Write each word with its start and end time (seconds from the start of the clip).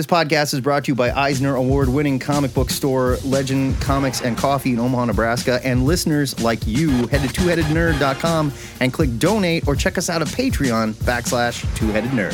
This 0.00 0.06
podcast 0.06 0.54
is 0.54 0.62
brought 0.62 0.84
to 0.84 0.92
you 0.92 0.94
by 0.94 1.10
Eisner 1.10 1.56
Award 1.56 1.90
winning 1.90 2.18
comic 2.18 2.54
book 2.54 2.70
store 2.70 3.18
Legend 3.22 3.78
Comics 3.82 4.22
and 4.22 4.34
Coffee 4.34 4.72
in 4.72 4.78
Omaha, 4.78 5.04
Nebraska. 5.04 5.60
And 5.62 5.84
listeners 5.84 6.40
like 6.40 6.66
you, 6.66 7.06
head 7.08 7.20
to 7.20 7.28
twoheadednerd.com 7.28 8.50
and 8.80 8.94
click 8.94 9.18
donate 9.18 9.68
or 9.68 9.76
check 9.76 9.98
us 9.98 10.08
out 10.08 10.22
at 10.22 10.28
Patreon 10.28 10.94
backslash 11.04 11.66
twoheaded 11.76 12.08
nerd. 12.12 12.32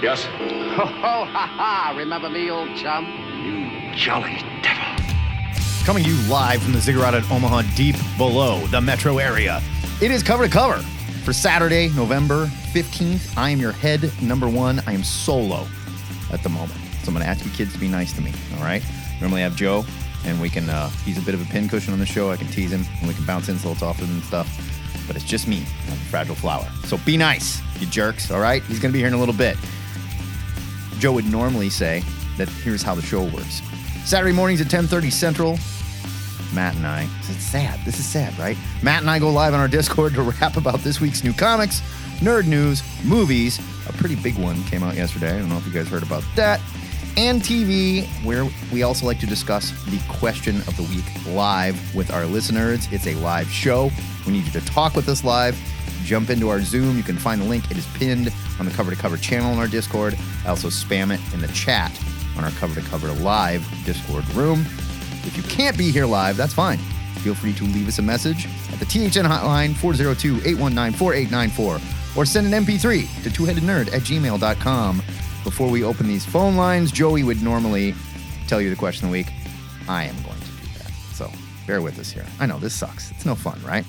Yes? 0.00 0.24
Ho, 0.24 0.82
oh, 0.84 0.86
ho, 0.86 1.24
ha, 1.24 1.46
ha. 1.48 1.94
Remember 1.96 2.30
me, 2.30 2.48
old 2.48 2.76
chum? 2.76 3.06
You 3.42 3.92
jolly. 3.92 4.38
Coming 5.84 6.04
to 6.04 6.10
you 6.10 6.30
live 6.30 6.62
from 6.62 6.72
the 6.72 6.80
Ziggurat 6.80 7.14
at 7.14 7.28
Omaha, 7.30 7.62
deep 7.74 7.96
below 8.16 8.60
the 8.66 8.80
metro 8.80 9.18
area. 9.18 9.60
It 10.00 10.10
is 10.10 10.22
cover 10.22 10.44
to 10.46 10.52
cover 10.52 10.78
for 11.24 11.32
Saturday, 11.32 11.88
November 11.96 12.46
15th. 12.72 13.36
I 13.36 13.50
am 13.50 13.58
your 13.58 13.72
head 13.72 14.12
number 14.22 14.46
one. 14.48 14.80
I 14.86 14.92
am 14.92 15.02
solo 15.02 15.66
at 16.32 16.42
the 16.42 16.48
moment. 16.50 16.78
So 17.02 17.08
I'm 17.08 17.14
going 17.14 17.24
to 17.24 17.26
ask 17.26 17.44
you 17.44 17.50
kids 17.52 17.72
to 17.72 17.78
be 17.78 17.88
nice 17.88 18.12
to 18.12 18.20
me, 18.20 18.30
all 18.56 18.62
right? 18.62 18.84
Normally 19.20 19.40
I 19.40 19.44
have 19.44 19.56
Joe, 19.56 19.84
and 20.26 20.40
we 20.40 20.50
can, 20.50 20.68
uh, 20.68 20.90
he's 21.04 21.18
a 21.18 21.22
bit 21.22 21.34
of 21.34 21.40
a 21.40 21.50
pincushion 21.50 21.94
on 21.94 21.98
the 21.98 22.06
show. 22.06 22.30
I 22.30 22.36
can 22.36 22.48
tease 22.48 22.70
him, 22.70 22.84
and 22.98 23.08
we 23.08 23.14
can 23.14 23.24
bounce 23.24 23.48
insults 23.48 23.82
off 23.82 24.00
of 24.00 24.08
him 24.08 24.16
and 24.16 24.24
stuff. 24.24 24.48
But 25.06 25.16
it's 25.16 25.24
just 25.24 25.48
me. 25.48 25.64
I'm 25.86 25.94
a 25.94 25.96
fragile 25.96 26.36
flower. 26.36 26.68
So 26.84 26.98
be 26.98 27.16
nice, 27.16 27.62
you 27.80 27.86
jerks, 27.86 28.30
all 28.30 28.40
right? 28.40 28.62
He's 28.64 28.78
going 28.78 28.92
to 28.92 28.96
be 28.96 28.98
here 28.98 29.08
in 29.08 29.14
a 29.14 29.18
little 29.18 29.34
bit. 29.34 29.56
Joe 30.98 31.12
would 31.12 31.26
normally 31.26 31.70
say 31.70 32.04
that 32.36 32.48
here's 32.48 32.82
how 32.82 32.94
the 32.94 33.02
show 33.02 33.24
works. 33.24 33.62
Saturday 34.04 34.32
mornings 34.32 34.60
at 34.60 34.68
10:30 34.68 35.10
Central. 35.10 35.58
Matt 36.52 36.74
and 36.74 36.86
I. 36.86 37.08
It's 37.28 37.44
sad. 37.44 37.78
This 37.84 37.98
is 37.98 38.06
sad, 38.06 38.36
right? 38.38 38.56
Matt 38.82 39.02
and 39.02 39.10
I 39.10 39.18
go 39.18 39.30
live 39.30 39.54
on 39.54 39.60
our 39.60 39.68
Discord 39.68 40.14
to 40.14 40.22
rap 40.40 40.56
about 40.56 40.80
this 40.80 41.00
week's 41.00 41.22
new 41.22 41.32
comics, 41.32 41.80
nerd 42.18 42.46
news, 42.46 42.82
movies. 43.04 43.60
A 43.88 43.92
pretty 43.92 44.16
big 44.16 44.36
one 44.36 44.62
came 44.64 44.82
out 44.82 44.96
yesterday. 44.96 45.34
I 45.36 45.38
don't 45.38 45.48
know 45.48 45.58
if 45.58 45.66
you 45.66 45.72
guys 45.72 45.88
heard 45.88 46.02
about 46.02 46.24
that. 46.36 46.60
And 47.16 47.40
TV, 47.42 48.06
where 48.24 48.48
we 48.72 48.82
also 48.82 49.04
like 49.04 49.18
to 49.20 49.26
discuss 49.26 49.70
the 49.86 50.00
question 50.08 50.56
of 50.58 50.76
the 50.76 50.84
week 50.84 51.04
live 51.26 51.94
with 51.94 52.12
our 52.12 52.24
listeners. 52.24 52.88
It's 52.92 53.06
a 53.06 53.14
live 53.16 53.48
show. 53.48 53.90
We 54.26 54.32
need 54.32 54.44
you 54.46 54.52
to 54.52 54.64
talk 54.64 54.94
with 54.94 55.08
us 55.08 55.24
live. 55.24 55.58
Jump 56.04 56.30
into 56.30 56.48
our 56.48 56.60
Zoom. 56.60 56.96
You 56.96 57.02
can 57.02 57.16
find 57.16 57.40
the 57.40 57.44
link. 57.44 57.70
It 57.70 57.76
is 57.76 57.86
pinned 57.94 58.32
on 58.58 58.66
the 58.66 58.72
cover 58.72 58.90
to 58.90 58.96
cover 58.96 59.16
channel 59.16 59.52
on 59.52 59.58
our 59.58 59.68
Discord. 59.68 60.16
I 60.44 60.48
also 60.48 60.68
spam 60.68 61.14
it 61.14 61.20
in 61.34 61.40
the 61.40 61.48
chat 61.48 61.92
on 62.36 62.44
our 62.44 62.50
cover 62.52 62.80
to 62.80 62.86
cover 62.88 63.12
live 63.12 63.66
Discord 63.84 64.28
room. 64.34 64.60
If 65.24 65.36
you 65.36 65.42
can't 65.44 65.76
be 65.76 65.90
here 65.90 66.06
live, 66.06 66.36
that's 66.36 66.54
fine. 66.54 66.78
Feel 67.20 67.34
free 67.34 67.52
to 67.54 67.64
leave 67.64 67.86
us 67.86 67.98
a 67.98 68.02
message 68.02 68.46
at 68.72 68.78
the 68.78 68.86
THN 68.86 69.26
hotline 69.26 69.74
402 69.76 70.36
819 70.48 70.98
4894 70.98 71.80
or 72.16 72.24
send 72.24 72.52
an 72.52 72.64
MP3 72.64 73.22
to 73.22 73.30
twoheadednerd 73.30 73.92
at 73.92 74.02
gmail.com. 74.02 75.02
Before 75.44 75.68
we 75.68 75.84
open 75.84 76.06
these 76.06 76.24
phone 76.24 76.56
lines, 76.56 76.92
Joey 76.92 77.22
would 77.22 77.42
normally 77.42 77.94
tell 78.46 78.60
you 78.60 78.70
the 78.70 78.76
question 78.76 79.06
of 79.06 79.10
the 79.10 79.18
week. 79.18 79.32
I 79.88 80.04
am 80.04 80.14
going 80.22 80.38
to 80.38 80.46
do 80.46 80.78
that. 80.78 80.90
So 81.14 81.30
bear 81.66 81.82
with 81.82 81.98
us 81.98 82.10
here. 82.10 82.26
I 82.38 82.46
know 82.46 82.58
this 82.58 82.74
sucks. 82.74 83.10
It's 83.10 83.26
no 83.26 83.34
fun, 83.34 83.60
right? 83.64 83.84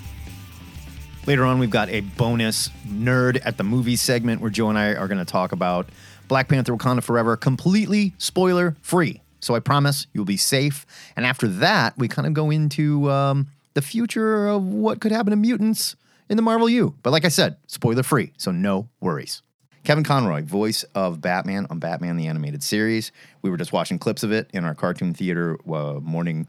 Later 1.28 1.46
on, 1.46 1.60
we've 1.60 1.70
got 1.70 1.90
a 1.90 2.02
bonus 2.02 2.70
nerd 2.88 3.40
at 3.46 3.58
the 3.58 3.64
movie 3.64 3.96
segment 3.96 4.42
where 4.42 4.50
Joe 4.50 4.70
and 4.70 4.78
I 4.78 4.96
are 4.96 5.08
going 5.08 5.20
to 5.20 5.26
talk 5.26 5.52
about 5.52 5.88
Black 6.28 6.48
Panther 6.48 6.76
Wakanda 6.76 7.04
Forever 7.04 7.38
completely 7.38 8.14
spoiler 8.18 8.76
free. 8.82 9.22
So 9.40 9.54
I 9.54 9.60
promise 9.60 10.08
you'll 10.14 10.26
be 10.26 10.38
safe. 10.38 10.86
And 11.16 11.24
after 11.24 11.48
that, 11.48 11.96
we 11.96 12.08
kind 12.08 12.26
of 12.26 12.34
go 12.34 12.50
into 12.50 13.12
um, 13.12 13.48
the 13.76 13.84
future 13.84 14.48
of 14.48 14.64
what 14.64 15.00
could 15.00 15.12
happen 15.12 15.30
to 15.30 15.36
mutants 15.36 15.96
in 16.28 16.38
the 16.38 16.44
Marvel 16.44 16.68
U. 16.68 16.96
But 17.04 17.12
like 17.12 17.26
I 17.26 17.30
said, 17.30 17.58
spoiler 17.68 18.02
free. 18.02 18.34
So 18.38 18.52
no 18.52 18.90
worries. 19.00 19.44
Kevin 19.84 20.04
Conroy, 20.04 20.44
voice 20.44 20.84
of 20.96 21.22
Batman 21.22 21.68
on 21.70 21.78
Batman 21.78 22.18
the 22.18 22.28
Animated 22.28 22.64
Series. 22.64 23.12
We 23.44 23.52
were 23.52 23.58
just 23.58 23.74
watching 23.74 24.00
clips 24.00 24.24
of 24.24 24.31
it 24.31 24.50
in 24.54 24.66
our 24.66 24.74
cartoon 24.74 25.14
theater 25.14 25.58
uh, 25.72 26.00
morning 26.02 26.48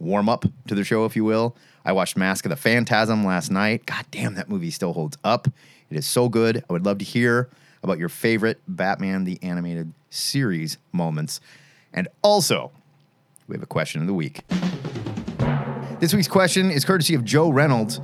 warm 0.00 0.28
up 0.28 0.44
to 0.66 0.74
the 0.74 0.84
show, 0.84 1.04
if 1.04 1.16
you 1.16 1.24
will. 1.24 1.56
I 1.88 1.92
watched 1.92 2.18
Mask 2.18 2.44
of 2.44 2.50
the 2.50 2.56
Phantasm 2.56 3.24
last 3.24 3.50
night. 3.50 3.86
God 3.86 4.04
damn, 4.10 4.34
that 4.34 4.50
movie 4.50 4.70
still 4.70 4.92
holds 4.92 5.16
up. 5.24 5.48
It 5.88 5.96
is 5.96 6.04
so 6.04 6.28
good. 6.28 6.62
I 6.68 6.72
would 6.74 6.84
love 6.84 6.98
to 6.98 7.04
hear 7.04 7.48
about 7.82 7.98
your 7.98 8.10
favorite 8.10 8.60
Batman 8.68 9.24
the 9.24 9.38
Animated 9.42 9.94
Series 10.10 10.76
moments. 10.92 11.40
And 11.94 12.06
also, 12.20 12.72
we 13.46 13.54
have 13.54 13.62
a 13.62 13.66
question 13.66 14.02
of 14.02 14.06
the 14.06 14.12
week. 14.12 14.42
This 15.98 16.12
week's 16.12 16.28
question 16.28 16.70
is 16.70 16.84
courtesy 16.84 17.14
of 17.14 17.24
Joe 17.24 17.48
Reynolds. 17.48 18.02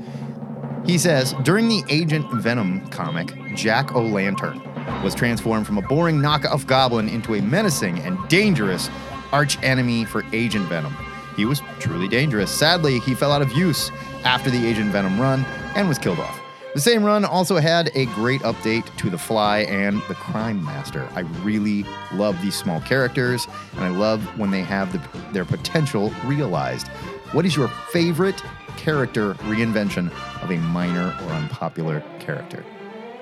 He 0.86 0.96
says 0.96 1.34
During 1.42 1.68
the 1.68 1.82
Agent 1.90 2.32
Venom 2.32 2.88
comic, 2.88 3.34
Jack 3.54 3.94
O'Lantern 3.94 4.62
was 5.02 5.14
transformed 5.14 5.66
from 5.66 5.76
a 5.76 5.82
boring 5.82 6.22
knockoff 6.22 6.66
goblin 6.66 7.10
into 7.10 7.34
a 7.34 7.42
menacing 7.42 7.98
and 7.98 8.16
dangerous 8.30 8.88
arch 9.30 9.62
enemy 9.62 10.06
for 10.06 10.24
Agent 10.32 10.70
Venom. 10.70 10.96
He 11.36 11.44
was 11.44 11.62
truly 11.80 12.08
dangerous. 12.08 12.50
Sadly, 12.50 13.00
he 13.00 13.14
fell 13.14 13.32
out 13.32 13.42
of 13.42 13.52
use 13.52 13.90
after 14.24 14.50
the 14.50 14.66
Agent 14.66 14.90
Venom 14.90 15.20
run 15.20 15.44
and 15.74 15.88
was 15.88 15.98
killed 15.98 16.20
off. 16.20 16.40
The 16.74 16.80
same 16.80 17.04
run 17.04 17.24
also 17.24 17.58
had 17.58 17.92
a 17.94 18.06
great 18.06 18.40
update 18.42 18.84
to 18.96 19.08
The 19.08 19.18
Fly 19.18 19.58
and 19.60 20.02
The 20.08 20.14
Crime 20.14 20.64
Master. 20.64 21.08
I 21.14 21.20
really 21.44 21.84
love 22.12 22.40
these 22.42 22.56
small 22.56 22.80
characters, 22.80 23.46
and 23.76 23.84
I 23.84 23.90
love 23.90 24.20
when 24.36 24.50
they 24.50 24.62
have 24.62 24.92
the, 24.92 25.00
their 25.32 25.44
potential 25.44 26.12
realized. 26.24 26.88
What 27.30 27.46
is 27.46 27.54
your 27.54 27.68
favorite 27.92 28.42
character 28.76 29.34
reinvention 29.34 30.10
of 30.42 30.50
a 30.50 30.56
minor 30.56 31.16
or 31.22 31.32
unpopular 31.34 32.02
character? 32.18 32.64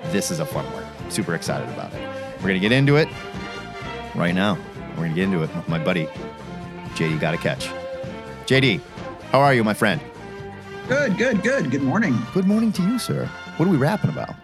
This 0.05 0.31
is 0.31 0.39
a 0.39 0.45
fun 0.47 0.65
one. 0.73 0.85
Super 1.11 1.35
excited 1.35 1.69
about 1.69 1.93
it. 1.93 2.01
We're 2.37 2.49
going 2.49 2.55
to 2.55 2.59
get 2.59 2.71
into 2.71 2.95
it 2.95 3.07
right 4.15 4.33
now. 4.33 4.57
We're 4.91 5.03
going 5.03 5.11
to 5.11 5.15
get 5.15 5.23
into 5.25 5.43
it 5.43 5.55
with 5.55 5.69
my 5.69 5.83
buddy, 5.83 6.07
JD 6.95 7.19
Gotta 7.19 7.37
Catch. 7.37 7.69
JD, 8.45 8.81
how 9.31 9.39
are 9.39 9.53
you, 9.53 9.63
my 9.63 9.73
friend? 9.73 10.01
Good, 10.87 11.17
good, 11.17 11.41
good. 11.43 11.71
Good 11.71 11.81
morning. 11.83 12.17
Good 12.33 12.45
morning 12.45 12.71
to 12.73 12.81
you, 12.81 12.99
sir. 12.99 13.25
What 13.57 13.67
are 13.67 13.71
we 13.71 13.77
rapping 13.77 14.09
about? 14.09 14.35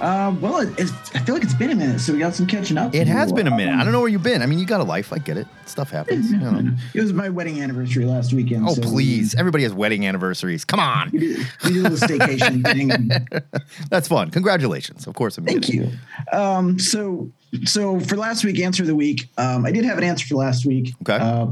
Uh, 0.00 0.34
well, 0.40 0.56
it, 0.60 0.70
it's, 0.78 0.90
I 1.14 1.18
feel 1.20 1.34
like 1.34 1.44
it's 1.44 1.52
been 1.54 1.70
a 1.70 1.74
minute, 1.74 2.00
so 2.00 2.14
we 2.14 2.18
got 2.18 2.34
some 2.34 2.46
catching 2.46 2.78
up. 2.78 2.94
It 2.94 3.06
has 3.06 3.28
do. 3.30 3.36
been 3.36 3.46
a 3.46 3.50
minute. 3.54 3.72
I 3.72 3.80
Um, 3.80 3.84
don't 3.84 3.92
know 3.92 4.00
where 4.00 4.08
you've 4.08 4.22
been. 4.22 4.40
I 4.40 4.46
mean, 4.46 4.58
you 4.58 4.64
got 4.64 4.80
a 4.80 4.84
life. 4.84 5.12
I 5.12 5.18
get 5.18 5.36
it. 5.36 5.46
Stuff 5.66 5.90
happens. 5.90 6.30
You 6.30 6.38
know. 6.38 6.70
It 6.94 7.02
was 7.02 7.12
my 7.12 7.28
wedding 7.28 7.60
anniversary 7.62 8.06
last 8.06 8.32
weekend. 8.32 8.66
Oh, 8.66 8.72
so 8.74 8.80
please. 8.80 9.34
Everybody 9.34 9.62
has 9.64 9.74
wedding 9.74 10.06
anniversaries. 10.06 10.64
Come 10.64 10.80
on. 10.80 11.10
We 11.12 11.18
did, 11.18 11.38
we 11.64 11.72
did 11.74 11.86
a 11.86 11.90
little 11.90 12.08
staycation 12.08 12.64
thing. 12.72 13.10
That's 13.90 14.08
fun. 14.08 14.30
Congratulations. 14.30 15.06
Of 15.06 15.14
course, 15.14 15.36
I'm 15.36 15.44
Thank 15.44 15.64
kidding. 15.64 15.90
you. 15.90 16.36
Um, 16.36 16.78
so, 16.78 17.30
so 17.66 18.00
for 18.00 18.16
last 18.16 18.42
week, 18.42 18.58
answer 18.58 18.82
of 18.82 18.86
the 18.86 18.94
week, 18.96 19.28
um, 19.36 19.66
I 19.66 19.70
did 19.70 19.84
have 19.84 19.98
an 19.98 20.04
answer 20.04 20.26
for 20.26 20.36
last 20.36 20.64
week. 20.64 20.94
Okay. 21.02 21.18
Uh, 21.22 21.48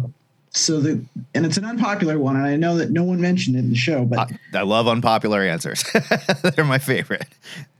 so 0.51 0.81
the 0.81 1.01
and 1.35 1.45
it's 1.47 1.57
an 1.57 1.65
unpopular 1.65 2.19
one, 2.19 2.37
and 2.37 2.45
I 2.47 2.57
know 2.57 2.77
that 2.79 2.91
no 2.91 3.05
one 3.05 3.21
mentioned 3.21 3.57
it 3.57 3.61
in 3.61 3.71
the 3.71 3.77
show, 3.77 4.05
but 4.05 4.19
I, 4.55 4.59
I 4.59 4.63
love 4.63 4.89
unpopular 4.89 5.43
answers. 5.43 5.85
They're 6.57 6.65
my 6.65 6.79
favorite. 6.79 7.27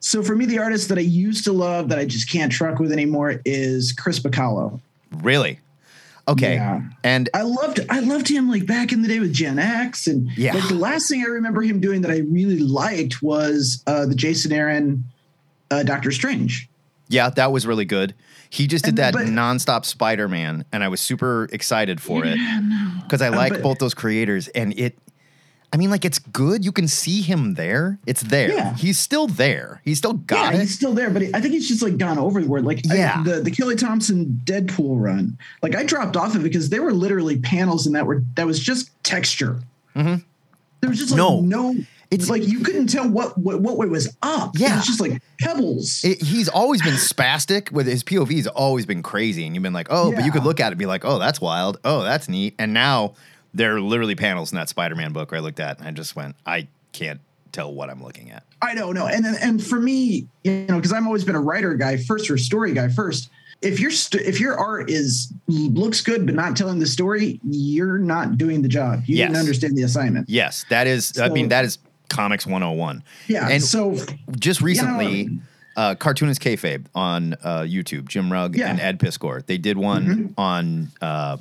so 0.01 0.23
for 0.23 0.35
me, 0.37 0.47
the 0.47 0.59
artist 0.59 0.89
that 0.91 0.99
I 0.99 1.03
used 1.03 1.45
to 1.45 1.53
love 1.53 1.89
that 1.89 1.99
I 1.99 2.05
just 2.05 2.31
can't 2.31 2.53
truck 2.53 2.79
with 2.79 2.93
anymore 2.93 3.41
is 3.45 3.93
Chris 3.93 4.19
Bachalo. 4.21 4.81
Really? 5.23 5.59
Okay. 6.29 6.55
Yeah. 6.57 6.83
And 7.03 7.31
I 7.33 7.41
loved 7.43 7.81
I 7.89 8.01
loved 8.01 8.29
him 8.29 8.51
like 8.51 8.67
back 8.67 8.93
in 8.93 9.01
the 9.01 9.09
day 9.09 9.19
with 9.19 9.33
Gen 9.33 9.59
X 9.59 10.07
and 10.07 10.29
Yeah. 10.37 10.55
like 10.55 10.69
the 10.69 10.75
last 10.75 11.09
thing 11.09 11.23
I 11.23 11.27
remember 11.29 11.63
him 11.63 11.81
doing 11.81 12.03
that 12.03 12.11
I 12.11 12.19
really 12.19 12.59
liked 12.59 13.23
was 13.23 13.83
uh 13.87 14.05
the 14.05 14.15
Jason 14.15 14.53
Aaron 14.53 15.05
uh 15.71 15.85
Doctor 15.85 16.11
Strange. 16.13 16.69
yeah, 17.09 17.31
that 17.31 17.51
was 17.51 17.67
really 17.67 17.87
good. 17.87 18.15
He 18.51 18.67
just 18.67 18.85
did 18.85 18.91
And- 18.91 18.99
that 18.99 19.13
but- 19.15 19.27
nonstop 19.27 19.85
Spider 19.85 20.29
Man, 20.29 20.65
and 20.73 20.83
I 20.83 20.89
was 20.89 21.01
super 21.01 21.49
excited 21.53 22.01
for 22.01 22.25
it 22.25 22.39
Yeah, 22.39 22.61
no. 22.63 23.01
because 23.03 23.21
I 23.23 23.29
like 23.29 23.53
but- 23.53 23.63
both 23.63 23.79
those 23.79 23.95
creators. 23.95 24.49
And 24.49 24.73
it, 24.79 24.99
I 25.71 25.77
mean, 25.77 25.91
like, 25.91 26.07
it's 26.07 26.19
good. 26.19 26.65
You 26.65 26.73
can 26.73 26.89
see 26.89 27.21
him 27.21 27.53
there. 27.55 27.99
It's 28.07 28.23
there. 28.23 28.51
Yeah. 28.51 28.75
He's 28.75 28.99
still 28.99 29.27
there. 29.27 29.83
He's 29.85 29.99
still 29.99 30.15
got 30.15 30.53
yeah, 30.55 30.59
it. 30.59 30.61
he's 30.63 30.75
still 30.75 30.95
there, 30.95 31.11
but 31.11 31.23
I 31.35 31.41
think 31.43 31.53
he's 31.53 31.69
just 31.69 31.83
like 31.83 31.99
gone 31.99 32.17
overboard. 32.19 32.65
Like 32.65 32.81
I- 32.91 32.95
Yeah. 32.97 33.23
the 33.23 33.41
the 33.43 33.51
Kelly 33.51 33.77
Thompson 33.77 34.41
Deadpool 34.47 34.99
run, 34.99 35.37
like 35.63 35.77
I 35.77 35.83
dropped 35.85 36.17
off 36.17 36.35
of 36.35 36.41
it 36.41 36.45
because 36.45 36.71
there 36.71 36.81
were 36.83 36.95
literally 36.95 37.37
panels 37.39 37.87
in 37.87 37.93
that 37.93 38.07
were 38.07 38.23
that 38.37 38.47
was 38.47 38.59
just 38.59 38.89
texture. 39.05 39.61
Mhm. 39.95 40.23
There 40.81 40.89
was 40.89 40.99
just 40.99 41.11
like 41.11 41.19
No. 41.19 41.41
no, 41.43 41.77
It's- 42.11 42.23
it's 42.23 42.31
like 42.31 42.47
you 42.47 42.61
couldn't 42.61 42.87
tell 42.87 43.07
what 43.09 43.37
what 43.37 43.61
what 43.61 43.77
way 43.77 43.87
was 43.87 44.17
up. 44.23 44.53
Yeah. 44.57 44.73
it 44.73 44.77
was 44.77 44.87
just 44.87 45.01
like 45.01 45.21
pebbles. 45.41 46.03
It, 46.05 46.23
he's 46.23 46.49
always 46.49 46.81
been 46.83 46.95
spastic 46.95 47.71
with 47.71 47.87
his 47.87 48.03
POV's 48.03 48.47
always 48.47 48.87
been 48.87 49.03
crazy, 49.03 49.45
and 49.47 49.55
you've 49.55 49.63
been 49.63 49.73
like, 49.75 49.89
oh, 49.91 50.13
but 50.13 50.25
you 50.25 50.33
could 50.33 50.45
look 50.45 50.59
at 50.61 50.69
it 50.69 50.73
and 50.73 50.79
be 50.79 50.87
like, 50.87 51.05
oh, 51.05 51.19
that's 51.19 51.41
wild. 51.41 51.79
Oh, 51.85 52.03
that's 52.03 52.29
neat. 52.29 52.55
And 52.59 52.73
now 52.73 53.15
there 53.55 53.77
are 53.77 53.81
literally 53.81 54.15
panels 54.15 54.53
in 54.53 54.57
that 54.57 54.69
Spider-Man 54.69 55.13
book 55.13 55.31
where 55.33 55.39
I 55.41 55.43
looked 55.43 55.61
at 55.61 55.79
and 55.79 55.89
I 55.89 55.91
just 55.91 56.15
went, 56.17 56.37
I 56.47 56.69
can't 56.93 57.21
tell 57.53 57.73
what 57.73 57.89
I'm 57.91 58.03
looking 58.03 58.31
at. 58.31 58.43
I 58.63 58.75
don't 58.75 58.95
know. 58.95 59.07
And 59.07 59.25
and 59.27 59.63
for 59.65 59.79
me, 59.79 60.27
you 60.45 60.67
know, 60.69 60.77
because 60.77 60.93
I've 60.93 61.05
always 61.07 61.25
been 61.25 61.35
a 61.37 61.41
writer 61.41 61.75
guy 61.75 61.97
first 61.99 62.31
or 62.31 62.39
story 62.39 62.73
guy 62.73 62.89
first. 62.89 63.29
If 63.61 63.81
your 63.81 63.91
st- 63.91 64.23
if 64.25 64.39
your 64.41 64.57
art 64.57 64.89
is 64.89 65.33
looks 65.49 66.01
good 66.01 66.25
but 66.25 66.35
not 66.37 66.57
telling 66.57 66.79
the 66.79 66.87
story, 66.87 67.41
you're 67.45 67.99
not 67.99 68.39
doing 68.39 68.63
the 68.63 68.69
job. 68.69 69.03
You 69.07 69.17
Yes. 69.17 69.29
didn't 69.29 69.41
understand 69.41 69.77
the 69.77 69.83
assignment. 69.83 70.29
Yes, 70.31 70.65
that 70.71 70.87
is. 70.87 71.19
I 71.19 71.29
mean, 71.29 71.49
that 71.49 71.65
is 71.65 71.79
comics 72.09 72.47
101. 72.47 73.03
Yeah. 73.27 73.49
And 73.49 73.63
so 73.63 73.97
just 74.39 74.61
recently, 74.61 75.25
know- 75.27 75.41
uh, 75.77 75.95
Cartoonist 75.95 76.41
Kayfabe 76.41 76.87
on 76.95 77.35
uh, 77.45 77.61
YouTube, 77.61 78.09
Jim 78.09 78.33
Rugg 78.33 78.57
Yeah. 78.57 78.65
Mm-hmm. 78.65 78.71
and 78.73 78.81
Ed 78.81 78.99
Piskor, 78.99 79.47
they 79.47 79.59
did 79.59 79.79
one 79.79 80.35
on 80.37 80.91
uh, 81.01 81.37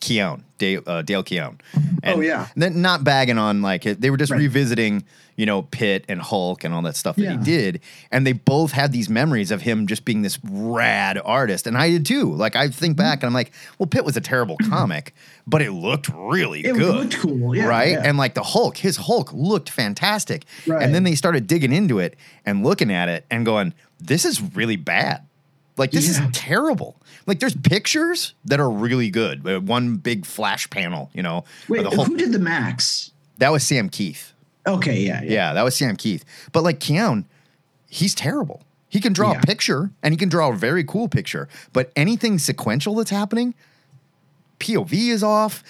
Keown, 0.00 0.44
Dale, 0.58 0.82
uh, 0.86 1.02
Dale 1.02 1.22
Keown. 1.22 1.60
And 2.02 2.18
Oh, 2.18 2.20
yeah. 2.20 2.48
Then 2.56 2.80
not 2.80 3.04
bagging 3.04 3.36
on 3.38 3.60
like 3.62 3.84
it. 3.84 4.00
They 4.00 4.08
were 4.10 4.16
just 4.16 4.32
Right. 4.32 4.38
revisiting, 4.40 5.04
you 5.36 5.46
know, 5.46 5.62
Pitt 5.62 6.04
and 6.08 6.20
Hulk 6.20 6.64
and 6.64 6.72
all 6.74 6.82
that 6.82 6.96
stuff 6.96 7.16
that 7.16 7.30
he 7.30 7.36
did. 7.36 7.80
And 8.10 8.26
they 8.26 8.32
both 8.32 8.72
had 8.72 8.90
these 8.92 9.08
memories 9.08 9.50
of 9.50 9.62
him 9.62 9.86
just 9.86 10.04
being 10.04 10.22
this 10.22 10.38
rad 10.44 11.20
artist. 11.24 11.66
And 11.66 11.76
I 11.76 11.90
did 11.90 12.06
too. 12.06 12.32
Like 12.34 12.56
I 12.56 12.66
Mm-hmm. 12.66 12.72
think 12.72 12.96
back 12.96 13.22
and 13.22 13.28
I'm 13.28 13.34
like, 13.34 13.52
well, 13.78 13.86
Pitt 13.86 14.04
was 14.04 14.16
a 14.16 14.20
terrible 14.20 14.56
comic, 14.68 15.14
but 15.46 15.62
it 15.62 15.72
looked 15.72 16.08
really 16.14 16.62
good. 16.62 16.76
It 16.76 16.78
good. 16.78 16.94
looked 16.94 17.16
cool, 17.18 17.54
yeah, 17.54 17.66
right? 17.66 17.92
yeah. 17.92 18.02
And 18.04 18.16
like 18.18 18.34
the 18.34 18.42
Hulk, 18.42 18.76
his 18.78 18.96
Hulk 18.96 19.32
looked 19.32 19.68
fantastic. 19.70 20.44
Right. 20.66 20.82
And 20.82 20.94
then 20.94 21.04
they 21.04 21.14
started 21.14 21.46
digging 21.46 21.72
into 21.72 21.98
it 21.98 22.16
and 22.44 22.64
looking 22.64 22.90
at 22.90 23.08
it 23.08 23.24
and 23.30 23.44
going, 23.44 23.74
this 24.00 24.24
is 24.24 24.40
really 24.54 24.76
bad. 24.76 25.22
Like 25.76 25.90
this 25.90 26.06
Yeah. 26.18 26.26
is 26.26 26.32
terrible. 26.32 26.96
Like 27.26 27.38
there's 27.40 27.54
pictures 27.54 28.32
that 28.46 28.58
are 28.60 28.70
really 28.70 29.10
good. 29.10 29.46
Uh, 29.46 29.60
One 29.60 29.96
big 29.96 30.24
flash 30.24 30.68
panel, 30.70 31.10
you 31.12 31.22
know. 31.22 31.44
wait, 31.68 31.84
who 31.86 32.16
did 32.16 32.32
the 32.32 32.38
Maxx? 32.38 33.10
that 33.38 33.52
was 33.52 33.62
Sam 33.62 33.90
Kieth. 33.90 34.32
Okay, 34.66 35.00
yeah, 35.00 35.22
yeah. 35.22 35.30
Yeah, 35.30 35.52
that 35.54 35.62
was 35.62 35.76
Sam 35.76 35.96
Kieth. 35.96 36.22
But 36.52 36.64
like 36.64 36.80
Keown, 36.80 37.26
he's 37.88 38.14
terrible. 38.14 38.62
He 38.88 39.00
can 39.00 39.12
draw 39.12 39.32
Yeah. 39.32 39.38
a 39.38 39.42
picture 39.42 39.90
and 40.02 40.12
he 40.12 40.16
can 40.18 40.28
draw 40.28 40.50
a 40.50 40.56
very 40.56 40.82
cool 40.84 41.08
picture, 41.08 41.48
but 41.72 41.92
anything 41.96 42.38
sequential 42.38 42.94
that's 42.94 43.10
happening, 43.10 43.54
POV 44.58 44.92
is 45.10 45.22
off. 45.22 45.62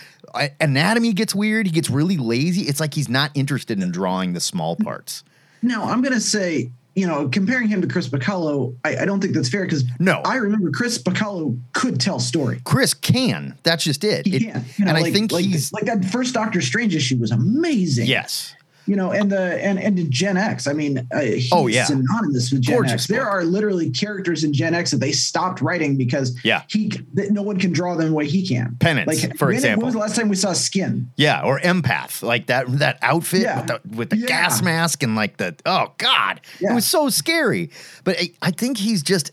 Anatomy 0.61 1.13
gets 1.13 1.35
weird. 1.35 1.67
He 1.67 1.73
gets 1.73 1.91
really 1.91 2.17
lazy. 2.19 2.63
It's 2.63 2.79
like 2.81 2.95
he's 2.95 3.09
not 3.09 3.31
interested 3.35 3.83
in 3.83 3.91
drawing 3.91 4.33
the 4.33 4.41
small 4.41 4.77
parts. 4.77 5.25
Now 5.63 5.85
I'm 5.85 6.03
gonna 6.03 6.21
say, 6.21 6.71
you 6.95 7.07
know, 7.07 7.29
comparing 7.29 7.69
him 7.69 7.81
to 7.83 7.89
Chris 7.89 8.09
Bachalo, 8.09 8.75
I, 8.85 8.99
I 8.99 9.05
don't 9.07 9.21
think 9.21 9.35
that's 9.35 9.49
fair 9.49 9.65
because 9.65 9.85
No. 9.99 10.21
I 10.25 10.37
remember 10.37 10.71
Chris 10.71 10.99
Bachalo 11.03 11.59
could 11.73 12.01
tell 12.01 12.19
story. 12.21 12.61
Chris 12.65 12.95
can. 12.95 13.59
That's 13.65 13.83
just 13.83 14.05
it. 14.05 14.27
He 14.27 14.37
It- 14.37 14.41
can, 14.53 14.65
you 14.77 14.85
know, 14.85 14.91
and 14.95 14.99
I 14.99 15.11
think 15.11 15.33
like, 15.33 15.45
he's 15.45 15.73
like 15.73 15.85
that 15.85 16.05
first 16.07 16.35
Doctor 16.35 16.61
Strange 16.61 16.95
issue 16.95 17.17
was 17.17 17.31
amazing. 17.33 18.07
yes. 18.07 18.55
You 18.87 18.97
know, 18.97 19.11
and 19.13 19.31
the 19.31 19.63
and 19.65 19.79
and 19.79 20.11
Gen 20.11 20.37
X. 20.37 20.67
I 20.67 20.73
mean, 20.73 21.07
uh, 21.13 21.21
he's 21.21 21.51
Oh, 21.53 21.67
yeah. 21.67 21.85
synonymous 21.85 22.53
with 22.53 22.63
Gen 22.63 22.75
Gorgeous 22.77 22.93
X. 22.93 23.07
There 23.09 23.29
are 23.29 23.45
literally 23.45 23.91
characters 23.91 24.45
in 24.45 24.53
Gen 24.53 24.75
X 24.75 24.91
that 24.93 24.99
they 24.99 25.13
stopped 25.13 25.61
writing 25.61 25.97
because 25.97 26.39
Yeah. 26.45 26.63
he 26.69 26.93
that 27.15 27.31
no 27.33 27.43
one 27.43 27.59
can 27.59 27.73
draw 27.73 27.95
them 27.97 28.09
the 28.09 28.15
way 28.15 28.27
he 28.27 28.47
can. 28.47 28.77
Penance, 28.81 29.25
for 29.39 29.47
when, 29.47 29.55
example. 29.57 29.81
When 29.83 29.87
was 29.87 29.95
the 29.95 30.01
last 30.01 30.17
time 30.17 30.29
we 30.29 30.37
saw 30.37 30.53
Skin? 30.53 31.11
Yeah, 31.17 31.43
or 31.43 31.59
empath, 31.61 32.23
like 32.23 32.47
that 32.47 32.79
that 32.79 32.99
outfit 33.03 33.43
Yeah. 33.43 33.59
with 33.61 33.67
the, 33.67 33.81
with 33.97 34.11
the 34.11 34.19
Yeah. 34.19 34.27
gas 34.27 34.63
mask 34.63 35.03
and 35.03 35.17
like 35.17 35.37
the 35.39 35.55
oh 35.67 35.93
god, 35.99 36.41
it 36.61 36.73
was 36.75 36.87
so 36.87 37.09
scary. 37.09 37.71
But 38.05 38.17
I, 38.21 38.31
I 38.43 38.51
think 38.51 38.79
he's 38.79 39.03
just. 39.03 39.33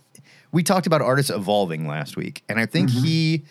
We 0.52 0.62
talked 0.62 0.86
about 0.86 1.02
artists 1.02 1.32
evolving 1.32 1.88
last 1.88 2.16
week, 2.16 2.44
and 2.48 2.60
I 2.60 2.66
think 2.68 2.90
Mm-hmm. 2.92 3.04
he 3.06 3.44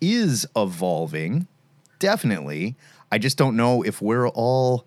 is 0.00 0.46
evolving, 0.56 1.46
definitely. 1.98 2.76
I 3.12 3.18
just 3.18 3.36
don't 3.36 3.56
know 3.56 3.82
if 3.82 4.00
we're 4.02 4.28
all 4.28 4.86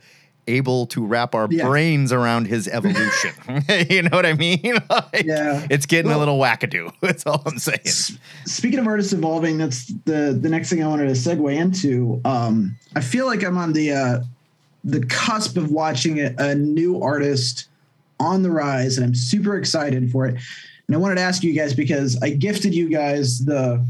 able 0.50 0.88
to 0.88 1.06
wrap 1.06 1.34
our 1.36 1.48
Yeah. 1.50 1.68
brains 1.68 2.12
around 2.12 2.46
his 2.48 2.68
evolution. 2.78 3.32
you 3.90 4.02
know 4.04 4.10
what 4.12 4.26
I 4.26 4.34
mean? 4.34 4.60
Like, 4.90 5.24
Yeah. 5.26 5.66
it's 5.70 5.86
getting 5.86 6.08
a 6.08 6.18
Well- 6.18 6.20
little 6.20 6.40
wackadoo. 6.40 6.92
That's 7.02 7.26
all 7.26 7.42
I'm 7.46 7.60
saying. 7.60 7.80
S- 7.86 8.18
Speaking 8.46 8.80
of 8.80 8.88
artists 8.88 9.14
evolving, 9.14 9.58
that's 9.58 9.88
the 10.06 10.38
the 10.40 10.50
next 10.50 10.70
thing 10.70 10.84
I 10.84 10.88
wanted 10.88 11.06
to 11.08 11.14
segue 11.14 11.56
into. 11.56 12.20
Um, 12.26 12.76
I 12.96 13.02
feel 13.02 13.26
like 13.26 13.44
I'm 13.44 13.58
on 13.58 13.74
the 13.74 13.92
uh, 13.94 14.20
the 14.84 15.06
cusp 15.06 15.58
of 15.58 15.72
watching 15.72 16.20
a, 16.20 16.34
a 16.38 16.56
new 16.56 17.02
artist 17.02 17.68
on 18.20 18.44
the 18.44 18.52
rise, 18.52 18.98
and 18.98 19.06
I'm 19.06 19.16
super 19.16 19.58
excited 19.58 20.12
for 20.12 20.26
it. 20.26 20.36
And 20.88 20.96
I 20.96 21.00
wanted 21.00 21.16
to 21.16 21.22
ask 21.22 21.44
you 21.44 21.54
guys 21.54 21.74
because 21.74 22.18
I 22.22 22.32
gifted 22.32 22.74
you 22.74 22.90
guys 22.90 23.46
the 23.46 23.86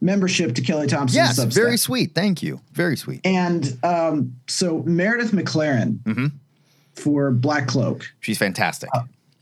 membership 0.00 0.54
to 0.54 0.62
Kelly 0.62 0.86
Thompson. 0.86 1.16
Yes, 1.16 1.38
Substack. 1.38 1.54
very 1.54 1.76
sweet. 1.76 2.14
Thank 2.14 2.42
you. 2.42 2.60
Very 2.72 2.96
sweet. 2.96 3.20
And 3.24 3.76
um, 3.82 4.34
so 4.46 4.82
Meredith 4.84 5.32
McLaren 5.32 5.98
Mm-hmm. 6.04 6.26
for 6.94 7.30
Black 7.30 7.66
Cloak. 7.66 8.04
She's 8.20 8.38
fantastic. 8.38 8.90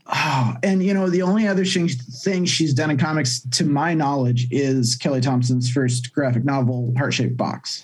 Oh, 0.09 0.55
and 0.63 0.81
you 0.81 0.93
know 0.93 1.09
the 1.09 1.21
only 1.21 1.47
other 1.47 1.65
thing, 1.65 1.89
thing 1.89 2.45
she's 2.45 2.73
done 2.73 2.89
in 2.89 2.97
comics, 2.97 3.41
to 3.51 3.65
my 3.65 3.93
knowledge, 3.93 4.47
is 4.51 4.95
Kelly 4.95 5.19
Thompson's 5.19 5.69
first 5.69 6.13
graphic 6.13 6.45
novel, 6.45 6.93
Heart 6.97 7.13
Shaped 7.13 7.35
Box. 7.37 7.83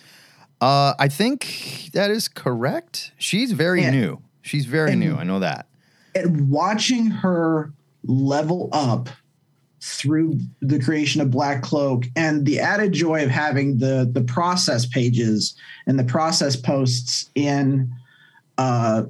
Uh, 0.62 0.94
I 0.98 1.10
think 1.10 1.90
that 1.94 2.10
is 2.10 2.30
correct. 2.30 3.12
She's 3.18 3.52
very 3.52 3.84
And- 3.84 3.96
new. 4.00 4.22
She's 4.42 4.66
very 4.66 4.96
new. 4.96 5.16
I 5.16 5.24
know 5.24 5.40
that. 5.40 5.68
And 6.16 6.50
watching 6.50 7.08
her 7.08 7.74
level 8.06 8.70
up 8.72 9.10
through 9.86 10.40
the 10.62 10.80
creation 10.80 11.20
of 11.20 11.30
Black 11.30 11.62
Cloak 11.62 12.06
and 12.16 12.46
the 12.46 12.58
added 12.58 12.94
joy 12.94 13.22
of 13.22 13.30
having 13.30 13.78
the 13.78 14.10
the 14.14 14.22
process 14.22 14.86
pages 14.86 15.56
and 15.88 16.00
the 16.00 16.06
process 16.06 16.56
posts 16.56 17.30
in 17.36 17.94
uh 18.58 19.04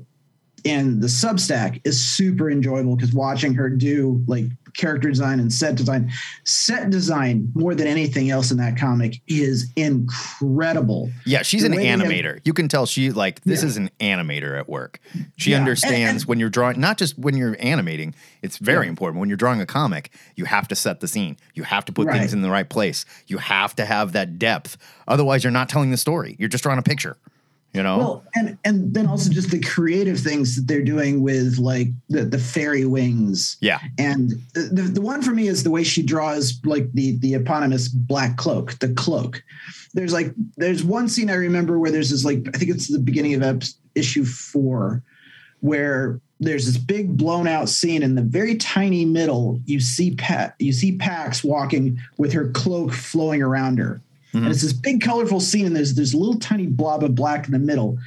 in 0.63 0.99
the 0.99 1.05
Substack 1.07 1.79
is 1.83 2.03
super 2.03 2.49
enjoyable 2.49 2.95
because 2.95 3.13
watching 3.13 3.53
her 3.53 3.69
do 3.69 4.23
like 4.25 4.45
character 4.75 5.09
design 5.09 5.39
and 5.39 5.51
set 5.51 5.75
design, 5.75 6.11
set 6.43 6.89
design 6.89 7.51
more 7.53 7.75
than 7.75 7.87
anything 7.87 8.29
else 8.29 8.51
in 8.51 8.57
that 8.57 8.77
comic 8.77 9.21
is 9.27 9.71
incredible. 9.75 11.11
Yeah, 11.25 11.41
she's 11.43 11.61
The 11.61 11.67
an 11.69 11.75
they 11.75 11.85
have- 11.87 11.99
animator. 11.99 12.39
you 12.43 12.53
can 12.53 12.67
tell 12.67 12.85
she 12.85 13.11
like 13.11 13.41
this 13.41 13.61
Yeah. 13.61 13.67
is 13.69 13.77
an 13.77 13.89
animator 13.99 14.57
at 14.57 14.67
work. 14.69 14.99
She 15.37 15.51
Yeah, 15.51 15.59
understands 15.59 16.23
and- 16.23 16.29
when 16.29 16.39
you're 16.39 16.49
drawing, 16.49 16.79
not 16.79 16.97
just 16.97 17.17
when 17.17 17.35
you're 17.37 17.55
animating. 17.59 18.13
It's 18.41 18.57
very 18.57 18.87
important 18.87 19.19
when 19.19 19.29
you're 19.29 19.37
drawing 19.37 19.61
a 19.61 19.65
comic. 19.65 20.11
You 20.35 20.45
have 20.45 20.67
to 20.69 20.75
set 20.75 20.99
the 20.99 21.07
scene. 21.07 21.37
You 21.53 21.63
have 21.63 21.85
to 21.85 21.91
put 21.91 22.07
Right. 22.07 22.19
things 22.19 22.33
in 22.33 22.41
the 22.41 22.49
right 22.49 22.67
place. 22.67 23.05
You 23.27 23.37
have 23.37 23.75
to 23.75 23.85
have 23.85 24.11
that 24.13 24.39
depth. 24.39 24.77
Otherwise, 25.07 25.43
you're 25.43 25.51
not 25.51 25.69
telling 25.69 25.91
the 25.91 25.97
story. 25.97 26.35
You're 26.39 26.49
just 26.49 26.63
drawing 26.63 26.79
a 26.79 26.83
picture. 26.83 27.17
You 27.73 27.81
know. 27.81 27.97
Well, 27.97 28.23
and 28.35 28.57
and 28.63 28.93
then 28.93 29.07
also 29.07 29.31
just 29.31 29.49
the 29.49 29.59
creative 29.59 30.19
things 30.19 30.55
that 30.55 30.67
they're 30.67 30.83
doing 30.83 31.23
with 31.23 31.57
like 31.57 31.87
the 32.07 32.23
the 32.23 32.37
fairy 32.37 32.85
wings. 32.85 33.57
yeah. 33.61 33.79
And 33.97 34.31
the, 34.53 34.91
the 34.93 35.01
one 35.01 35.23
for 35.23 35.31
me 35.31 35.47
is 35.47 35.63
the 35.63 35.71
way 35.71 35.83
she 35.83 36.03
draws 36.03 36.59
like 36.65 36.91
the 36.93 37.17
the 37.17 37.33
eponymous 37.33 37.87
black 37.87 38.37
cloak, 38.37 38.77
the 38.77 38.93
cloak. 38.93 39.43
There's 39.95 40.13
like 40.13 40.33
there's 40.55 40.83
one 40.83 41.09
scene 41.09 41.31
I 41.31 41.35
remember 41.35 41.79
where 41.79 41.89
there's 41.89 42.11
this 42.11 42.23
like 42.23 42.45
I 42.53 42.57
think 42.59 42.69
it's 42.69 42.89
the 42.89 42.99
beginning 42.99 43.41
of 43.41 43.63
issue 43.95 44.23
four, 44.25 45.01
where 45.61 46.19
there's 46.39 46.65
this 46.65 46.77
big 46.77 47.17
blown 47.17 47.47
out 47.47 47.69
scene 47.69 48.03
in 48.03 48.15
the 48.15 48.21
very 48.21 48.55
tiny 48.55 49.05
middle. 49.05 49.59
You 49.65 49.79
see 49.79 50.13
Pat, 50.15 50.55
you 50.59 50.73
see 50.73 50.97
Pax 50.97 51.43
walking 51.43 51.99
with 52.17 52.33
her 52.33 52.49
cloak 52.49 52.91
flowing 52.93 53.41
around 53.41 53.79
her, 53.79 54.01
and 54.33 54.41
mm-hmm. 54.41 54.51
it's 54.51 54.61
this 54.63 54.73
big 54.73 55.01
colorful 55.01 55.39
scene. 55.39 55.67
And 55.67 55.75
there's 55.75 55.93
there's 55.93 56.13
a 56.13 56.17
little 56.17 56.39
tiny 56.39 56.65
blob 56.65 57.03
of 57.03 57.15
black 57.15 57.45
in 57.45 57.51
the 57.51 57.59
middle, 57.59 57.99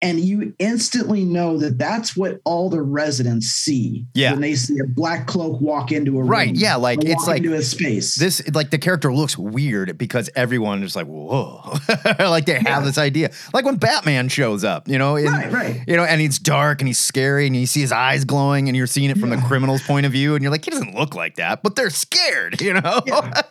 and 0.00 0.20
you 0.20 0.54
instantly 0.60 1.24
know 1.24 1.58
that 1.58 1.76
that's 1.76 2.16
what 2.16 2.40
all 2.44 2.70
the 2.70 2.80
residents 2.80 3.46
see 3.48 4.06
Yeah. 4.14 4.30
when 4.32 4.40
they 4.40 4.54
see 4.54 4.78
a 4.78 4.84
black 4.86 5.26
cloak 5.26 5.60
walk 5.60 5.90
into 5.90 6.18
a 6.18 6.22
Right, 6.22 6.48
room 6.48 6.56
yeah, 6.56 6.76
like, 6.76 7.04
it's 7.04 7.26
like 7.26 7.38
into 7.38 7.54
a 7.54 7.62
space. 7.62 8.14
this 8.14 8.40
like 8.54 8.70
the 8.70 8.78
character 8.78 9.12
looks 9.12 9.36
weird 9.36 9.98
because 9.98 10.30
everyone 10.36 10.82
is 10.82 10.94
like 10.94 11.06
whoa 11.06 11.60
like 12.18 12.46
they 12.46 12.60
have 12.60 12.84
this 12.84 12.96
idea 12.98 13.30
like 13.52 13.64
when 13.64 13.76
batman 13.76 14.28
shows 14.28 14.62
up 14.64 14.86
you 14.88 14.98
know 14.98 15.16
and, 15.16 15.28
Right, 15.28 15.52
right. 15.52 15.80
you 15.88 15.96
know 15.96 16.04
and 16.04 16.20
he's 16.20 16.38
dark 16.38 16.80
and 16.80 16.86
he's 16.88 16.98
scary 16.98 17.46
and 17.46 17.56
you 17.56 17.66
see 17.66 17.80
his 17.80 17.92
eyes 17.92 18.24
glowing 18.24 18.68
and 18.68 18.76
you're 18.76 18.86
seeing 18.86 19.10
it 19.10 19.18
from 19.18 19.30
the 19.30 19.36
criminal's 19.38 19.82
point 19.82 20.06
of 20.06 20.12
view 20.12 20.34
and 20.34 20.42
you're 20.42 20.52
like 20.52 20.64
he 20.64 20.70
doesn't 20.70 20.94
look 20.94 21.14
like 21.14 21.36
that 21.36 21.62
but 21.62 21.74
they're 21.76 21.90
scared 21.90 22.60
you 22.60 22.74
know 22.74 23.00
Yeah. 23.06 23.42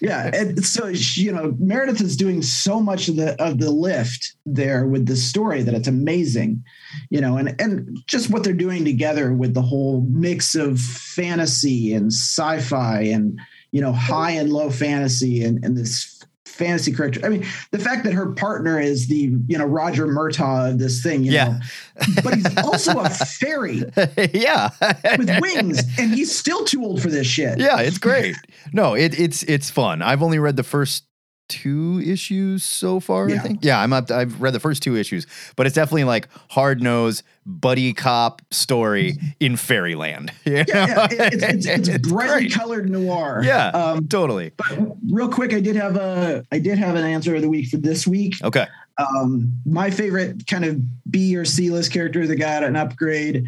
yeah 0.00 0.30
and 0.34 0.64
so 0.64 0.86
you 0.88 1.32
know 1.32 1.54
meredith 1.58 2.00
is 2.00 2.16
doing 2.16 2.42
so 2.42 2.80
much 2.80 3.08
of 3.08 3.16
the 3.16 3.40
of 3.42 3.58
the 3.58 3.70
lift 3.70 4.34
there 4.46 4.86
with 4.86 5.06
the 5.06 5.16
story 5.16 5.62
that 5.68 5.76
it's 5.76 5.88
amazing 5.88 6.64
you 7.10 7.20
know 7.20 7.36
and 7.36 7.54
and 7.60 7.98
just 8.06 8.30
what 8.30 8.42
they're 8.42 8.52
doing 8.54 8.84
together 8.84 9.32
with 9.32 9.52
the 9.54 9.62
whole 9.62 10.00
mix 10.10 10.54
of 10.54 10.80
fantasy 10.80 11.92
and 11.92 12.10
sci-fi 12.12 13.00
and 13.02 13.38
you 13.70 13.80
know 13.80 13.92
high 13.92 14.30
and 14.30 14.50
low 14.52 14.70
fantasy 14.70 15.44
and 15.44 15.62
and 15.64 15.76
this 15.76 16.14
fantasy 16.46 16.92
character. 16.92 17.20
I 17.24 17.28
mean 17.28 17.46
the 17.70 17.78
fact 17.78 18.02
that 18.04 18.12
her 18.14 18.32
partner 18.32 18.80
is 18.80 19.06
the 19.06 19.32
you 19.46 19.58
know 19.58 19.64
roger 19.66 20.06
murtaugh 20.08 20.70
of 20.72 20.78
this 20.80 21.02
thing 21.02 21.22
you 21.22 21.30
Yeah. 21.32 21.48
know 21.48 21.60
but 22.24 22.34
he's 22.34 22.56
also 22.58 22.98
a 22.98 23.08
fairy 23.10 23.84
yeah. 24.34 24.70
with 25.18 25.30
wings 25.40 25.82
and 25.98 26.12
he's 26.14 26.36
still 26.36 26.64
too 26.64 26.82
old 26.84 27.00
for 27.02 27.10
this 27.10 27.26
shit. 27.28 27.58
Yeah 27.60 27.80
it's 27.80 27.98
great. 27.98 28.34
No 28.72 28.94
it, 28.94 29.18
it's 29.20 29.42
it's 29.44 29.70
fun. 29.70 30.02
I've 30.02 30.22
only 30.22 30.38
read 30.40 30.56
the 30.56 30.64
first 30.64 31.04
two 31.48 32.00
issues 32.04 32.62
so 32.62 33.00
far 33.00 33.28
i 33.30 33.38
think 33.38 33.64
yeah 33.64 33.80
i'm 33.80 33.92
up 33.92 34.10
i've 34.10 34.40
read 34.40 34.52
the 34.52 34.60
first 34.60 34.82
two 34.82 34.96
issues 34.96 35.26
but 35.56 35.66
it's 35.66 35.74
definitely 35.74 36.04
like 36.04 36.28
hard 36.50 36.82
nose 36.82 37.22
buddy 37.46 37.92
cop 37.92 38.42
story 38.50 39.16
in 39.40 39.56
fairyland 39.56 40.30
yeah, 40.44 40.64
yeah. 40.68 40.86
know? 40.86 41.04
It- 41.10 41.34
It's, 41.42 41.66
it's, 41.66 41.88
it's 41.88 42.08
brightly 42.08 42.40
great. 42.48 42.52
colored 42.52 42.90
noir. 42.90 43.40
yeah 43.44 43.68
Um, 43.68 44.06
totally 44.08 44.52
real 45.10 45.28
quick, 45.28 45.52
I 45.54 45.60
did 45.60 45.76
have 45.76 45.96
a 45.96 46.44
I 46.52 46.58
did 46.58 46.78
have 46.78 46.94
an 46.96 47.04
answer 47.04 47.34
of 47.34 47.42
the 47.42 47.48
week 47.48 47.68
for 47.68 47.78
this 47.78 48.06
week. 48.06 48.34
okay 48.44 48.66
Um, 48.98 49.52
my 49.64 49.90
favorite 49.90 50.46
kind 50.46 50.64
of 50.64 50.80
B 51.10 51.36
or 51.36 51.44
C 51.44 51.70
list 51.70 51.92
character 51.92 52.26
that 52.26 52.36
got 52.36 52.62
an 52.64 52.76
upgrade, 52.76 53.46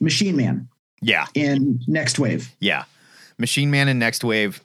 Machine 0.00 0.36
Man 0.36 0.68
Yeah. 1.02 1.26
in 1.34 1.80
Next 1.86 2.18
Wave. 2.18 2.50
Yeah. 2.60 2.84
Machine 3.38 3.70
Man 3.70 3.88
and 3.88 3.98
Next 3.98 4.22
Wave. 4.24 4.62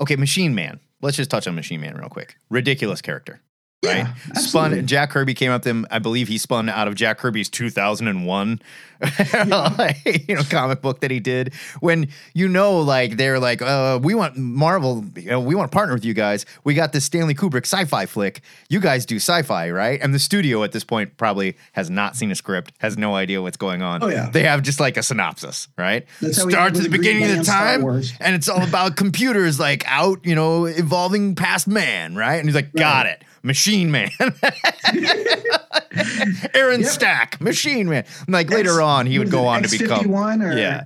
Okay, 0.00 0.16
Machine 0.16 0.54
Man. 0.54 0.80
Let's 1.02 1.16
just 1.16 1.30
touch 1.30 1.48
on 1.48 1.56
Machine 1.56 1.80
Man 1.80 1.96
real 1.96 2.08
quick. 2.08 2.36
Ridiculous 2.48 3.02
character. 3.02 3.40
Right? 3.84 4.06
Yeah, 4.06 4.34
spun. 4.34 4.86
Jack 4.86 5.10
Kirby 5.10 5.34
came 5.34 5.50
up 5.50 5.62
to 5.62 5.70
him. 5.70 5.86
I 5.90 5.98
believe 5.98 6.28
he 6.28 6.38
spun 6.38 6.68
out 6.68 6.86
of 6.86 6.94
Jack 6.94 7.18
Kirby's 7.18 7.48
2001 7.48 8.60
you 10.28 10.36
know 10.36 10.42
comic 10.48 10.80
book 10.80 11.00
that 11.00 11.10
he 11.10 11.18
did 11.18 11.52
when 11.80 12.08
you 12.34 12.46
know 12.46 12.78
like 12.78 13.16
they're 13.16 13.40
like 13.40 13.60
uh 13.60 13.98
we 14.00 14.14
want 14.14 14.36
Marvel 14.36 15.04
you 15.16 15.28
know 15.28 15.40
we 15.40 15.56
want 15.56 15.70
to 15.70 15.74
partner 15.74 15.94
with 15.94 16.04
you 16.04 16.14
guys. 16.14 16.46
We 16.62 16.74
got 16.74 16.92
this 16.92 17.04
Stanley 17.04 17.34
Kubrick 17.34 17.64
sci-fi 17.64 18.06
flick. 18.06 18.42
You 18.68 18.78
guys 18.78 19.04
do 19.04 19.16
sci-fi, 19.16 19.70
right? 19.70 20.00
And 20.00 20.14
the 20.14 20.20
studio 20.20 20.62
at 20.62 20.70
this 20.70 20.84
point 20.84 21.16
probably 21.16 21.56
has 21.72 21.90
not 21.90 22.14
seen 22.14 22.30
a 22.30 22.36
script, 22.36 22.72
has 22.78 22.96
no 22.96 23.16
idea 23.16 23.42
what's 23.42 23.56
going 23.56 23.82
on. 23.82 24.04
Oh, 24.04 24.08
yeah. 24.08 24.30
They 24.30 24.44
have 24.44 24.62
just 24.62 24.78
like 24.78 24.96
a 24.96 25.02
synopsis, 25.02 25.66
right? 25.76 26.06
That's 26.20 26.40
Starts 26.40 26.78
at 26.78 26.84
the 26.84 26.90
beginning 26.90 27.24
of 27.30 27.38
the 27.38 27.44
time 27.44 27.84
and 28.20 28.36
it's 28.36 28.48
all 28.48 28.62
about 28.62 28.96
computers 28.96 29.58
like 29.58 29.82
out, 29.86 30.24
you 30.24 30.34
know, 30.34 30.66
evolving 30.66 31.34
past 31.34 31.66
man, 31.66 32.14
right? 32.14 32.36
And 32.36 32.46
he's 32.46 32.54
like, 32.54 32.72
got 32.72 33.06
it. 33.06 33.24
Machine 33.42 33.90
Man. 33.90 34.10
Aaron 36.54 36.80
Yep. 36.80 36.90
Stack, 36.90 37.40
Machine 37.40 37.88
Man. 37.88 38.04
And 38.26 38.28
like 38.32 38.50
later 38.50 38.80
on, 38.80 39.06
he 39.06 39.18
would 39.18 39.30
go 39.30 39.46
on 39.46 39.62
to 39.62 39.70
become 39.70 40.04
X51 40.04 40.44
or- 40.44 40.56
Yeah. 40.56 40.84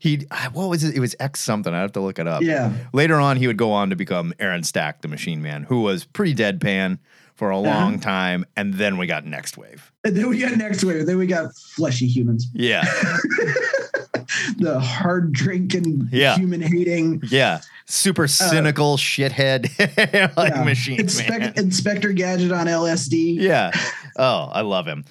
He 0.00 0.26
what 0.52 0.68
was 0.68 0.84
it? 0.84 0.94
It 0.94 1.00
was 1.00 1.16
X 1.18 1.40
something. 1.40 1.74
I 1.74 1.80
have 1.80 1.90
to 1.92 2.00
look 2.00 2.20
it 2.20 2.28
up. 2.28 2.42
Yeah. 2.42 2.72
Later 2.92 3.16
on, 3.16 3.36
he 3.36 3.48
would 3.48 3.56
go 3.56 3.72
on 3.72 3.90
to 3.90 3.96
become 3.96 4.32
Aaron 4.38 4.62
Stack, 4.62 5.02
the 5.02 5.08
Machine 5.08 5.42
Man, 5.42 5.64
who 5.64 5.82
was 5.82 6.04
pretty 6.04 6.36
deadpan 6.36 6.98
for 7.34 7.50
a 7.50 7.58
uh-huh. 7.58 7.68
long 7.68 7.98
time, 8.00 8.44
and 8.56 8.74
then 8.74 8.96
we 8.96 9.06
got 9.06 9.24
Next 9.24 9.56
Wave. 9.56 9.92
And 10.04 10.16
then 10.16 10.28
we 10.28 10.38
got 10.38 10.56
Next 10.56 10.84
Wave. 10.84 11.06
Then 11.06 11.18
we 11.18 11.26
got 11.26 11.52
Fleshy 11.54 12.06
Humans, 12.06 12.48
Yeah, 12.52 12.84
the 14.56 14.80
hard 14.80 15.32
drinking, 15.32 16.08
Yeah. 16.12 16.36
human 16.36 16.60
hating. 16.60 17.22
yeah, 17.28 17.60
super 17.86 18.26
cynical 18.28 18.96
shithead 18.96 19.68
like 20.36 20.52
Uh, 20.52 20.56
yeah, 20.56 20.64
Machine 20.64 20.98
Inspec-. 20.98 21.56
Inspector 21.58 22.12
Gadget 22.12 22.52
on 22.52 22.66
LSD. 22.66 23.36
Yeah. 23.40 23.70
Oh, 24.16 24.48
I 24.52 24.62
love 24.62 24.86
him. 24.86 25.04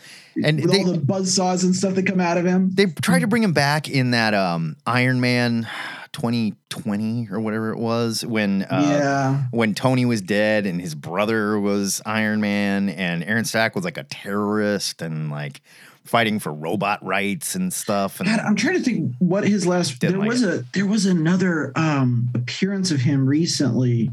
And 0.44 0.62
with 0.62 0.72
they, 0.72 0.79
all 0.84 0.91
the 0.91 1.00
buzz 1.00 1.34
saws 1.34 1.63
and 1.63 1.75
stuff 1.75 1.96
that 1.96 2.06
come 2.06 2.20
out 2.20 2.38
of 2.38 2.46
him. 2.46 2.70
they 2.74 2.86
tried 2.86 3.20
to 3.20 3.27
bring 3.27 3.41
him 3.44 3.53
back 3.53 3.89
in 3.89 4.12
that 4.12 4.34
um, 4.36 4.75
Iron 4.86 5.20
Man 5.20 5.67
2020 6.12 7.29
or 7.32 7.39
whatever 7.39 7.72
it 7.72 7.77
was 7.79 8.25
when 8.25 8.63
uh, 8.63 8.88
yeah. 8.89 9.44
when 9.51 9.74
Tony 9.74 10.06
was 10.06 10.22
dead 10.22 10.65
and 10.65 10.79
his 10.82 10.96
brother 10.96 11.60
was 11.60 12.01
Iron 12.06 12.41
Man 12.41 12.89
and 12.89 13.24
Aaron 13.24 13.46
Stack 13.46 13.75
was 13.75 13.84
like 13.86 13.98
a 13.98 14.03
terrorist 14.03 15.01
and 15.01 15.29
like 15.32 15.62
fighting 16.07 16.39
for 16.39 16.53
robot 16.53 17.03
rights 17.05 17.55
and 17.55 17.71
stuff. 17.73 18.19
And 18.19 18.29
God, 18.29 18.39
I'm 18.39 18.55
trying 18.55 18.75
to 18.75 18.81
think 18.81 19.13
what 19.19 19.47
his 19.47 19.67
last 19.67 19.99
there 19.99 20.11
like 20.11 20.27
was 20.27 20.43
a 20.43 20.63
there 20.73 20.85
was 20.85 21.05
another 21.05 21.71
um 21.75 22.29
appearance 22.33 22.91
of 22.91 23.01
him 23.01 23.27
recently. 23.27 24.11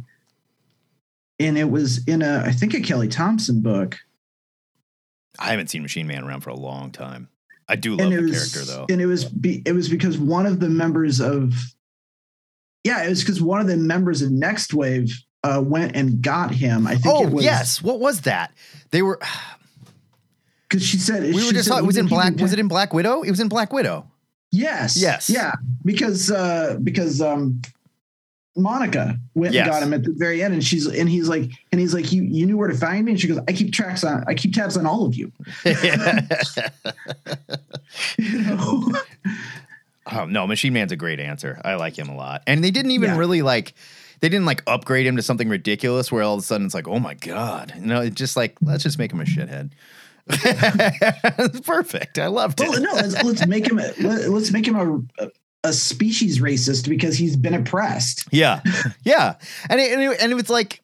And 1.40 1.58
it 1.58 1.70
was 1.70 2.06
in 2.06 2.22
a 2.22 2.42
I 2.44 2.52
think 2.52 2.74
a 2.74 2.80
Kelly 2.80 3.08
Thompson 3.08 3.60
book. 3.60 3.98
I 5.38 5.50
haven't 5.50 5.68
seen 5.68 5.82
Machine 5.82 6.06
Man 6.06 6.24
around 6.24 6.42
for 6.42 6.50
a 6.50 6.56
long 6.56 6.90
time. 6.92 7.28
I 7.68 7.76
do 7.76 7.96
love 7.96 8.12
it 8.12 8.16
the 8.16 8.22
was 8.22 8.52
character 8.52 8.72
though. 8.72 8.86
and 8.88 9.00
it 9.00 9.06
was 9.06 9.24
be, 9.24 9.62
it 9.64 9.72
was 9.72 9.88
because 9.88 10.18
one 10.18 10.46
of 10.46 10.60
the 10.60 10.68
members 10.68 11.20
of 11.20 11.54
yeah 12.84 13.02
it 13.04 13.08
was 13.08 13.20
because 13.20 13.40
one 13.40 13.60
of 13.60 13.66
the 13.66 13.76
members 13.76 14.20
of 14.20 14.30
next 14.30 14.74
wave 14.74 15.10
uh 15.42 15.62
went 15.64 15.96
and 15.96 16.20
got 16.20 16.50
him 16.50 16.86
i 16.86 16.94
think 16.94 17.06
Oh 17.06 17.26
it 17.26 17.32
was 17.32 17.44
yes, 17.44 17.82
what 17.82 18.00
was 18.00 18.22
that? 18.22 18.52
They 18.90 19.02
were. 19.02 19.18
because 20.75 20.87
she 20.87 20.99
said 20.99 21.23
We 21.23 21.33
were 21.47 21.52
just. 21.52 21.64
said, 21.66 21.71
Talking, 21.73 21.87
was 21.87 21.97
in 21.97 22.07
Black? 22.07 22.37
Was 22.37 22.52
it 22.52 22.59
in 22.59 22.69
Black 22.69 22.93
Widow? 22.93 23.23
It 23.23 23.31
was 23.31 23.40
in 23.40 23.49
Black 23.49 23.73
Widow. 23.73 24.07
yes 24.52 24.97
Yes. 24.97 25.31
yeah 25.31 25.52
because 25.85 26.31
uh 26.31 26.78
because 26.83 27.21
um 27.21 27.61
Monica 28.57 29.19
went 29.35 29.52
Yes. 29.52 29.66
and 29.66 29.73
got 29.73 29.83
him 29.83 29.93
at 29.93 30.04
the 30.04 30.12
very 30.16 30.40
end, 30.43 30.54
and 30.54 30.62
she's 30.62 30.87
and 30.87 31.09
he's 31.09 31.28
like 31.28 31.50
and 31.73 31.81
he's 31.81 31.93
like 31.93 32.12
you 32.12 32.23
you 32.23 32.47
knew 32.47 32.57
where 32.57 32.69
to 32.69 32.76
find 32.76 33.04
me, 33.04 33.11
and 33.12 33.21
she 33.21 33.26
goes 33.26 33.40
I 33.49 33.52
keep 33.52 33.73
tracks 33.73 34.04
on 34.04 34.23
I 34.28 34.35
keep 34.35 34.54
tabs 34.54 34.76
on 34.76 34.87
all 34.87 35.04
of 35.07 35.14
you. 35.16 35.33
You 38.19 38.38
know? 38.45 38.93
Oh 40.12 40.26
no, 40.26 40.47
Machine 40.47 40.73
Man's 40.73 40.93
a 40.93 40.97
great 40.97 41.19
answer. 41.19 41.61
I 41.64 41.75
like 41.76 41.99
him 41.99 42.09
a 42.09 42.14
lot. 42.16 42.43
And 42.47 42.62
they 42.62 42.71
didn't 42.71 42.90
even 42.93 43.11
Yeah. 43.11 43.19
really 43.19 43.43
like 43.43 43.75
they 44.21 44.28
didn't 44.28 44.47
like 44.47 44.62
upgrade 44.66 45.07
him 45.07 45.16
to 45.16 45.23
something 45.23 45.49
ridiculous 45.49 46.12
where 46.12 46.23
all 46.23 46.35
of 46.35 46.40
a 46.40 46.43
sudden 46.43 46.64
it's 46.66 46.75
like, 46.75 46.87
oh 46.88 46.99
my 46.99 47.14
God. 47.14 47.73
You 47.76 47.87
know, 47.87 48.00
it's 48.02 48.14
just 48.14 48.37
like, 48.37 48.57
let's 48.62 48.83
just 48.83 48.99
make 48.99 49.12
him 49.12 49.21
a 49.21 49.25
shithead. 49.25 49.71
Perfect. 51.64 52.19
I 52.19 52.26
loved 52.28 52.61
it. 52.61 52.69
Oh, 52.69 52.73
no, 52.78 52.93
let's, 52.95 53.23
let's 53.23 53.47
make 53.47 53.66
him 53.69 53.78
a, 53.78 53.93
let, 54.00 54.28
let's 54.31 54.50
make 54.52 54.66
him 54.66 54.76
a, 55.19 55.28
a 55.64 55.73
species 55.73 56.40
racist 56.40 56.88
because 56.88 57.16
he's 57.16 57.37
been 57.37 57.54
oppressed. 57.54 58.26
Yeah. 58.31 58.61
Yeah. 59.04 59.35
And 59.69 59.81
it, 59.81 59.93
and 59.93 60.02
it, 60.02 60.21
and 60.23 60.33
it 60.33 60.35
was 60.35 60.49
like 60.50 60.83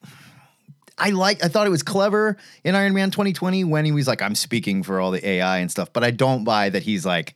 I 0.98 1.10
like 1.10 1.42
I 1.42 1.48
thought 1.48 1.66
it 1.66 1.70
was 1.70 1.82
clever 1.82 2.36
in 2.64 2.74
Iron 2.74 2.92
Man 2.92 3.10
2020 3.10 3.64
when 3.64 3.84
he 3.86 3.92
was 3.92 4.06
like, 4.06 4.20
I'm 4.20 4.34
speaking 4.34 4.82
for 4.82 5.00
all 5.00 5.10
the 5.10 5.26
AI 5.26 5.58
and 5.58 5.70
stuff, 5.70 5.90
but 5.92 6.04
I 6.04 6.10
don't 6.10 6.44
buy 6.44 6.68
that 6.68 6.82
he's 6.82 7.06
like, 7.06 7.34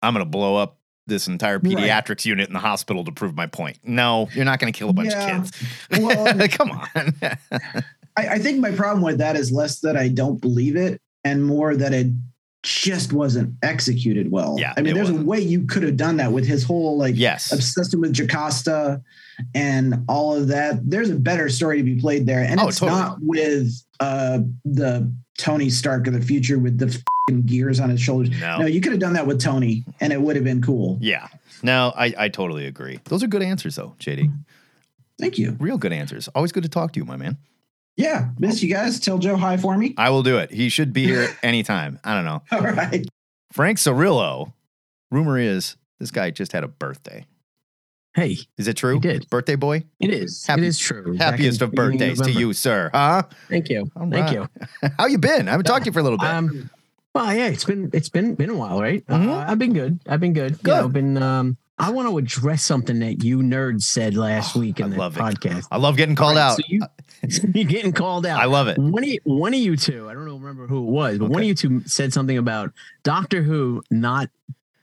I'm 0.00 0.14
gonna 0.14 0.24
blow 0.24 0.56
up 0.56 0.78
this 1.08 1.26
entire 1.26 1.58
Right. 1.58 1.64
pediatrics 1.76 2.24
unit 2.24 2.46
in 2.48 2.52
the 2.54 2.60
hospital 2.60 3.04
to 3.04 3.10
prove 3.10 3.34
my 3.34 3.46
point. 3.48 3.78
No, 3.82 4.28
you're 4.34 4.44
not 4.44 4.60
gonna 4.60 4.70
kill 4.72 4.90
a 4.90 4.92
bunch 4.92 5.10
Yeah. 5.10 5.38
of 5.40 5.50
kids. 5.50 6.00
Well, 6.00 6.48
Come 6.50 6.70
on. 6.70 6.88
I, 8.16 8.28
I 8.28 8.38
think 8.38 8.60
my 8.60 8.70
problem 8.70 9.02
with 9.02 9.18
that 9.18 9.34
is 9.34 9.50
less 9.50 9.80
that 9.80 9.96
I 9.96 10.06
don't 10.08 10.40
believe 10.40 10.76
it 10.76 11.00
and 11.24 11.44
more 11.44 11.76
that 11.76 11.92
it 11.92 12.08
just 12.62 13.12
wasn't 13.12 13.54
executed 13.62 14.30
well. 14.30 14.56
Yeah, 14.58 14.72
I 14.76 14.82
mean, 14.82 14.94
there's 14.94 15.08
wasn't. 15.10 15.26
a 15.26 15.28
way 15.28 15.40
you 15.40 15.66
could 15.66 15.82
have 15.82 15.96
done 15.96 16.16
that 16.18 16.30
with 16.32 16.46
his 16.46 16.62
whole 16.62 16.96
like 16.96 17.16
yes. 17.16 17.52
obsession 17.52 18.00
with 18.00 18.12
Jocasta 18.14 19.02
and 19.54 20.04
all 20.08 20.36
of 20.36 20.48
that. 20.48 20.88
There's 20.88 21.10
a 21.10 21.16
better 21.16 21.48
story 21.48 21.78
to 21.78 21.82
be 21.82 22.00
played 22.00 22.26
there, 22.26 22.40
and 22.44 22.60
Oh, 22.60 22.68
it's 22.68 22.78
totally. 22.78 23.00
not 23.00 23.18
with 23.20 23.72
uh, 23.98 24.40
the 24.64 25.12
Tony 25.38 25.70
Stark 25.70 26.06
of 26.06 26.12
the 26.12 26.20
future 26.20 26.58
with 26.58 26.78
the 26.78 26.88
fing 27.28 27.42
gears 27.42 27.80
on 27.80 27.90
his 27.90 28.00
shoulders. 28.00 28.30
No. 28.40 28.58
no, 28.58 28.66
you 28.66 28.80
could 28.80 28.92
have 28.92 29.00
done 29.00 29.14
that 29.14 29.26
with 29.26 29.40
Tony, 29.40 29.84
and 30.00 30.12
it 30.12 30.20
would 30.20 30.36
have 30.36 30.44
been 30.44 30.62
cool. 30.62 30.98
Yeah. 31.00 31.26
No, 31.64 31.92
I, 31.96 32.14
I 32.16 32.28
totally 32.28 32.66
agree. 32.66 33.00
Those 33.04 33.22
are 33.24 33.28
good 33.28 33.42
answers, 33.42 33.74
though, 33.76 33.94
JD. 33.98 34.32
Thank 35.18 35.38
you. 35.38 35.56
Real 35.60 35.78
good 35.78 35.92
answers. 35.92 36.28
Always 36.28 36.52
good 36.52 36.64
to 36.64 36.68
talk 36.68 36.92
to 36.92 37.00
you, 37.00 37.04
my 37.04 37.16
man. 37.16 37.38
Yeah, 37.96 38.30
miss 38.38 38.62
you 38.62 38.72
guys. 38.72 38.98
Tell 39.00 39.18
Joe 39.18 39.36
hi 39.36 39.56
for 39.56 39.76
me. 39.76 39.94
I 39.98 40.10
will 40.10 40.22
do 40.22 40.38
it. 40.38 40.50
He 40.50 40.68
should 40.68 40.92
be 40.92 41.04
here 41.04 41.28
anytime. 41.42 41.98
I 42.04 42.14
don't 42.14 42.24
know. 42.24 42.42
All 42.52 42.60
right. 42.60 43.06
Frank 43.52 43.78
Cirillo. 43.78 44.52
Rumor 45.10 45.38
is 45.38 45.76
this 46.00 46.10
guy 46.10 46.30
just 46.30 46.52
had 46.52 46.64
a 46.64 46.68
birthday. 46.68 47.26
Hey, 48.14 48.36
Is 48.58 48.68
it 48.68 48.76
true? 48.76 48.94
He 48.94 49.00
did. 49.00 49.28
Birthday 49.30 49.56
boy? 49.56 49.84
it 49.98 50.10
is. 50.10 50.44
Happy- 50.46 50.62
it 50.62 50.68
is 50.68 50.78
true. 50.78 51.14
Happiest 51.16 51.62
of 51.62 51.70
beginning 51.70 51.98
birthdays 51.98 52.20
to 52.22 52.30
you, 52.32 52.52
sir. 52.52 52.90
Huh? 52.92 53.22
Thank 53.48 53.70
you. 53.70 53.90
All 53.96 54.08
Thank 54.10 54.26
right. 54.38 54.48
you. 54.82 54.90
How 54.98 55.06
you 55.06 55.16
been? 55.18 55.48
I 55.48 55.52
haven't 55.52 55.64
talked 55.64 55.84
to 55.84 55.88
you 55.88 55.92
for 55.92 56.00
a 56.00 56.02
little 56.02 56.18
bit. 56.18 56.28
Um, 56.28 56.70
well, 57.14 57.34
yeah, 57.34 57.48
it's 57.48 57.64
been 57.64 57.90
it's 57.94 58.08
been 58.10 58.34
been 58.34 58.50
a 58.50 58.54
while, 58.54 58.80
right? 58.80 59.04
Mhm. 59.06 59.28
Uh, 59.28 59.44
I've 59.50 59.58
been 59.58 59.72
good. 59.74 59.98
I've 60.06 60.20
been 60.20 60.32
good. 60.34 60.62
Good. 60.62 60.74
You 60.76 60.80
know, 60.82 60.88
been. 60.88 61.22
Um, 61.22 61.56
I 61.78 61.90
want 61.90 62.06
to 62.08 62.16
address 62.18 62.62
something 62.64 62.98
that 63.00 63.24
you 63.24 63.38
nerds 63.38 63.82
said 63.82 64.14
last 64.14 64.56
Oh, 64.56 64.60
week 64.60 64.78
in 64.80 64.86
I 64.86 64.88
the 64.90 64.96
love 64.96 65.16
it. 65.16 65.20
podcast. 65.20 65.66
I 65.70 65.78
love 65.78 65.96
getting 65.96 66.14
called 66.14 66.36
All 66.36 66.42
right, 66.44 66.50
out. 66.52 66.56
So 66.58 66.62
you, 66.68 66.80
you're 67.54 67.64
getting 67.64 67.92
called 67.92 68.26
out. 68.26 68.40
I 68.40 68.46
love 68.46 68.68
it. 68.68 68.78
One 68.78 69.02
of 69.02 69.08
you, 69.08 69.18
one 69.24 69.54
of 69.54 69.60
you 69.60 69.76
two, 69.76 70.08
I 70.08 70.14
don't 70.14 70.24
know, 70.26 70.34
remember 70.36 70.66
who 70.66 70.78
it 70.78 70.90
was, 70.90 71.18
but 71.18 71.30
one 71.30 71.40
of 71.42 71.46
you 71.46 71.54
two 71.54 71.82
said 71.86 72.12
something 72.12 72.36
about 72.38 72.72
Doctor 73.04 73.42
Who 73.42 73.82
not 73.90 74.28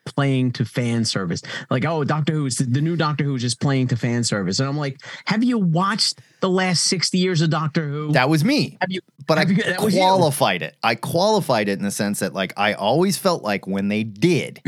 playing 0.06 0.52
to 0.54 0.66
fan 0.66 1.06
service. 1.06 1.42
Like, 1.70 1.86
oh, 1.86 2.04
Doctor 2.04 2.34
Who 2.34 2.46
is 2.48 2.56
the, 2.58 2.82
new 2.82 2.96
Doctor 2.96 3.24
Who 3.24 3.36
is 3.36 3.42
just 3.42 3.60
playing 3.60 3.90
to 3.90 3.96
fan 3.96 4.24
service. 4.24 4.60
And 4.60 4.68
I'm 4.68 4.78
like, 4.78 5.00
have 5.26 5.44
you 5.44 5.58
watched 5.60 6.20
the 6.40 6.50
last 6.50 6.84
60 6.86 7.18
years 7.18 7.42
of 7.42 7.50
Doctor 7.52 7.88
Who? 7.88 8.12
That 8.14 8.28
was 8.30 8.44
me. 8.44 8.78
have 8.82 8.92
you? 8.92 9.02
But 9.28 9.38
I 9.38 9.42
have 9.46 9.84
was 9.84 9.94
you. 9.94 10.00
qualified 10.02 10.64
it. 10.64 10.76
I 10.82 10.96
qualified 10.96 11.70
it 11.70 11.78
in 11.78 11.84
the 11.84 11.92
sense 11.92 12.20
that, 12.20 12.34
like, 12.34 12.54
I 12.58 12.74
always 12.74 13.18
felt 13.18 13.44
like 13.44 13.68
when 13.68 13.90
they 13.90 14.04
did, 14.04 14.62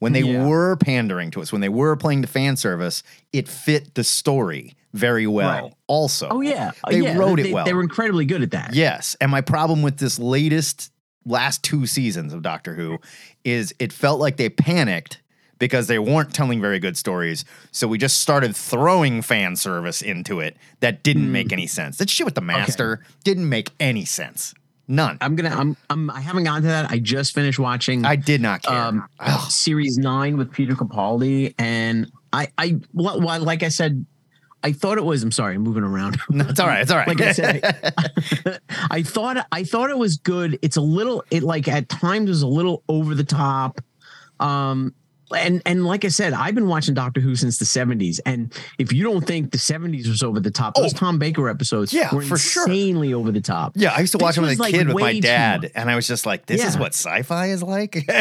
when 0.00 0.12
they 0.12 0.22
Yeah. 0.22 0.44
were 0.48 0.74
pandering 0.76 1.30
to 1.32 1.42
us, 1.42 1.52
when 1.52 1.60
they 1.60 1.68
were 1.68 1.94
playing 1.94 2.22
to 2.22 2.28
fan 2.28 2.56
service, 2.56 3.04
it 3.32 3.46
fit 3.48 3.94
the 3.94 4.02
story 4.02 4.74
very 4.94 5.26
well. 5.26 5.62
Right. 5.64 5.74
Also, 5.86 6.28
Oh 6.30 6.40
yeah, 6.40 6.72
Oh, 6.84 6.90
They 6.90 7.00
yeah. 7.00 7.16
wrote 7.16 7.38
it 7.40 7.52
well. 7.52 7.64
They 7.64 7.74
were 7.74 7.82
incredibly 7.82 8.24
good 8.24 8.42
at 8.42 8.50
that. 8.52 8.74
Yes. 8.74 9.16
And 9.20 9.30
my 9.30 9.40
problem 9.40 9.82
with 9.82 9.98
this 9.98 10.18
latest 10.18 10.90
last 11.26 11.62
two 11.62 11.84
seasons 11.86 12.32
of 12.32 12.42
Doctor 12.42 12.74
Who 12.74 12.98
is 13.44 13.74
it 13.78 13.92
felt 13.92 14.18
like 14.20 14.36
they 14.38 14.48
panicked 14.48 15.20
because 15.58 15.88
they 15.88 15.98
weren't 15.98 16.32
telling 16.32 16.60
very 16.60 16.78
good 16.78 16.96
stories. 16.96 17.44
So 17.72 17.88
we 17.88 17.98
just 17.98 18.20
started 18.20 18.54
throwing 18.56 19.22
fan 19.22 19.56
service 19.56 20.00
into 20.02 20.40
it 20.40 20.56
that 20.80 21.02
didn't 21.02 21.24
Hmm. 21.26 21.32
make 21.32 21.52
any 21.52 21.66
sense. 21.66 21.98
That 21.98 22.08
shit 22.08 22.24
with 22.24 22.34
the 22.36 22.40
master 22.40 23.04
didn't 23.24 23.48
make 23.48 23.70
any 23.80 24.04
sense. 24.04 24.54
None. 24.90 25.18
I'm 25.20 25.36
gonna. 25.36 25.50
I'm. 25.54 25.76
I'm. 25.90 26.08
I 26.10 26.20
haven't 26.22 26.44
gotten 26.44 26.62
to 26.62 26.68
that. 26.68 26.90
I 26.90 26.98
just 26.98 27.34
finished 27.34 27.58
watching. 27.58 28.06
I 28.06 28.16
did 28.16 28.40
not 28.40 28.62
care. 28.62 28.74
um, 28.74 29.06
series 29.50 29.98
nine 29.98 30.38
with 30.38 30.50
Peter 30.50 30.74
Capaldi, 30.74 31.54
and 31.58 32.10
I, 32.32 32.48
I, 32.56 32.76
well, 32.94 33.20
like 33.42 33.62
I 33.62 33.68
said 33.68 34.06
I 34.62 34.72
thought 34.72 34.98
it 34.98 35.04
was. 35.04 35.22
I'm 35.22 35.30
sorry, 35.30 35.54
I'm 35.54 35.62
moving 35.62 35.84
around. 35.84 36.18
No, 36.30 36.46
it's 36.48 36.60
all 36.60 36.66
right. 36.66 36.82
It's 36.82 36.90
all 36.90 36.98
right. 36.98 37.08
like 37.08 37.20
I 37.20 37.32
said, 37.32 37.60
I, 37.96 38.58
I 38.90 39.02
thought 39.02 39.46
I 39.52 39.64
thought 39.64 39.90
it 39.90 39.98
was 39.98 40.16
good. 40.18 40.58
It's 40.62 40.76
a 40.76 40.80
little 40.80 41.24
it 41.30 41.42
like 41.42 41.68
at 41.68 41.88
times 41.88 42.28
was 42.28 42.42
a 42.42 42.46
little 42.46 42.82
over 42.88 43.14
the 43.14 43.24
top. 43.24 43.80
Um 44.40 44.94
and 45.36 45.60
and 45.66 45.84
like 45.86 46.04
I 46.04 46.08
said, 46.08 46.32
I've 46.32 46.54
been 46.54 46.68
watching 46.68 46.94
Doctor 46.94 47.20
Who 47.20 47.36
since 47.36 47.58
the 47.58 47.64
70s. 47.64 48.20
And 48.26 48.52
if 48.78 48.92
you 48.92 49.04
don't 49.04 49.26
think 49.26 49.50
the 49.52 49.58
70s 49.58 50.08
was 50.08 50.22
over 50.22 50.40
the 50.40 50.50
top, 50.50 50.74
those 50.74 50.94
Oh. 50.94 50.96
Tom 50.98 51.18
Baker 51.18 51.48
episodes 51.48 51.92
Yeah, 51.92 52.14
were 52.14 52.22
for 52.22 52.38
sure. 52.38 52.64
insanely 52.64 53.12
over 53.14 53.30
the 53.30 53.40
top. 53.40 53.72
yeah, 53.76 53.92
I 53.94 54.00
used 54.00 54.12
to 54.12 54.18
watch 54.18 54.36
them 54.36 54.44
as 54.44 54.58
a 54.58 54.62
like, 54.62 54.72
kid 54.74 54.86
with 54.88 54.96
my 54.98 55.20
dad, 55.20 55.70
and 55.74 55.90
I 55.90 55.96
was 55.96 56.06
just 56.06 56.24
like, 56.26 56.46
"This 56.46 56.64
is 56.64 56.78
what 56.78 56.94
sci-fi 56.94 57.46
is 57.50 57.62
like." 57.62 58.04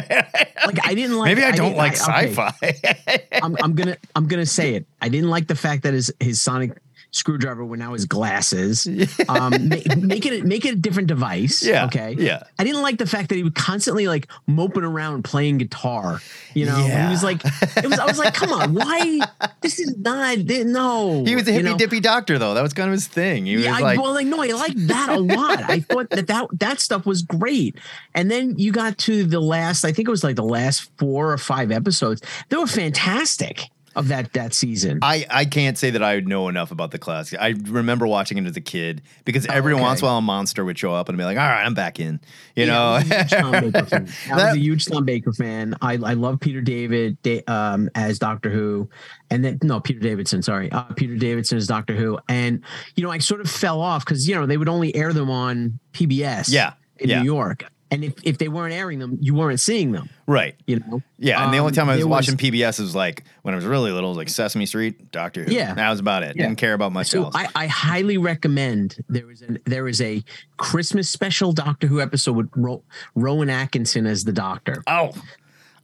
Like 0.66 0.86
I 0.86 0.96
didn't 0.96 1.18
like 1.18 1.30
Maybe 1.34 1.44
I 1.46 1.52
don't 1.52 1.68
didn't- 1.74 1.78
like 1.78 1.94
I- 2.10 2.26
sci-fi. 2.28 3.22
I'm, 3.42 3.56
I'm 3.62 3.74
gonna 3.74 3.96
I'm 4.16 4.28
gonna 4.28 4.46
say 4.46 4.76
it. 4.76 4.86
I 5.02 5.08
didn't 5.08 5.30
like 5.30 5.48
the 5.48 5.56
fact 5.56 5.84
that 5.84 5.94
his 5.94 6.12
his 6.20 6.42
sonic 6.42 6.78
screwdriver 7.12 7.64
were 7.66 7.78
now 7.78 7.94
his 7.94 8.06
glasses. 8.06 8.88
Um, 9.30 9.68
make, 9.68 9.98
make 9.98 10.26
it 10.26 10.46
make 10.46 10.64
it 10.66 10.74
a 10.74 10.78
different 10.78 11.08
device. 11.10 11.64
Yeah, 11.66 11.86
Okay. 11.86 12.16
yeah. 12.18 12.44
I 12.58 12.64
didn't 12.64 12.82
like 12.82 12.98
the 12.98 13.06
fact 13.06 13.30
that 13.30 13.36
he 13.36 13.44
was 13.44 13.52
constantly 13.56 14.08
like 14.08 14.28
moping 14.48 14.84
around 14.84 15.24
playing 15.24 15.58
guitar. 15.58 16.22
You 16.54 16.66
know, 16.66 16.76
he 16.78 17.10
was 17.12 17.24
like, 17.24 17.42
it 17.44 17.86
was. 17.88 18.00
I 18.00 18.06
was 18.06 18.18
like, 18.18 18.34
come 18.34 18.52
on, 18.52 18.74
why? 18.74 19.20
This 19.62 19.80
is 19.80 19.98
not. 19.98 20.38
No. 20.38 21.24
he 21.26 21.36
was 21.36 21.48
a 21.48 21.52
you 21.52 21.58
hippy 21.58 21.64
know? 21.70 21.78
dippy 21.78 22.00
doctor, 22.00 22.38
though. 22.40 22.54
That 22.54 22.62
was 22.62 22.74
kind 22.74 22.88
of 22.88 22.94
his 22.94 23.08
thing. 23.08 23.46
He 23.46 23.54
Yeah, 23.64 23.72
was 23.72 23.80
I, 23.80 23.84
like, 23.84 24.00
well, 24.02 24.14
like 24.14 24.28
no, 24.28 24.42
I 24.42 24.48
like 24.48 24.76
that 24.88 25.10
a 25.10 25.20
lot. 25.20 25.70
I 25.70 25.82
thought 25.82 26.10
that, 26.12 26.28
that 26.28 26.48
that 26.54 26.80
stuff 26.80 27.06
was 27.06 27.22
great. 27.22 27.76
And 28.16 28.32
then 28.32 28.58
you 28.58 28.72
got 28.72 28.98
to 29.00 29.26
the 29.26 29.40
last, 29.42 29.84
I 29.84 29.92
think 29.92 30.08
it 30.08 30.12
was 30.12 30.24
like 30.24 30.36
the 30.38 30.44
last 30.44 30.90
four 30.98 31.32
or 31.34 31.38
five 31.38 31.72
episodes. 31.72 32.22
They 32.50 32.58
were 32.58 32.68
fantastic 32.68 33.64
of 33.98 34.08
that 34.10 34.32
that 34.34 34.54
season. 34.54 35.00
I, 35.02 35.26
I 35.30 35.46
can't 35.46 35.78
say 35.78 35.90
that 35.90 36.02
I 36.04 36.20
know 36.22 36.48
enough 36.48 36.72
about 36.72 36.92
the 36.92 37.00
classic. 37.00 37.40
I 37.42 37.50
remember 37.66 38.08
watching 38.08 38.38
it 38.38 38.46
as 38.46 38.56
a 38.56 38.62
kid 38.62 39.02
because 39.26 39.46
every 39.48 39.74
Oh, 39.74 39.78
okay. 39.78 39.84
once 39.84 40.00
in 40.00 40.06
a 40.06 40.08
while 40.10 40.18
a 40.20 40.22
monster 40.22 40.64
would 40.64 40.78
show 40.80 40.94
up 40.94 41.10
and 41.10 41.18
be 41.18 41.24
like, 41.24 41.38
"All 41.38 41.44
right, 41.48 41.64
I'm 41.66 41.74
back 41.74 42.00
in." 42.00 42.20
You 42.56 42.66
Yeah, 42.66 42.74
know, 42.74 42.84
I 42.84 42.98
was 43.00 43.12
a 43.12 43.16
huge 43.18 43.32
Tom 43.42 43.52
Baker 43.52 43.86
fan. 43.86 44.08
I 44.32 44.36
was 44.36 44.44
a 44.56 44.60
huge 44.60 44.86
Tom 44.86 45.06
Baker 45.06 45.34
fan. 45.34 45.76
I, 45.82 45.94
I 45.94 46.14
love 46.14 46.40
Peter 46.40 46.62
David 46.62 47.22
da- 47.24 47.44
um, 47.48 47.90
as 47.96 48.20
Doctor 48.20 48.50
Who, 48.50 48.90
and 49.30 49.44
then 49.44 49.60
no 49.64 49.80
Peter 49.80 50.00
Davidson. 50.00 50.42
Sorry, 50.44 50.72
uh, 50.72 50.84
Peter 50.96 51.16
Davidson 51.18 51.58
as 51.58 51.68
Doctor 51.68 51.96
Who, 51.96 52.20
and 52.30 52.64
you 52.96 53.04
know 53.04 53.12
I 53.12 53.18
sort 53.18 53.42
of 53.42 53.50
fell 53.50 53.82
off 53.82 54.06
because 54.06 54.28
you 54.28 54.36
know 54.36 54.46
they 54.46 54.58
would 54.58 54.70
only 54.70 54.96
air 54.96 55.12
them 55.14 55.30
on 55.30 55.80
PBS. 55.94 56.52
Yeah, 56.52 56.74
in 56.98 57.10
yeah. 57.10 57.20
New 57.20 57.26
York, 57.26 57.66
and 57.90 58.04
if 58.04 58.14
if 58.24 58.38
they 58.38 58.48
weren't 58.50 58.74
airing 58.74 59.00
them, 59.00 59.18
you 59.22 59.34
weren't 59.34 59.60
seeing 59.60 59.92
them. 59.94 60.10
right? 60.26 60.56
You 60.68 60.80
know. 60.80 61.02
Yeah, 61.18 61.44
and 61.44 61.54
the 61.54 61.58
only 61.58 61.72
Um, 61.72 61.76
time 61.76 61.90
I 61.90 61.94
was 61.94 62.02
there 62.02 62.08
watching 62.08 62.36
PBS 62.38 62.80
was 62.80 62.94
like 62.96 63.24
when 63.44 63.54
I 63.54 63.56
was 63.56 63.66
really 63.66 63.92
little, 63.92 64.10
was 64.10 64.18
like 64.18 64.30
Sesame 64.30 64.66
Street, 64.66 65.12
Doctor 65.12 65.44
Who. 65.44 65.52
Yeah. 65.54 65.74
that 65.74 65.90
was 65.90 66.00
about 66.00 66.24
it. 66.24 66.36
Yeah. 66.36 66.44
Didn't 66.48 66.58
care 66.58 66.74
about 66.74 66.92
much 66.92 67.08
So 67.08 67.24
else. 67.26 67.36
I, 67.36 67.48
I 67.56 67.68
highly 67.68 68.18
recommend 68.18 68.98
there 69.10 69.32
is 69.32 69.42
an 69.42 69.60
there 69.66 69.88
is 69.88 70.02
a 70.02 70.24
Christmas 70.58 71.10
special 71.10 71.54
Doctor 71.54 71.88
Who 71.88 72.02
episode 72.02 72.36
with 72.36 72.50
Ro- 72.56 72.84
Rowan 73.16 73.50
Atkinson 73.50 74.06
as 74.06 74.24
the 74.26 74.34
Doctor. 74.34 74.84
oh, 74.88 75.12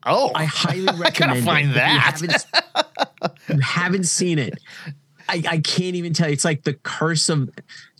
oh, 0.05 0.31
I 0.35 0.45
highly 0.45 0.85
recommend 0.97 1.45
find 1.45 1.71
it. 1.71 1.73
That. 1.75 2.19
You 2.21 2.27
haven't, 2.27 2.45
you 3.49 3.59
haven't 3.59 4.03
seen 4.05 4.39
it. 4.39 4.59
I, 5.29 5.41
I 5.47 5.57
can't 5.59 5.95
even 5.95 6.11
tell 6.13 6.27
you. 6.27 6.33
It's 6.33 6.43
like 6.43 6.63
the 6.63 6.73
curse 6.73 7.29
of 7.29 7.49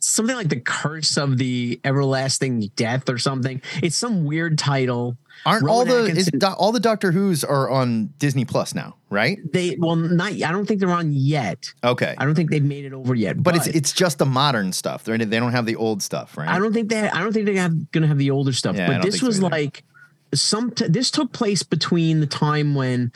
something 0.04 0.36
like 0.36 0.50
the 0.50 0.60
curse 0.60 1.18
of 1.18 1.38
the 1.38 1.80
everlasting 1.84 2.72
death 2.76 3.10
or 3.10 3.18
something. 3.18 3.62
It's 3.82 3.96
some 3.96 4.26
weird 4.26 4.58
title. 4.58 5.18
aren't 5.46 5.68
all 5.68 5.86
Rowan 5.86 6.14
the 6.14 6.20
is 6.20 6.28
do, 6.28 6.46
all 6.48 6.72
the 6.72 6.80
Doctor 6.80 7.12
Who's 7.12 7.44
are 7.44 7.70
on 7.70 8.14
Disney 8.20 8.46
Plus 8.46 8.76
now, 8.76 8.96
right? 9.10 9.40
They 9.52 9.76
well 9.80 9.96
not 9.96 10.34
I 10.34 10.52
don't 10.52 10.66
think 10.66 10.80
they're 10.80 10.92
on 10.92 11.12
yet. 11.14 11.74
Okay, 11.84 12.16
I 12.18 12.26
don't 12.26 12.36
think 12.36 12.52
they've 12.52 12.64
made 12.64 12.86
it 12.86 12.94
over 12.94 13.16
yet. 13.16 13.42
but 13.42 13.56
it's 13.56 13.68
it's 13.68 13.94
just 13.94 14.18
the 14.18 14.26
modern 14.26 14.74
stuff. 14.74 15.04
They're, 15.04 15.18
they 15.18 15.40
don't 15.40 15.54
have 15.54 15.66
the 15.66 15.76
old 15.76 16.04
stuff, 16.04 16.38
right? 16.38 16.50
I 16.50 16.60
don't 16.60 16.74
think 16.74 16.90
they. 16.90 17.10
I 17.10 17.20
don't 17.20 17.32
think 17.32 17.46
they're 17.46 17.56
have, 17.56 17.92
gonna 17.92 18.08
have 18.08 18.18
the 18.18 18.32
older 18.32 18.54
stuff. 18.54 18.76
Yeah, 18.76 18.88
but 18.88 19.02
this 19.02 19.20
so 19.20 19.28
was 19.28 19.42
like 19.42 19.84
some. 20.34 20.72
T- 20.72 20.88
this 20.88 21.10
took 21.12 21.32
place 21.32 21.64
between 21.64 22.20
the 22.20 22.28
time 22.28 22.76
when 22.76 23.12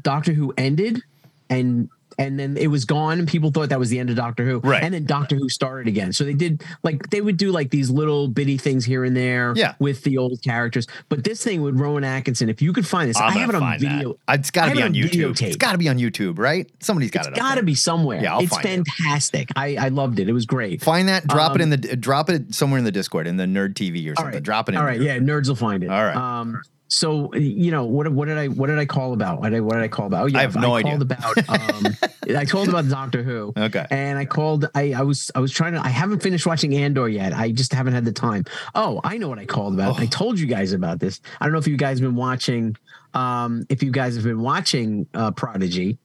Doctor 0.00 0.32
Who 0.32 0.52
ended 0.56 1.02
and 1.48 1.88
and 2.20 2.38
then 2.38 2.56
it 2.56 2.68
was 2.68 2.84
gone, 2.84 3.18
and 3.18 3.26
people 3.26 3.50
thought 3.50 3.68
that 3.70 3.78
was 3.78 3.88
the 3.90 3.98
end 3.98 4.10
of 4.10 4.16
Doctor 4.16 4.44
Who. 4.44 4.58
Right. 4.60 4.82
And 4.82 4.94
then 4.94 5.04
Doctor 5.04 5.36
Who 5.36 5.48
started 5.48 5.88
again. 5.88 6.12
So 6.12 6.24
they 6.24 6.34
did 6.34 6.62
like 6.82 7.10
they 7.10 7.20
would 7.20 7.36
do 7.36 7.50
like 7.50 7.70
these 7.70 7.90
little 7.90 8.28
bitty 8.28 8.58
things 8.58 8.84
here 8.84 9.04
and 9.04 9.16
there. 9.16 9.52
Yeah. 9.56 9.74
With 9.80 10.02
the 10.04 10.18
old 10.18 10.42
characters, 10.42 10.86
but 11.08 11.24
this 11.24 11.42
thing 11.42 11.62
with 11.62 11.74
Rowan 11.80 12.04
Atkinson, 12.04 12.48
if 12.48 12.60
you 12.62 12.72
could 12.72 12.86
find 12.86 13.08
this, 13.10 13.16
I'm 13.16 13.30
I 13.36 13.38
have 13.40 13.48
it 13.48 13.54
on 13.56 13.60
find 13.62 13.80
that. 13.80 13.88
video. 13.92 14.18
It's 14.28 14.50
got 14.50 14.66
I 14.66 14.68
to 14.70 14.74
be 14.76 14.82
on 14.82 14.94
it 14.94 15.04
on 15.04 15.08
YouTube. 15.10 15.30
It's 15.30 15.40
videotape. 15.40 15.58
got 15.58 15.72
to 15.72 15.78
be 15.78 15.88
on 15.88 15.98
YouTube, 15.98 16.38
right? 16.38 16.70
Somebody's 16.80 17.10
got 17.10 17.20
It's 17.20 17.28
it. 17.28 17.32
up 17.34 17.38
got 17.38 17.54
to 17.56 17.62
be 17.62 17.74
somewhere. 17.74 18.22
Yeah, 18.22 18.34
I'll 18.34 18.40
it's 18.42 18.54
find 18.54 18.66
it. 18.66 18.86
fantastic. 18.88 19.48
I 19.56 19.76
I 19.76 19.88
loved 19.88 20.20
it. 20.20 20.28
It 20.28 20.32
was 20.32 20.46
great. 20.46 20.82
Find 20.82 21.08
that, 21.08 21.26
drop 21.26 21.52
it 21.56 21.62
Um, 21.62 21.72
in 21.72 21.80
the 21.80 21.96
drop 21.96 22.30
it 22.30 22.54
somewhere 22.54 22.78
in 22.78 22.84
the 22.84 22.92
Discord 22.92 23.26
in 23.26 23.36
the 23.36 23.44
Nerd 23.46 23.74
TV 23.74 24.10
or 24.10 24.14
something. 24.16 24.34
right. 24.34 24.42
Drop 24.42 24.68
it 24.68 24.72
in. 24.74 24.78
All 24.78 24.84
right, 24.84 25.00
yeah, 25.00 25.18
nerds 25.18 25.48
will 25.48 25.56
find 25.56 25.82
it. 25.82 25.90
All 25.90 26.04
right. 26.04 26.16
Um, 26.16 26.60
so 26.90 27.32
you 27.34 27.70
know 27.70 27.84
what? 27.84 28.12
What 28.12 28.26
did 28.26 28.36
I? 28.36 28.48
What 28.48 28.66
did 28.66 28.78
I 28.78 28.84
call 28.84 29.12
about? 29.12 29.40
What 29.40 29.50
did 29.50 29.58
I, 29.58 29.60
what 29.60 29.74
did 29.74 29.84
I 29.84 29.88
call 29.88 30.06
about? 30.06 30.24
Oh, 30.24 30.26
yeah, 30.26 30.38
I 30.38 30.42
have 30.42 30.56
no 30.56 30.74
idea. 30.74 30.90
called 30.90 31.02
about. 31.02 31.48
Um, 31.48 31.96
I 32.36 32.44
told 32.44 32.68
about 32.68 32.88
Doctor 32.88 33.22
Who. 33.22 33.52
Okay. 33.56 33.86
And 33.90 34.18
I 34.18 34.24
called. 34.24 34.68
I, 34.74 34.92
I 34.94 35.02
was. 35.02 35.30
I 35.36 35.38
was 35.38 35.52
trying 35.52 35.74
to. 35.74 35.80
I 35.80 35.88
haven't 35.88 36.20
finished 36.20 36.46
watching 36.46 36.74
Andor 36.74 37.08
yet. 37.08 37.32
I 37.32 37.52
just 37.52 37.72
haven't 37.72 37.92
had 37.92 38.04
the 38.04 38.12
time. 38.12 38.44
Oh, 38.74 39.00
I 39.04 39.18
know 39.18 39.28
what 39.28 39.38
I 39.38 39.46
called 39.46 39.74
about. 39.74 40.00
Oh. 40.00 40.02
I 40.02 40.06
told 40.06 40.40
you 40.40 40.48
guys 40.48 40.72
about 40.72 40.98
this. 40.98 41.20
I 41.40 41.44
don't 41.44 41.52
know 41.52 41.60
if 41.60 41.68
you 41.68 41.76
guys 41.76 42.00
have 42.00 42.08
been 42.08 42.16
watching. 42.16 42.76
Um, 43.14 43.64
if 43.68 43.84
you 43.84 43.92
guys 43.92 44.16
have 44.16 44.24
been 44.24 44.40
watching 44.40 45.06
uh, 45.14 45.30
Prodigy, 45.30 45.96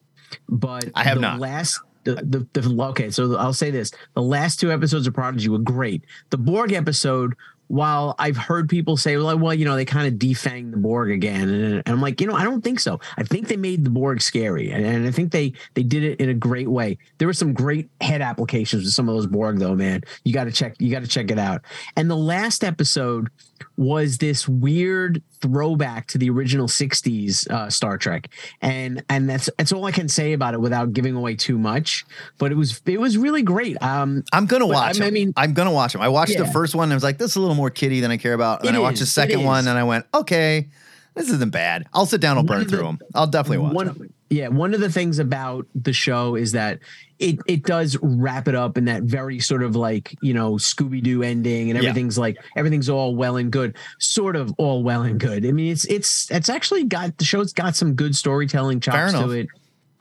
but 0.48 0.86
I 0.93 1.04
have 1.04 1.15
the 1.15 1.21
not. 1.21 1.39
Last. 1.39 1.82
The, 2.04 2.45
the, 2.54 2.62
the 2.62 2.84
okay, 2.89 3.10
so 3.10 3.36
I'll 3.38 3.54
say 3.54 3.71
this: 3.71 3.89
the 4.13 4.21
last 4.21 4.60
two 4.60 4.71
episodes 4.71 5.08
of 5.08 5.15
Prodigy 5.15 5.50
were 5.50 5.58
great. 5.58 6.04
The 6.30 6.38
Borg 6.38 6.71
episode, 6.71 7.34
while 7.67 8.15
I've 8.19 8.38
heard 8.38 8.69
people 8.69 8.97
say, 8.97 9.17
well, 9.17 9.38
well, 9.38 9.54
you 9.54 9.65
know, 9.65 9.75
they 9.75 9.86
kind 9.86 10.08
of 10.08 10.19
defanged 10.19 10.71
the 10.71 10.78
Borg 10.78 11.12
again, 11.12 11.49
and, 11.49 11.84
I'm 11.86 12.01
like, 12.01 12.21
you 12.21 12.28
know, 12.28 12.36
I 12.36 12.43
don't 12.43 12.63
think 12.63 12.80
so. 12.80 12.99
I 13.17 13.23
think 13.23 13.47
they 13.47 13.58
made 13.58 13.84
the 13.84 13.89
Borg 13.89 14.21
scary, 14.21 14.71
and, 14.71 14.86
and 14.86 15.08
I 15.08 15.12
think 15.12 15.32
they 15.32 15.54
they 15.73 15.84
did 15.84 16.04
it 16.04 16.19
in 16.19 16.30
a 16.30 16.34
great 16.34 16.69
way. 16.69 16.97
There 17.17 17.28
were 17.28 17.34
some 17.34 17.54
great 17.54 17.89
head 18.01 18.21
applications 18.21 18.84
with 18.84 18.93
some 18.93 19.10
of 19.10 19.15
those 19.15 19.28
Borg, 19.28 19.60
though, 19.60 19.75
man. 19.75 20.01
You 20.23 20.34
got 20.34 20.45
to 20.45 20.51
check, 20.51 20.75
you 20.80 20.91
got 20.91 21.01
to 21.01 21.08
check 21.08 21.32
it 21.32 21.39
out. 21.39 21.62
And 21.95 22.10
the 22.10 22.17
last 22.17 22.63
episode 22.63 23.30
was 23.78 24.18
this 24.18 24.48
weird 24.48 25.22
throwback 25.41 26.08
to 26.08 26.18
the 26.18 26.30
original 26.30 26.68
60s 26.68 27.50
uh, 27.50 27.70
Star 27.70 27.98
Trek. 27.98 28.30
And 28.62 29.04
and 29.10 29.30
that's 29.30 29.50
that's 29.58 29.72
all 29.72 29.86
I 29.86 29.91
can 29.91 30.08
say 30.08 30.34
about 30.34 30.54
it 30.54 30.62
without 30.62 30.94
giving 30.94 31.15
away 31.15 31.36
too 31.36 31.58
much, 31.58 32.06
but 32.38 32.52
it 32.52 32.56
was 32.56 32.82
it 32.86 33.00
was 33.00 33.18
really 33.18 33.44
great. 33.44 33.82
Um 33.82 34.24
I'm 34.34 34.46
gonna 34.46 34.68
watch 34.68 35.00
I 35.00 35.06
them. 35.06 35.13
mean- 35.13 35.34
I'm 35.38 35.54
gonna 35.54 35.72
watch 35.72 35.94
them. 35.94 36.02
I 36.02 36.10
watched 36.10 36.38
the 36.38 36.46
first 36.48 36.76
one 36.76 36.86
and 36.86 36.94
I 36.94 36.96
was 36.96 37.04
like, 37.04 37.18
this 37.18 37.32
is 37.32 37.36
a 37.36 37.41
little 37.41 37.56
more 37.56 37.70
kiddie 37.70 38.00
than 38.02 38.12
I 38.12 38.18
care 38.18 38.34
about. 38.34 38.60
And 38.60 38.68
then 38.70 38.76
I 38.76 38.80
watched 38.80 38.96
is, 38.96 39.00
the 39.02 39.06
second 39.08 39.44
one 39.44 39.68
and 39.68 39.78
I 39.78 39.84
went, 39.84 40.06
okay, 40.13 40.68
this 41.15 41.30
isn't 41.30 41.51
bad. 41.51 41.88
I'll 41.93 42.06
sit 42.06 42.21
down 42.21 42.38
and 42.38 42.47
One 42.47 42.60
burn 42.60 42.67
through 42.69 42.84
them. 42.84 42.99
I'll 43.13 43.28
definitely 43.28 43.60
watch 43.60 43.73
one, 43.73 43.86
them. 43.88 44.13
Yeah, 44.30 44.47
one 44.49 44.73
of 44.73 44.80
the 44.82 44.91
things 44.91 45.19
about 45.19 45.67
the 45.75 45.93
show 45.93 46.36
is 46.36 46.51
that 46.54 46.80
it 47.19 47.38
it 47.47 47.63
does 47.63 47.95
wrap 48.01 48.47
it 48.47 48.56
up 48.56 48.78
in 48.78 48.86
that 48.86 49.04
very 49.04 49.39
sort 49.39 49.63
of 49.63 49.75
like 49.75 50.15
you 50.21 50.34
know 50.34 50.54
Scooby 50.54 51.01
Doo 51.01 51.23
ending, 51.23 51.69
and 51.69 51.82
Yeah. 51.82 51.89
everything's 51.89 52.17
like 52.17 52.38
everything's 52.58 52.89
all 52.89 53.15
well 53.15 53.38
and 53.38 53.51
good, 53.51 53.75
sort 53.99 54.36
of 54.36 54.54
all 54.58 54.84
well 54.84 55.04
and 55.04 55.19
good. 55.19 55.45
I 55.45 55.51
mean, 55.51 55.71
it's 55.71 55.86
it's 55.86 56.30
it's 56.32 56.49
actually 56.49 56.84
got 56.86 57.17
the 57.17 57.23
show's 57.25 57.54
got 57.54 57.75
some 57.75 57.93
good 57.93 58.15
storytelling 58.15 58.80
chops 58.80 59.13
to 59.13 59.32
it. 59.32 59.47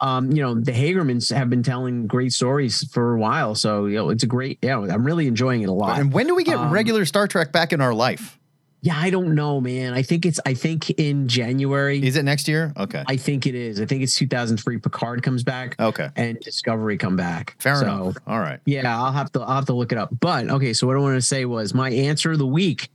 Um, 0.01 0.29
you 0.31 0.41
know, 0.41 0.55
the 0.55 0.73
Hagemans 0.73 1.33
have 1.33 1.49
been 1.49 1.63
telling 1.63 2.05
great 2.05 2.33
stories 2.33 2.83
for 2.91 3.13
a 3.15 3.19
while, 3.19 3.55
so 3.55 3.85
you 3.85 3.95
know 3.95 4.09
it's 4.09 4.23
a 4.23 4.27
great. 4.27 4.59
Yeah, 4.61 4.79
I'm 4.79 5.05
really 5.05 5.27
enjoying 5.27 5.61
it 5.61 5.69
a 5.69 5.73
lot. 5.73 5.99
And 5.99 6.11
when 6.11 6.27
do 6.27 6.35
we 6.35 6.43
get 6.43 6.57
Um, 6.57 6.71
regular 6.73 7.05
Star 7.05 7.27
Trek 7.29 7.53
back 7.53 7.71
in 7.71 7.79
our 7.79 7.93
life? 7.93 8.37
Yeah, 8.85 8.99
I 8.99 9.09
don't 9.09 9.33
know, 9.33 9.59
man. 9.59 9.93
I 9.95 10.03
think 10.03 10.27
it's 10.27 10.39
I 10.45 10.53
think 10.53 10.91
in 10.91 11.27
January. 11.27 12.05
Is 12.05 12.17
it 12.17 12.23
next 12.23 12.47
year? 12.47 12.71
Okay. 12.77 13.03
I 13.07 13.17
think 13.17 13.47
it 13.47 13.55
is. 13.55 13.81
I 13.81 13.85
think 13.87 14.03
it's 14.03 14.13
2003. 14.15 14.77
Picard 14.77 15.23
comes 15.23 15.43
back 15.43 15.75
Okay. 15.79 16.07
and 16.15 16.39
Discovery 16.39 16.95
come 16.95 17.15
back. 17.15 17.55
Fair 17.57 17.77
So, 17.77 17.81
enough. 17.81 18.17
All 18.27 18.39
right. 18.39 18.59
Yeah, 18.65 18.95
I'll 18.95 19.11
have 19.11 19.31
to 19.31 19.41
I'll 19.41 19.55
have 19.55 19.65
to 19.65 19.73
look 19.73 19.91
it 19.91 19.97
up. 19.97 20.09
But 20.19 20.49
okay, 20.51 20.71
so 20.73 20.85
what 20.85 20.95
I 20.95 20.99
wanted 20.99 21.15
to 21.15 21.21
say 21.23 21.45
was 21.45 21.73
my 21.73 21.89
answer 21.89 22.33
of 22.33 22.37
the 22.37 22.45
week. 22.45 22.91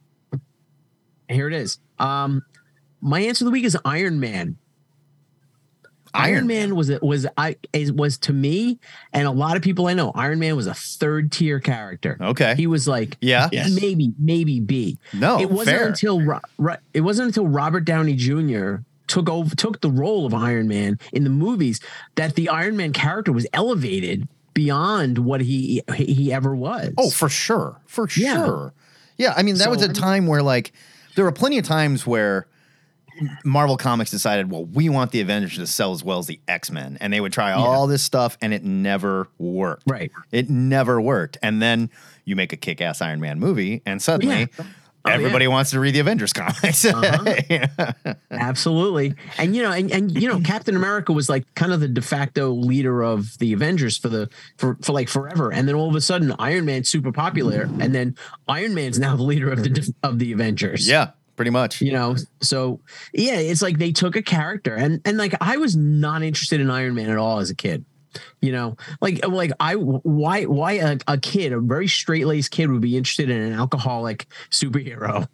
Here 1.28 1.48
it 1.48 1.54
is. 1.54 1.78
Um, 1.98 2.42
my 3.00 3.20
answer 3.22 3.44
of 3.44 3.46
the 3.46 3.52
week 3.52 3.64
is 3.64 3.76
Iron 3.84 4.20
Man. 4.20 4.56
Iron, 6.14 6.34
Iron 6.34 6.46
Man 6.46 6.76
was 6.76 6.88
it 6.88 7.02
was 7.02 7.26
I 7.36 7.56
is 7.72 7.92
was 7.92 8.18
to 8.18 8.32
me 8.32 8.78
and 9.12 9.26
a 9.26 9.30
lot 9.30 9.56
of 9.56 9.62
people 9.62 9.86
I 9.86 9.94
know. 9.94 10.12
Iron 10.14 10.38
Man 10.38 10.56
was 10.56 10.66
a 10.66 10.74
third 10.74 11.30
tier 11.32 11.60
character. 11.60 12.16
Okay. 12.20 12.54
He 12.56 12.66
was 12.66 12.86
like 12.88 13.16
yeah. 13.20 13.48
Yes. 13.52 13.70
maybe 13.80 14.12
maybe 14.18 14.60
B. 14.60 14.98
No. 15.12 15.40
it 15.40 15.50
wasn't 15.50 15.76
fair. 15.76 15.88
until 15.88 16.20
Ro- 16.20 16.40
Ro- 16.58 16.76
it 16.94 17.00
wasn't 17.02 17.26
until 17.28 17.46
Robert 17.48 17.84
Downey 17.84 18.14
Jr. 18.14 18.76
took 19.06 19.28
over 19.28 19.54
took 19.56 19.80
the 19.80 19.90
role 19.90 20.26
of 20.26 20.34
Iron 20.34 20.68
Man 20.68 20.98
in 21.12 21.24
the 21.24 21.30
movies 21.30 21.80
that 22.16 22.34
the 22.34 22.48
Iron 22.48 22.76
Man 22.76 22.92
character 22.92 23.32
was 23.32 23.46
elevated 23.52 24.26
beyond 24.54 25.18
what 25.18 25.40
he 25.40 25.82
he 25.94 26.32
ever 26.32 26.54
was. 26.54 26.92
Oh, 26.98 27.10
for 27.10 27.28
sure. 27.28 27.76
For 27.86 28.08
Yeah. 28.16 28.34
sure. 28.44 28.72
Yeah. 29.16 29.34
I 29.36 29.42
mean, 29.42 29.56
that 29.56 29.70
was 29.70 29.82
a 29.82 29.92
time 29.92 30.26
where 30.26 30.42
like 30.42 30.72
there 31.14 31.24
were 31.24 31.32
plenty 31.32 31.58
of 31.58 31.64
times 31.64 32.06
where 32.06 32.46
Marvel 33.44 33.76
Comics 33.76 34.10
decided, 34.10 34.50
well, 34.50 34.64
we 34.64 34.88
want 34.88 35.10
the 35.12 35.20
Avengers 35.20 35.56
to 35.56 35.66
sell 35.66 35.92
as 35.92 36.02
well 36.02 36.18
as 36.18 36.26
the 36.26 36.40
X 36.48 36.70
Men, 36.70 36.98
and 37.00 37.12
they 37.12 37.20
would 37.20 37.32
try 37.32 37.52
all 37.52 37.86
this 37.86 38.02
stuff, 38.02 38.36
and 38.40 38.52
it 38.52 38.64
never 38.64 39.28
worked. 39.38 39.84
Right. 39.86 40.10
It 40.32 40.48
never 40.50 41.00
worked. 41.00 41.38
And 41.42 41.60
then 41.60 41.90
you 42.24 42.36
make 42.36 42.52
a 42.52 42.56
kick 42.56 42.80
ass 42.80 43.00
Iron 43.00 43.20
Man 43.20 43.38
movie, 43.38 43.82
and 43.86 44.00
suddenly 44.00 44.48
Yeah. 44.58 44.64
Oh, 45.02 45.08
everybody 45.08 45.48
wants 45.48 45.70
to 45.70 45.80
read 45.80 45.94
the 45.94 46.00
Avengers 46.00 46.34
comics. 46.34 46.84
Uh-huh. 46.84 47.92
Absolutely. 48.30 49.14
And 49.38 49.56
you 49.56 49.62
know, 49.62 49.72
and, 49.72 49.90
and 49.90 50.10
you 50.20 50.28
know, 50.28 50.40
Captain 50.44 50.76
America 50.76 51.12
was 51.14 51.28
like 51.30 51.46
kind 51.54 51.72
of 51.72 51.80
the 51.80 51.88
de 51.88 52.02
facto 52.02 52.50
leader 52.50 53.02
of 53.02 53.38
the 53.38 53.54
Avengers 53.54 53.96
for 53.96 54.10
the 54.10 54.28
for, 54.58 54.76
for 54.82 54.92
like 54.92 55.08
forever. 55.08 55.50
And 55.52 55.66
then 55.66 55.74
all 55.74 55.88
of 55.88 55.94
a 55.94 56.02
sudden 56.02 56.34
Iron 56.38 56.66
Man's 56.66 56.90
super 56.90 57.12
popular. 57.12 57.62
And 57.80 57.94
then 57.94 58.14
Iron 58.46 58.74
Man's 58.74 58.98
now 58.98 59.16
the 59.16 59.22
leader 59.22 59.50
of 59.50 59.62
the 59.62 59.94
of 60.02 60.18
the 60.18 60.32
Avengers. 60.32 60.86
yeah, 60.86 61.12
pretty 61.40 61.50
much. 61.50 61.80
You 61.80 61.92
know, 61.92 62.16
so 62.42 62.80
yeah, 63.14 63.36
it's 63.38 63.62
like 63.62 63.78
they 63.78 63.92
took 63.92 64.14
a 64.14 64.20
character 64.20 64.74
and 64.74 65.00
and 65.06 65.16
like 65.16 65.34
I 65.40 65.56
was 65.56 65.74
not 65.74 66.22
interested 66.22 66.60
in 66.60 66.70
Iron 66.70 66.94
Man 66.94 67.08
at 67.08 67.16
all 67.16 67.38
as 67.38 67.48
a 67.48 67.54
kid. 67.54 67.82
You 68.42 68.52
know, 68.52 68.76
like 69.00 69.26
like 69.26 69.50
I 69.58 69.76
why 69.76 70.44
why 70.44 70.72
a, 70.72 70.98
a 71.08 71.16
kid, 71.16 71.54
a 71.54 71.60
very 71.60 71.88
straight 71.88 72.26
laced 72.26 72.50
kid, 72.50 72.70
would 72.70 72.82
be 72.82 72.98
interested 72.98 73.30
in 73.30 73.40
an 73.40 73.54
alcoholic 73.54 74.26
superhero. 74.50 75.28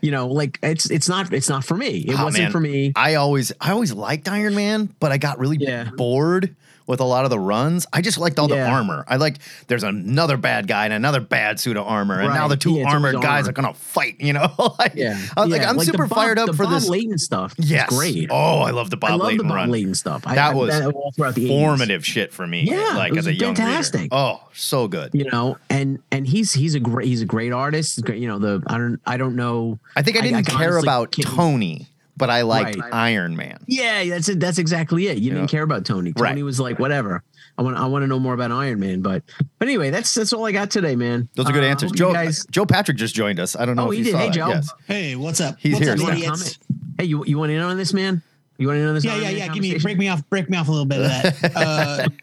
You 0.00 0.12
know, 0.12 0.28
like 0.28 0.60
it's 0.62 0.88
it's 0.88 1.08
not 1.08 1.32
it's 1.32 1.48
not 1.48 1.64
for 1.64 1.76
me. 1.76 2.04
It 2.06 2.14
Oh, 2.16 2.26
wasn't 2.26 2.44
man. 2.44 2.52
for 2.52 2.60
me. 2.60 2.92
I 2.94 3.16
always 3.16 3.50
I 3.60 3.72
always 3.72 3.92
liked 3.92 4.28
Iron 4.28 4.54
Man, 4.54 4.94
but 5.00 5.10
I 5.10 5.18
got 5.18 5.40
really 5.40 5.56
Yeah. 5.58 5.90
bored 5.96 6.54
with 6.86 7.00
a 7.00 7.04
lot 7.04 7.24
of 7.24 7.30
the 7.30 7.38
runs. 7.38 7.86
I 7.92 8.00
just 8.00 8.18
liked 8.18 8.38
all 8.38 8.48
the 8.48 8.60
armor. 8.64 9.04
I 9.08 9.16
liked 9.16 9.40
there's 9.68 9.82
another 9.82 10.36
bad 10.36 10.66
guy 10.66 10.84
and 10.84 10.92
another 10.92 11.20
bad 11.20 11.58
suit 11.60 11.76
of 11.76 11.86
armor, 11.86 12.20
and 12.20 12.32
now 12.34 12.48
the 12.48 12.56
two 12.56 12.72
Yeah, 12.74 12.88
armored 12.88 13.14
guys 13.22 13.44
armor. 13.46 13.48
are 13.50 13.52
gonna 13.52 13.74
fight. 13.74 14.16
You 14.20 14.32
know, 14.34 14.48
like, 14.78 14.94
Yeah, 14.94 15.18
I 15.36 15.42
was 15.42 15.50
like, 15.50 15.66
I'm 15.66 15.76
the 15.76 15.84
super 15.84 16.06
Bob- 16.06 16.16
fired 16.16 16.38
up 16.38 16.46
the 16.46 16.52
for 16.52 16.64
Bob 16.64 16.72
this. 16.74 16.88
Layton 16.88 17.18
stuff. 17.18 17.54
yes, 17.58 17.88
great. 17.88 18.28
Oh, 18.30 18.60
I 18.60 18.70
love 18.70 18.90
the 18.90 18.96
Bob 18.96 19.10
I 19.10 19.14
love 19.14 19.36
the 19.36 19.44
Bob 19.44 19.52
run. 19.52 19.94
Stuff. 19.94 20.22
That 20.22 20.38
I- 20.38 20.54
was 20.54 20.80
all 20.86 21.12
throughout 21.16 21.34
the 21.34 21.46
80s. 21.46 21.48
Formative 21.48 22.04
shit 22.06 22.32
for 22.32 22.46
me. 22.46 22.62
Yeah, 22.62 22.94
like 22.96 23.16
as 23.16 23.26
a 23.26 23.32
young 23.34 23.50
reader. 23.50 23.62
fantastic. 23.62 24.08
Oh, 24.12 24.40
so 24.54 24.88
good. 24.88 25.10
You 25.14 25.24
know, 25.30 25.56
and 25.70 25.98
and 26.10 26.26
he's 26.26 26.52
he's 26.52 26.74
a 26.74 26.80
great 26.80 27.06
he's 27.06 27.22
a 27.22 27.26
great 27.26 27.52
artist. 27.52 28.00
You 28.08 28.28
know, 28.28 28.38
the 28.38 28.62
I 28.66 28.78
don't 28.78 29.00
I 29.06 29.16
don't 29.16 29.36
know. 29.36 29.78
I 29.96 30.02
think 30.02 30.16
I 30.16 30.20
I- 30.20 30.22
I 30.22 30.26
didn't 30.26 30.46
can 30.46 30.56
care 30.58 30.78
about 30.78 31.12
Tony, 31.12 31.88
but 32.16 32.30
I 32.30 32.42
liked 32.42 32.78
Right. 32.78 32.92
Iron 32.94 33.36
Man. 33.36 33.58
Yeah, 33.66 34.04
that's 34.04 34.28
it. 34.28 34.40
That's 34.40 34.58
exactly 34.58 35.06
it. 35.08 35.18
You 35.18 35.28
Yeah. 35.30 35.34
didn't 35.38 35.50
care 35.50 35.62
about 35.62 35.84
Tony. 35.84 36.12
Tony 36.12 36.22
Right. 36.34 36.44
was 36.44 36.60
like, 36.60 36.78
whatever. 36.78 37.22
I 37.58 37.62
want 37.62 37.76
I 37.76 37.86
want 37.86 38.02
to 38.02 38.06
know 38.06 38.18
more 38.18 38.32
about 38.34 38.50
Iron 38.50 38.80
Man. 38.80 39.02
But 39.02 39.22
but 39.58 39.68
anyway, 39.68 39.90
that's 39.90 40.14
that's 40.14 40.32
all 40.32 40.46
I 40.46 40.52
got 40.52 40.70
today, 40.70 40.96
man. 40.96 41.28
Those 41.34 41.46
are 41.48 41.52
good 41.52 41.64
Uh, 41.64 41.66
answers. 41.66 41.92
Joe 41.92 42.12
guys, 42.12 42.46
Joe 42.50 42.64
Patrick 42.66 42.96
just 42.96 43.14
joined 43.14 43.38
us. 43.38 43.54
I 43.56 43.66
don't 43.66 43.76
know 43.76 43.88
Oh, 43.88 43.90
if 43.90 43.92
he 43.92 43.98
you 43.98 44.04
did. 44.04 44.12
saw 44.12 44.18
Hey, 44.18 44.26
that. 44.28 44.34
Joe. 44.34 44.48
Yes. 44.48 44.70
Hey, 44.86 45.16
what's 45.16 45.40
up? 45.40 45.56
He's 45.58 45.74
what's 45.74 45.84
here. 45.84 45.92
up, 45.92 45.98
You 45.98 46.04
wanna 46.04 46.16
idiots? 46.16 46.56
comment? 46.56 46.58
Hey, 46.98 47.04
you 47.04 47.24
you 47.26 47.38
want 47.38 47.52
in 47.52 47.60
on 47.60 47.76
this, 47.76 47.92
man? 47.92 48.22
You 48.58 48.68
want 48.68 48.78
in 48.78 48.86
on 48.86 48.94
this? 48.94 49.04
Yeah, 49.04 49.12
Iron 49.12 49.22
yeah, 49.22 49.28
Man 49.28 49.36
yeah. 49.38 49.48
Give 49.48 49.62
me 49.62 49.78
break 49.78 49.98
me 49.98 50.08
off, 50.08 50.28
break 50.30 50.48
me 50.48 50.56
off 50.56 50.68
a 50.68 50.70
little 50.70 50.86
bit 50.86 51.00
of 51.00 51.04
that. 51.08 51.52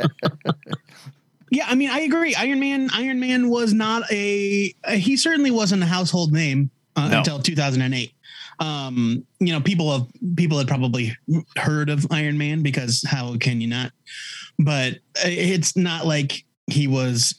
Uh, 0.52 0.54
yeah, 1.52 1.66
I 1.68 1.76
mean, 1.76 1.90
I 1.90 2.02
agree. 2.02 2.36
Iron 2.36 2.60
Man, 2.60 2.90
Iron 2.94 3.20
Man 3.20 3.50
was 3.50 3.74
not 3.74 4.04
a. 4.12 4.74
uh, 4.84 4.92
he 4.92 5.18
certainly 5.18 5.50
wasn't 5.52 5.82
a 5.82 5.86
household 5.88 6.32
name 6.32 6.70
uh, 6.96 7.08
No. 7.10 7.18
until 7.20 7.40
2008. 7.40 8.12
Um, 8.60 9.26
you 9.40 9.54
know, 9.54 9.62
people 9.62 9.92
have 9.92 10.08
people 10.36 10.58
had 10.58 10.68
probably 10.68 11.16
heard 11.58 11.90
of 11.90 12.06
Iron 12.12 12.38
Man 12.38 12.62
because 12.62 13.04
how 13.08 13.38
can 13.38 13.62
you 13.62 13.68
not? 13.68 13.92
But 14.58 15.00
it's 15.16 15.76
not 15.76 16.06
like 16.06 16.46
he 16.68 16.88
was. 16.88 17.36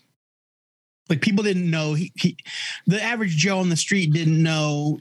Like 1.08 1.22
people 1.22 1.42
didn't 1.42 1.68
know 1.68 1.94
he, 1.94 2.12
he 2.16 2.36
the 2.86 3.02
average 3.02 3.36
Joe 3.36 3.58
on 3.58 3.68
the 3.68 3.76
street 3.76 4.12
didn't 4.12 4.40
know 4.40 5.00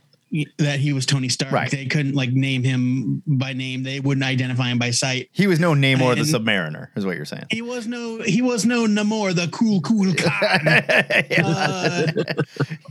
that 0.58 0.80
he 0.80 0.94
was 0.94 1.06
Tony 1.06 1.30
Stark. 1.30 1.52
Right. 1.52 1.72
They 1.72 1.86
couldn't 1.86 2.14
like 2.14 2.32
name 2.32 2.64
him 2.64 3.24
by 3.26 3.54
name. 3.54 3.84
They 3.84 4.00
wouldn't 4.00 4.24
identify 4.24 4.70
him 4.70 4.78
by 4.78 4.92
sight. 4.92 5.30
He 5.32 5.48
was 5.48 5.60
no 5.60 5.74
Namor 5.74 6.16
the 6.16 6.22
Submariner, 6.22 6.90
is 6.96 7.06
what 7.06 7.16
you're 7.16 7.26
saying. 7.26 7.46
He 7.50 7.62
was 7.62 7.88
no 7.88 8.22
he 8.22 8.42
was 8.42 8.66
no 8.66 8.86
Namor, 8.86 9.34
the 9.34 9.48
cool 9.48 9.82
cool 9.82 10.14
Khan. 10.18 10.68
Uh, 11.46 12.12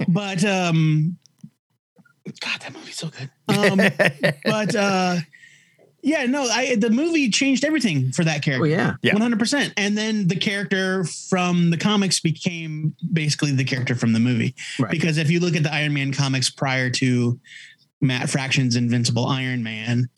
but 0.08 0.44
um 0.44 1.17
God, 2.40 2.60
that 2.60 2.72
movie's 2.72 2.96
so 2.96 3.08
good. 3.08 3.30
Um 3.48 3.78
but 4.44 4.74
uh 4.74 5.16
yeah, 6.00 6.26
no, 6.26 6.42
I 6.44 6.76
the 6.76 6.90
movie 6.90 7.28
changed 7.30 7.64
everything 7.64 8.12
for 8.12 8.22
that 8.24 8.42
character. 8.42 8.64
Oh 8.64 8.68
yeah. 8.68 8.94
Yeah. 9.02 9.14
100%. 9.14 9.72
And 9.76 9.98
then 9.98 10.28
the 10.28 10.36
character 10.36 11.04
from 11.04 11.70
the 11.70 11.76
comics 11.76 12.20
became 12.20 12.94
basically 13.12 13.50
the 13.52 13.64
character 13.64 13.94
from 13.96 14.12
the 14.12 14.20
movie. 14.20 14.54
Right. 14.78 14.90
Because 14.92 15.18
if 15.18 15.28
you 15.30 15.40
look 15.40 15.56
at 15.56 15.64
the 15.64 15.72
Iron 15.74 15.92
Man 15.94 16.12
comics 16.12 16.50
prior 16.50 16.88
to 16.90 17.40
Matt 18.00 18.30
Fraction's 18.30 18.76
Invincible 18.76 19.26
Iron 19.26 19.64
Man, 19.64 20.08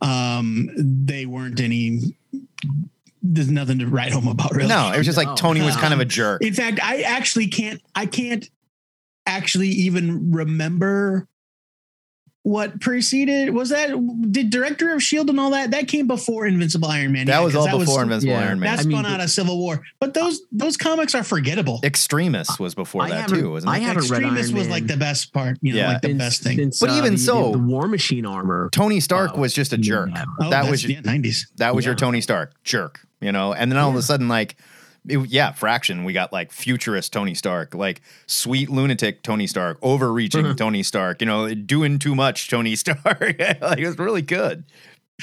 um, 0.00 0.70
they 0.76 1.24
weren't 1.24 1.60
any. 1.60 2.16
There's 3.22 3.50
nothing 3.50 3.78
to 3.80 3.86
write 3.86 4.12
home 4.12 4.26
about, 4.28 4.52
really. 4.54 4.68
no, 4.68 4.90
it 4.92 4.96
was 4.98 5.06
just 5.06 5.18
like 5.18 5.36
Tony 5.36 5.60
was 5.62 5.76
kind 5.76 5.92
of 5.94 6.00
a 6.00 6.02
Um, 6.02 6.08
jerk. 6.08 6.42
In 6.42 6.52
fact, 6.54 6.80
I 6.82 7.02
actually 7.02 7.46
can't. 7.46 7.80
I 7.94 8.06
can't 8.06 8.48
actually 9.26 9.68
even 9.68 10.32
remember 10.32 11.28
what 12.48 12.80
preceded. 12.80 13.52
Was 13.52 13.68
that 13.68 13.90
did 14.32 14.48
Director 14.48 14.92
of 14.94 15.02
Shield 15.02 15.28
and 15.28 15.38
all 15.38 15.50
that? 15.50 15.72
That 15.72 15.86
came 15.86 16.06
before 16.06 16.46
Invincible 16.46 16.88
Iron 16.88 17.12
Man. 17.12 17.26
That 17.26 17.38
yeah, 17.38 17.44
was 17.44 17.54
'cause 17.54 17.66
all 17.66 17.78
before 17.78 18.02
Invincible 18.02 18.32
yeah, 18.32 18.40
Iron 18.46 18.58
Man. 18.60 18.70
That's 18.74 18.86
I 18.86 18.88
mean, 18.88 18.98
spun 18.98 19.12
out 19.12 19.20
of 19.20 19.28
Civil 19.30 19.58
War, 19.58 19.82
but 20.00 20.14
those 20.14 20.40
those 20.50 20.76
comics 20.78 21.14
are 21.14 21.22
forgettable. 21.22 21.80
Extremis 21.84 22.58
was 22.58 22.74
before 22.74 23.02
I 23.02 23.10
that 23.10 23.28
too, 23.28 23.50
wasn't 23.50 23.72
I 23.72 23.76
it? 23.78 23.82
haven't 23.82 24.10
read 24.10 24.22
Iron 24.24 24.34
was 24.34 24.52
Man. 24.52 24.70
like 24.70 24.86
the 24.86 24.96
best 24.96 25.32
part, 25.34 25.58
you 25.60 25.74
know, 25.74 25.80
Yeah. 25.80 25.88
like 25.92 26.00
the 26.02 26.08
Since- 26.08 26.18
best 26.18 26.42
thing. 26.42 26.56
since, 26.56 26.80
But 26.80 26.90
uh, 26.90 26.94
even 26.94 27.12
the- 27.14 27.18
so- 27.18 27.52
the, 27.52 27.58
War 27.58 27.86
Machine 27.86 28.24
armor. 28.24 28.70
Tony 28.72 29.00
Stark 29.00 29.32
Oh, 29.34 29.40
was 29.40 29.52
just 29.52 29.72
a 29.74 29.76
yeah. 29.76 29.82
jerk. 29.82 30.10
Oh, 30.14 30.44
that 30.44 30.50
that's- 30.50 30.70
was 30.70 30.84
yeah, 30.86 31.00
nineties. 31.04 31.48
that 31.58 31.74
was 31.74 31.84
your 31.84 31.94
Tony 31.94 32.20
Stark 32.22 32.54
jerk, 32.64 33.00
you 33.20 33.30
know. 33.30 33.52
And 33.52 33.70
then 33.70 33.78
all 33.78 33.90
of 33.90 33.96
a 33.96 34.02
sudden, 34.02 34.28
like, 34.28 34.56
it, 35.08 35.18
yeah, 35.30 35.52
fraction. 35.52 36.04
We 36.04 36.12
got 36.12 36.32
like 36.32 36.52
futurist 36.52 37.12
Tony 37.12 37.34
Stark, 37.34 37.74
like 37.74 38.00
sweet 38.26 38.68
lunatic 38.70 39.22
Tony 39.22 39.46
Stark, 39.46 39.78
overreaching 39.82 40.54
Tony 40.56 40.82
Stark, 40.82 41.20
you 41.20 41.26
know, 41.26 41.52
doing 41.54 41.98
too 41.98 42.14
much 42.14 42.48
Tony 42.48 42.76
Stark. 42.76 43.04
like 43.08 43.78
it 43.78 43.86
was 43.86 43.98
really 43.98 44.22
good. 44.22 44.64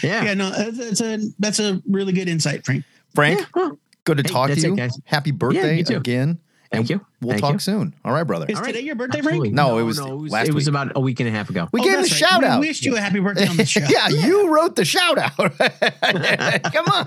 Yeah. 0.03 0.23
Yeah, 0.25 0.33
no, 0.33 0.49
that's 0.49 0.77
that's 0.77 1.01
a 1.01 1.19
that's 1.39 1.59
a 1.59 1.81
really 1.89 2.11
good 2.13 2.27
insight, 2.27 2.65
Frank. 2.65 2.83
Frank, 3.13 3.47
Yeah, 3.55 3.69
good 4.03 4.17
to 4.17 4.23
Hey, 4.23 4.29
talk 4.33 4.49
to 4.49 4.55
that's 4.55 4.65
it, 4.65 4.97
you. 4.97 5.01
Happy 5.05 5.31
birthday 5.31 5.77
you 5.77 5.83
too. 5.85 5.97
again. 5.97 6.39
Thank 6.75 6.89
you. 6.89 7.05
We'll 7.21 7.31
Thank 7.31 7.41
talk 7.41 7.53
you. 7.53 7.59
soon. 7.59 7.95
All 8.05 8.11
right, 8.13 8.23
brother. 8.23 8.45
Is 8.47 8.55
All 8.57 8.61
right. 8.63 8.73
today 8.73 8.85
your 8.85 8.95
birthday, 8.95 9.19
Absolutely. 9.19 9.49
Frank? 9.49 9.55
No, 9.55 9.77
it 9.77 9.83
was 9.83 9.99
it 9.99 10.03
was, 10.13 10.31
last 10.31 10.47
it 10.49 10.53
was 10.53 10.65
week. 10.65 10.69
about 10.69 10.91
a 10.95 10.99
week 10.99 11.19
and 11.19 11.29
a 11.29 11.31
half 11.31 11.49
ago. 11.49 11.67
We 11.71 11.81
Oh, 11.81 11.83
gave 11.83 11.93
him 11.93 11.99
a 11.99 12.01
that's 12.03 12.21
right. 12.21 12.29
shout 12.29 12.43
out. 12.43 12.61
we 12.61 12.67
wished 12.67 12.85
you 12.85 12.95
a 12.95 12.99
happy 13.01 13.19
birthday 13.19 13.47
on 13.47 13.57
the 13.57 13.65
show. 13.65 13.79
yeah, 13.89 14.09
you 14.09 14.49
wrote 14.53 14.75
the 14.75 14.85
shout 14.85 15.17
out. 15.17 15.35
Come 15.37 16.85
on. 16.93 17.05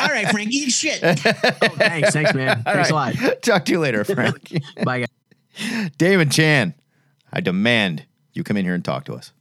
All 0.00 0.08
right, 0.08 0.28
Frank, 0.30 0.50
eat 0.50 0.70
shit. 0.70 1.00
Oh, 1.02 1.12
thanks, 1.14 2.12
thanks, 2.12 2.34
man. 2.34 2.62
All 2.66 2.72
Thanks 2.74 2.90
right. 2.90 3.16
a 3.18 3.22
lot. 3.24 3.42
Talk 3.42 3.64
to 3.66 3.72
you 3.72 3.78
later, 3.80 4.04
Frank. 4.04 4.52
Bye, 4.84 5.00
guys. 5.06 5.90
David 5.98 6.30
Chan, 6.32 6.74
I 7.32 7.40
demand 7.40 8.04
you 8.32 8.42
come 8.42 8.56
in 8.56 8.64
here 8.64 8.74
and 8.74 8.84
talk 8.84 9.04
to 9.04 9.14
us. 9.14 9.32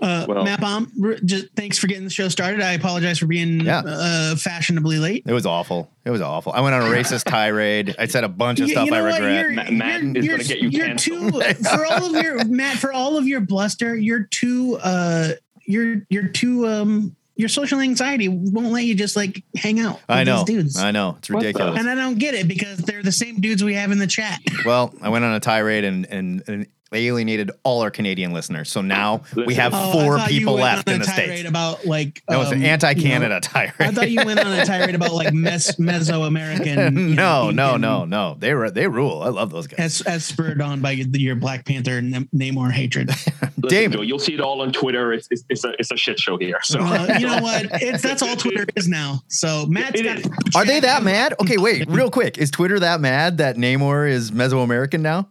Uh, 0.00 0.26
Well- 0.28 0.44
Matt 0.44 0.60
Baum, 0.60 0.90
just 1.24 1.46
thanks 1.56 1.78
for 1.78 1.86
getting 1.86 2.04
the 2.04 2.10
show 2.10 2.28
started. 2.28 2.60
I 2.60 2.72
apologize 2.72 3.18
for 3.18 3.26
being 3.26 3.60
Yeah. 3.60 3.82
uh, 3.86 4.36
fashionably 4.36 4.98
late. 4.98 5.22
It 5.26 5.32
was 5.32 5.46
awful. 5.46 5.90
It 6.04 6.10
was 6.10 6.20
awful. 6.20 6.52
I 6.52 6.60
went 6.60 6.74
on 6.74 6.82
a 6.82 6.86
racist 6.94 7.24
tirade. 7.24 7.94
I 7.98 8.06
said 8.06 8.24
a 8.24 8.28
bunch 8.28 8.60
of 8.60 8.68
You- 8.68 8.74
stuff 8.74 8.86
you 8.86 8.90
know 8.90 8.98
I 8.98 9.02
what? 9.02 9.12
regret. 9.20 9.40
You're, 9.42 9.52
Matt- 9.52 9.72
Matt 9.72 10.02
you're- 10.02 10.20
is 10.20 10.28
gonna 10.28 10.44
get 10.44 10.58
you 10.60 10.68
You're 10.70 10.86
canceled. 10.86 11.32
too 11.34 11.54
for 11.64 11.86
all 11.86 12.14
of 12.16 12.22
your 12.22 12.44
Matt 12.46 12.78
for 12.78 12.92
all 12.92 13.16
of 13.16 13.26
your 13.26 13.40
bluster. 13.40 13.94
You're 13.96 14.24
too. 14.30 14.78
Uh, 14.82 15.30
you're 15.66 16.02
you're 16.10 16.28
too. 16.28 16.66
Um, 16.66 17.16
your 17.36 17.48
social 17.48 17.80
anxiety 17.80 18.28
won't 18.28 18.70
let 18.72 18.84
you 18.84 18.94
just 18.94 19.16
like 19.16 19.42
hang 19.56 19.80
out. 19.80 19.94
With 19.94 20.02
I 20.08 20.22
know. 20.22 20.44
These 20.44 20.56
dudes. 20.56 20.78
I 20.78 20.92
know. 20.92 21.16
It's 21.18 21.28
ridiculous. 21.28 21.80
and 21.80 21.90
I 21.90 21.96
don't 21.96 22.16
get 22.18 22.34
it 22.34 22.46
because 22.46 22.78
they're 22.78 23.02
the 23.02 23.10
same 23.10 23.40
dudes 23.40 23.64
we 23.64 23.74
have 23.74 23.90
in 23.90 23.98
the 23.98 24.06
chat. 24.06 24.38
Well, 24.64 24.94
I 25.02 25.08
went 25.08 25.24
on 25.24 25.34
a 25.34 25.40
tirade 25.40 25.82
and, 25.84 26.06
and, 26.06 26.42
and 26.46 26.66
alienated 26.94 27.50
all 27.62 27.82
our 27.82 27.90
Canadian 27.90 28.32
listeners. 28.32 28.70
So 28.70 28.80
now 28.80 29.22
we 29.34 29.54
have 29.54 29.72
Oh, 29.74 29.76
I 29.76 29.92
four 29.92 30.18
people 30.26 30.54
left 30.54 30.88
in 30.88 31.00
the 31.00 31.04
tirade 31.06 31.28
States. 31.28 31.48
About 31.48 31.84
like 31.86 32.22
That 32.28 32.38
was 32.38 32.48
um, 32.48 32.54
an 32.54 32.58
you 32.60 32.66
know, 32.66 32.72
anti-Canada 32.72 33.40
tirade. 33.40 33.72
I 33.80 33.90
thought 33.90 34.10
you 34.10 34.24
went 34.24 34.40
on 34.40 34.52
a 34.52 34.64
tirade 34.64 34.94
about 34.94 35.12
like 35.12 35.32
mes- 35.34 35.72
Mesoamerican. 35.78 36.92
no, 37.14 37.50
know, 37.50 37.50
no, 37.50 37.76
no, 37.76 38.04
no. 38.04 38.36
They 38.38 38.54
were 38.54 38.70
they 38.70 38.86
rule. 38.86 39.22
I 39.22 39.28
love 39.28 39.50
those 39.50 39.66
guys. 39.66 39.78
As, 39.78 40.00
as 40.02 40.24
spurred 40.24 40.60
on 40.60 40.80
by 40.80 40.92
your 40.92 41.36
Black 41.36 41.64
Panther 41.64 42.00
Nam- 42.00 42.28
Namor 42.34 42.70
hatred. 42.70 43.08
Listen, 43.26 43.52
Damon. 43.68 43.98
Joe, 43.98 44.02
you'll 44.02 44.18
see 44.18 44.34
it 44.34 44.40
all 44.40 44.60
on 44.60 44.72
Twitter. 44.72 45.12
It's, 45.12 45.26
it's, 45.30 45.44
it's 45.48 45.64
a 45.64 45.72
it's 45.78 45.90
a 45.90 45.96
shit 45.96 46.18
show 46.18 46.36
here. 46.36 46.58
So 46.62 46.80
Uh, 46.80 47.16
you 47.18 47.26
know 47.26 47.40
what? 47.40 47.66
It's 47.82 48.02
that's 48.02 48.22
all 48.22 48.36
Twitter 48.36 48.66
is 48.76 48.88
now. 48.88 49.22
So 49.28 49.66
Matt's 49.66 50.00
It 50.00 50.04
got. 50.04 50.54
Are 50.56 50.64
they 50.64 50.80
that 50.80 51.02
mad? 51.04 51.34
Okay, 51.40 51.56
wait, 51.56 51.88
real 51.88 52.10
quick. 52.10 52.38
Is 52.38 52.50
Twitter 52.50 52.78
that 52.80 53.00
mad 53.00 53.38
that 53.38 53.56
Namor 53.56 54.08
is 54.08 54.30
Mesoamerican 54.30 55.00
now? 55.00 55.28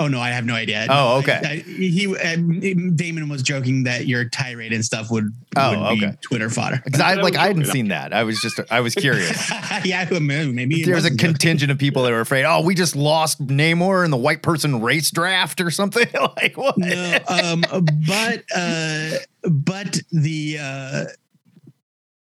Oh 0.00 0.06
no, 0.06 0.20
I 0.20 0.30
have 0.30 0.44
no 0.44 0.54
idea. 0.54 0.86
Oh, 0.88 1.18
okay. 1.18 1.40
I- 1.44 1.48
I- 1.50 1.56
he 1.56 2.06
um, 2.16 2.94
Damon 2.94 3.28
was 3.28 3.42
joking 3.42 3.82
that 3.82 4.06
your 4.06 4.24
tirade 4.28 4.72
and 4.72 4.84
stuff 4.84 5.10
would, 5.10 5.32
Oh, 5.56 5.70
would 5.90 5.98
be 5.98 6.06
okay. 6.06 6.16
Twitter 6.20 6.48
fodder. 6.50 6.80
Because 6.84 7.00
I 7.00 7.12
I 7.12 7.14
like 7.14 7.34
I 7.34 7.48
hadn't 7.48 7.62
joking. 7.64 7.72
seen 7.72 7.88
that. 7.88 8.12
I 8.12 8.22
was 8.22 8.40
just 8.40 8.60
I 8.70 8.80
was 8.80 8.94
curious. 8.94 9.50
yeah, 9.84 10.06
maybe 10.08 10.82
it 10.82 10.86
There's 10.86 10.98
a 11.04 11.10
wasn't. 11.10 11.18
contingent 11.20 11.72
of 11.72 11.78
people 11.78 12.04
that 12.04 12.12
were 12.12 12.20
afraid. 12.20 12.44
Oh, 12.44 12.60
we 12.60 12.76
just 12.76 12.94
lost 12.94 13.44
Namor 13.44 14.04
in 14.04 14.12
the 14.12 14.16
white 14.16 14.42
person 14.42 14.80
race 14.80 15.10
draft 15.10 15.60
or 15.60 15.70
something. 15.72 16.06
like 16.36 16.56
what? 16.56 16.78
no, 16.78 17.18
um, 17.28 17.64
but 18.06 18.44
uh, 18.54 19.10
but 19.42 19.98
the 20.12 20.58
uh, 20.60 21.04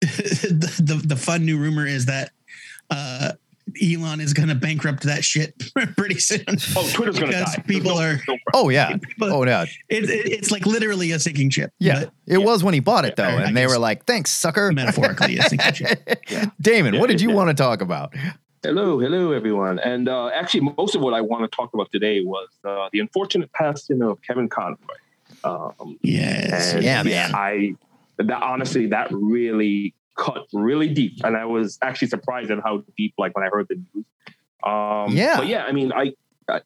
the, 0.00 0.82
the 0.82 1.02
the 1.06 1.16
fun 1.16 1.44
new 1.46 1.56
rumor 1.56 1.86
is 1.86 2.06
that 2.06 2.30
uh, 2.90 3.32
Elon 3.82 4.20
is 4.20 4.32
going 4.32 4.48
to 4.48 4.54
bankrupt 4.54 5.02
that 5.04 5.24
shit 5.24 5.54
pretty 5.96 6.18
soon. 6.18 6.44
Oh, 6.76 6.88
Twitter's 6.92 7.18
gonna 7.18 7.32
Because 7.32 7.54
die. 7.56 7.62
people 7.66 7.96
There's 7.96 8.20
are- 8.20 8.24
no- 8.28 8.38
Oh 8.54 8.68
yeah. 8.68 8.96
People- 8.96 9.32
Oh 9.32 9.44
yeah. 9.44 9.64
It, 9.88 10.04
it, 10.10 10.32
it's 10.32 10.50
like 10.50 10.66
literally 10.66 11.10
a 11.12 11.18
sinking 11.18 11.50
ship. 11.50 11.72
Yeah. 11.78 12.04
but 12.04 12.12
It 12.26 12.38
was 12.38 12.62
when 12.64 12.74
he 12.74 12.80
bought 12.80 13.04
it 13.04 13.16
though, 13.16 13.24
I 13.24 13.42
and 13.42 13.56
they 13.56 13.66
were 13.66 13.78
like, 13.78 14.04
"Thanks, 14.06 14.30
sucker." 14.30 14.72
metaphorically 14.72 15.38
a 15.38 15.42
sinking 15.42 15.72
ship. 15.74 16.20
Damon, 16.60 16.98
what 16.98 17.08
did 17.08 17.20
you 17.20 17.30
Yeah. 17.30 17.34
want 17.36 17.48
to 17.50 17.54
talk 17.54 17.80
about? 17.80 18.14
Hello, 18.62 18.98
hello, 18.98 19.32
everyone. 19.32 19.78
And 19.78 20.08
uh, 20.08 20.28
actually, 20.28 20.72
most 20.78 20.94
of 20.94 21.02
what 21.02 21.12
I 21.12 21.20
want 21.20 21.42
to 21.50 21.54
talk 21.54 21.74
about 21.74 21.92
today 21.92 22.22
was 22.22 22.48
uh, 22.64 22.88
the 22.92 23.00
unfortunate 23.00 23.52
passing 23.52 24.00
of 24.02 24.22
Kevin 24.22 24.48
Conroy. 24.48 24.76
Um, 25.44 25.98
Yes. 26.02 26.74
Yeah, 26.82 27.02
man. 27.02 27.34
I 27.34 27.74
that 28.16 28.30
honestly 28.42 28.86
that 28.86 29.08
really 29.10 29.92
cut 30.16 30.46
really 30.52 30.88
deep, 30.88 31.20
and 31.24 31.36
I 31.36 31.44
was 31.44 31.78
actually 31.82 32.08
surprised 32.08 32.50
at 32.50 32.58
how 32.62 32.82
deep. 32.96 33.14
Like 33.18 33.34
when 33.36 33.44
I 33.44 33.48
heard 33.50 33.66
the 33.68 33.76
news. 33.76 34.04
Um, 34.62 35.14
Yeah. 35.16 35.36
But 35.38 35.48
yeah, 35.48 35.64
I 35.64 35.72
mean, 35.72 35.92
I 35.92 36.14
I, 36.48 36.60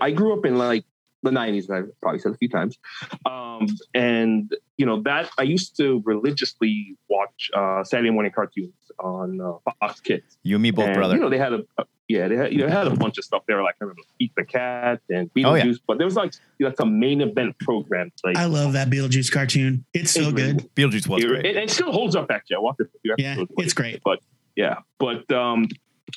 I 0.00 0.10
grew 0.10 0.32
up 0.38 0.44
in 0.44 0.56
like 0.56 0.84
the 1.22 1.30
'90s. 1.30 1.70
I've 1.70 1.90
probably 2.00 2.18
said 2.20 2.32
a 2.32 2.36
few 2.36 2.48
times, 2.48 2.78
um, 3.26 3.66
and 3.94 4.52
you 4.76 4.86
know 4.86 5.00
that 5.02 5.30
I 5.38 5.42
used 5.42 5.76
to 5.78 6.02
religiously 6.04 6.96
watch 7.08 7.50
uh, 7.54 7.84
Saturday 7.84 8.10
morning 8.10 8.32
cartoons 8.32 8.74
on 8.98 9.40
uh, 9.40 9.70
Fox 9.80 10.00
Kids. 10.00 10.36
You 10.42 10.56
and 10.56 10.62
me 10.62 10.70
both, 10.70 10.86
And, 10.86 10.96
brother. 10.96 11.14
You 11.14 11.20
know, 11.20 11.30
they 11.30 11.38
had 11.38 11.52
a, 11.52 11.62
a- 11.78 11.84
yeah, 12.12 12.28
they 12.28 12.36
had, 12.36 12.52
you 12.52 12.58
know, 12.58 12.66
they 12.66 12.72
had 12.72 12.86
a 12.86 12.96
bunch 12.96 13.18
of 13.18 13.24
stuff 13.24 13.42
there, 13.46 13.62
like 13.62 13.74
I 13.80 13.84
remember 13.84 14.02
Eek 14.18 14.32
the 14.36 14.44
Cat 14.44 15.00
and 15.10 15.32
Beetlejuice, 15.34 15.46
Oh, 15.46 15.54
yeah. 15.54 15.72
but 15.86 15.98
there 15.98 16.06
was 16.06 16.16
like 16.16 16.32
you 16.58 16.68
know, 16.68 16.74
some 16.76 16.98
main 17.00 17.20
event 17.20 17.58
program. 17.58 18.10
Like 18.24 18.36
I 18.36 18.44
love 18.46 18.72
that 18.74 18.88
Beetlejuice 18.90 19.30
cartoon. 19.32 19.84
It's 19.94 20.10
so 20.12 20.28
it- 20.28 20.34
good. 20.36 20.74
Beetlejuice 20.76 21.08
was 21.08 21.22
It, 21.24 21.26
great. 21.28 21.44
it, 21.46 21.56
it 21.56 21.70
still 21.70 21.92
holds 21.92 22.14
up 22.16 22.30
actually. 22.30 22.56
I 22.56 22.60
watched 22.60 22.80
it 22.80 22.88
a 22.94 22.98
few 23.00 23.14
Yeah, 23.18 23.30
episodes. 23.32 23.52
it's 23.58 23.72
great. 23.74 24.00
But 24.04 24.20
yeah, 24.56 24.76
but 24.98 25.30
um, 25.32 25.66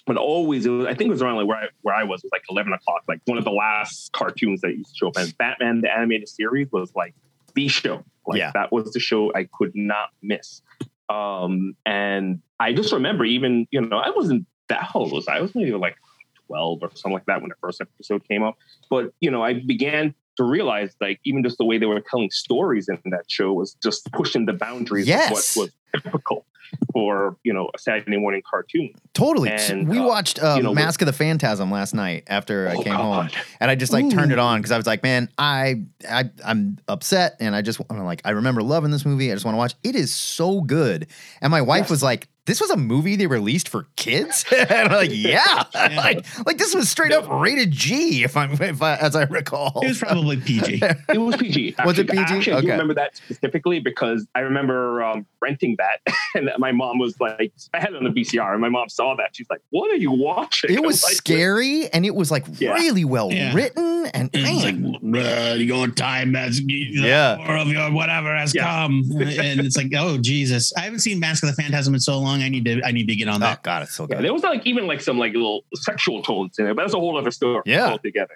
but 0.05 0.17
always 0.17 0.65
it 0.65 0.69
was. 0.69 0.85
I 0.87 0.93
think 0.93 1.07
it 1.07 1.11
was 1.11 1.21
around 1.21 1.37
like 1.37 1.47
where 1.47 1.57
I 1.57 1.67
where 1.81 1.95
I 1.95 2.03
was. 2.03 2.21
It 2.23 2.27
was 2.27 2.31
like 2.33 2.43
eleven 2.49 2.73
o'clock. 2.73 3.03
Like 3.07 3.21
one 3.25 3.37
of 3.37 3.45
the 3.45 3.51
last 3.51 4.11
cartoons 4.11 4.61
that 4.61 4.71
used 4.75 4.89
to 4.91 4.95
show 4.97 5.07
up, 5.07 5.15
and 5.17 5.37
Batman 5.37 5.81
the 5.81 5.91
animated 5.91 6.27
series 6.27 6.71
was 6.71 6.93
like 6.95 7.13
the 7.55 7.67
show. 7.69 8.03
Like 8.27 8.39
Yeah. 8.39 8.51
that 8.53 8.71
was 8.71 8.91
the 8.91 8.99
show 8.99 9.31
I 9.33 9.47
could 9.51 9.71
not 9.75 10.09
miss. 10.21 10.61
Um, 11.07 11.75
and 11.85 12.41
I 12.59 12.73
just 12.73 12.91
remember 12.91 13.23
even 13.25 13.67
you 13.71 13.79
know 13.81 13.97
I 13.97 14.09
wasn't 14.09 14.47
that 14.69 14.89
old 14.95 15.11
was 15.11 15.27
I? 15.27 15.37
I 15.37 15.41
was 15.41 15.53
maybe 15.55 15.71
like 15.73 15.95
twelve 16.47 16.79
or 16.81 16.89
something 16.95 17.13
like 17.13 17.25
that 17.25 17.41
when 17.41 17.49
the 17.49 17.55
first 17.61 17.81
episode 17.81 18.27
came 18.27 18.43
up. 18.43 18.55
But 18.89 19.13
you 19.19 19.31
know 19.31 19.43
I 19.43 19.53
began 19.53 20.13
to 20.37 20.43
realize 20.43 20.95
like 20.99 21.19
even 21.25 21.43
just 21.43 21.57
the 21.57 21.65
way 21.65 21.77
they 21.77 21.85
were 21.85 22.01
telling 22.01 22.29
stories 22.29 22.89
in 22.89 22.99
that 23.05 23.23
show 23.29 23.53
was 23.53 23.75
just 23.81 24.11
pushing 24.11 24.45
the 24.45 24.53
boundaries 24.53 25.07
Yes. 25.07 25.27
of 25.27 25.31
what 25.31 25.65
was 25.67 26.03
typical 26.03 26.45
for 26.91 27.37
you 27.43 27.53
know 27.53 27.69
a 27.73 27.79
Saturday 27.79 28.17
morning 28.17 28.41
cartoon. 28.49 28.89
Totally. 29.13 29.49
And, 29.49 29.87
we 29.87 29.97
uh, 29.99 30.03
watched 30.05 30.43
uh, 30.43 30.55
you 30.57 30.63
know, 30.63 30.73
Mask 30.73 31.01
of 31.01 31.05
the 31.05 31.13
Phantasm 31.13 31.71
last 31.71 31.93
night 31.93 32.23
after 32.27 32.67
I 32.67 32.75
Oh, 32.75 32.81
came 32.83 32.93
God. 32.93 33.31
home, 33.31 33.41
and 33.61 33.71
I 33.71 33.75
just 33.75 33.93
like 33.93 34.09
turned 34.09 34.31
it 34.33 34.39
on 34.39 34.59
because 34.59 34.71
I 34.71 34.77
was 34.77 34.85
like, 34.85 35.01
man, 35.03 35.29
I, 35.37 35.83
I 36.09 36.29
I'm 36.43 36.77
upset, 36.89 37.37
and 37.39 37.55
I 37.55 37.61
just 37.61 37.79
I'm 37.89 38.03
like 38.03 38.21
I 38.25 38.31
remember 38.31 38.61
loving 38.61 38.91
this 38.91 39.05
movie. 39.05 39.31
I 39.31 39.35
just 39.35 39.45
want 39.45 39.53
to 39.55 39.59
watch. 39.59 39.75
It 39.83 39.95
is 39.95 40.13
so 40.13 40.59
good, 40.61 41.07
and 41.41 41.49
my 41.51 41.61
wife 41.61 41.83
Yes. 41.83 41.89
was 41.91 42.03
like. 42.03 42.27
This 42.45 42.61
was 42.61 42.69
a 42.69 42.77
movie 42.77 43.15
they 43.15 43.25
released 43.25 43.69
for 43.69 43.87
kids, 43.95 44.45
and 44.55 44.69
I'm 44.71 44.91
like, 44.91 45.09
yeah, 45.11 45.63
Yeah. 45.73 45.95
like, 45.97 46.45
like 46.45 46.57
this 46.59 46.75
was 46.75 46.89
straight 46.89 47.11
up 47.11 47.27
rated 47.27 47.71
G, 47.71 48.23
if 48.23 48.37
I'm, 48.37 48.51
if 48.53 48.81
I, 48.83 48.95
as 48.97 49.15
I 49.15 49.23
recall. 49.23 49.81
It 49.83 49.87
was 49.87 49.99
probably 49.99 50.37
PG. 50.37 50.81
It 51.09 51.17
was 51.17 51.35
PG. 51.37 51.75
Was 51.83 51.97
it 51.97 52.07
PG? 52.09 52.19
Actually, 52.21 52.53
I 52.57 52.61
do 52.61 52.67
remember 52.69 52.93
that 52.95 53.15
specifically 53.17 53.79
because 53.79 54.27
I 54.35 54.41
remember 54.41 55.01
um, 55.03 55.25
renting 55.41 55.75
that, 55.79 56.01
and 56.35 56.49
my 56.59 56.71
mom 56.71 56.99
was 56.99 57.19
like, 57.19 57.51
I 57.73 57.79
had 57.79 57.89
it 57.89 57.95
on 57.95 58.03
the 58.03 58.09
VCR, 58.11 58.51
and 58.51 58.61
my 58.61 58.69
mom 58.69 58.89
saw 58.89 59.15
that. 59.15 59.35
She's 59.35 59.49
like, 59.49 59.61
"What 59.71 59.91
are 59.91 59.95
you 59.95 60.11
watching?" 60.11 60.71
It 60.71 60.77
I 60.77 60.81
was 60.81 61.03
like, 61.03 61.13
scary, 61.13 61.87
and 61.93 62.05
it 62.05 62.13
was 62.13 62.29
like 62.29 62.45
Yeah. 62.59 62.73
really 62.73 63.05
well 63.05 63.31
Yeah. 63.31 63.53
written, 63.55 64.05
and 64.07 64.15
And 64.15 64.29
it's 64.33 64.63
man, 64.63 64.91
like, 64.91 65.01
"Bruh, 65.01 65.65
your 65.65 65.87
time 65.87 66.33
has, 66.35 66.61
Yeah. 66.61 67.37
more 67.37 67.57
of 67.57 67.67
your 67.69 67.91
whatever 67.91 68.35
has 68.35 68.53
Yeah. 68.53 68.65
come, 68.65 69.03
and 69.19 69.59
it's 69.61 69.77
like, 69.77 69.91
oh 69.97 70.17
Jesus, 70.19 70.71
I 70.77 70.81
haven't 70.81 70.99
seen 70.99 71.19
Mask 71.19 71.43
of 71.43 71.49
the 71.49 71.61
Phantasm 71.61 71.93
in 71.95 71.99
so 71.99 72.19
long. 72.19 72.34
I 72.41 72.49
need 72.49 72.65
to, 72.65 72.81
I 72.83 72.91
need 72.91 73.07
to 73.07 73.15
get 73.15 73.27
on 73.27 73.35
oh 73.43 73.45
that. 73.45 73.63
god, 73.63 73.83
it's 73.83 73.93
so 73.93 74.07
Yeah, 74.09 74.15
good. 74.17 74.25
there 74.25 74.33
was 74.33 74.43
like 74.43 74.65
even 74.65 74.87
like 74.87 75.01
some 75.01 75.17
like 75.17 75.33
little 75.33 75.63
sexual 75.75 76.21
tones 76.23 76.57
in 76.59 76.67
it, 76.67 76.75
but 76.75 76.83
that's 76.83 76.93
a 76.93 76.99
whole 76.99 77.17
other 77.17 77.31
story 77.31 77.61
Yeah. 77.65 77.89
altogether. 77.89 78.35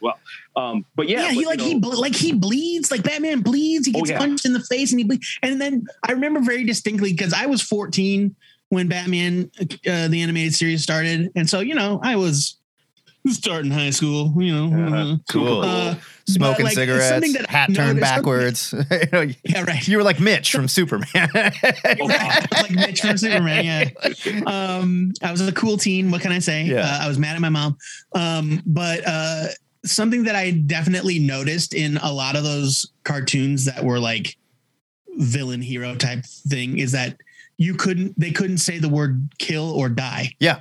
Well, 0.00 0.20
um, 0.56 0.84
but 0.94 1.08
yeah, 1.08 1.22
Yeah, 1.22 1.26
but, 1.26 1.34
he 1.34 1.40
you 1.40 1.46
like 1.48 1.60
he 1.60 1.78
ble- 1.78 2.00
like 2.00 2.14
he 2.14 2.32
bleeds, 2.32 2.90
like 2.90 3.02
Batman 3.02 3.40
bleeds. 3.40 3.86
He 3.86 3.92
Oh, 3.94 3.98
gets 3.98 4.10
yeah. 4.10 4.18
punched 4.18 4.44
in 4.46 4.52
the 4.52 4.60
face, 4.60 4.92
and 4.92 5.00
he 5.00 5.04
bleeds. 5.04 5.38
And 5.42 5.60
then 5.60 5.84
I 6.06 6.12
remember 6.12 6.40
very 6.40 6.64
distinctly 6.64 7.12
because 7.12 7.32
I 7.32 7.46
was 7.46 7.62
14 7.62 8.34
when 8.70 8.86
Batman 8.88 9.50
uh, 9.60 10.08
the 10.08 10.20
animated 10.22 10.54
series 10.54 10.82
started, 10.82 11.30
and 11.34 11.48
so 11.50 11.60
you 11.60 11.74
know 11.74 12.00
I 12.02 12.16
was 12.16 12.56
starting 13.26 13.70
high 13.70 13.90
school. 13.90 14.34
You 14.40 14.54
know, 14.54 14.66
Uh-huh. 14.86 14.96
uh, 14.96 15.16
Cool. 15.30 15.96
Smoking 16.34 16.66
like, 16.66 16.74
cigarettes, 16.74 17.36
hat 17.48 17.74
turned 17.74 18.00
backwards. 18.00 18.74
You 18.90 19.08
know, 19.12 19.32
yeah, 19.44 19.62
right. 19.62 19.86
you 19.86 19.96
were 19.96 20.02
like 20.02 20.20
Mitch 20.20 20.52
from 20.52 20.68
Superman. 20.68 21.30
like 21.34 22.70
Mitch 22.70 23.00
from 23.00 23.16
Superman. 23.16 23.64
Yeah. 23.64 23.90
Um, 24.46 25.12
I 25.22 25.30
was 25.30 25.40
a 25.40 25.52
cool 25.52 25.76
teen. 25.76 26.10
What 26.10 26.20
can 26.20 26.32
I 26.32 26.38
say? 26.38 26.64
Yeah. 26.64 26.80
Uh, 26.80 27.04
I 27.04 27.08
was 27.08 27.18
mad 27.18 27.34
at 27.34 27.40
my 27.40 27.48
mom. 27.48 27.76
Um, 28.14 28.62
but 28.66 29.00
uh, 29.06 29.46
something 29.84 30.24
that 30.24 30.34
I 30.34 30.50
definitely 30.50 31.18
noticed 31.18 31.74
in 31.74 31.96
a 31.98 32.12
lot 32.12 32.36
of 32.36 32.44
those 32.44 32.90
cartoons 33.04 33.64
that 33.64 33.84
were 33.84 33.98
like 33.98 34.36
villain 35.16 35.62
hero 35.62 35.94
type 35.94 36.24
thing 36.24 36.78
is 36.78 36.92
that 36.92 37.16
you 37.56 37.74
couldn't 37.74 38.18
they 38.18 38.30
couldn't 38.30 38.58
say 38.58 38.78
the 38.78 38.88
word 38.88 39.28
kill 39.38 39.70
or 39.72 39.88
die. 39.88 40.34
yeah, 40.38 40.60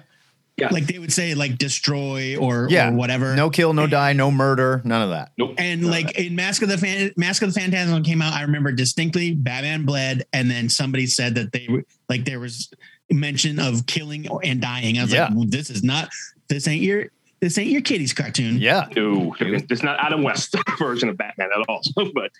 Yeah. 0.58 0.70
Like 0.72 0.88
they 0.88 0.98
would 0.98 1.14
say 1.14 1.36
like 1.36 1.58
destroy 1.60 2.36
or, 2.36 2.68
Yeah. 2.70 2.90
or 2.90 2.94
whatever. 2.94 3.36
no 3.36 3.50
kill, 3.52 3.74
no 3.74 3.86
die, 3.86 4.14
no 4.14 4.32
murder, 4.32 4.82
none 4.84 5.04
of 5.04 5.10
that. 5.12 5.32
nope. 5.38 5.54
And 5.60 5.82
None 5.84 5.92
like 5.92 6.18
in 6.18 6.36
Mask 6.36 6.64
of 6.64 6.70
the 6.70 6.78
Fan- 6.80 7.12
Mask 7.16 7.44
of 7.44 7.54
the 7.54 7.60
Phantasm 7.60 8.04
came 8.04 8.22
out, 8.24 8.34
I 8.34 8.42
remember 8.42 8.72
distinctly 8.72 9.36
Batman 9.36 9.86
bled, 9.86 10.26
and 10.34 10.50
then 10.50 10.68
somebody 10.70 11.06
said 11.06 11.36
that 11.36 11.52
they 11.52 11.68
were 11.70 11.84
like 12.10 12.26
there 12.26 12.40
was 12.40 12.70
mention 13.12 13.60
of 13.60 13.86
killing 13.86 14.28
and 14.44 14.60
dying. 14.60 14.98
I 14.98 15.04
was 15.04 15.14
Yeah. 15.14 15.26
like, 15.28 15.36
well, 15.36 15.46
this 15.48 15.70
is 15.70 15.84
not 15.84 16.10
this 16.50 16.68
ain't 16.68 16.82
your 16.82 17.06
this 17.40 17.58
ain't 17.58 17.70
your 17.70 17.82
kiddies 17.82 18.14
cartoon. 18.14 18.58
Yeah, 18.58 18.88
No, 18.96 19.36
it's 19.40 19.84
not 19.84 20.00
Adam 20.00 20.24
West 20.24 20.56
version 20.80 21.10
of 21.10 21.18
Batman 21.18 21.50
at 21.56 21.66
all. 21.70 21.82
but 22.14 22.32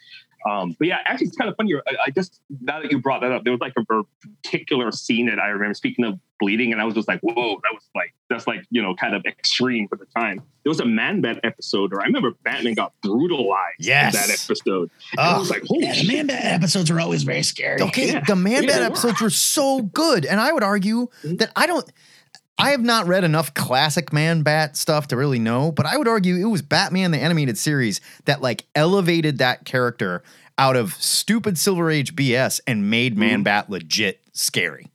um, 0.50 0.76
but 0.80 0.88
yeah, 0.88 1.00
actually, 1.06 1.28
it's 1.28 1.36
kind 1.36 1.50
of 1.50 1.58
funny. 1.58 1.74
I, 1.76 1.80
I 2.06 2.10
just 2.12 2.40
now 2.62 2.82
that 2.82 2.92
you 2.92 3.00
brought 3.00 3.22
that 3.22 3.32
up, 3.32 3.44
there 3.44 3.52
was 3.52 3.60
like 3.60 3.74
a 3.78 3.84
ver- 3.88 4.04
particular 4.44 4.92
scene 4.92 5.26
that 5.28 5.40
I 5.40 5.48
remember. 5.48 5.74
Speaking 5.74 6.06
of 6.06 6.20
bleeding, 6.40 6.72
and 6.72 6.80
I 6.82 6.86
was 6.86 6.94
just 6.94 7.08
like, 7.08 7.20
"Whoa, 7.22 7.34
that 7.34 7.74
was 7.74 7.84
like 7.96 8.14
that's 8.30 8.48
like 8.48 8.64
you 8.70 8.82
know 8.82 8.96
kind 8.96 9.14
of 9.16 9.26
extreme 9.26 9.88
for 9.88 9.98
the 9.98 10.06
time." 10.16 10.42
There 10.64 10.70
was 10.70 10.80
a 10.80 10.86
Man 10.86 11.22
Bat 11.22 11.40
episode, 11.44 11.92
or 11.92 12.02
I 12.02 12.06
remember 12.06 12.32
Batman 12.44 12.76
got 12.76 12.94
brutalized 13.02 13.76
Yes. 13.80 14.14
in 14.14 14.22
that 14.22 14.30
episode. 14.30 14.90
And 15.14 15.20
I 15.20 15.38
was 15.38 15.50
like, 15.50 15.64
"Holy 15.66 15.86
Yeah, 15.86 15.92
the 15.94 15.98
shit!" 15.98 16.16
Man 16.16 16.28
Bat 16.28 16.46
episodes 16.46 16.92
are 16.92 17.00
always 17.00 17.24
very 17.24 17.44
scary. 17.44 17.82
Okay, 17.82 18.08
Yeah. 18.14 18.24
the 18.26 18.36
Man 18.36 18.64
Yeah, 18.64 18.70
Bat 18.70 18.76
they 18.76 18.80
were. 18.82 18.86
episodes 18.86 19.22
were 19.22 19.30
so 19.32 19.82
good, 19.82 20.26
and 20.26 20.40
I 20.40 20.54
would 20.54 20.64
argue 20.64 21.08
that 21.24 21.52
I 21.56 21.66
don't. 21.66 21.92
I 22.60 22.72
have 22.72 22.82
not 22.82 23.06
read 23.08 23.24
enough 23.24 23.54
classic 23.54 24.12
Man 24.12 24.42
Bat 24.42 24.76
stuff 24.78 25.08
to 25.10 25.18
really 25.18 25.40
know, 25.40 25.72
but 25.72 25.86
I 25.86 25.96
would 25.98 26.08
argue 26.08 26.36
it 26.36 26.46
was 26.50 26.62
Batman 26.62 27.12
the 27.12 27.20
animated 27.20 27.58
series 27.58 28.02
that 28.26 28.42
like 28.42 28.66
elevated 28.74 29.38
that 29.38 29.66
character 29.66 30.24
out 30.58 30.76
of 30.76 30.94
stupid 30.96 31.58
Silver 31.58 31.92
Age 31.92 32.16
BS 32.16 32.60
and 32.66 32.90
made 32.90 33.16
Man 33.18 33.42
Mhm. 33.42 33.44
Bat 33.44 33.70
legit 33.70 34.22
scary. 34.34 34.88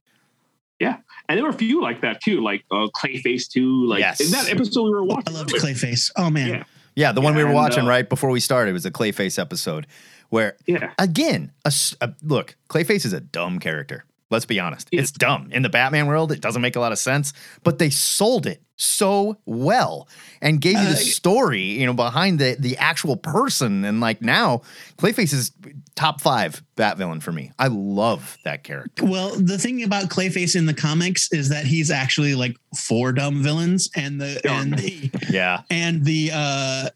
Yeah. 0.81 0.97
And 1.29 1.39
there 1.39 1.45
were 1.45 1.51
a 1.51 1.55
few 1.55 1.81
like 1.81 2.01
that 2.01 2.21
too, 2.21 2.43
like 2.43 2.65
uh, 2.73 2.89
Clayface 3.01 3.49
too. 3.49 3.87
Like 3.87 4.01
Yes. 4.01 4.21
in 4.21 4.31
that 4.33 4.51
episode 4.51 4.83
we 4.85 4.91
were 4.91 5.05
watching. 5.05 5.35
I 5.35 5.39
loved 5.39 5.51
Clayface. 5.51 6.11
Oh 6.17 6.31
man. 6.31 6.49
Yeah. 6.49 6.65
Yeah, 6.95 7.13
the 7.13 7.21
one 7.23 7.35
we 7.35 7.43
were 7.43 7.49
And, 7.51 7.55
watching 7.55 7.85
uh, 7.85 7.89
right 7.89 8.07
before 8.09 8.29
we 8.31 8.41
started 8.41 8.73
was 8.75 8.85
a 8.85 8.91
Clayface 8.91 9.39
episode 9.39 9.87
where 10.31 10.57
Yeah. 10.67 10.91
again, 10.99 11.53
a, 11.65 11.69
s- 11.69 11.95
a- 12.01 12.13
look, 12.23 12.57
Clayface 12.69 13.07
is 13.07 13.13
a 13.15 13.21
dumb 13.21 13.61
character. 13.61 14.05
Let's 14.33 14.47
be 14.47 14.59
honest. 14.59 14.89
It's 14.91 15.13
dumb. 15.13 15.49
In 15.53 15.63
the 15.63 15.69
Batman 15.69 16.07
world, 16.07 16.33
it 16.33 16.41
doesn't 16.41 16.63
make 16.63 16.75
a 16.75 16.81
lot 16.81 16.91
of 16.91 16.99
sense, 16.99 17.33
but 17.63 17.79
they 17.79 17.91
sold 17.91 18.47
it 18.47 18.63
so 18.77 19.37
well 19.47 20.09
and 20.41 20.61
gave 20.61 20.73
you 20.77 20.85
the 20.87 20.93
Uh, 20.93 20.97
story, 20.97 21.79
you 21.79 21.87
know, 21.87 21.93
behind 21.93 22.41
the 22.41 22.57
the 22.59 22.77
actual 22.79 23.17
person. 23.17 23.85
And 23.85 24.01
like 24.01 24.21
now, 24.23 24.63
Clayface 24.97 25.33
is 25.33 25.53
top 25.95 26.21
five 26.21 26.63
Bat 26.75 26.97
villain 26.99 27.21
for 27.21 27.31
me. 27.31 27.53
I 27.59 27.69
love 27.69 28.39
that 28.45 28.65
character. 28.65 29.05
Well, 29.05 29.37
the 29.37 29.59
thing 29.59 29.85
about 29.85 30.09
Clayface 30.09 30.57
in 30.57 30.67
the 30.67 30.75
comics 30.75 31.31
is 31.33 31.51
that 31.51 31.65
he's 31.67 31.91
actually 31.93 32.35
like 32.35 32.57
four 32.77 33.13
dumb 33.13 33.43
villains, 33.43 33.89
and 33.95 34.21
the 34.21 34.41
and 34.49 34.77
the 34.79 35.11
Yeah. 35.31 35.61
and 35.71 36.05
the 36.05 36.31
uh 36.35 36.89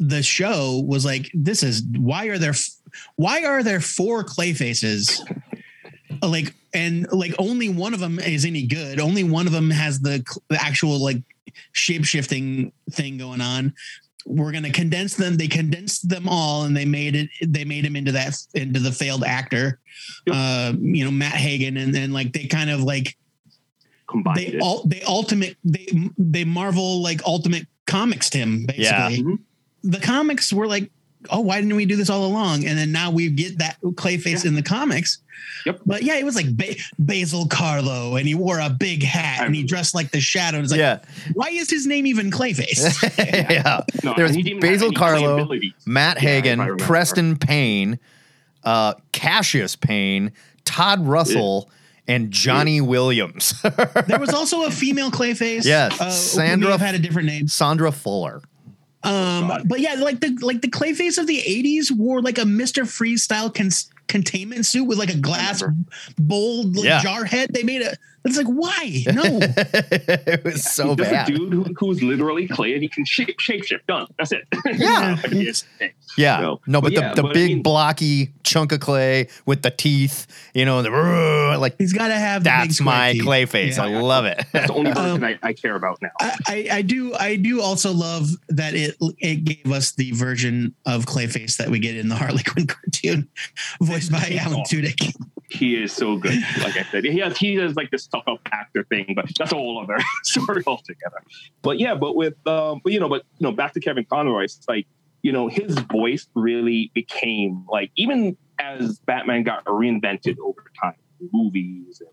the 0.00 0.22
show 0.22 0.82
was 0.84 1.04
like, 1.04 1.30
this 1.32 1.62
is 1.62 1.82
why 1.96 2.26
are 2.26 2.36
there 2.38 2.54
why 3.16 3.44
are 3.44 3.62
there 3.62 3.80
four 3.80 4.24
clay 4.24 4.52
faces? 4.52 5.22
Like 6.22 6.54
and 6.74 7.06
like 7.12 7.34
only 7.38 7.68
one 7.68 7.94
of 7.94 8.00
them 8.00 8.18
is 8.18 8.44
any 8.44 8.66
good. 8.66 9.00
Only 9.00 9.24
one 9.24 9.46
of 9.46 9.52
them 9.52 9.70
has 9.70 10.00
the, 10.00 10.24
the 10.48 10.62
actual 10.62 10.98
like 10.98 11.22
shape 11.72 12.04
shifting 12.04 12.72
thing 12.90 13.18
going 13.18 13.40
on. 13.40 13.74
We're 14.24 14.52
gonna 14.52 14.70
condense 14.70 15.16
them. 15.16 15.36
They 15.36 15.48
condensed 15.48 16.08
them 16.08 16.28
all, 16.28 16.64
and 16.64 16.76
they 16.76 16.84
made 16.84 17.16
it. 17.16 17.28
They 17.44 17.64
made 17.64 17.84
him 17.84 17.96
into 17.96 18.12
that 18.12 18.36
into 18.54 18.78
the 18.78 18.92
failed 18.92 19.24
actor, 19.24 19.80
Yep. 20.26 20.36
uh, 20.36 20.72
you 20.80 21.04
know, 21.04 21.10
Matt 21.10 21.34
Hagen, 21.34 21.76
and 21.76 21.92
then 21.94 22.12
like 22.12 22.32
they 22.32 22.46
kind 22.46 22.70
of 22.70 22.82
like 22.82 23.16
Combined 24.08 24.36
they 24.38 24.58
all 24.60 24.84
they 24.84 25.02
ultimate 25.02 25.56
they 25.64 25.88
they 26.18 26.44
Marvel 26.44 27.02
like 27.02 27.20
ultimate 27.26 27.66
comics 27.86 28.30
him 28.30 28.64
basically. 28.66 28.86
Yeah. 28.86 29.08
Mhm. 29.22 29.38
The 29.84 29.98
comics 29.98 30.52
were 30.52 30.68
like, 30.68 30.90
oh, 31.30 31.40
why 31.40 31.60
didn't 31.60 31.76
we 31.76 31.86
do 31.86 31.96
this 31.96 32.10
all 32.10 32.26
along? 32.26 32.64
And 32.64 32.76
then 32.78 32.92
now 32.92 33.10
we 33.10 33.28
get 33.30 33.58
that 33.58 33.80
Clayface 33.82 34.44
Yeah. 34.44 34.48
in 34.48 34.54
the 34.54 34.62
comics. 34.62 35.18
Yep. 35.66 35.80
But 35.86 36.02
yeah, 36.02 36.16
it 36.16 36.24
was 36.24 36.34
like 36.36 36.56
ba- 36.56 36.74
Basil 36.98 37.44
Karlo, 37.46 38.18
and 38.18 38.26
he 38.26 38.34
wore 38.34 38.58
a 38.60 38.68
big 38.70 39.02
hat, 39.02 39.44
and 39.46 39.54
he 39.54 39.62
dressed 39.62 39.94
like 39.94 40.10
the 40.10 40.20
Shadow. 40.20 40.58
And 40.58 40.64
it's 40.64 40.72
like, 40.72 40.78
yeah. 40.78 40.98
why 41.34 41.48
is 41.50 41.70
his 41.70 41.86
name 41.86 42.06
even 42.06 42.30
Clayface? 42.30 43.02
yeah. 43.50 43.80
No, 44.02 44.14
There's 44.16 44.30
and 44.30 44.36
he 44.36 44.42
didn't 44.42 44.62
have 44.62 44.72
Basil 44.72 44.92
Karlo. 44.92 45.72
Matt 45.86 46.16
Yeah, 46.22 46.28
Hagen, 46.30 46.58
remember. 46.60 46.84
Preston 46.84 47.36
Payne, 47.36 47.98
uh, 48.64 48.94
Cassius 49.12 49.76
Payne, 49.76 50.32
Todd 50.64 51.06
Russell, 51.06 51.70
and 52.08 52.30
Johnny 52.32 52.80
Williams. 52.80 53.54
there 54.06 54.18
was 54.18 54.30
also 54.30 54.64
a 54.64 54.70
female 54.70 55.10
Clayface. 55.10 55.64
Yes, 55.64 56.00
uh, 56.00 56.10
Sandra- 56.10 56.72
have 56.72 56.80
had 56.80 56.94
a 56.94 56.98
different 56.98 57.26
name. 57.28 57.46
Sandra 57.48 57.92
Fuller. 57.92 58.42
Um, 59.04 59.48
God. 59.48 59.62
but 59.68 59.80
yeah, 59.80 59.94
like 59.94 60.20
the 60.20 60.38
like 60.42 60.60
the 60.62 60.68
Clayface 60.68 61.18
of 61.18 61.26
the 61.26 61.38
'80s 61.40 61.90
wore 61.90 62.22
like 62.22 62.38
a 62.38 62.44
Mister 62.44 62.84
Freeze 62.84 63.22
style 63.22 63.50
con- 63.50 63.70
containment 64.08 64.64
suit 64.66 64.84
with 64.84 64.98
like 64.98 65.12
a 65.12 65.16
glass 65.18 65.62
bowl 66.18 66.64
Yeah. 66.74 67.00
jar 67.00 67.24
head. 67.24 67.50
They 67.52 67.62
made 67.62 67.82
a. 67.82 67.96
It's 68.24 68.36
like 68.36 68.46
why? 68.46 69.04
No, 69.12 69.22
it 69.24 70.44
was 70.44 70.62
so 70.64 70.88
He's 70.96 71.08
bad. 71.08 71.28
a 71.28 71.32
dude 71.32 71.52
who, 71.52 71.64
who's 71.76 72.02
literally 72.02 72.46
clay 72.48 72.72
and 72.74 72.82
he 72.82 72.88
can 72.88 73.04
shape 73.04 73.38
shapeshift. 73.38 73.86
Done. 73.88 74.06
That's 74.18 74.32
it. 74.32 74.46
Yeah. 74.74 75.16
Yeah. 76.18 76.40
So, 76.40 76.60
no, 76.66 76.82
but, 76.82 76.92
but 76.92 76.92
yeah, 76.92 77.08
the, 77.10 77.14
the 77.16 77.22
but 77.22 77.30
I 77.30 77.32
big 77.32 77.48
mean- 77.54 77.62
blocky 77.62 78.32
chunk 78.44 78.72
of 78.72 78.80
clay 78.80 79.28
with 79.46 79.62
the 79.62 79.70
teeth, 79.70 80.26
you 80.52 80.66
know, 80.66 80.82
the 80.82 80.90
like 81.58 81.76
he's 81.78 81.94
got 81.94 82.08
to 82.08 82.14
have. 82.14 82.44
The 82.44 82.50
that's 82.50 82.76
square 82.76 82.84
my 82.94 83.12
teeth. 83.14 83.22
clay 83.22 83.46
face. 83.46 83.78
Yeah. 83.78 83.84
I 83.84 83.98
love 83.98 84.26
it. 84.26 84.44
That's 84.52 84.66
the 84.66 84.74
only 84.74 84.92
version 84.92 85.10
Um, 85.10 85.24
I, 85.24 85.38
I 85.42 85.52
care 85.54 85.74
about 85.74 86.02
now. 86.02 86.10
I, 86.20 86.36
I, 86.46 86.68
I 86.70 86.82
do 86.82 87.14
I 87.14 87.36
do 87.36 87.62
also 87.62 87.92
love 87.92 88.28
that 88.50 88.74
it 88.74 88.96
it 89.18 89.44
gave 89.44 89.72
us 89.72 89.92
the 89.92 90.10
version 90.12 90.74
of 90.84 91.06
Clayface 91.06 91.56
that 91.56 91.70
we 91.70 91.78
get 91.78 91.96
in 91.96 92.08
the 92.08 92.14
Harley 92.16 92.42
Quinn 92.42 92.66
cartoon, 92.66 93.28
voiced 93.80 94.12
by 94.12 94.38
Alan 94.38 94.60
Tudyk. 94.64 95.14
He 95.52 95.82
is 95.82 95.92
so 95.92 96.16
good. 96.16 96.34
Like 96.62 96.76
I 96.76 96.82
said, 96.90 97.04
he 97.04 97.18
has 97.18 97.36
he 97.36 97.56
has 97.56 97.76
like 97.76 97.90
this 97.90 98.04
stuck 98.04 98.24
up 98.26 98.40
actor 98.50 98.84
thing, 98.84 99.12
but 99.14 99.26
that's 99.38 99.52
a 99.52 99.56
whole 99.56 99.82
other 99.82 99.98
story 100.22 100.62
altogether. 100.66 101.22
But 101.60 101.78
yeah, 101.78 101.94
but 101.94 102.16
with 102.16 102.34
um, 102.46 102.80
but 102.82 102.92
you 102.92 103.00
know, 103.00 103.08
but 103.08 103.22
you 103.38 103.44
know, 103.46 103.52
back 103.52 103.74
to 103.74 103.80
Kevin 103.80 104.06
Conroy, 104.10 104.44
it's 104.44 104.64
like 104.68 104.86
you 105.22 105.30
know, 105.30 105.48
his 105.48 105.78
voice 105.78 106.26
really 106.34 106.90
became 106.94 107.64
like 107.68 107.90
even 107.96 108.36
as 108.58 108.98
Batman 109.00 109.42
got 109.42 109.64
reinvented 109.66 110.36
over 110.38 110.64
time, 110.82 110.94
movies 111.32 112.00
and 112.00 112.10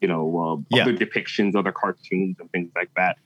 you 0.00 0.08
know, 0.08 0.38
uh, 0.38 0.76
Yeah. 0.76 0.82
other 0.82 0.92
depictions, 0.94 1.56
other 1.56 1.72
cartoons 1.72 2.36
and 2.38 2.50
things 2.52 2.70
like 2.76 2.90
that. 2.96 3.16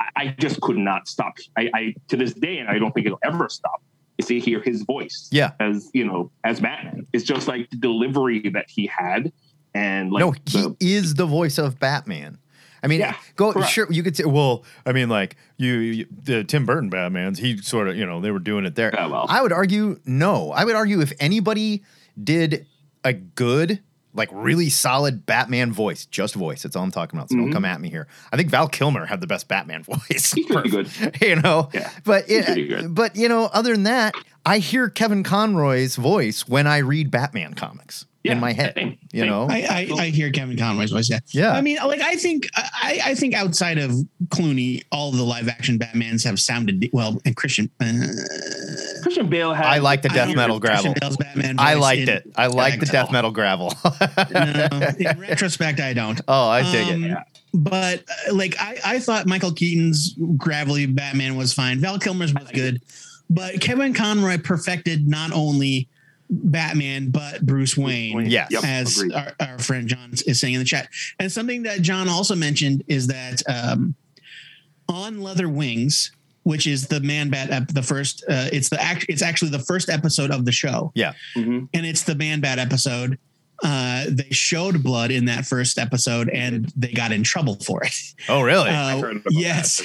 I, 0.00 0.08
I 0.16 0.34
just 0.38 0.60
could 0.60 0.76
not 0.76 1.08
stop. 1.08 1.34
I, 1.56 1.70
I 1.72 1.94
to 2.08 2.16
this 2.16 2.34
day, 2.34 2.58
and 2.58 2.68
I 2.68 2.78
don't 2.78 2.92
think 2.92 3.06
it'll 3.06 3.18
ever 3.24 3.48
stop. 3.48 3.80
Is 4.18 4.26
to 4.26 4.40
hear 4.40 4.60
his 4.62 4.82
voice 4.82 5.28
Yeah. 5.30 5.52
as 5.60 5.90
you 5.92 6.04
know 6.04 6.30
as 6.44 6.60
Batman. 6.60 7.06
It's 7.12 7.24
just 7.24 7.48
like 7.48 7.68
the 7.70 7.76
delivery 7.76 8.48
that 8.50 8.66
he 8.68 8.86
had, 8.86 9.32
and 9.74 10.10
like 10.10 10.20
no, 10.20 10.32
the, 10.46 10.76
he 10.80 10.94
is 10.94 11.14
the 11.14 11.26
voice 11.26 11.58
of 11.58 11.78
Batman. 11.78 12.38
I 12.82 12.88
mean, 12.88 13.00
Yeah, 13.00 13.16
go 13.36 13.52
correct. 13.52 13.70
sure 13.70 13.90
you 13.90 14.02
could 14.02 14.16
say. 14.16 14.24
Well, 14.24 14.64
I 14.84 14.92
mean, 14.92 15.08
like 15.08 15.36
you, 15.56 15.72
you 15.74 16.06
the 16.22 16.44
Tim 16.44 16.64
Burton 16.66 16.88
Batman's. 16.88 17.38
He 17.38 17.56
sort 17.58 17.88
of, 17.88 17.96
you 17.96 18.06
know, 18.06 18.20
they 18.20 18.30
were 18.30 18.38
doing 18.38 18.64
it 18.64 18.74
there. 18.74 18.90
Yeah, 18.94 19.08
well. 19.08 19.26
I 19.28 19.42
would 19.42 19.52
argue 19.52 19.98
no. 20.04 20.50
I 20.52 20.64
would 20.64 20.76
argue 20.76 21.00
if 21.00 21.12
anybody 21.18 21.82
did 22.22 22.66
a 23.04 23.12
good, 23.12 23.80
like 24.16 24.28
really 24.32 24.68
solid 24.70 25.26
Batman 25.26 25.72
voice, 25.72 26.06
just 26.06 26.34
voice. 26.34 26.62
That's 26.62 26.74
all 26.76 26.82
I'm 26.82 26.90
talking 26.90 27.18
about. 27.18 27.30
So 27.30 27.36
don't 27.36 27.50
Mhm. 27.50 27.52
come 27.52 27.64
at 27.64 27.80
me 27.80 27.90
here. 27.90 28.06
I 28.32 28.36
think 28.36 28.50
Val 28.50 28.68
Kilmer 28.68 29.06
had 29.06 29.20
the 29.20 29.26
best 29.26 29.46
Batman 29.48 29.82
voice. 29.84 30.32
He's 30.32 30.46
pretty 30.46 30.70
good. 30.70 30.88
you 31.20 31.36
know. 31.36 31.68
Yeah, 31.74 31.90
But 32.04 32.24
it, 32.28 32.68
good. 32.68 32.94
but 32.94 33.14
you 33.16 33.28
know, 33.28 33.44
other 33.52 33.72
than 33.72 33.84
that, 33.84 34.14
I 34.44 34.58
hear 34.58 34.88
Kevin 34.88 35.22
Conroy's 35.22 35.96
voice 35.96 36.48
when 36.48 36.66
I 36.66 36.78
read 36.78 37.10
Batman 37.10 37.54
comics 37.54 38.06
Yeah, 38.26 38.32
in 38.32 38.40
my 38.40 38.52
head. 38.52 38.74
same, 38.76 38.98
you 39.12 39.20
same. 39.20 39.30
know. 39.30 39.46
I, 39.48 39.88
I, 39.90 40.00
I 40.02 40.06
hear 40.10 40.30
Kevin 40.30 40.56
Conroy's 40.58 40.90
voice. 40.90 41.08
Yeah. 41.10 41.20
Yeah. 41.30 41.52
I 41.52 41.60
mean, 41.60 41.78
like 41.84 42.00
I 42.00 42.16
think 42.16 42.48
I, 42.54 43.00
I 43.06 43.14
think 43.14 43.34
outside 43.34 43.78
of 43.78 43.92
Clooney, 44.28 44.82
all 44.92 45.10
the 45.12 45.22
live 45.22 45.48
action 45.48 45.78
Batmans 45.78 46.24
have 46.24 46.38
sounded 46.38 46.88
well. 46.92 47.20
And 47.24 47.36
Christian, 47.36 47.70
uh, 47.80 47.92
Christian 49.02 49.28
Bale 49.28 49.52
had. 49.54 49.66
I 49.66 49.78
like 49.78 50.02
the 50.02 50.08
death 50.08 50.28
don't 50.28 50.36
metal 50.36 50.58
gravel. 50.60 50.94
Bale's 51.00 51.16
Batman 51.16 51.56
I 51.58 51.74
liked 51.74 52.08
it. 52.08 52.30
I 52.36 52.46
liked 52.48 52.80
the 52.80 52.86
death 52.86 53.10
metal 53.12 53.30
gravel. 53.30 53.72
No, 53.84 54.68
in 54.98 55.18
retrospect, 55.20 55.80
I 55.80 55.92
don't. 55.92 56.20
oh, 56.28 56.48
I 56.48 56.70
dig 56.70 56.88
Um, 56.88 57.04
it. 57.04 57.08
Yeah. 57.08 57.22
But 57.54 58.04
uh, 58.28 58.34
like 58.34 58.54
I, 58.58 58.78
I 58.84 58.98
thought 58.98 59.26
Michael 59.26 59.52
Keaton's 59.52 60.14
gravelly 60.36 60.86
Batman 60.86 61.36
was 61.36 61.52
fine. 61.54 61.78
Val 61.80 61.98
Kilmer's 61.98 62.34
was 62.34 62.50
good, 62.52 62.82
but 63.30 63.60
Kevin 63.60 63.94
Conroy 63.94 64.38
perfected 64.38 65.08
not 65.08 65.32
only 65.32 65.88
Batman 66.28 67.10
but 67.10 67.44
Bruce 67.44 67.76
Wayne. 67.76 68.16
Wayne. 68.16 68.30
Yes. 68.30 68.48
Yep, 68.50 68.64
as 68.64 69.04
our, 69.14 69.32
our 69.48 69.58
friend 69.58 69.86
John 69.88 70.10
is 70.26 70.40
saying 70.40 70.54
in 70.54 70.60
the 70.60 70.64
chat. 70.66 70.88
And 71.18 71.30
something 71.30 71.62
that 71.64 71.82
John 71.82 72.08
also 72.08 72.34
mentioned 72.34 72.82
is 72.88 73.06
that 73.08 73.42
um, 73.48 73.94
on 74.88 75.20
Leather 75.20 75.48
Wings, 75.48 76.12
which 76.42 76.66
is 76.66 76.86
the 76.86 77.00
Man 77.00 77.28
Bat, 77.30 77.50
ep- 77.50 77.68
the 77.68 77.82
first, 77.82 78.24
uh, 78.28 78.48
it's 78.52 78.68
the 78.68 78.80
act, 78.80 79.06
it's 79.08 79.22
actually 79.22 79.50
the 79.50 79.58
first 79.58 79.88
episode 79.88 80.30
of 80.30 80.44
the 80.44 80.52
show, 80.52 80.92
Mhm. 81.36 81.68
and 81.74 81.86
it's 81.86 82.02
the 82.04 82.14
Man 82.14 82.40
Bat 82.40 82.58
episode. 82.60 83.18
Uh, 83.62 84.04
they 84.08 84.28
showed 84.30 84.82
blood 84.82 85.10
in 85.10 85.24
that 85.26 85.46
first 85.46 85.78
episode, 85.78 86.28
and 86.28 86.70
they 86.76 86.92
got 86.92 87.10
in 87.12 87.22
trouble 87.22 87.56
for 87.56 87.82
it. 87.84 87.94
Oh, 88.28 88.42
really? 88.42 88.68
Uh, 88.70 89.14
yes. 89.30 89.82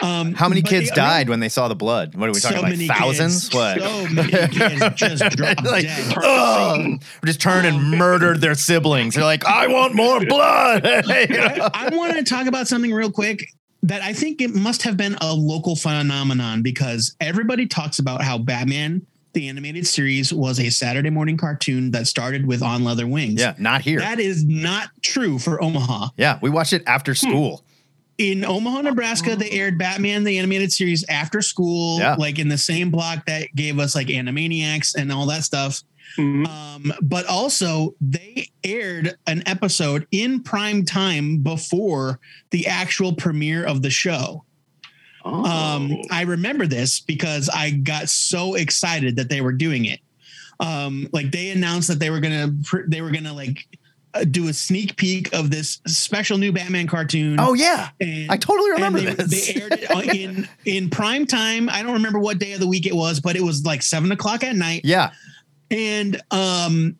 well. 0.00 0.10
Um, 0.10 0.34
How 0.34 0.48
many 0.48 0.62
kids 0.62 0.88
they- 0.90 0.94
died 0.96 1.28
when 1.28 1.40
they 1.40 1.48
saw 1.48 1.68
the 1.68 1.74
blood? 1.74 2.14
What 2.14 2.28
are 2.28 2.32
we 2.32 2.40
talking 2.40 2.58
so 2.58 2.62
like 2.64 2.98
thousands? 2.98 3.48
kids, 3.50 3.54
what? 3.54 3.80
So 3.80 4.08
many 4.08 4.30
kids 4.48 4.84
just 4.94 5.24
dropped 5.36 5.64
like, 5.64 5.84
dead. 5.84 6.14
"Ugh," 6.22 7.02
just 7.24 7.40
turned 7.40 7.66
and 7.66 7.90
murdered 7.98 8.40
their 8.40 8.54
siblings. 8.54 9.14
They're 9.14 9.24
like, 9.24 9.44
I 9.44 9.66
want 9.66 9.94
more 9.94 10.18
blood. 10.26 10.84
You 11.12 11.36
know? 11.36 11.68
I, 11.74 11.88
I 11.92 11.96
want 11.96 12.16
to 12.16 12.24
talk 12.24 12.46
about 12.46 12.66
something 12.68 12.92
real 12.92 13.10
quick 13.10 13.46
that 13.82 14.00
I 14.02 14.12
think 14.12 14.40
it 14.40 14.54
must 14.54 14.82
have 14.82 14.96
been 14.96 15.16
a 15.20 15.34
local 15.34 15.76
phenomenon 15.76 16.62
because 16.62 17.14
everybody 17.20 17.66
talks 17.66 17.98
about 17.98 18.22
how 18.22 18.38
Batman, 18.38 19.06
the 19.32 19.48
animated 19.48 19.86
series, 19.86 20.32
was 20.32 20.58
a 20.60 20.70
Saturday 20.70 21.10
morning 21.10 21.36
cartoon 21.36 21.90
that 21.92 22.06
started 22.06 22.46
with 22.46 22.62
On 22.62 22.84
Leather 22.84 23.06
Wings. 23.06 23.40
yeah, 23.40 23.54
not 23.58 23.80
here. 23.82 23.98
That 24.00 24.20
is 24.20 24.44
not 24.44 24.90
true 25.02 25.38
for 25.38 25.62
Omaha. 25.62 26.08
yeah, 26.16 26.38
we 26.42 26.50
watched 26.50 26.72
it 26.72 26.82
after 26.86 27.14
school. 27.14 27.64
In 28.18 28.44
Omaha, 28.44 28.82
Nebraska, 28.82 29.34
they 29.36 29.50
aired 29.50 29.78
Batman, 29.78 30.22
the 30.22 30.38
animated 30.38 30.70
series, 30.72 31.04
after 31.08 31.40
school, 31.40 31.98
Yeah. 31.98 32.14
like 32.16 32.38
in 32.38 32.48
the 32.48 32.58
same 32.58 32.90
block 32.90 33.26
that 33.26 33.48
gave 33.54 33.78
us 33.78 33.94
like 33.94 34.08
Animaniacs 34.08 34.94
and 34.94 35.10
all 35.10 35.26
that 35.26 35.44
stuff. 35.44 35.82
Mhm. 36.18 36.46
Um, 36.46 36.92
but 37.00 37.24
also 37.26 37.94
they 38.02 38.50
aired 38.62 39.14
an 39.26 39.42
episode 39.46 40.06
in 40.10 40.42
prime 40.42 40.84
time 40.84 41.38
before 41.38 42.20
the 42.50 42.66
actual 42.66 43.14
premiere 43.14 43.64
of 43.64 43.80
the 43.80 43.88
show. 43.90 44.44
Oh. 45.24 45.44
Um, 45.44 45.96
I 46.10 46.22
remember 46.22 46.66
this 46.66 47.00
because 47.00 47.48
I 47.48 47.70
got 47.70 48.08
so 48.08 48.54
excited 48.54 49.16
that 49.16 49.28
they 49.28 49.40
were 49.40 49.52
doing 49.52 49.84
it. 49.84 50.00
Um, 50.60 51.08
like 51.12 51.30
they 51.30 51.50
announced 51.50 51.88
that 51.88 51.98
they 51.98 52.10
were 52.10 52.20
gonna 52.20 52.54
they 52.86 53.00
were 53.00 53.10
gonna 53.10 53.32
like 53.32 53.66
uh, 54.14 54.24
do 54.24 54.48
a 54.48 54.52
sneak 54.52 54.96
peek 54.96 55.32
of 55.34 55.50
this 55.50 55.80
special 55.86 56.38
new 56.38 56.52
Batman 56.52 56.86
cartoon. 56.86 57.40
Oh 57.40 57.54
yeah, 57.54 57.90
and, 58.00 58.30
I 58.30 58.36
totally 58.36 58.72
remember 58.72 59.00
they, 59.00 59.14
this. 59.14 59.52
they 59.52 59.60
aired 59.60 59.72
it 59.72 60.14
in 60.14 60.48
in 60.64 60.90
prime 60.90 61.26
time. 61.26 61.68
I 61.68 61.82
don't 61.82 61.94
remember 61.94 62.18
what 62.18 62.38
day 62.38 62.52
of 62.52 62.60
the 62.60 62.68
week 62.68 62.86
it 62.86 62.94
was, 62.94 63.20
but 63.20 63.36
it 63.36 63.42
was 63.42 63.64
like 63.64 63.82
seven 63.82 64.12
o'clock 64.12 64.44
at 64.44 64.54
night. 64.54 64.82
yeah, 64.84 65.10
And 65.70 66.20
um, 66.30 66.96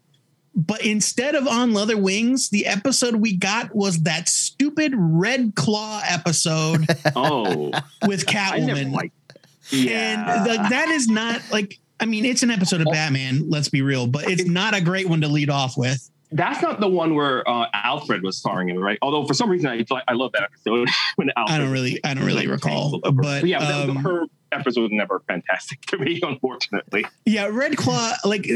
but 0.54 0.84
instead 0.84 1.34
of 1.34 1.46
on 1.46 1.72
leather 1.72 1.96
wings, 1.96 2.50
the 2.50 2.66
episode 2.66 3.16
we 3.16 3.36
got 3.36 3.74
was 3.74 4.02
that 4.02 4.28
stupid 4.28 4.92
Red 4.96 5.54
Claw 5.54 6.02
episode 6.06 6.86
oh, 7.16 7.70
with 8.06 8.26
Catwoman. 8.26 8.92
liked. 8.92 9.14
Yeah, 9.70 10.44
And 10.44 10.70
that 10.72 10.88
is 10.88 11.08
not 11.08 11.40
like 11.50 11.78
I 12.00 12.04
mean, 12.04 12.24
it's 12.24 12.42
an 12.42 12.50
episode 12.50 12.80
of 12.80 12.88
Batman. 12.90 13.48
Let's 13.48 13.68
be 13.68 13.80
real, 13.80 14.08
but 14.08 14.28
it's 14.28 14.44
not 14.44 14.74
a 14.74 14.80
great 14.80 15.08
one 15.08 15.20
to 15.20 15.28
lead 15.28 15.48
off 15.48 15.78
with. 15.78 16.10
that's 16.32 16.60
not 16.60 16.80
the 16.80 16.88
one 16.88 17.14
where 17.14 17.48
uh, 17.48 17.66
Alfred 17.72 18.22
was 18.22 18.36
starring 18.36 18.70
in, 18.70 18.78
right? 18.78 18.98
Although 19.02 19.24
for 19.24 19.34
some 19.34 19.48
reason 19.48 19.70
I 19.70 19.84
I 20.08 20.14
love 20.14 20.32
that 20.32 20.42
episode 20.42 20.88
when 21.16 21.30
Alfred. 21.36 21.54
I 21.54 21.62
don't 21.62 21.70
really, 21.72 22.00
I 22.04 22.14
don't 22.14 22.24
really 22.24 22.48
recall, 22.48 22.90
tangled 22.90 23.06
up 23.06 23.14
her- 23.14 23.22
but 23.22 23.44
yeah, 23.46 23.60
but 23.60 23.88
was 23.88 23.96
um, 23.96 24.02
her 24.02 24.26
episode 24.52 24.82
was 24.82 24.90
never 24.92 25.20
fantastic 25.26 25.80
to 25.86 25.98
me, 25.98 26.20
unfortunately. 26.26 27.04
Yeah, 27.24 27.46
Red 27.46 27.76
Claw, 27.76 28.12
like 28.24 28.48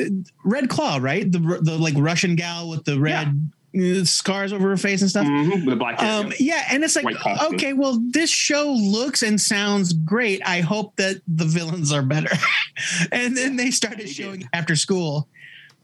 Red 0.45 0.69
Claw, 0.69 0.99
right? 1.01 1.31
The 1.31 1.39
the 1.61 1.79
like 1.79 1.95
Russian 1.97 2.37
gal 2.37 2.69
with 2.69 2.85
the 2.85 2.99
red 2.99 3.51
uh, 3.79 4.05
scars 4.05 4.53
over 4.53 4.69
her 4.71 4.77
face 4.77 5.03
and 5.03 5.11
stuff. 5.11 5.27
Mhm, 5.27 5.67
The 5.67 5.77
black 5.77 6.03
Um, 6.03 6.33
yeah, 6.39 6.65
and 6.71 6.83
it's 6.85 6.97
like, 6.97 7.07
okay, 7.53 7.73
well, 7.73 8.01
this 8.11 8.31
show 8.31 8.73
looks 8.73 9.23
and 9.23 9.41
sounds 9.41 9.93
great. 9.93 10.41
I 10.47 10.61
hope 10.61 10.97
that 10.97 11.21
the 11.29 11.45
villains 11.45 11.93
are 11.93 12.03
better. 12.03 12.35
and 13.13 13.37
then 13.37 13.57
they 13.57 13.71
started 13.71 14.09
showing 14.09 14.49
after 14.53 14.77
school. 14.77 15.29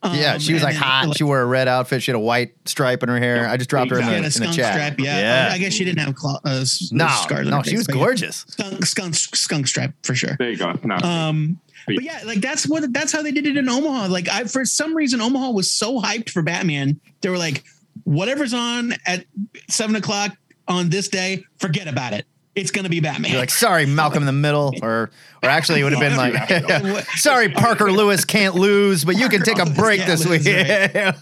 Yeah, 0.04 0.34
Um, 0.34 0.38
she 0.40 0.52
was 0.54 0.62
like 0.62 0.74
then, 0.74 0.82
hot. 0.82 1.16
she 1.16 1.24
wore 1.24 1.40
a 1.40 1.46
red 1.46 1.68
outfit. 1.68 2.02
She 2.02 2.10
had 2.10 2.16
a 2.16 2.20
white 2.20 2.54
stripe 2.66 3.02
in 3.02 3.08
her 3.08 3.18
hair. 3.18 3.48
I 3.48 3.56
just 3.56 3.70
dropped 3.70 3.90
her 3.90 3.98
in 3.98 4.02
She 4.02 4.06
the, 4.08 4.10
had 4.10 4.14
a 4.14 4.16
in 4.18 4.24
the 4.24 4.30
skunk 4.32 4.54
chat. 4.56 4.74
stripe. 4.74 4.98
Yeah, 4.98 5.18
yeah. 5.48 5.50
I 5.52 5.58
guess 5.58 5.72
she 5.72 5.84
didn't 5.84 6.00
have 6.00 6.14
claw, 6.14 6.40
uh, 6.44 6.64
no, 6.90 7.08
scars. 7.08 7.46
on 7.46 7.50
no, 7.50 7.56
her 7.58 7.64
she 7.64 7.70
face, 7.70 7.78
was 7.78 7.86
but 7.86 7.96
yeah. 7.96 8.02
gorgeous. 8.04 8.44
Skunk, 8.48 8.84
skunk, 8.86 9.14
skunk 9.14 9.66
stripe 9.68 9.92
for 10.02 10.14
sure. 10.14 10.36
there 10.38 10.50
you 10.50 10.56
go. 10.56 10.72
No. 10.84 10.96
Um, 10.96 11.60
but 11.86 12.02
yeah, 12.02 12.20
like 12.24 12.40
that's 12.40 12.68
what 12.68 12.92
that's 12.92 13.12
how 13.12 13.22
they 13.22 13.32
did 13.32 13.46
it 13.46 13.56
in 13.56 13.68
Omaha. 13.68 14.06
Like 14.08 14.28
I, 14.28 14.44
for 14.44 14.64
some 14.64 14.94
reason, 14.96 15.20
Omaha 15.20 15.50
was 15.50 15.70
so 15.70 16.00
hyped 16.00 16.30
for 16.30 16.42
Batman. 16.42 17.00
They 17.20 17.28
were 17.28 17.38
like, 17.38 17.64
whatever's 18.04 18.54
on 18.54 18.94
at 19.06 19.24
seven 19.68 19.96
o'clock 19.96 20.36
on 20.68 20.90
this 20.90 21.08
day, 21.08 21.44
forget 21.58 21.88
about 21.88 22.12
it. 22.12 22.24
It's 22.54 22.70
gonna 22.70 22.90
be 22.90 23.00
Batman. 23.00 23.30
You're 23.30 23.40
like, 23.40 23.48
sorry, 23.50 23.86
Malcolm 23.86 24.22
in 24.22 24.26
the 24.26 24.32
Middle, 24.32 24.74
or 24.82 25.10
or 25.42 25.48
actually, 25.48 25.80
it 25.80 25.84
would 25.84 25.94
have 25.94 26.00
been 26.00 26.16
like, 26.16 27.06
sorry, 27.16 27.48
Parker 27.48 27.90
Lewis 27.90 28.24
can't 28.26 28.54
lose, 28.54 29.04
but 29.04 29.16
you 29.16 29.28
can 29.30 29.42
take 29.42 29.58
a 29.58 29.64
break 29.70 30.00
can't 30.00 30.10
this 30.10 30.26
lose, 30.26 30.44
week. 30.44 30.56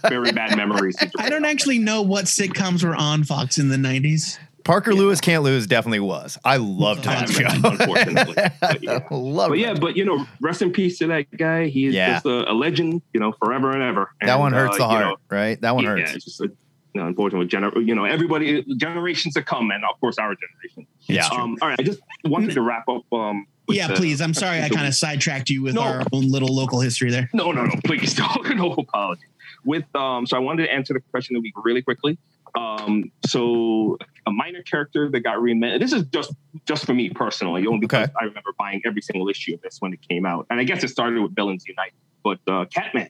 Very 0.09 0.31
bad 0.33 0.57
memories. 0.57 0.97
I 1.17 1.29
don't 1.29 1.45
actually 1.45 1.79
know 1.79 2.01
what 2.01 2.25
sitcoms 2.25 2.83
were 2.83 2.95
on 2.95 3.23
Fox 3.23 3.57
in 3.57 3.69
the 3.69 3.77
nineties. 3.77 4.39
Parker 4.63 4.93
Lewis 4.93 5.19
can't 5.21 5.41
lose 5.41 5.65
definitely 5.65 6.01
was. 6.01 6.37
I 6.45 6.57
loved 6.57 7.05
that 7.05 7.27
show. 7.29 7.45
Unfortunately. 7.47 8.35
But 8.59 8.83
yeah. 8.83 9.07
Loved 9.09 9.51
But 9.51 9.57
yeah, 9.57 9.73
but 9.73 9.97
you 9.97 10.05
know, 10.05 10.27
rest 10.39 10.61
in 10.61 10.71
peace 10.71 10.99
to 10.99 11.07
that 11.07 11.35
guy. 11.35 11.65
He 11.67 11.87
is 11.87 11.95
Yeah. 11.95 12.13
just 12.13 12.27
a, 12.27 12.51
a 12.51 12.53
legend, 12.53 13.01
you 13.11 13.19
know, 13.19 13.31
forever 13.43 13.71
and 13.71 13.81
ever. 13.81 14.11
that 14.21 14.37
one 14.37 14.53
hurts 14.53 14.79
uh, 14.79 14.87
the 14.87 14.93
you 14.93 14.99
know, 14.99 15.15
right? 15.29 15.59
That 15.61 15.73
one 15.73 15.83
yeah, 15.85 15.89
hurts. 15.91 16.13
it's 16.13 16.25
just 16.25 16.41
a, 16.41 16.51
you 16.93 17.01
know, 17.01 17.07
unfortunately, 17.07 17.47
gener- 17.47 17.85
you 17.85 17.95
know, 17.95 18.05
everybody, 18.05 18.63
generations 18.77 19.33
to 19.35 19.41
come, 19.43 19.71
and 19.71 19.83
of 19.85 19.99
course, 19.99 20.17
our 20.17 20.35
generation. 20.35 20.87
Yeah. 21.03 21.27
Um, 21.27 21.57
all 21.61 21.69
right, 21.69 21.79
I 21.79 21.83
just 21.83 21.99
wanted 22.25 22.51
to 22.53 22.61
wrap 22.61 22.87
up. 22.89 23.03
Um, 23.13 23.45
Yeah, 23.69 23.87
the- 23.87 23.93
please. 23.95 24.19
I'm 24.21 24.33
sorry, 24.33 24.61
I 24.61 24.69
kind 24.69 24.87
of 24.87 24.93
sidetracked 24.95 25.49
you 25.49 25.61
with 25.63 25.75
No. 25.75 25.81
our 25.83 26.03
own 26.11 26.29
little 26.29 26.53
local 26.53 26.81
history 26.81 27.09
there. 27.11 27.29
No, 27.33 27.51
no, 27.51 27.65
no, 27.65 27.73
please 27.85 28.13
don't. 28.13 28.55
no 28.55 28.73
apology. 28.73 29.23
With 29.63 29.83
um, 29.95 30.25
so 30.25 30.35
I 30.35 30.39
wanted 30.39 30.63
to 30.63 30.71
answer 30.73 30.93
the 30.93 30.99
question 31.11 31.35
of 31.35 31.41
the 31.43 31.47
week 31.47 31.53
really 31.63 31.81
quickly. 31.81 32.17
Um, 32.55 33.11
so 33.25 33.97
a 34.27 34.31
minor 34.31 34.61
character 34.63 35.09
that 35.09 35.19
got 35.21 35.37
reinvented. 35.37 35.79
This 35.79 35.93
is 35.93 36.03
just 36.05 36.33
just 36.65 36.85
for 36.85 36.93
me 36.93 37.09
personally, 37.09 37.65
only 37.65 37.79
because 37.79 38.07
Okay. 38.09 38.13
I 38.19 38.25
remember 38.25 38.49
buying 38.59 38.81
every 38.85 39.01
single 39.01 39.29
issue 39.29 39.53
of 39.53 39.61
this 39.61 39.77
when 39.79 39.93
it 39.93 39.99
came 40.07 40.25
out, 40.25 40.47
and 40.49 40.59
I 40.59 40.63
guess 40.65 40.83
it 40.83 40.89
started 40.89 41.21
with 41.21 41.33
Villains 41.35 41.65
Unite. 41.67 41.93
But 42.23 42.39
uh, 42.47 42.65
Catman. 42.65 43.09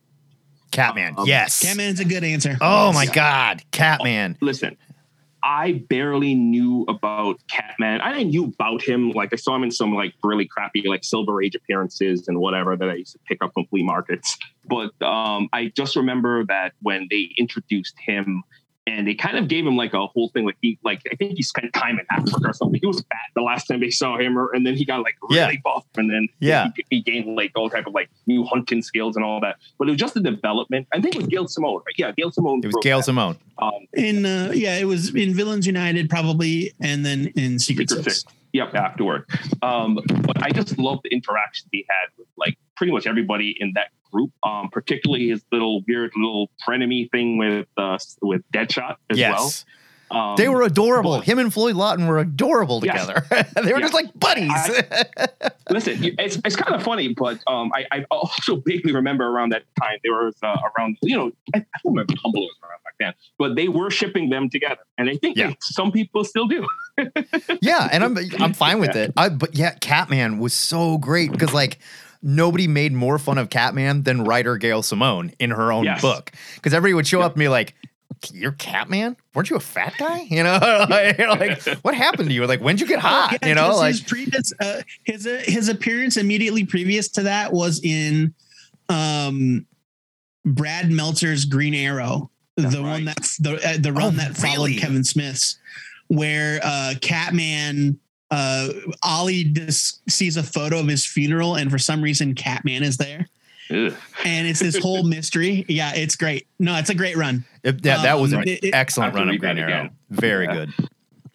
Catman, 0.72 1.16
Um, 1.18 1.28
yes. 1.28 1.62
Catman's 1.62 2.00
a 2.00 2.06
good 2.06 2.24
answer. 2.24 2.58
Oh 2.62 2.94
my 2.94 3.06
God, 3.06 3.62
Catman. 3.72 4.38
Listen, 4.42 4.78
I 5.44 5.84
barely 5.90 6.36
knew 6.36 6.86
about 6.88 7.40
Catman. 7.50 8.02
I 8.02 8.14
didn't 8.14 8.30
knew 8.30 8.46
about 8.46 8.82
him. 8.82 9.12
Like 9.12 9.34
I 9.34 9.36
saw 9.38 9.56
him 9.56 9.64
in 9.64 9.72
some 9.72 9.94
like 9.94 10.14
really 10.24 10.46
crappy 10.46 10.84
like 10.88 11.04
Silver 11.04 11.42
Age 11.42 11.56
appearances 11.56 12.28
and 12.28 12.40
whatever 12.40 12.76
that 12.76 12.90
I 12.90 12.96
used 12.96 13.14
to 13.14 13.20
pick 13.28 13.44
up 13.44 13.54
from 13.54 13.66
flea 13.66 13.84
markets. 13.84 14.38
But 14.66 14.92
um, 15.02 15.50
I 15.52 15.72
just 15.76 15.96
remember 15.96 16.46
that 16.46 16.74
when 16.82 17.08
they 17.10 17.30
introduced 17.38 17.96
him 18.00 18.44
and 18.88 19.08
they 19.08 19.14
kind 19.14 19.38
of 19.38 19.48
gave 19.48 19.66
him 19.66 19.76
like 19.78 19.94
a 19.94 20.08
whole 20.08 20.30
thing 20.30 20.46
like 20.46 20.58
he 20.62 20.80
like 20.84 21.02
I 21.12 21.16
think 21.16 21.34
he 21.38 21.44
spent 21.44 21.72
time 21.74 22.00
in 22.00 22.06
Africa 22.10 22.48
or 22.50 22.54
something. 22.54 22.80
He 22.82 22.88
was 22.88 23.02
fat 23.02 23.18
the 23.36 23.42
last 23.42 23.66
time 23.68 23.80
they 23.80 23.92
saw 23.92 24.18
him, 24.18 24.38
or, 24.38 24.52
and 24.54 24.66
then 24.66 24.76
he 24.76 24.86
got 24.86 25.02
like 25.04 25.16
really 25.30 25.54
Yeah. 25.54 25.60
buff, 25.64 25.86
and 25.98 26.10
then 26.10 26.28
Yeah. 26.40 26.70
he, 26.76 26.86
he 26.98 27.02
gained 27.02 27.36
like 27.36 27.52
all 27.56 27.70
type 27.70 27.86
of 27.88 27.94
like 27.94 28.10
new 28.26 28.44
hunting 28.44 28.82
skills 28.82 29.16
and 29.16 29.24
all 29.24 29.40
that. 29.42 29.58
But 29.78 29.88
it 29.88 29.92
was 29.92 30.00
just 30.00 30.14
the 30.16 30.20
development. 30.22 30.88
I 30.94 31.00
think 31.00 31.16
it 31.16 31.20
was 31.20 31.28
Gail 31.28 31.48
Simone, 31.48 31.82
right? 31.86 31.96
Yeah, 31.98 32.12
Gail 32.12 32.32
Simone. 32.32 32.62
It 32.64 32.68
was 32.68 32.76
Gail 32.82 32.98
that. 32.98 33.04
Simone. 33.04 33.38
Um, 33.60 33.72
In 33.94 34.26
uh, 34.26 34.52
yeah, 34.56 34.78
it 34.78 34.86
was 34.86 35.14
in 35.14 35.34
Villains 35.34 35.68
United 35.68 36.10
probably, 36.10 36.74
and 36.80 37.06
then 37.06 37.28
in 37.36 37.60
Secret, 37.60 37.90
Secret 37.90 38.04
Six. 38.06 38.22
Six. 38.24 38.34
Yep, 38.54 38.76
afterward. 38.76 39.26
Um, 39.62 40.00
but 40.24 40.44
I 40.44 40.50
just 40.50 40.78
love 40.78 41.00
the 41.04 41.10
interactions 41.10 41.70
he 41.72 41.86
had 41.90 42.10
with 42.18 42.28
like 42.38 42.58
pretty 42.76 42.92
much 42.92 43.08
everybody 43.08 43.56
in 43.60 43.72
that 43.76 43.88
group. 44.12 44.32
Um, 44.44 44.70
particularly 44.72 45.30
his 45.30 45.44
little 45.52 45.84
weird 45.88 46.12
little 46.16 46.50
frenemy 46.68 47.10
thing 47.12 47.38
with 47.38 47.68
uh, 47.78 47.98
with 48.22 48.42
Deadshot 48.54 48.96
as 49.10 49.18
Yes. 49.18 49.66
well. 50.12 50.32
Um, 50.32 50.36
They 50.36 50.50
were 50.50 50.64
adorable. 50.64 51.18
but- 51.20 51.24
Him 51.26 51.40
and 51.40 51.54
Floyd 51.54 51.76
Lawton 51.76 52.06
were 52.08 52.20
adorable 52.20 52.82
Yes. 52.84 53.08
together. 53.08 53.26
they 53.64 53.72
were 53.72 53.80
Yes. 53.80 53.92
just 53.92 53.94
like 53.94 54.20
buddies. 54.20 54.52
Listen, 55.70 55.98
it's, 56.20 56.38
it's 56.44 56.56
kind 56.58 56.76
of 56.76 56.84
funny, 56.84 57.14
but 57.14 57.40
um, 57.48 57.72
I, 57.74 57.86
I 58.00 58.06
also 58.12 58.58
vaguely 58.66 58.92
remember 58.92 59.26
around 59.26 59.52
that 59.54 59.64
time 59.80 60.00
there 60.04 60.12
was 60.26 60.36
uh, 60.44 60.58
around 60.78 60.98
you 61.02 61.16
know 61.18 61.32
I, 61.56 61.60
I 61.60 61.64
don't 61.84 61.94
remember 61.94 62.14
Tumblr 62.16 62.34
was 62.34 62.58
around 62.62 62.80
back 63.02 63.08
then, 63.08 63.14
but 63.38 63.56
they 63.56 63.68
were 63.68 63.90
shipping 63.92 64.30
them 64.30 64.50
together, 64.50 64.82
and 64.98 65.10
I 65.10 65.16
think 65.16 65.38
Yeah. 65.38 65.48
they- 65.48 65.58
some 65.62 65.92
people 65.92 66.24
still 66.24 66.48
do. 66.48 66.68
yeah, 67.62 67.90
and 67.92 68.04
I'm 68.04 68.18
I'm 68.40 68.54
fine 68.54 68.80
with 68.80 68.96
it. 68.96 69.14
I, 69.18 69.30
but 69.30 69.56
yeah, 69.56 69.74
Catman 69.76 70.40
was 70.40 70.54
so 70.54 70.98
great 70.98 71.32
because 71.32 71.54
like 71.54 71.80
nobody 72.22 72.68
made 72.68 72.94
more 72.94 73.18
fun 73.18 73.38
of 73.38 73.50
Catman 73.50 74.04
than 74.04 74.24
writer 74.24 74.58
Gail 74.58 74.84
Simone 74.84 75.34
in 75.40 75.52
her 75.52 75.72
own 75.72 75.86
Yes. 75.86 76.02
book 76.02 76.32
because 76.56 76.74
everybody 76.74 76.94
would 76.96 77.08
show 77.08 77.22
up 77.22 77.34
and 77.34 77.40
be 77.40 77.48
like. 77.50 77.76
You're 78.32 78.52
Catman? 78.52 79.18
Weren't 79.34 79.50
you 79.50 79.56
a 79.56 79.60
fat 79.60 79.96
guy? 79.98 80.20
You 80.30 80.44
know, 80.44 80.60
like, 80.90 81.18
like, 81.18 81.64
what 81.80 81.96
happened 81.96 82.30
to 82.30 82.36
you? 82.36 82.46
Like, 82.46 82.60
when'd 82.60 82.80
you 82.80 82.86
get 82.86 83.00
hot? 83.00 83.40
Yeah, 83.42 83.48
you 83.48 83.56
know, 83.56 83.76
like, 83.76 83.94
his 83.94 84.02
previous 84.02 84.54
uh, 84.60 84.82
his 85.06 85.26
uh, 85.26 85.42
his 85.44 85.70
appearance 85.70 86.18
immediately 86.18 86.64
previous 86.64 87.08
to 87.14 87.24
that 87.24 87.52
was 87.52 87.80
in 87.84 88.36
um 88.90 89.66
Brad 90.46 90.92
Meltzer's 90.92 91.46
Green 91.46 91.74
Arrow, 91.74 92.30
the 92.70 92.82
one 92.82 93.06
that's 93.06 93.38
the 93.38 93.56
uh, 93.68 93.78
the 93.80 93.92
run 93.94 94.14
Oh, 94.14 94.18
that 94.18 94.36
followed 94.38 94.54
really? 94.70 94.76
Kevin 94.76 95.04
Smith's, 95.04 95.58
where 96.08 96.60
uh 96.64 96.94
Catman 97.02 98.00
uh 98.30 98.70
Ollie 99.04 99.44
just 99.46 100.10
sees 100.10 100.38
a 100.38 100.44
photo 100.44 100.80
of 100.80 100.88
his 100.88 101.06
funeral 101.06 101.56
and 101.56 101.70
for 101.72 101.78
some 101.78 102.02
reason 102.02 102.36
Catman 102.36 102.84
is 102.84 102.98
there. 102.98 103.28
Ugh. 103.70 103.94
And 104.26 104.48
it's 104.48 104.60
this 104.60 104.78
whole 104.78 105.04
mystery. 105.16 105.66
Yeah, 105.70 105.94
it's 105.96 106.16
great. 106.18 106.48
No, 106.60 106.76
it's 106.76 106.90
a 106.90 106.96
great 106.96 107.16
run. 107.16 107.46
it- 107.64 107.84
yeah, 107.86 108.02
that 108.02 108.20
was 108.20 108.34
um, 108.34 108.42
an 108.42 108.48
it- 108.50 108.64
it- 108.66 108.74
excellent 108.74 109.16
I 109.16 109.20
have 109.20 109.26
to 109.26 109.26
run 109.28 109.36
of 109.36 109.40
Green 109.42 109.58
Arrow. 109.58 109.68
again. 109.70 109.92
Very 110.10 110.46
Yeah. 110.46 110.54
good. 110.54 110.74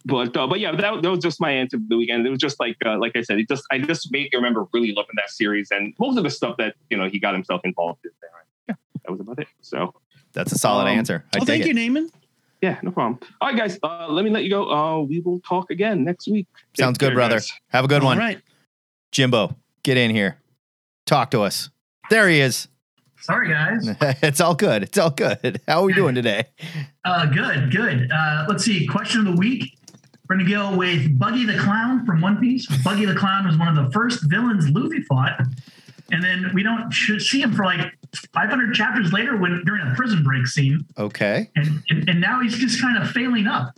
but 0.05 0.37
uh, 0.37 0.47
but 0.47 0.61
yeah, 0.61 0.73
that, 0.73 1.03
that 1.03 1.11
was 1.11 1.21
just 1.21 1.41
my 1.41 1.51
answer 1.51 1.79
for 1.79 1.85
the 1.89 1.97
weekend. 1.97 2.27
It 2.27 2.31
was 2.31 2.39
just 2.39 2.61
like 2.61 2.77
uh, 2.85 2.99
like 2.99 3.17
I 3.17 3.23
said, 3.23 3.39
it 3.39 3.49
just 3.49 3.65
I 3.71 3.79
just 3.79 4.13
made 4.13 4.25
me 4.25 4.31
remember 4.35 4.67
really 4.73 4.93
loving 4.93 5.17
that 5.17 5.31
series 5.31 5.71
and 5.71 5.95
most 5.99 6.17
of 6.19 6.25
the 6.25 6.31
stuff 6.31 6.57
that 6.59 6.75
you 6.91 6.97
know 6.99 7.09
he 7.09 7.19
got 7.19 7.33
himself 7.35 7.63
involved 7.65 8.05
in. 8.05 8.11
There. 8.21 8.31
Yeah, 8.69 8.75
that 9.05 9.11
was 9.11 9.21
about 9.21 9.39
it. 9.39 9.49
So 9.63 9.95
That's 10.37 10.53
a 10.53 10.59
solid 10.59 10.83
Um, 10.83 10.99
answer. 10.99 11.25
I 11.35 11.39
Well, 11.39 11.47
thank 11.47 11.63
it. 11.65 11.69
you, 11.69 11.75
Naaman. 11.75 12.11
yeah, 12.63 12.79
no 12.83 12.91
problem. 12.93 13.19
All 13.41 13.49
right, 13.49 13.57
guys, 13.59 13.79
uh, 13.83 14.07
let 14.09 14.25
me 14.25 14.31
let 14.31 14.45
you 14.45 14.51
go. 14.51 14.71
Uh, 14.71 15.01
we 15.01 15.19
will 15.21 15.41
talk 15.41 15.71
again 15.71 16.05
next 16.05 16.29
week. 16.29 16.47
Sounds 16.79 16.99
Take 16.99 17.01
good, 17.01 17.07
care, 17.09 17.15
brother. 17.17 17.37
guys. 17.37 17.53
Have 17.71 17.85
a 17.85 17.89
good 17.89 18.03
All 18.03 18.09
one. 18.09 18.19
right. 18.19 18.39
Jimbo, 19.13 19.57
get 19.83 19.97
in 19.97 20.11
here. 20.15 20.37
Talk 21.07 21.31
to 21.33 21.41
us. 21.43 21.71
There 22.11 22.29
he 22.29 22.39
is. 22.41 22.69
Sorry, 23.21 23.49
guys. 23.49 23.89
it's 24.23 24.41
all 24.41 24.55
good. 24.55 24.83
It's 24.85 24.99
all 24.99 25.11
good. 25.11 25.61
How 25.69 25.81
are 25.81 25.85
we 25.85 25.95
doing 25.95 26.15
today? 26.23 26.45
Uh, 27.05 27.27
good, 27.27 27.73
good. 27.73 28.11
Uh, 28.13 28.45
let's 28.49 28.65
see. 28.65 28.87
Question 28.87 29.27
of 29.27 29.35
the 29.35 29.41
week. 29.41 29.79
We're 30.29 30.37
going 30.37 30.47
to 30.47 30.53
go 30.53 30.77
with 30.77 31.19
Buggy 31.19 31.45
the 31.47 31.57
Clown 31.57 32.05
from 32.05 32.21
One 32.21 32.39
Piece. 32.41 32.67
Buggy 32.83 33.05
the 33.05 33.15
Clown 33.15 33.47
was 33.47 33.57
one 33.57 33.69
of 33.69 33.77
the 33.85 33.91
first 33.93 34.29
villains 34.29 34.69
Luffy 34.71 35.01
fought. 35.03 35.41
And 36.11 36.23
then 36.23 36.51
we 36.53 36.63
don't 36.63 36.91
sh- 36.93 37.23
see 37.25 37.41
him 37.43 37.53
for 37.55 37.65
like 37.65 37.81
500 38.19 38.75
chapters 38.75 39.13
later 39.13 39.37
when 39.37 39.63
during 39.65 39.87
a 39.87 39.95
prison 39.95 40.23
break 40.23 40.47
scene. 40.47 40.85
Okay. 40.99 41.51
And, 41.57 41.83
and, 41.91 42.09
and 42.09 42.21
now 42.21 42.41
he's 42.41 42.57
just 42.57 42.81
kind 42.81 43.01
of 43.01 43.11
failing 43.11 43.47
up. 43.47 43.75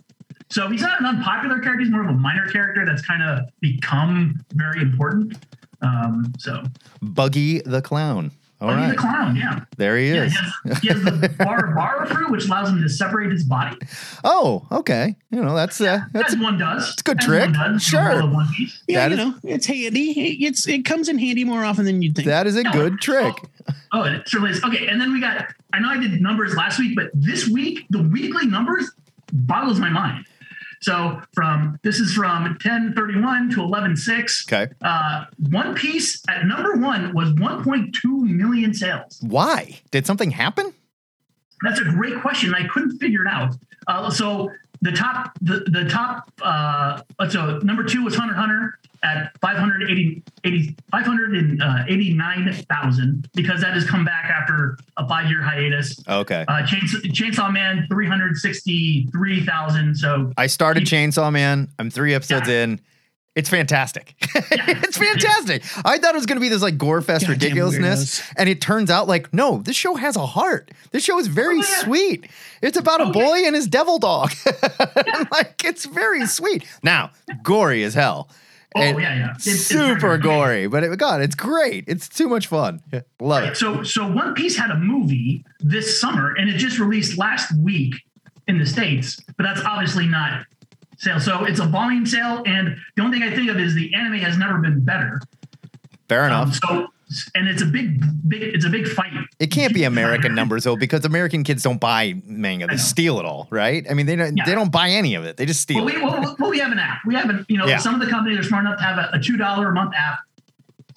So 0.49 0.69
he's 0.69 0.81
not 0.81 0.99
an 0.99 1.05
unpopular 1.05 1.59
character. 1.59 1.81
He's 1.83 1.91
more 1.91 2.03
of 2.03 2.09
a 2.09 2.17
minor 2.17 2.47
character 2.47 2.85
that's 2.85 3.05
kind 3.05 3.21
of 3.21 3.45
become 3.59 4.43
very 4.53 4.81
important. 4.81 5.37
Um, 5.81 6.33
so 6.37 6.63
Buggy 7.01 7.59
the 7.59 7.81
Clown. 7.81 8.31
All 8.61 8.67
Buggy 8.67 8.81
right. 8.81 8.89
the 8.91 8.97
Clown, 8.97 9.35
yeah. 9.37 9.63
There 9.77 9.97
he 9.97 10.09
Yeah, 10.09 10.23
is. 10.25 10.33
he 10.33 10.39
has, 10.69 10.79
he 10.79 10.87
has 10.89 11.01
the 11.03 11.29
bar 11.39 11.73
bar 11.73 12.05
fruit, 12.07 12.29
which 12.29 12.45
allows 12.45 12.69
him 12.69 12.81
to 12.81 12.89
separate 12.89 13.31
his 13.31 13.43
body. 13.45 13.77
Oh, 14.25 14.67
okay. 14.71 15.15
You 15.31 15.41
know, 15.41 15.55
that's 15.55 15.79
uh 15.79 16.01
that's 16.11 16.33
as 16.33 16.39
one 16.39 16.57
does. 16.57 16.89
It's 16.91 17.01
a 17.01 17.03
good 17.05 17.19
As 17.19 17.25
trick. 17.25 17.41
one 17.43 17.53
does 17.53 17.83
Sure. 17.83 18.03
world 18.03 18.23
of 18.25 18.31
One 18.31 18.47
Piece. 18.53 18.83
Yeah, 18.87 19.07
That 19.07 19.15
you 19.17 19.21
is- 19.21 19.43
know, 19.43 19.49
it's 19.49 19.65
handy. 19.65 20.11
It's 20.45 20.67
it 20.67 20.83
comes 20.83 21.07
in 21.07 21.17
handy 21.19 21.45
more 21.45 21.63
often 21.63 21.85
than 21.85 22.01
you'd 22.01 22.15
think. 22.15 22.27
that 22.27 22.47
is 22.47 22.57
a 22.57 22.63
Yeah. 22.63 22.71
good 22.73 22.99
trick. 22.99 23.33
Oh, 23.93 24.03
it 24.03 24.27
certainly 24.27 24.51
is. 24.51 24.63
Okay, 24.63 24.87
and 24.87 24.99
then 24.99 25.13
we 25.13 25.21
got. 25.21 25.45
I 25.71 25.79
know 25.79 25.89
I 25.89 25.97
did 25.97 26.19
numbers 26.21 26.53
last 26.55 26.79
week, 26.79 26.95
but 26.95 27.11
this 27.13 27.47
week 27.47 27.85
the 27.89 28.01
weekly 28.01 28.45
numbers 28.45 28.91
boggles 29.31 29.79
my 29.79 29.89
mind. 29.89 30.25
So 30.81 31.21
from 31.33 31.79
this 31.83 31.99
is 31.99 32.13
from 32.13 32.57
ten 32.61 32.93
thirty 32.95 33.19
one 33.19 33.49
to 33.51 33.61
eleven 33.61 33.95
six. 33.97 34.45
Okay. 34.51 34.71
Uh, 34.81 35.25
One 35.49 35.75
Piece 35.75 36.21
at 36.29 36.45
number 36.45 36.75
one 36.75 37.13
was 37.13 37.33
one 37.33 37.63
point 37.63 37.95
two 37.95 38.25
million 38.25 38.73
sales. 38.73 39.19
Why? 39.21 39.79
Did 39.91 40.05
something 40.05 40.31
happen? 40.31 40.73
That's 41.63 41.79
a 41.81 41.83
great 41.85 42.21
question. 42.21 42.53
I 42.55 42.67
couldn't 42.67 42.97
figure 42.99 43.21
it 43.21 43.27
out. 43.27 43.55
Uh, 43.87 44.09
so 44.09 44.49
the 44.81 44.91
top 44.91 45.37
the, 45.41 45.65
the 45.67 45.85
top 45.89 46.31
uh 46.41 47.01
so 47.29 47.59
number 47.59 47.83
two 47.83 48.03
was 48.03 48.15
Hunter 48.15 48.33
Hunter 48.33 48.79
at 49.03 49.37
580 49.39 50.23
80, 50.43 50.75
589,000 50.91 53.29
because 53.33 53.61
that 53.61 53.73
has 53.73 53.85
come 53.85 54.03
back 54.05 54.25
after 54.25 54.77
a 54.97 55.07
five 55.07 55.29
year 55.29 55.41
hiatus. 55.41 55.97
Okay. 56.07 56.45
Uh, 56.47 56.61
Chainsaw, 56.63 57.01
Chainsaw 57.11 57.51
Man 57.51 57.87
363,000. 57.89 59.95
So 59.95 60.31
I 60.37 60.45
started 60.47 60.83
Chainsaw 60.83 61.31
Man. 61.31 61.69
I'm 61.77 61.89
three 61.89 62.13
episodes 62.13 62.49
in. 62.49 62.79
It's 63.35 63.47
fantastic. 63.49 64.15
it's 64.21 64.97
fantastic. 64.97 65.63
I 65.85 65.97
thought 65.97 66.13
it 66.13 66.17
was 66.17 66.25
going 66.25 66.37
to 66.37 66.41
be 66.41 66.49
this 66.49 66.61
like 66.61 66.77
gore 66.77 67.01
fest 67.01 67.25
Goddamn 67.25 67.39
ridiculousness, 67.39 68.19
weirdos. 68.21 68.33
and 68.37 68.49
it 68.49 68.59
turns 68.59 68.89
out 68.89 69.07
like 69.07 69.33
no, 69.33 69.59
this 69.59 69.75
show 69.75 69.95
has 69.95 70.15
a 70.17 70.25
heart. 70.25 70.71
This 70.91 71.03
show 71.03 71.19
is 71.19 71.27
very 71.27 71.57
Oh, 71.59 71.63
yeah. 71.63 71.83
sweet. 71.83 72.27
It's 72.61 72.77
about 72.77 73.01
a 73.01 73.05
Oh, 73.05 73.11
boy 73.11 73.43
and 73.45 73.55
his 73.55 73.67
devil 73.67 73.99
dog. 73.99 74.31
like 75.31 75.63
it's 75.63 75.85
very 75.85 76.25
sweet. 76.25 76.65
Now, 76.83 77.11
gory 77.43 77.83
as 77.83 77.93
hell. 77.93 78.29
Oh, 78.75 78.81
And 78.81 78.99
yeah, 78.99 79.15
yeah. 79.15 79.23
It's- 79.31 79.47
it's 79.47 79.61
super 79.65 80.17
good. 80.17 80.23
gory, 80.23 80.67
but 80.67 80.83
it, 80.83 80.97
God, 80.99 81.21
it's 81.21 81.35
great. 81.35 81.85
It's 81.87 82.07
too 82.09 82.27
much 82.29 82.47
fun. 82.47 82.81
Yeah, 82.91 83.01
Love 83.19 83.43
it. 83.43 83.57
So 83.57 83.83
so 83.83 84.07
One 84.11 84.33
Piece 84.33 84.57
had 84.57 84.69
a 84.71 84.77
movie 84.77 85.45
this 85.59 85.99
summer 86.01 86.33
and 86.35 86.49
it 86.49 86.57
just 86.57 86.77
released 86.79 87.17
last 87.17 87.51
week 87.57 87.93
in 88.47 88.57
the 88.57 88.65
States, 88.65 89.19
but 89.37 89.43
that's 89.43 89.61
obviously 89.61 90.07
not 90.07 90.45
sale. 90.99 91.19
So 91.19 91.43
it's 91.45 91.59
a 91.59 91.65
volume 91.65 92.05
sale, 92.05 92.43
and 92.45 92.77
the 92.95 93.01
only 93.01 93.19
thing 93.19 93.27
I 93.27 93.35
think 93.35 93.49
of 93.49 93.57
is 93.59 93.73
the 93.73 93.93
anime 93.95 94.19
has 94.19 94.37
never 94.37 94.59
been 94.59 94.79
better. 94.85 95.19
Fair 96.07 96.25
Um, 96.25 96.43
enough. 96.49 96.55
so 96.55 96.87
and 97.33 97.47
it's 97.47 97.63
a 97.63 97.65
big 97.65 97.99
big 98.29 98.43
it's 98.43 98.65
a 98.65 98.69
big 98.69 98.87
fight. 98.87 99.11
It 99.39 99.47
can't 99.47 99.73
be 99.73 99.83
American 99.83 100.35
numbers 100.39 100.63
though, 100.65 100.75
because 100.75 101.05
American 101.05 101.43
kids 101.43 101.63
don't 101.63 101.79
buy 101.79 102.13
manga; 102.25 102.67
they 102.67 102.77
steal 102.77 103.19
it 103.19 103.25
all, 103.25 103.47
right? 103.49 103.83
I 103.89 103.93
mean, 103.95 104.05
they 104.05 104.15
don't. 104.15 104.37
Yeah. 104.37 104.45
They 104.45 104.53
don't 104.53 104.71
buy 104.71 104.89
any 104.89 105.15
of 105.15 105.25
it; 105.25 105.37
they 105.37 105.45
just 105.47 105.61
steal. 105.61 105.77
Well, 105.77 105.85
we, 105.85 105.95
it. 105.95 106.03
well, 106.03 106.35
well, 106.39 106.49
we 106.51 106.59
have 106.59 106.71
an 106.71 106.77
app. 106.79 106.99
We 107.07 107.15
have 107.15 107.29
an, 107.29 107.45
you 107.49 107.57
know, 107.57 107.65
Yeah. 107.65 107.77
some 107.79 107.95
of 107.95 107.99
the 108.01 108.07
companies 108.07 108.37
are 108.37 108.43
smart 108.43 108.65
enough 108.65 108.77
to 108.77 108.83
have 108.83 108.97
a, 108.99 109.09
a 109.13 109.19
two 109.19 109.37
dollar 109.37 109.69
a 109.69 109.73
month 109.73 109.93
app, 109.95 110.19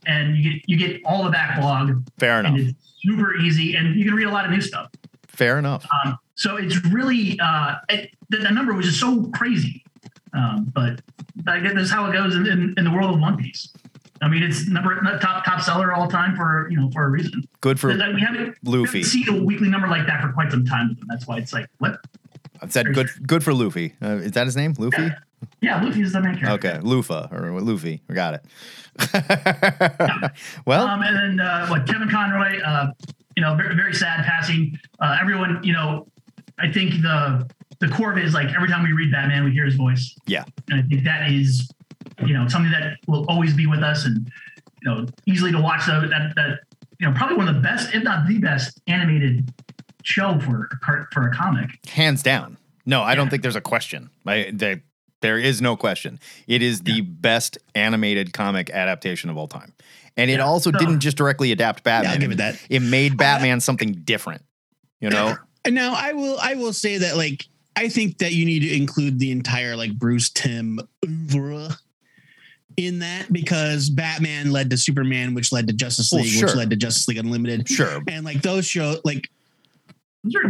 and 0.06 0.36
you 0.36 0.52
get 0.52 0.62
you 0.66 0.76
get 0.76 1.00
all 1.06 1.24
the 1.24 1.30
backlog, 1.30 2.02
Fair 2.18 2.38
and 2.40 2.46
enough. 2.58 2.60
it's 2.60 2.78
super 3.02 3.34
easy, 3.36 3.74
and 3.76 3.96
you 3.96 4.04
can 4.04 4.14
read 4.14 4.26
a 4.26 4.30
lot 4.30 4.44
of 4.44 4.50
new 4.50 4.60
stuff. 4.60 4.90
Fair 5.28 5.58
enough. 5.58 5.86
Um, 6.04 6.18
so 6.34 6.56
it's 6.56 6.84
really 6.86 7.38
uh, 7.42 7.76
it, 7.88 8.10
the, 8.28 8.38
the 8.38 8.50
number 8.50 8.74
was 8.74 8.84
just 8.86 9.00
so 9.00 9.30
crazy, 9.34 9.82
um, 10.34 10.70
but 10.74 11.00
I 11.46 11.60
guess 11.60 11.74
that's 11.74 11.90
how 11.90 12.08
it 12.10 12.12
goes 12.12 12.34
in, 12.34 12.46
in, 12.46 12.74
in 12.76 12.84
the 12.84 12.90
world 12.90 13.14
of 13.14 13.20
One 13.20 13.36
Piece. 13.36 13.72
I 14.20 14.28
mean, 14.28 14.42
it's 14.42 14.68
number 14.68 15.00
top 15.20 15.44
top 15.44 15.60
seller 15.60 15.92
all 15.92 16.06
time 16.08 16.36
for 16.36 16.68
you 16.70 16.76
know 16.78 16.90
for 16.92 17.04
a 17.04 17.08
reason. 17.08 17.42
Good 17.60 17.80
for 17.80 17.92
Like, 17.94 18.14
we 18.14 18.20
haven't, 18.20 18.56
we 18.62 18.78
Luffy. 18.78 18.98
haven't 18.98 19.04
seen 19.10 19.28
a 19.28 19.42
weekly 19.44 19.68
number 19.68 19.88
like 19.88 20.06
that 20.06 20.22
for 20.22 20.32
quite 20.32 20.50
some 20.50 20.64
time. 20.64 20.96
That's 21.08 21.26
why 21.26 21.38
it's 21.38 21.52
like 21.52 21.66
what? 21.78 21.98
I 22.60 22.68
said 22.68 22.94
good. 22.94 23.08
Good 23.26 23.42
for 23.42 23.52
Luffy. 23.52 23.94
Uh, 24.00 24.16
is 24.18 24.32
that 24.32 24.46
his 24.46 24.54
name? 24.56 24.74
Luffy. 24.78 25.10
Yeah, 25.60 25.82
Luffy 25.82 26.02
is 26.02 26.12
the 26.12 26.20
main 26.20 26.38
character. 26.38 26.68
Okay, 26.68 26.78
Lufa 26.82 27.28
or 27.32 27.60
Luffy. 27.60 28.00
We 28.08 28.14
got 28.14 28.34
it. 28.34 28.44
well, 30.66 30.86
Um, 30.86 31.02
and 31.02 31.16
then 31.38 31.40
uh, 31.46 31.66
what 31.68 31.86
Kevin 31.86 32.08
Conroy, 32.08 32.60
uh, 32.62 32.92
you 33.36 33.42
know, 33.42 33.56
very, 33.56 33.74
very 33.74 33.92
sad 33.94 34.24
passing. 34.24 34.78
Uh, 35.00 35.18
everyone, 35.20 35.60
you 35.64 35.72
know, 35.72 36.06
I 36.58 36.70
think 36.70 37.02
the 37.02 37.48
the 37.82 37.88
core 37.88 38.12
of 38.12 38.16
it 38.18 38.24
is 38.24 38.32
like 38.32 38.48
every 38.54 38.68
time 38.68 38.82
we 38.84 38.92
read 38.92 39.10
Batman, 39.12 39.44
we 39.44 39.50
hear 39.52 39.64
his 39.66 39.74
voice. 39.74 40.14
Yeah. 40.26 40.44
And 40.70 40.80
I 40.80 40.82
think 40.88 41.04
that 41.04 41.30
is, 41.30 41.68
you 42.24 42.32
know, 42.32 42.48
something 42.48 42.70
that 42.72 42.96
will 43.06 43.26
always 43.28 43.54
be 43.54 43.66
with 43.66 43.82
us, 43.82 44.04
and 44.06 44.30
you 44.82 44.90
know, 44.90 45.06
easily 45.26 45.52
to 45.52 45.60
watch. 45.60 45.86
Though 45.86 46.00
that 46.00 46.32
that 46.36 46.60
you 47.00 47.06
know, 47.08 47.12
probably 47.14 47.36
one 47.36 47.48
of 47.48 47.54
the 47.54 47.60
best, 47.60 47.94
if 47.94 48.02
not 48.02 48.26
the 48.28 48.38
best, 48.38 48.80
animated 48.86 49.52
show 50.04 50.38
for 50.40 50.68
a 50.72 50.76
car- 50.78 51.08
for 51.12 51.28
a 51.28 51.34
comic. 51.34 51.70
hands 51.88 52.22
down. 52.22 52.56
No, 52.86 53.02
I 53.02 53.14
don't 53.14 53.28
think 53.28 53.42
there's 53.42 53.54
a 53.56 53.60
question. 53.60 54.10
I, 54.26 54.50
they, 54.52 54.82
there 55.20 55.38
is 55.38 55.62
no 55.62 55.76
question. 55.76 56.18
It 56.48 56.62
is 56.62 56.80
the 56.80 57.00
best 57.00 57.56
animated 57.76 58.32
comic 58.32 58.70
adaptation 58.70 59.30
of 59.30 59.36
all 59.36 59.46
time, 59.48 59.72
and 60.16 60.30
it 60.30 60.38
Yeah. 60.38 60.44
also 60.44 60.70
So- 60.72 60.78
didn't 60.78 61.00
just 61.00 61.16
directly 61.16 61.52
adapt 61.52 61.84
Batman. 61.84 62.12
I'll 62.12 62.18
give 62.18 62.32
it 62.32 62.38
that. 62.38 62.60
It 62.70 62.80
made 62.80 63.16
Batman 63.16 63.60
something 63.60 63.92
different. 64.04 64.42
You 65.00 65.10
know. 65.10 65.36
And 65.64 65.74
now 65.82 65.94
I 65.96 66.12
will 66.12 66.38
I 66.40 66.54
will 66.54 66.72
say 66.72 66.98
that 66.98 67.16
like 67.16 67.46
I 67.76 67.88
think 67.88 68.18
that 68.18 68.32
you 68.32 68.44
need 68.44 68.60
to 68.60 68.76
include 68.76 69.18
the 69.18 69.30
entire 69.30 69.76
like 69.76 69.98
Bruce 69.98 70.30
Timm 70.30 70.78
oeuvre 71.04 71.76
in 72.76 73.00
that 73.00 73.32
because 73.32 73.90
Batman 73.90 74.50
led 74.50 74.70
to 74.70 74.78
Superman, 74.78 75.34
which 75.34 75.52
led 75.52 75.66
to 75.68 75.72
Justice 75.72 76.10
Well, 76.12 76.22
League, 76.22 76.32
sure. 76.32 76.48
which 76.48 76.56
led 76.56 76.70
to 76.70 76.76
Justice 76.76 77.08
League 77.08 77.18
Unlimited. 77.18 77.68
Sure. 77.68 78.02
And 78.08 78.24
like 78.24 78.42
those 78.42 78.66
show 78.66 78.96
like 79.04 79.30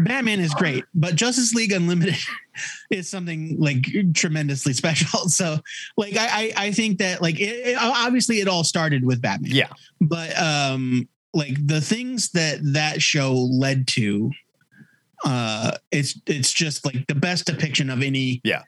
Batman 0.04 0.38
is 0.40 0.52
great, 0.52 0.84
but 0.94 1.14
Justice 1.16 1.54
League 1.54 1.72
Unlimited 1.72 2.14
is 2.90 3.08
something 3.08 3.56
like 3.58 3.86
tremendously 4.14 4.72
special. 4.74 5.20
So 5.30 5.58
like 5.96 6.14
I 6.16 6.26
I, 6.28 6.52
I 6.66 6.72
think 6.72 6.98
that 6.98 7.22
like 7.22 7.40
it, 7.40 7.68
it- 7.68 7.78
obviously 7.80 8.40
it 8.40 8.48
all 8.48 8.64
started 8.64 9.04
with 9.04 9.22
Batman 9.22 9.52
Yeah. 9.52 9.68
but 10.00 10.38
um 10.38 11.08
like 11.34 11.56
the 11.66 11.80
things 11.80 12.30
that 12.32 12.58
that 12.74 13.00
show 13.00 13.32
led 13.32 13.86
to 13.88 14.30
uh 15.24 15.72
it's 15.90 16.18
it's 16.26 16.52
just 16.52 16.84
like 16.84 17.06
the 17.06 17.14
best 17.14 17.46
depiction 17.46 17.90
of 17.90 18.02
any 18.02 18.40
Yeah. 18.44 18.62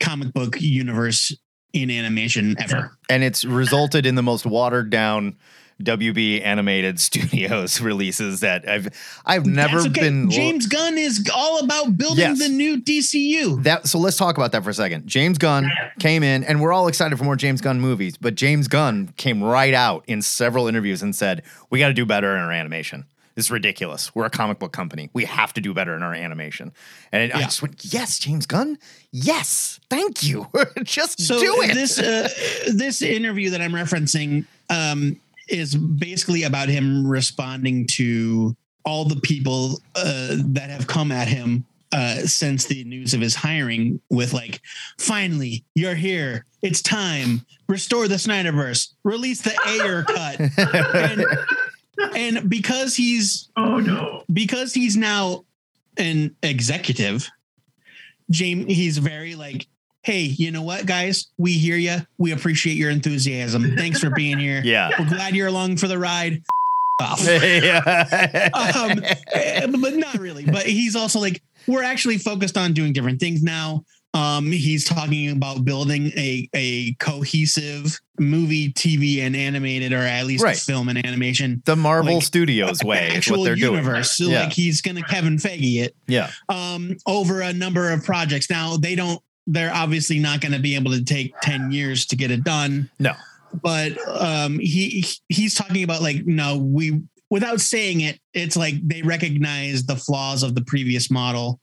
comic 0.00 0.32
book 0.32 0.56
universe 0.60 1.36
in 1.72 1.90
animation 1.90 2.54
ever 2.58 2.96
and 3.08 3.22
it's 3.24 3.44
resulted 3.44 4.06
in 4.06 4.14
the 4.14 4.22
most 4.22 4.46
watered 4.46 4.90
down 4.90 5.36
WB 5.82 6.40
animated 6.44 7.00
studios 7.08 7.80
releases 7.80 8.38
that 8.40 8.68
I've 8.68 8.88
I've 9.26 9.44
never 9.44 9.78
That's 9.82 9.88
okay. 9.88 10.02
been 10.02 10.30
james 10.30 10.66
gunn 10.68 10.96
is 10.96 11.28
all 11.34 11.58
about 11.64 11.98
building 11.98 12.18
Yes. 12.18 12.38
the 12.38 12.48
new 12.48 12.80
dcu 12.80 13.60
that 13.64 13.88
so 13.88 13.98
let's 13.98 14.16
talk 14.16 14.36
about 14.36 14.52
that 14.52 14.62
for 14.62 14.70
a 14.70 14.74
second. 14.74 15.08
James 15.08 15.36
Gunn 15.36 15.68
came 15.98 16.22
in 16.22 16.44
and 16.44 16.60
we're 16.62 16.72
all 16.72 16.86
excited 16.86 17.18
for 17.18 17.24
more 17.24 17.34
James 17.36 17.60
Gunn 17.60 17.80
movies, 17.80 18.16
but 18.16 18.36
James 18.36 18.68
Gunn 18.68 19.12
came 19.16 19.42
right 19.42 19.74
out 19.74 20.04
in 20.06 20.22
several 20.22 20.68
interviews 20.68 21.02
and 21.02 21.12
said, 21.14 21.42
"We 21.70 21.80
got 21.80 21.88
to 21.88 21.94
do 21.94 22.06
better 22.06 22.36
in 22.36 22.42
our 22.42 22.52
animation. 22.52 23.04
This 23.34 23.46
is 23.46 23.50
ridiculous. 23.50 24.14
We're 24.14 24.26
a 24.26 24.30
comic 24.30 24.58
book 24.58 24.72
company. 24.72 25.10
We 25.12 25.24
have 25.24 25.52
to 25.54 25.60
do 25.60 25.74
better 25.74 25.94
in 25.96 26.02
our 26.02 26.14
animation." 26.14 26.72
And 27.12 27.32
I 27.32 27.38
Yeah. 27.40 27.44
just 27.44 27.62
went, 27.62 27.84
"Yes, 27.84 28.18
James 28.18 28.46
Gunn. 28.46 28.78
Yes. 29.12 29.80
Thank 29.90 30.22
you. 30.22 30.46
just 30.84 31.20
so 31.20 31.38
do 31.40 31.62
it." 31.62 31.74
this 31.74 31.98
uh, 31.98 32.28
this 32.72 33.02
interview 33.02 33.50
that 33.50 33.60
i'm 33.60 33.72
referencing 33.72 34.44
um 34.70 35.16
is 35.48 35.74
basically 35.74 36.44
about 36.44 36.68
him 36.68 37.06
responding 37.06 37.86
to 37.86 38.56
all 38.84 39.04
the 39.04 39.16
people 39.20 39.80
uh, 39.96 40.36
that 40.38 40.70
have 40.70 40.86
come 40.86 41.10
at 41.12 41.26
him 41.28 41.64
uh, 41.92 42.16
since 42.26 42.64
the 42.66 42.82
news 42.84 43.12
of 43.14 43.20
his 43.20 43.34
hiring 43.34 44.00
with 44.10 44.32
like 44.32 44.60
finally 44.98 45.64
you're 45.74 45.94
here 45.94 46.44
it's 46.62 46.80
time 46.82 47.44
restore 47.68 48.08
the 48.08 48.14
snyderverse 48.16 48.92
release 49.04 49.42
the 49.42 49.54
ayer 49.66 50.02
cut 50.04 50.40
and, 50.94 51.24
and 52.14 52.48
because 52.48 52.94
he's 52.96 53.50
Oh 53.56 53.78
no! 53.78 54.24
because 54.32 54.72
he's 54.74 54.96
now 54.96 55.44
an 55.96 56.34
executive, 56.42 57.28
James, 58.30 58.66
he's 58.66 58.98
very 58.98 59.34
like, 59.34 59.66
hey, 60.02 60.22
you 60.22 60.50
know 60.50 60.62
what, 60.62 60.86
guys? 60.86 61.28
We 61.38 61.54
hear 61.54 61.76
you. 61.76 61.98
We 62.18 62.32
appreciate 62.32 62.76
your 62.76 62.90
enthusiasm. 62.90 63.76
Thanks 63.76 64.00
for 64.00 64.10
being 64.10 64.38
here. 64.38 64.60
yeah. 64.64 64.90
We're 64.98 65.08
glad 65.08 65.34
you're 65.34 65.48
along 65.48 65.78
for 65.78 65.88
the 65.88 65.98
ride. 65.98 66.42
Off. 67.02 67.24
yeah. 67.26 68.50
um, 68.54 69.02
eh, 69.32 69.66
but 69.66 69.94
not 69.94 70.14
really. 70.18 70.44
But 70.44 70.64
he's 70.64 70.94
also 70.94 71.18
like, 71.18 71.42
we're 71.66 71.82
actually 71.82 72.18
focused 72.18 72.56
on 72.56 72.72
doing 72.72 72.92
different 72.92 73.18
things 73.18 73.42
now. 73.42 73.84
Um, 74.14 74.46
he's 74.52 74.84
talking 74.84 75.30
about 75.30 75.64
building 75.64 76.06
a 76.16 76.48
a 76.54 76.94
cohesive 76.94 78.00
movie, 78.20 78.72
TV, 78.72 79.18
and 79.20 79.34
animated, 79.34 79.92
or 79.92 79.98
at 79.98 80.24
least 80.26 80.44
Right. 80.44 80.56
film 80.56 80.88
and 80.88 81.04
animation 81.04 81.62
the 81.64 81.74
Marvel 81.76 82.14
like, 82.14 82.22
Studios 82.22 82.82
way 82.84 83.08
is 83.16 83.28
what 83.28 83.42
they're 83.44 83.56
universe. 83.56 84.16
So 84.16 84.26
doing. 84.26 84.36
like 84.36 84.52
he's 84.52 84.80
gonna 84.80 85.02
Kevin 85.02 85.36
Feige 85.36 85.82
it 85.82 85.96
Yeah. 86.06 86.30
um, 86.48 86.96
over 87.06 87.40
a 87.40 87.52
number 87.52 87.90
of 87.90 88.04
projects. 88.04 88.48
Now 88.48 88.76
they 88.76 88.94
don't. 88.94 89.20
They're 89.46 89.74
obviously 89.74 90.20
not 90.20 90.40
going 90.40 90.52
to 90.52 90.58
be 90.58 90.74
able 90.74 90.92
to 90.92 91.04
take 91.04 91.34
ten 91.42 91.70
years 91.70 92.06
to 92.06 92.16
get 92.16 92.30
it 92.30 92.44
done. 92.44 92.88
No. 92.98 93.12
but 93.62 93.92
um, 94.08 94.58
he 94.58 95.04
he's 95.28 95.54
talking 95.54 95.82
about 95.82 96.00
like 96.02 96.24
no, 96.24 96.56
we 96.56 97.02
without 97.30 97.60
saying 97.60 98.00
it, 98.00 98.20
it's 98.32 98.56
like 98.56 98.74
they 98.86 99.02
recognize 99.02 99.84
the 99.84 99.96
flaws 99.96 100.42
of 100.42 100.54
the 100.54 100.62
previous 100.62 101.10
model, 101.10 101.60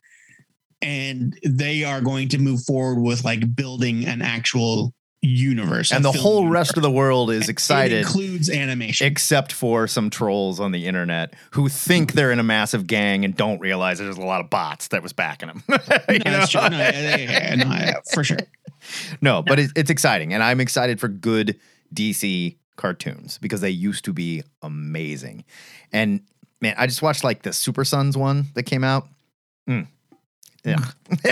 and 0.82 1.38
they 1.46 1.84
are 1.84 2.02
going 2.02 2.28
to 2.30 2.38
move 2.38 2.64
forward 2.64 3.02
with 3.02 3.24
like 3.24 3.56
building 3.56 4.06
an 4.06 4.22
actual 4.22 4.94
universe. 5.24 5.92
And 5.92 6.04
the 6.04 6.12
whole 6.12 6.40
universe. 6.40 6.54
rest 6.70 6.78
of 6.78 6.84
the 6.84 6.90
world 6.90 7.30
is 7.30 7.44
It 7.44 7.50
excited. 7.52 8.00
includes 8.00 8.50
animation. 8.50 9.06
except 9.06 9.54
for 9.54 9.88
some 9.88 10.10
trolls 10.10 10.60
on 10.60 10.72
the 10.72 10.88
internet 10.88 11.36
who 11.52 11.70
think 11.70 12.14
they're 12.14 12.32
in 12.32 12.40
a 12.40 12.44
massive 12.44 12.88
gang 12.88 13.24
and 13.24 13.36
don't 13.38 13.60
realize 13.60 14.00
there's 14.00 14.18
a 14.18 14.22
lot 14.22 14.42
of 14.42 14.50
bots 14.50 14.88
that 14.88 15.04
was 15.04 15.14
backing 15.14 15.48
them. 15.50 15.64
No, 15.70 15.78
that's 15.78 16.52
true. 16.52 16.62
No, 16.62 16.70
yeah, 16.78 17.18
yeah, 17.18 17.56
no, 17.56 17.66
yeah, 17.66 17.94
for 18.14 18.24
sure. 18.24 18.38
No, 19.22 19.44
but 19.44 19.60
it's, 19.60 19.72
it's 19.76 19.92
exciting, 19.92 20.34
and 20.34 20.42
I'm 20.42 20.60
excited 20.60 21.00
for 21.00 21.08
good 21.08 21.60
DC 21.94 22.56
cartoons 22.78 23.38
because 23.38 23.62
they 23.62 23.70
used 23.70 24.06
to 24.06 24.14
be 24.14 24.42
amazing. 24.64 25.44
And 25.94 26.22
man, 26.62 26.74
I 26.80 26.88
just 26.88 27.04
watched 27.04 27.24
like 27.24 27.44
the 27.44 27.54
Super 27.54 27.86
Sons 27.86 28.18
one 28.18 28.46
that 28.56 28.64
came 28.64 28.84
out. 28.84 29.08
Mm. 29.70 29.86
Yeah. 30.64 30.78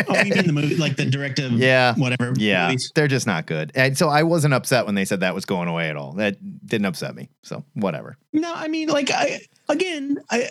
Oh, 0.08 0.24
even 0.26 0.48
the 0.48 0.54
movie, 0.54 0.76
like 0.78 0.96
the 0.96 1.06
directive, 1.06 1.52
Yeah. 1.54 1.94
whatever. 1.96 2.34
Yeah, 2.36 2.68
movies. 2.68 2.92
they're 2.96 3.08
just 3.08 3.28
not 3.28 3.46
good. 3.46 3.72
And 3.76 3.98
so 3.98 4.10
I 4.10 4.24
wasn't 4.24 4.54
upset 4.56 4.86
when 4.86 4.96
they 4.96 5.06
said 5.06 5.20
that 5.20 5.36
was 5.36 5.46
going 5.46 5.68
away 5.68 5.90
at 5.90 5.96
all. 5.96 6.14
That 6.14 6.38
didn't 6.66 6.86
upset 6.86 7.16
me. 7.16 7.30
So 7.44 7.64
whatever. 7.76 8.18
No, 8.34 8.52
I 8.54 8.68
mean, 8.68 8.90
like 8.90 9.12
I 9.12 9.42
again, 9.70 10.18
I 10.32 10.50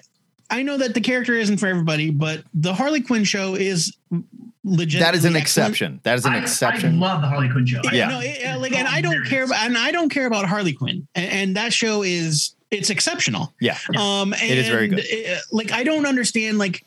I 0.50 0.62
know 0.62 0.76
that 0.78 0.94
the 0.94 1.00
character 1.00 1.34
isn't 1.34 1.58
for 1.58 1.66
everybody, 1.66 2.10
but 2.10 2.42
the 2.54 2.72
Harley 2.72 3.00
Quinn 3.02 3.24
show 3.24 3.54
is 3.54 3.96
legit. 4.64 5.00
That 5.00 5.14
is 5.14 5.24
an 5.24 5.36
exception. 5.36 6.00
That 6.04 6.16
is 6.18 6.24
an 6.24 6.32
I, 6.34 6.38
exception. 6.38 6.94
I 7.02 7.06
love 7.06 7.20
the 7.20 7.28
Harley 7.28 7.48
Quinn 7.50 7.66
show. 7.66 7.80
I- 7.84 7.94
Yeah. 7.94 8.08
No, 8.08 8.20
it, 8.20 8.46
uh, 8.46 8.58
like, 8.58 8.74
and 8.74 8.86
I 8.88 9.00
don't 9.00 9.24
care 9.26 9.44
about, 9.44 9.60
and 9.64 9.76
I 9.76 9.90
don't 9.90 10.08
care 10.08 10.26
about 10.26 10.46
Harley 10.46 10.72
Quinn, 10.72 11.06
and, 11.14 11.32
and 11.32 11.56
that 11.56 11.72
show 11.72 12.02
is 12.02 12.54
it's 12.70 12.90
exceptional. 12.90 13.52
yeah. 13.60 13.76
Um, 13.98 14.32
and, 14.34 14.42
It 14.42 14.58
is 14.58 14.68
very 14.68 14.88
good. 14.88 15.00
uh, 15.00 15.36
like 15.52 15.72
I 15.72 15.82
don't 15.84 16.06
understand 16.06 16.58
like. 16.58 16.84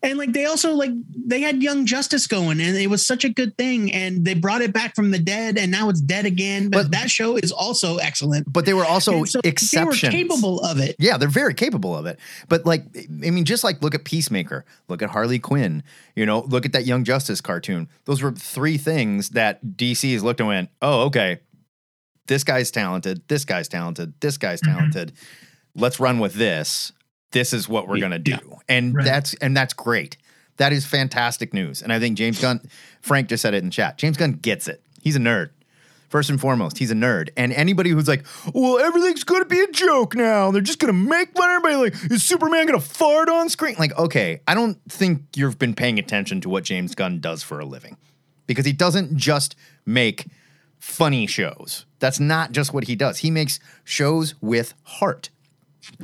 And 0.00 0.16
like 0.16 0.32
they 0.32 0.44
also 0.44 0.74
like 0.74 0.90
they 1.26 1.40
had 1.40 1.60
Young 1.60 1.84
Justice 1.84 2.28
going, 2.28 2.60
and 2.60 2.76
it 2.76 2.88
was 2.88 3.04
such 3.04 3.24
a 3.24 3.28
good 3.28 3.56
thing. 3.58 3.92
And 3.92 4.24
they 4.24 4.34
brought 4.34 4.60
it 4.62 4.72
back 4.72 4.94
from 4.94 5.10
the 5.10 5.18
dead, 5.18 5.58
and 5.58 5.72
now 5.72 5.88
it's 5.88 6.00
dead 6.00 6.24
again. 6.24 6.70
But, 6.70 6.84
But- 6.84 6.90
that 6.92 7.10
show 7.10 7.36
is 7.36 7.50
also 7.50 7.96
excellent. 7.96 8.52
But 8.52 8.64
they 8.64 8.74
were 8.74 8.84
also 8.84 9.24
so 9.24 9.40
exceptions. 9.42 10.00
They 10.00 10.06
were 10.08 10.12
capable 10.12 10.60
of 10.60 10.78
it. 10.78 10.94
Yeah, 11.00 11.16
they're 11.16 11.28
very 11.28 11.52
capable 11.54 11.96
of 11.96 12.06
it. 12.06 12.20
But 12.48 12.64
like, 12.64 12.84
I 12.96 13.30
mean, 13.30 13.44
just 13.44 13.64
like 13.64 13.82
look 13.82 13.94
at 13.96 14.04
Peacemaker, 14.04 14.64
look 14.86 15.02
at 15.02 15.10
Harley 15.10 15.40
Quinn, 15.40 15.82
you 16.14 16.24
know, 16.26 16.40
look 16.42 16.64
at 16.64 16.72
that 16.74 16.86
Young 16.86 17.02
Justice 17.02 17.40
cartoon. 17.40 17.88
Those 18.04 18.22
were 18.22 18.30
three 18.30 18.78
things 18.78 19.30
that 19.30 19.64
DC 19.76 20.12
has 20.12 20.22
looked 20.22 20.38
and 20.38 20.48
went, 20.48 20.70
oh, 20.80 21.06
okay, 21.06 21.40
this 22.28 22.44
guy's 22.44 22.70
talented, 22.70 23.22
this 23.26 23.44
guy's 23.44 23.66
talented, 23.68 24.12
this 24.20 24.36
guy's 24.36 24.60
Mhm. 24.60 24.66
talented. 24.74 25.12
Let's 25.74 25.98
run 25.98 26.18
with 26.20 26.34
this. 26.34 26.92
This 27.32 27.52
is 27.52 27.68
what 27.68 27.88
we're 27.88 27.96
Yeah. 27.96 28.02
gonna 28.02 28.18
do, 28.18 28.38
and 28.68 28.94
Right. 28.94 29.04
that's 29.04 29.34
and 29.34 29.56
that's 29.56 29.74
great. 29.74 30.16
That 30.56 30.72
is 30.72 30.84
fantastic 30.86 31.52
news. 31.54 31.82
And 31.82 31.92
I 31.92 32.00
think 32.00 32.16
James 32.18 32.40
Gunn, 32.40 32.60
Frank 33.00 33.28
just 33.28 33.42
said 33.42 33.54
it 33.54 33.62
in 33.62 33.70
chat. 33.70 33.96
James 33.98 34.16
Gunn 34.16 34.32
gets 34.32 34.66
it. 34.66 34.82
He's 35.00 35.14
a 35.14 35.20
nerd. 35.20 35.50
First 36.08 36.30
and 36.30 36.40
foremost, 36.40 36.78
he's 36.78 36.90
a 36.90 36.94
nerd. 36.94 37.28
And 37.36 37.52
anybody 37.52 37.90
who's 37.90 38.08
like, 38.08 38.24
well, 38.54 38.78
everything's 38.78 39.22
going 39.24 39.42
to 39.42 39.48
be 39.48 39.60
a 39.60 39.70
joke 39.70 40.16
now. 40.16 40.50
They're 40.50 40.62
just 40.62 40.78
going 40.78 40.92
to 40.92 40.98
make 40.98 41.32
fun 41.36 41.50
of 41.50 41.56
everybody. 41.64 41.90
Like, 41.92 42.10
is 42.10 42.24
Superman 42.24 42.66
going 42.66 42.80
to 42.80 42.84
fart 42.84 43.28
on 43.28 43.50
screen? 43.50 43.76
Like, 43.78 43.96
okay, 43.98 44.40
I 44.48 44.54
don't 44.54 44.78
think 44.88 45.22
you've 45.36 45.58
been 45.58 45.74
paying 45.74 45.98
attention 45.98 46.40
to 46.40 46.48
what 46.48 46.64
James 46.64 46.94
Gunn 46.94 47.20
does 47.20 47.42
for 47.42 47.60
a 47.60 47.66
living 47.66 47.98
because 48.46 48.64
he 48.64 48.72
doesn't 48.72 49.16
just 49.18 49.54
make 49.84 50.26
funny 50.78 51.26
shows. 51.26 51.84
That's 51.98 52.18
not 52.18 52.52
just 52.52 52.72
what 52.72 52.84
he 52.84 52.96
does. 52.96 53.18
He 53.18 53.30
makes 53.30 53.60
shows 53.84 54.34
with 54.40 54.72
heart 54.84 55.28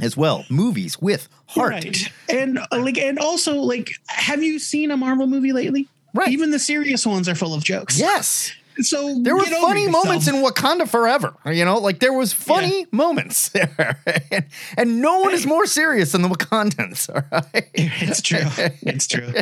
as 0.00 0.16
well, 0.16 0.44
movies 0.50 1.00
with 1.00 1.28
heart. 1.46 1.70
Right. 1.72 2.12
And 2.28 2.58
uh, 2.58 2.66
like 2.72 2.98
and 2.98 3.18
also 3.18 3.56
like 3.56 3.90
have 4.06 4.42
you 4.42 4.58
seen 4.58 4.90
a 4.90 4.96
Marvel 4.96 5.26
movie 5.26 5.52
lately? 5.52 5.88
Right. 6.14 6.28
Even 6.28 6.50
the 6.50 6.58
serious 6.58 7.06
ones 7.06 7.28
are 7.28 7.34
full 7.34 7.54
of 7.54 7.64
jokes. 7.64 7.98
Yes. 7.98 8.52
So 8.80 9.20
There 9.22 9.36
were 9.36 9.44
funny 9.44 9.86
moments 9.88 10.26
in 10.26 10.36
Wakanda 10.36 10.88
Forever. 10.88 11.34
You 11.46 11.64
know, 11.64 11.78
like 11.78 12.00
there 12.00 12.12
was 12.12 12.32
funny 12.32 12.86
moments 12.90 13.48
there, 13.50 14.00
and, 14.32 14.44
and 14.76 15.00
no 15.00 15.20
one 15.20 15.32
is 15.32 15.46
more 15.46 15.66
serious 15.66 16.10
than 16.12 16.22
the 16.22 16.28
Wakandans. 16.28 17.08
All 17.14 17.22
right, 17.32 17.70
It's 17.74 18.20
true. 18.20 18.40
It's 18.82 19.06
true. 19.06 19.32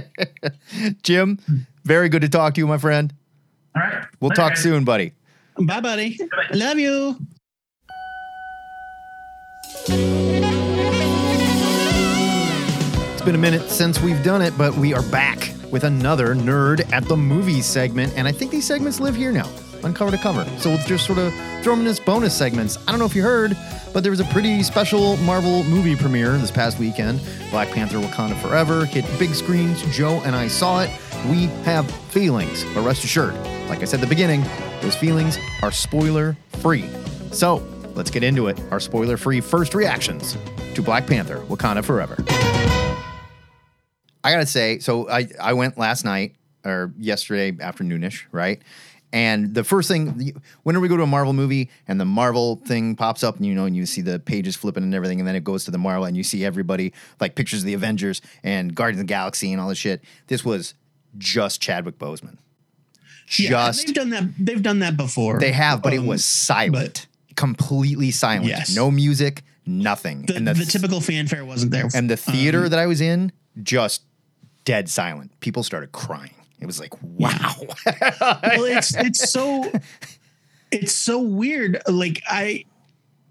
Jim. 1.03 1.39
Very 1.85 2.09
good 2.11 2.23
to 2.23 2.29
talk 2.29 2.55
to 2.55 2.61
you, 2.61 2.67
my 2.67 2.79
friend. 2.79 3.13
All 3.75 3.83
right. 3.83 4.05
We'll 4.21 4.29
Later, 4.29 4.43
talk 4.43 4.57
soon, 4.57 4.85
buddy. 4.85 5.13
Bye, 5.59 5.81
buddy. 5.81 6.19
Love 6.53 6.79
you. 6.79 7.17
It's 9.85 10.43
been 13.25 13.35
a 13.35 13.39
minute 13.39 13.69
since 13.69 14.01
we've 14.01 14.23
done 14.23 14.41
it, 14.41 14.57
but 14.57 14.77
we 14.77 14.95
are 14.95 15.03
back 15.03 15.53
with 15.73 15.83
another 15.83 16.37
Nerd 16.37 16.89
at 16.93 17.05
the 17.07 17.17
Movies 17.17 17.67
segment. 17.67 18.13
And 18.17 18.29
I 18.29 18.33
think 18.33 18.53
these 18.53 18.65
segments 18.65 19.01
live 19.01 19.17
here 19.17 19.33
now, 19.33 19.49
on 19.83 19.93
cover 19.93 20.13
to 20.13 20.19
cover. 20.19 20.45
So 20.59 20.71
we'll 20.71 20.79
just 20.87 21.05
sort 21.05 21.19
of 21.19 21.33
throw 21.65 21.75
them 21.75 21.81
in 21.81 21.89
as 21.89 21.99
bonus 21.99 22.33
segments. 22.33 22.79
I 22.87 22.93
don't 22.93 23.01
know 23.01 23.07
if 23.07 23.17
you 23.17 23.25
heard, 23.25 23.57
but 23.93 24.05
there 24.05 24.11
was 24.11 24.21
a 24.21 24.25
pretty 24.27 24.63
special 24.63 25.17
Marvel 25.19 25.65
movie 25.65 25.97
premiere 25.97 26.39
this 26.39 26.53
past 26.53 26.79
weekend. 26.79 27.21
Black 27.51 27.69
Panther 27.71 27.99
Wakanda 27.99 28.41
Forever 28.41 28.85
hit 28.85 29.05
big 29.19 29.35
screens. 29.35 29.83
Joe 29.97 30.23
and 30.25 30.37
I 30.37 30.47
saw 30.47 30.83
it. 30.83 30.91
We 31.29 31.47
have 31.65 31.91
feelings, 31.91 32.65
but 32.73 32.85
rest 32.85 33.03
assured, 33.03 33.35
like 33.69 33.83
I 33.83 33.85
said 33.87 33.99
at 33.99 34.03
the 34.03 34.07
beginning, 34.07 34.45
those 34.81 34.95
feelings 34.95 35.39
are 35.61 35.73
spoiler 35.73 36.37
free. 36.61 36.89
So 37.33 37.67
let's 37.95 38.11
get 38.11 38.23
into 38.23 38.49
it. 38.49 38.61
Our 38.71 38.81
spoiler 38.81 39.17
free 39.17 39.41
first 39.41 39.75
reactions 39.75 40.37
to 40.75 40.83
Black 40.83 41.07
Panther 41.07 41.39
Wakanda 41.49 41.85
Forever. 41.85 42.17
I 44.25 44.31
gotta 44.31 44.47
say, 44.47 44.79
so 44.79 45.09
I 45.09 45.29
I 45.41 45.53
went 45.53 45.77
last 45.79 46.05
night 46.05 46.35
or 46.65 46.93
yesterday 46.99 47.53
afternoonish, 47.53 48.23
right? 48.31 48.63
And 49.15 49.53
the 49.55 49.63
first 49.65 49.89
thing, 49.89 50.41
whenever 50.63 50.81
we 50.81 50.89
go 50.89 50.97
to 50.97 51.03
a 51.03 51.07
Marvel 51.07 51.35
movie 51.35 51.69
and 51.87 52.01
the 52.01 52.05
Marvel 52.07 52.57
thing 52.65 52.97
pops 52.97 53.23
up, 53.23 53.37
and 53.37 53.45
you 53.45 53.55
know, 53.55 53.67
and 53.67 53.77
you 53.77 53.85
see 53.85 54.01
the 54.01 54.19
pages 54.21 54.57
flipping 54.57 54.85
and 54.85 54.95
everything, 54.95 55.19
and 55.19 55.29
then 55.29 55.35
it 55.37 55.45
goes 55.45 55.65
to 55.67 55.71
the 55.71 55.77
Marvel, 55.79 56.05
and 56.07 56.17
you 56.17 56.23
see 56.25 56.45
everybody 56.45 56.95
like 57.21 57.35
pictures 57.35 57.61
of 57.61 57.67
the 57.67 57.75
Avengers 57.75 58.23
and 58.43 58.75
Guardians 58.75 59.01
of 59.01 59.07
the 59.07 59.13
Galaxy 59.13 59.53
and 59.53 59.61
all 59.61 59.69
this 59.69 59.77
shit. 59.79 60.03
This 60.29 60.45
was 60.45 60.75
just 61.19 61.61
Chadwick 61.61 61.99
Boseman. 61.99 62.39
Yeah, 63.39 63.71
they've 63.71 63.95
done 63.95 64.11
that. 64.11 64.25
They've 64.39 64.63
done 64.63 64.79
that 64.81 64.97
before. 64.97 65.39
they 65.41 65.53
have, 65.53 65.83
but 65.83 65.93
it 65.93 65.99
Um, 65.99 66.07
was 66.07 66.25
silent, 66.25 67.07
completely 67.37 68.11
silent. 68.11 68.47
Yes. 68.47 68.75
No 68.75 68.91
music, 68.91 69.43
nothing. 69.67 70.23
the, 70.27 70.37
and 70.37 70.47
the, 70.47 70.55
typical 70.65 71.01
fanfare 71.01 71.45
wasn't 71.45 71.73
there. 71.73 71.89
and 71.95 72.09
the 72.11 72.17
theater 72.17 72.65
Um, 72.65 72.71
that 72.71 72.79
I 72.79 72.87
was 72.87 73.01
in, 73.01 73.33
just 73.63 74.03
dead 74.65 74.89
silent. 74.89 75.33
People 75.41 75.63
started 75.63 75.93
crying. 75.93 76.35
It 76.61 76.67
was 76.67 76.79
like, 76.79 76.93
wow. 77.03 77.55
well, 77.59 77.69
it's 78.65 78.95
it's 78.97 79.31
so 79.31 79.71
it's 80.71 80.93
so 80.93 81.21
weird. 81.21 81.81
Like 81.89 82.23
I 82.29 82.65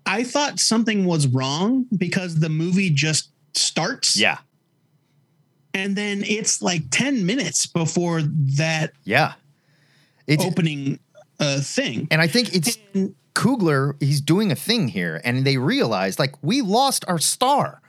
I 0.06 0.24
thought 0.26 0.60
something 0.60 1.06
was 1.06 1.28
wrong 1.28 1.86
because 1.98 2.40
the 2.40 2.50
movie 2.50 2.90
just 2.90 3.30
starts. 3.54 4.18
yeah, 4.20 4.40
And 5.74 5.96
then 5.96 6.24
it's 6.26 6.62
like 6.62 6.84
10 6.92 7.26
minutes 7.26 7.66
before 7.68 8.22
that 8.58 8.92
yeah. 9.06 9.34
It's 10.28 10.44
opening 10.44 11.00
uh 11.40 11.60
thing. 11.62 12.08
and 12.12 12.22
I 12.22 12.28
think 12.28 12.54
it's 12.56 12.78
And 12.94 13.16
Coogler. 13.34 13.96
He's 14.02 14.22
doing 14.22 14.52
a 14.52 14.56
thing 14.56 14.90
here, 14.90 15.22
and 15.24 15.46
they 15.46 15.58
realized 15.58 16.20
like 16.20 16.36
we 16.42 16.62
lost 16.62 17.06
our 17.08 17.20
star. 17.20 17.82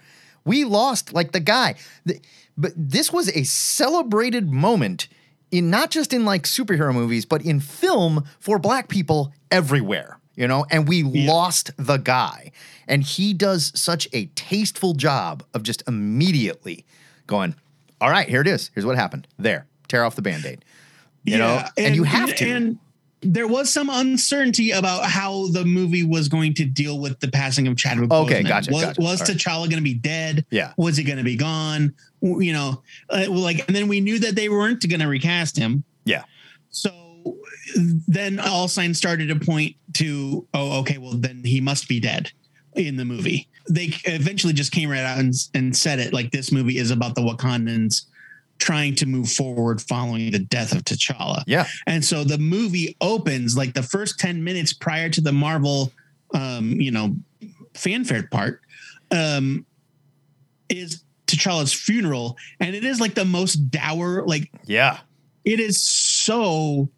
We 0.45 0.65
lost 0.65 1.13
like 1.13 1.33
the 1.33 1.41
guy. 1.41 1.77
The- 2.05 2.21
but 2.57 2.73
this 2.77 3.13
was 3.13 3.29
a 3.31 3.45
celebrated 3.45 4.51
moment 4.51 5.09
in 5.51 5.71
not 5.71 5.91
just 5.91 6.13
in 6.13 6.25
like 6.25 6.43
superhero 6.43 6.93
movies, 6.93 7.25
but 7.25 7.43
in 7.45 7.61
film 7.61 8.25
for 8.41 8.59
black 8.59 8.89
people 8.89 9.33
everywhere. 9.51 10.19
You 10.35 10.49
know, 10.49 10.65
and 10.71 10.89
we 10.89 11.03
lost 11.03 11.73
the 11.77 11.99
guy. 11.99 12.53
And 12.89 13.03
he 13.03 13.35
does 13.35 13.71
such 13.79 14.09
a 14.15 14.27
tasteful 14.35 14.95
job 14.95 15.45
of 15.53 15.63
just 15.63 15.83
immediately 15.87 16.87
going, 17.27 17.55
All 18.01 18.11
right, 18.11 18.27
here 18.27 18.41
it 18.41 18.47
is. 18.47 18.71
Here's 18.75 18.87
what 18.87 18.97
happened. 18.97 19.29
There. 19.39 19.67
Tear 19.89 20.05
off 20.05 20.17
the 20.17 20.23
band-aid. 20.23 20.65
You 21.25 21.39
know, 21.39 21.63
and, 21.77 21.95
you 21.95 22.05
have 22.05 22.35
to. 22.37 22.51
And 22.51 22.79
there 23.23 23.47
was 23.47 23.73
some 23.73 23.89
uncertainty 23.89 24.73
about 24.73 25.05
how 25.05 25.47
the 25.49 25.65
movie 25.65 26.03
was 26.05 26.29
going 26.29 26.55
to 26.55 26.65
deal 26.65 26.99
with 26.99 27.21
the 27.21 27.29
passing 27.29 27.69
of 27.69 27.77
Chadwick. 27.77 28.11
Okay, 28.11 28.43
Boseman. 28.43 28.49
gotcha, 28.49 28.73
Was, 28.73 28.85
gotcha. 28.85 29.01
was 29.01 29.21
right. 29.21 29.31
T'Challa 29.31 29.65
going 29.71 29.77
to 29.77 29.81
be 29.83 29.95
dead? 29.95 30.45
Yeah. 30.51 30.73
Was 30.77 30.97
he 30.97 31.05
going 31.05 31.19
to 31.19 31.25
be 31.25 31.37
gone? 31.37 31.95
You 32.21 32.53
know, 32.53 32.83
uh, 33.11 33.27
like, 33.31 33.67
and 33.69 33.77
then 33.77 33.89
we 33.89 34.01
knew 34.01 34.19
that 34.21 34.35
they 34.35 34.49
weren't 34.49 34.87
going 34.89 35.01
to 35.01 35.09
recast 35.09 35.57
him. 35.57 35.85
yeah. 36.05 36.25
So 36.71 36.91
then 38.09 38.41
all 38.41 38.67
signs 38.67 38.99
started 38.99 39.29
to 39.29 39.37
point 39.39 39.77
to, 39.95 40.47
oh, 40.55 40.81
okay, 40.81 40.99
well, 40.99 41.13
then 41.13 41.43
he 41.45 41.61
must 41.61 41.89
be 41.89 42.01
dead 42.01 42.31
in 42.75 42.97
the 42.97 43.05
movie. 43.05 43.49
They 43.71 43.91
eventually 44.05 44.53
just 44.53 44.73
came 44.73 44.91
right 44.91 45.01
out 45.05 45.19
and, 45.19 45.33
and 45.55 45.77
said 45.77 45.99
it 46.01 46.13
like 46.13 46.31
this 46.33 46.51
movie 46.51 46.79
is 46.79 46.91
about 46.91 47.15
the 47.15 47.21
Wakandans 47.21 48.07
trying 48.59 48.95
to 48.95 49.07
move 49.07 49.31
forward 49.31 49.81
following 49.83 50.31
the 50.31 50.39
death 50.39 50.73
of 50.73 50.85
T'Challa. 50.85 51.43
Yeah. 51.47 51.67
And 51.87 52.05
so 52.05 52.23
the 52.25 52.39
movie 52.39 52.97
opens 53.01 53.57
like 53.57 53.75
the 53.75 53.83
first 53.83 54.19
10 54.21 54.45
minutes 54.45 54.73
prior 54.73 55.09
to 55.11 55.21
the 55.21 55.33
Marvel, 55.33 55.93
um, 56.35 56.81
you 56.81 56.91
know, 56.93 57.17
fanfare 57.75 58.29
part 58.31 58.61
um, 59.11 59.67
is 60.69 61.03
T'Challa's 61.27 61.73
funeral. 61.73 62.37
And 62.61 62.77
it 62.77 62.85
is 62.85 63.01
like 63.01 63.15
the 63.15 63.25
most 63.25 63.55
dour, 63.71 64.25
like 64.27 64.51
Yeah. 64.67 64.99
it 65.45 65.59
is 65.59 65.83
so 65.83 66.89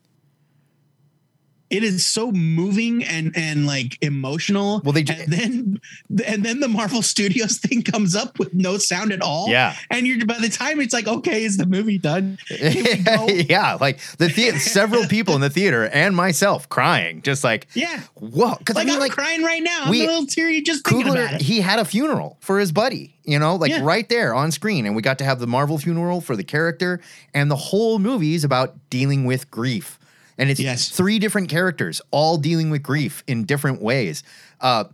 it 1.71 1.83
is 1.83 2.05
so 2.07 2.31
moving 2.31 3.03
and 3.05 3.33
and 3.37 3.67
like 3.67 3.99
emotional. 4.03 4.81
Well, 4.85 4.93
they 4.93 5.03
ju- 5.03 5.15
and 5.19 5.33
then 5.33 5.81
and 6.27 6.45
then 6.45 6.61
the 6.61 6.69
Marvel 6.69 7.03
Studios 7.03 7.59
thing 7.65 7.83
comes 7.83 8.15
up 8.15 8.39
with 8.39 8.55
no 8.55 8.77
sound 8.79 9.12
at 9.12 9.21
all. 9.23 9.49
Yeah. 9.49 9.75
and 9.91 10.07
you're 10.07 10.25
by 10.27 10.39
the 10.39 10.49
time 10.49 10.81
it's 10.81 10.93
like, 10.95 11.07
okay, 11.09 11.45
is 11.45 11.57
the 11.57 11.67
movie 11.67 11.99
done? 11.99 12.39
Can 12.49 12.85
we 12.85 12.97
go? 13.03 13.27
yeah, 13.49 13.75
like 13.81 13.99
the, 14.19 14.29
the 14.29 14.59
several 14.59 15.07
people 15.07 15.35
in 15.35 15.41
the 15.41 15.51
theater 15.51 15.87
and 15.89 16.15
myself 16.15 16.69
crying, 16.69 17.23
just 17.23 17.43
like, 17.45 17.67
Yeah. 17.75 18.01
whoa. 18.15 18.55
Because 18.57 18.77
I 18.77 18.81
Like 18.81 18.87
mean, 18.87 18.95
I'm 18.97 19.01
like 19.01 19.12
crying 19.12 19.43
right 19.43 19.62
now. 19.62 19.91
we- 19.91 20.03
I'm 20.03 20.09
a 20.09 20.12
little 20.12 20.27
teary 20.27 20.61
just 20.62 20.87
thinking 20.87 21.11
about 21.11 21.35
it. 21.35 21.41
he 21.43 21.61
had 21.61 21.79
a 21.79 21.85
funeral 21.85 22.37
for 22.41 22.59
his 22.61 22.73
buddy, 22.73 23.17
you 23.25 23.39
know, 23.39 23.57
like 23.57 23.71
Yeah. 23.71 23.81
right 23.83 24.09
there 24.09 24.35
on 24.35 24.53
screen. 24.53 24.87
And 24.87 24.95
we 24.95 25.03
got 25.03 25.19
to 25.19 25.25
have 25.25 25.41
the 25.41 25.47
Marvel 25.47 25.79
funeral 25.79 26.21
for 26.21 26.37
the 26.37 26.45
character. 26.45 27.01
And 27.33 27.51
the 27.51 27.57
whole 27.57 27.99
movie 27.99 28.35
is 28.35 28.45
about 28.45 28.75
dealing 28.91 29.25
with 29.25 29.51
grief. 29.51 29.99
And 30.39 30.51
it's 30.51 30.61
Yes. 30.61 30.89
three 30.89 31.18
different 31.18 31.49
characters, 31.49 32.01
all 32.11 32.37
dealing 32.39 32.70
with 32.70 32.82
grief 32.82 33.22
in 33.26 33.45
different 33.45 33.80
ways. 33.80 34.22
Uh, 34.61 34.85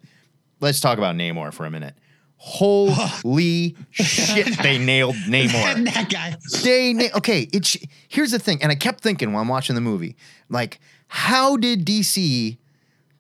let's 0.60 0.80
talk 0.80 0.98
about 0.98 1.16
Namor 1.16 1.52
for 1.52 1.64
a 1.66 1.70
minute. 1.70 1.94
Holy 2.36 3.76
shit, 3.90 4.58
they 4.62 4.78
nailed 4.78 5.14
Namor. 5.28 5.84
that 5.94 6.08
guy. 6.10 6.36
They 6.62 6.92
na- 6.92 7.16
okay. 7.16 7.48
It's 7.52 7.76
here's 8.08 8.30
the 8.32 8.38
thing, 8.38 8.62
and 8.62 8.72
I 8.72 8.74
kept 8.74 9.02
thinking 9.02 9.32
while 9.32 9.42
I'm 9.42 9.48
watching 9.48 9.74
the 9.74 9.80
movie, 9.80 10.16
like, 10.48 10.80
how 11.08 11.56
did 11.56 11.84
DC 11.84 12.56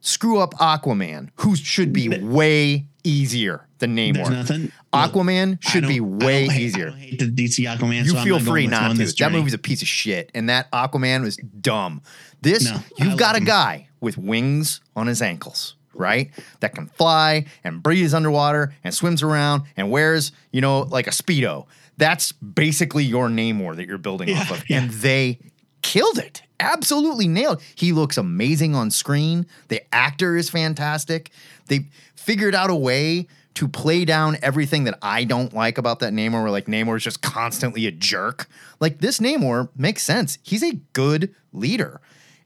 screw 0.00 0.38
up 0.38 0.54
Aquaman, 0.54 1.28
who 1.36 1.54
should 1.56 1.92
be 1.92 2.08
way 2.08 2.86
easier 3.04 3.66
than 3.78 3.94
There's 3.94 4.16
Namor? 4.16 4.30
nothing. 4.30 4.72
Aquaman 4.92 5.58
I 5.64 5.70
should 5.70 5.86
be 5.86 5.98
I 5.98 6.00
way 6.00 6.46
hate- 6.46 6.50
I 6.50 6.58
easier. 6.60 6.90
don't 6.90 6.98
hate 6.98 7.18
the 7.18 7.26
DC 7.26 7.64
Aquaman. 7.64 8.04
You 8.04 8.10
so 8.10 8.22
feel 8.24 8.40
free 8.40 8.66
not 8.66 8.96
to. 8.96 9.04
That 9.18 9.32
movie's 9.32 9.54
a 9.54 9.58
piece 9.58 9.82
of 9.82 9.88
shit, 9.88 10.30
and 10.34 10.48
that 10.48 10.70
Aquaman 10.72 11.22
was 11.22 11.36
dumb. 11.36 12.02
This 12.42 12.64
No, 12.64 12.80
you've 12.98 13.18
got 13.18 13.34
a 13.34 13.38
him. 13.38 13.44
guy 13.44 13.88
with 14.00 14.16
wings 14.18 14.80
on 14.96 15.06
his 15.06 15.20
ankles, 15.22 15.76
right? 15.94 16.30
That 16.60 16.74
can 16.74 16.86
fly 16.86 17.46
and 17.64 17.82
breathes 17.82 18.14
underwater 18.14 18.74
and 18.82 18.92
swims 18.94 19.22
around 19.22 19.62
and 19.76 19.90
wears, 19.90 20.32
you 20.52 20.60
know, 20.60 20.80
like 20.80 21.06
a 21.06 21.10
speedo. 21.10 21.66
That's 21.98 22.32
basically 22.32 23.04
your 23.04 23.28
Namor 23.28 23.76
that 23.76 23.86
you're 23.86 23.98
building 23.98 24.34
off 24.36 24.50
of, 24.50 24.64
yeah. 24.70 24.78
and 24.80 24.90
they 24.90 25.38
killed 25.82 26.18
it. 26.18 26.42
Absolutely 26.58 27.26
nailed. 27.26 27.62
He 27.74 27.92
looks 27.92 28.18
amazing 28.18 28.74
on 28.74 28.90
screen. 28.90 29.46
The 29.68 29.82
actor 29.94 30.36
is 30.36 30.50
fantastic. 30.50 31.30
They 31.66 31.86
figured 32.14 32.54
out 32.54 32.70
a 32.70 32.74
way 32.74 33.28
to 33.54 33.66
play 33.66 34.04
down 34.04 34.36
everything 34.42 34.84
that 34.84 34.98
I 35.02 35.24
don't 35.24 35.52
like 35.52 35.78
about 35.78 36.00
that 36.00 36.12
Namor, 36.12 36.42
where 36.42 36.50
like 36.50 36.66
Namor 36.66 36.96
is 36.96 37.02
just 37.02 37.22
constantly 37.22 37.86
a 37.86 37.90
jerk. 37.90 38.48
Like 38.78 39.00
this 39.00 39.18
Namor 39.18 39.70
makes 39.76 40.02
sense. 40.02 40.38
He's 40.42 40.62
a 40.62 40.74
good 40.92 41.34
leader. 41.52 42.00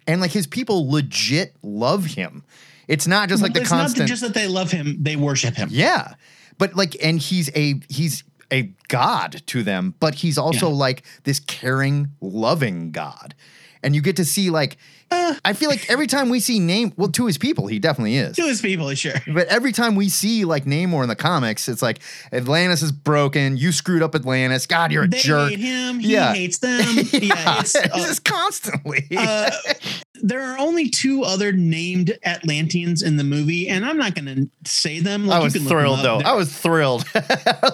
And 0.07 0.20
like 0.20 0.30
his 0.32 0.47
people 0.47 0.91
legit 0.91 1.55
love 1.62 2.05
him. 2.05 2.45
It's 2.89 3.07
not 3.07 3.28
just 3.28 3.43
like 3.43 3.55
the 3.55 3.61
it's 3.61 3.70
constant 3.70 4.01
not 4.01 4.09
just 4.09 4.22
that 4.22 4.35
they 4.35 4.47
love 4.47 4.70
him; 4.70 5.03
they 5.03 5.16
worship 5.16 5.55
him. 5.55 5.68
yeah. 5.72 6.14
But 6.59 6.76
like 6.76 6.97
and 7.03 7.18
he's 7.18 7.51
a 7.55 7.80
he's 7.89 8.24
a 8.53 8.73
god 8.89 9.43
to 9.47 9.63
them, 9.63 9.95
but 10.01 10.17
he's 10.17 10.39
also 10.39 10.69
Yeah. 10.69 10.75
like 10.77 11.03
this 11.25 11.41
caring, 11.41 12.09
loving 12.21 12.91
god. 12.93 13.35
And 13.83 13.95
you 13.95 14.01
get 14.01 14.17
to 14.17 14.25
see 14.25 14.49
like 14.51 14.77
Uh. 15.11 15.35
I 15.45 15.53
feel 15.53 15.69
like 15.69 15.89
every 15.91 16.07
time 16.07 16.31
we 16.31 16.41
see 16.41 16.59
name 16.59 16.93
well 16.97 17.11
to 17.11 17.27
his 17.27 17.37
people, 17.37 17.67
he 17.67 17.79
definitely 17.79 18.17
is. 18.17 18.35
To 18.37 18.43
his 18.43 18.63
people, 18.63 18.93
sure. 18.95 19.13
But 19.33 19.47
every 19.49 19.71
time 19.73 19.95
we 19.95 20.09
see 20.09 20.45
like 20.47 20.65
Namor 20.65 21.03
in 21.03 21.09
the 21.11 21.15
comics, 21.15 21.69
it's 21.69 21.83
like 21.83 22.01
Atlantis 22.33 22.81
is 22.83 22.91
broken. 22.93 23.57
You 23.59 23.71
screwed 23.73 24.03
up 24.03 24.15
Atlantis. 24.15 24.67
God, 24.67 24.91
you're 24.91 25.05
a 25.05 25.09
They 25.09 25.19
jerk. 25.19 25.51
hate 25.51 25.61
him. 25.61 26.01
He 26.01 26.13
Yeah. 26.15 26.33
hates 26.33 26.59
them. 26.59 26.81
yeah, 27.13 27.61
it's, 27.61 27.75
It's 27.75 27.95
uh, 27.95 27.99
just 27.99 28.25
constantly. 28.25 29.07
uh, 29.17 29.51
there 30.23 30.41
are 30.43 30.59
only 30.59 30.89
two 30.89 31.23
other 31.25 31.51
named 31.53 32.17
Atlanteans 32.25 33.03
in 33.03 33.17
the 33.17 33.25
movie, 33.25 33.69
and 33.69 33.85
I'm 33.85 33.97
not 33.99 34.15
going 34.15 34.27
to 34.65 34.71
say 34.71 35.01
them. 35.01 35.27
Like, 35.27 35.37
I 35.37 35.39
you 35.41 35.45
was 35.45 35.53
can 35.55 35.62
look 35.62 35.69
them 35.71 35.79
thrilled 35.79 35.99
though. 36.05 36.19
They're- 36.19 36.27
I 36.29 36.33
was 36.35 36.57
thrilled. 36.57 37.05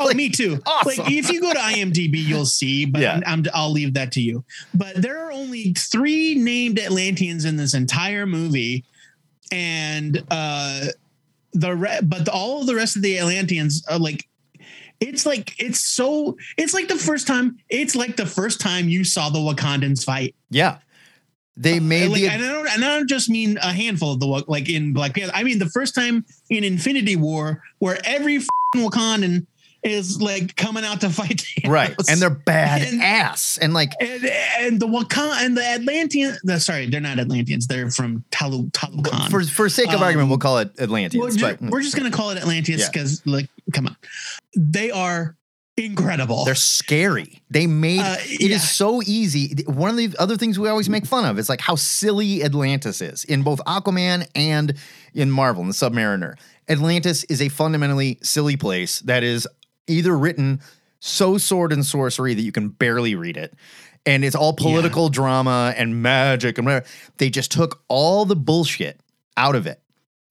Oh, 0.01 0.05
Like, 0.07 0.17
me 0.17 0.29
too. 0.31 0.59
awesome. 0.67 1.05
Like 1.05 1.13
if 1.13 1.31
you 1.31 1.41
go 1.41 1.53
to 1.53 1.59
IMDb, 1.59 2.17
you'll 2.17 2.47
see, 2.47 2.87
but 2.87 3.03
Yeah. 3.03 3.21
I'm, 3.27 3.45
I'll 3.53 3.71
leave 3.73 3.95
that 3.95 4.13
to 4.13 4.21
you. 4.23 4.45
But 4.75 4.97
there 4.97 5.25
are 5.27 5.31
only 5.33 5.75
three 5.75 6.35
named 6.37 6.79
Atlanteans 6.79 7.45
in 7.45 7.57
this 7.57 7.75
entire 7.75 8.25
movie, 8.27 8.85
and 9.53 10.23
uh, 10.31 10.87
the 11.53 11.75
re- 11.77 12.01
but 12.03 12.29
all 12.29 12.61
of 12.63 12.67
the 12.67 12.75
rest 12.75 12.97
of 12.97 13.03
the 13.03 13.19
Atlanteans 13.19 13.85
are 13.89 13.99
like. 13.99 14.27
It's 15.01 15.25
like 15.25 15.55
it's 15.59 15.81
so 15.81 16.37
it's 16.59 16.75
like 16.75 16.89
the 16.89 16.95
first 16.97 17.27
time 17.27 17.57
it's 17.71 17.97
like 17.97 18.17
the 18.17 18.27
first 18.27 18.61
time 18.61 18.91
you 18.91 19.03
saw 19.03 19.31
the 19.31 19.39
Wakandans 19.39 20.05
fight. 20.05 20.35
yeah. 20.51 20.77
They 21.63 21.79
made 21.79 22.09
like, 22.09 22.21
the 22.23 22.29
and 22.29 22.43
I 22.43 22.49
don't 22.49 22.69
and 22.71 22.85
I 22.85 22.97
don't 22.97 23.09
just 23.09 23.29
mean 23.29 23.59
a 23.59 23.73
handful 23.73 24.13
of 24.15 24.21
the 24.21 24.27
like 24.49 24.69
in 24.71 24.93
Black 24.95 25.15
Panther. 25.15 25.33
I 25.35 25.43
mean 25.43 25.59
the 25.59 25.69
first 25.69 25.95
time 25.95 26.25
in 26.49 26.65
Infinity 26.65 27.17
War 27.17 27.63
where 27.81 27.99
every 28.05 28.37
f***ing 28.37 28.89
Wakandan 28.89 29.47
is 29.83 30.21
like 30.21 30.57
coming 30.57 30.85
out 30.85 31.01
to 31.03 31.11
fight 31.11 31.43
Thanos. 31.63 31.71
right. 31.71 31.95
And 32.09 32.21
they're 32.21 32.31
bad 32.31 32.83
And- 32.83 33.03
ass. 33.03 33.59
And 33.61 33.75
like 33.75 33.93
and, 34.01 34.25
and 34.59 34.81
the 34.81 34.87
Wakan 34.87 35.45
and 35.45 35.57
the 35.57 35.65
Atlantean. 35.65 36.37
The, 36.45 36.61
sorry, 36.61 36.87
they're 36.87 37.01
not 37.01 37.19
Atlanteans. 37.19 37.67
They're 37.67 37.91
from 37.91 38.25
Talu 38.31 38.71
Talokan. 38.73 39.31
for 39.31 39.43
for 39.45 39.69
sake 39.69 39.89
of 39.89 39.97
Um, 39.97 40.03
argument, 40.03 40.29
we'll 40.31 40.39
call 40.39 40.59
it 40.59 40.71
Atlanteans. 40.81 41.43
we're, 41.43 41.57
but 41.57 41.61
we're 41.61 41.83
just 41.83 41.97
gonna 41.97 42.11
call 42.11 42.31
it 42.31 42.39
Atlanteans 42.39 42.81
Yeah. 42.83 42.89
because 42.93 43.21
like 43.27 43.49
come 43.75 43.87
on, 43.87 43.97
they 44.57 44.91
are 44.91 45.37
incredible. 45.87 46.45
They're 46.45 46.55
scary. 46.55 47.43
They 47.51 47.67
made 47.67 48.01
Uh, 48.01 48.17
it 48.21 48.43
is 48.43 48.51
yeah. 48.51 48.59
so 48.59 49.03
easy. 49.03 49.63
One 49.67 49.91
of 49.91 49.97
the 49.97 50.15
other 50.19 50.37
things 50.37 50.59
we 50.59 50.69
always 50.69 50.89
make 50.89 51.07
fun 51.07 51.25
of 51.25 51.39
is 51.39 51.49
like 51.49 51.61
how 51.61 51.75
silly 51.75 52.43
Atlantis 52.45 53.01
is 53.01 53.25
in 53.25 53.43
both 53.43 53.61
Aquaman 53.67 54.27
and 54.35 54.75
in 55.15 55.31
Marvel 55.31 55.63
and 55.63 55.71
the 55.73 55.75
Submariner. 55.77 56.35
Atlantis 56.69 57.25
is 57.25 57.43
a 57.43 57.49
fundamentally 57.49 58.19
silly 58.23 58.57
place 58.57 59.01
that 59.01 59.23
is 59.23 59.47
either 59.87 60.17
written 60.17 60.61
so 61.01 61.39
sword 61.39 61.73
and 61.73 61.85
sorcery 61.85 62.35
that 62.35 62.43
you 62.43 62.53
can 62.53 62.69
barely 62.69 63.15
read 63.15 63.37
it. 63.37 63.55
And 64.07 64.25
it's 64.25 64.37
all 64.37 64.53
political 64.55 65.09
drama 65.09 65.75
and 65.77 66.03
magic 66.03 66.59
and 66.59 66.67
whatever. 66.67 66.87
They 67.19 67.29
just 67.31 67.51
took 67.51 67.83
all 67.89 68.25
the 68.25 68.37
bullshit 68.37 69.01
out 69.37 69.55
of 69.55 69.67
it 69.67 69.81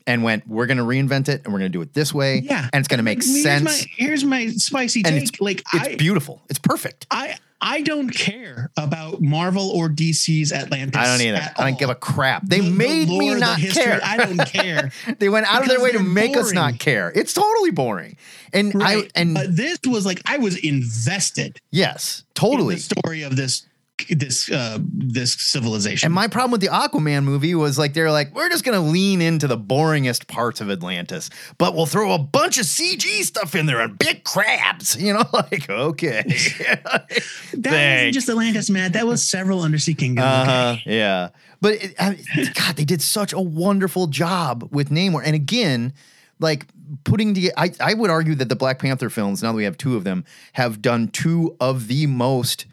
and 0.09 0.23
went, 0.23 0.47
we're 0.47 0.65
going 0.65 0.77
to 0.79 0.83
reinvent 0.83 1.29
it 1.29 1.43
and 1.45 1.53
we're 1.53 1.59
going 1.59 1.71
to 1.71 1.77
do 1.77 1.81
it 1.81 1.93
this 1.93 2.11
way. 2.13 2.39
Yeah. 2.39 2.67
And 2.73 2.79
it's 2.81 2.87
going 2.87 2.97
to 2.97 3.03
make 3.03 3.23
here's 3.23 3.43
sense. 3.43 3.63
My, 3.63 3.85
here's 3.95 4.23
my 4.25 4.47
spicy 4.47 5.03
And 5.05 5.19
take. 5.19 5.39
like 5.39 5.59
it's 5.73 5.87
I, 5.89 5.95
beautiful. 5.97 6.41
It's 6.49 6.57
perfect. 6.59 7.05
I 7.11 7.37
I 7.61 7.81
don't 7.81 8.09
care 8.09 8.71
about 8.77 9.21
Marvel 9.21 9.69
or 9.69 9.89
DC's 9.89 10.53
Atlantis. 10.53 10.95
I 10.95 11.03
don't 11.05 11.21
either. 11.21 11.37
I 11.57 11.63
don't 11.65 11.73
all. 11.73 11.79
give 11.79 11.89
a 11.89 11.95
crap. 11.95 12.43
They 12.47 12.59
The- 12.61 12.69
the 12.69 12.71
made 12.71 13.09
me 13.09 13.33
the 13.33 13.39
not 13.39 13.59
history, 13.59 13.83
care. 13.83 13.99
I 14.01 14.17
don't 14.17 14.37
care. 14.47 14.91
they 15.19 15.27
went 15.29 15.45
out 15.45 15.61
of 15.63 15.67
their 15.67 15.81
way 15.81 15.91
to 15.91 15.99
make 15.99 16.35
us 16.37 16.53
not 16.53 16.79
care. 16.79 17.11
It's 17.13 17.33
totally 17.33 17.71
boring. 17.71 18.15
And 18.53 18.73
Right. 18.73 19.03
I 19.05 19.09
and 19.21 19.33
but 19.35 19.55
this 19.55 19.77
was 19.85 20.05
like 20.05 20.21
I 20.25 20.37
was 20.37 20.55
invested 20.57 21.59
yes, 21.69 22.21
in 22.21 22.25
totally. 22.33 22.75
the 22.75 22.81
story 22.81 23.21
of 23.23 23.35
this 23.35 23.65
this 24.09 24.49
uh 24.51 24.77
this 24.81 25.33
civilization. 25.33 26.07
And 26.07 26.13
my 26.13 26.27
problem 26.27 26.51
with 26.51 26.61
the 26.61 26.67
Aquaman 26.67 27.23
movie 27.23 27.55
was 27.55 27.77
like 27.77 27.93
they're 27.93 28.11
like 28.11 28.33
we're 28.33 28.49
just 28.49 28.63
gonna 28.63 28.79
lean 28.79 29.21
into 29.21 29.47
the 29.47 29.57
boringest 29.57 30.27
parts 30.27 30.61
of 30.61 30.69
Atlantis, 30.69 31.29
but 31.57 31.75
we'll 31.75 31.85
throw 31.85 32.13
a 32.13 32.19
bunch 32.19 32.57
of 32.57 32.65
CG 32.65 33.23
stuff 33.23 33.55
in 33.55 33.65
there 33.65 33.79
and 33.79 33.97
big 33.97 34.23
crabs. 34.23 34.95
You 34.99 35.13
know, 35.13 35.23
like 35.33 35.69
okay, 35.69 36.23
that 36.23 37.01
wasn't 37.53 38.13
just 38.13 38.29
Atlantis, 38.29 38.69
man. 38.69 38.91
That 38.93 39.07
was 39.07 39.25
several 39.25 39.61
undersea 39.61 39.93
kingdoms. 39.93 40.25
Uh-huh, 40.25 40.75
okay? 40.79 40.97
yeah. 40.97 41.29
But 41.61 41.73
it, 41.73 41.95
I, 41.99 42.17
God, 42.53 42.75
they 42.75 42.85
did 42.85 43.01
such 43.01 43.33
a 43.33 43.41
wonderful 43.41 44.07
job 44.07 44.69
with 44.71 44.89
Namor. 44.89 45.21
And 45.25 45.35
again, 45.35 45.93
like 46.39 46.67
putting 47.03 47.33
together, 47.33 47.53
I, 47.57 47.71
I 47.79 47.93
would 47.93 48.09
argue 48.09 48.35
that 48.35 48.49
the 48.49 48.55
Black 48.55 48.79
Panther 48.79 49.09
films, 49.09 49.43
now 49.43 49.51
that 49.51 49.57
we 49.57 49.65
have 49.65 49.77
two 49.77 49.95
of 49.95 50.03
them, 50.03 50.23
have 50.53 50.81
done 50.81 51.09
two 51.09 51.55
of 51.59 51.87
the 51.87 52.07
most 52.07 52.65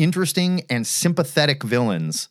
interesting 0.00 0.64
and 0.70 0.86
sympathetic 0.86 1.62
villains 1.62 2.28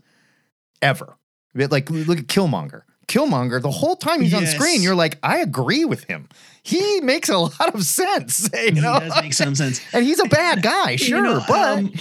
ever. 0.82 1.18
Like, 1.54 1.90
look 1.90 2.20
at 2.20 2.28
Killmonger. 2.28 2.84
Killmonger, 3.10 3.60
the 3.60 3.72
whole 3.72 3.96
time 3.96 4.22
he's 4.22 4.36
on 4.36 4.46
screen, 4.46 4.84
you're 4.84 4.96
like, 4.96 5.18
I 5.24 5.40
agree 5.40 5.84
with 5.84 6.04
him. 6.04 6.30
He 6.62 7.02
makes 7.04 7.28
a 7.28 7.38
lot 7.38 7.74
of 7.74 7.84
sense. 7.84 8.50
You 8.60 8.76
He 8.76 8.82
does 8.82 9.22
make 9.22 9.34
some 9.34 9.56
sense. 9.56 9.82
and 9.94 10.06
he's 10.06 10.20
a 10.20 10.28
bad 10.28 10.62
guy, 10.62 10.96
sure, 10.96 11.24
know, 11.24 11.42
but 11.48 11.80
um, 11.80 11.94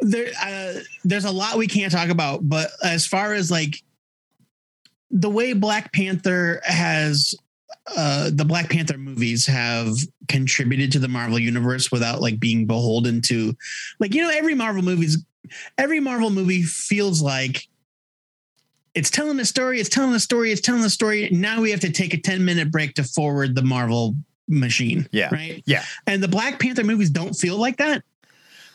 there 0.00 0.28
uh, 0.42 0.80
there's 1.04 1.26
a 1.26 1.30
lot 1.30 1.58
we 1.58 1.66
can't 1.66 1.92
talk 1.92 2.08
about 2.08 2.48
but 2.48 2.70
as 2.82 3.06
far 3.06 3.34
as 3.34 3.50
like 3.50 3.82
the 5.10 5.28
way 5.28 5.52
black 5.52 5.92
panther 5.92 6.60
has 6.64 7.34
uh 7.96 8.30
the 8.32 8.44
black 8.44 8.70
panther 8.70 8.96
movies 8.96 9.44
have 9.46 9.88
contributed 10.28 10.90
to 10.92 10.98
the 10.98 11.08
marvel 11.08 11.38
universe 11.38 11.92
without 11.92 12.20
like 12.20 12.40
being 12.40 12.66
beholden 12.66 13.20
to 13.20 13.54
like 14.00 14.14
you 14.14 14.22
know 14.22 14.30
every 14.30 14.54
marvel 14.54 14.82
movies 14.82 15.22
every 15.76 16.00
marvel 16.00 16.30
movie 16.30 16.62
feels 16.62 17.20
like 17.20 17.68
it's 18.94 19.10
telling 19.10 19.38
a 19.40 19.44
story 19.44 19.80
it's 19.80 19.88
telling 19.90 20.14
a 20.14 20.20
story 20.20 20.50
it's 20.50 20.60
telling 20.60 20.82
a 20.84 20.90
story 20.90 21.28
now 21.30 21.60
we 21.60 21.70
have 21.70 21.80
to 21.80 21.90
take 21.90 22.14
a 22.14 22.18
10 22.20 22.44
minute 22.44 22.70
break 22.70 22.94
to 22.94 23.04
forward 23.04 23.54
the 23.54 23.62
marvel 23.62 24.14
machine 24.48 25.06
Yeah. 25.12 25.28
right 25.34 25.62
yeah. 25.66 25.84
and 26.06 26.22
the 26.22 26.28
Black 26.28 26.58
Panther 26.60 26.84
movies 26.84 27.10
don't 27.10 27.32
feel 27.34 27.56
like 27.56 27.78
that. 27.78 28.02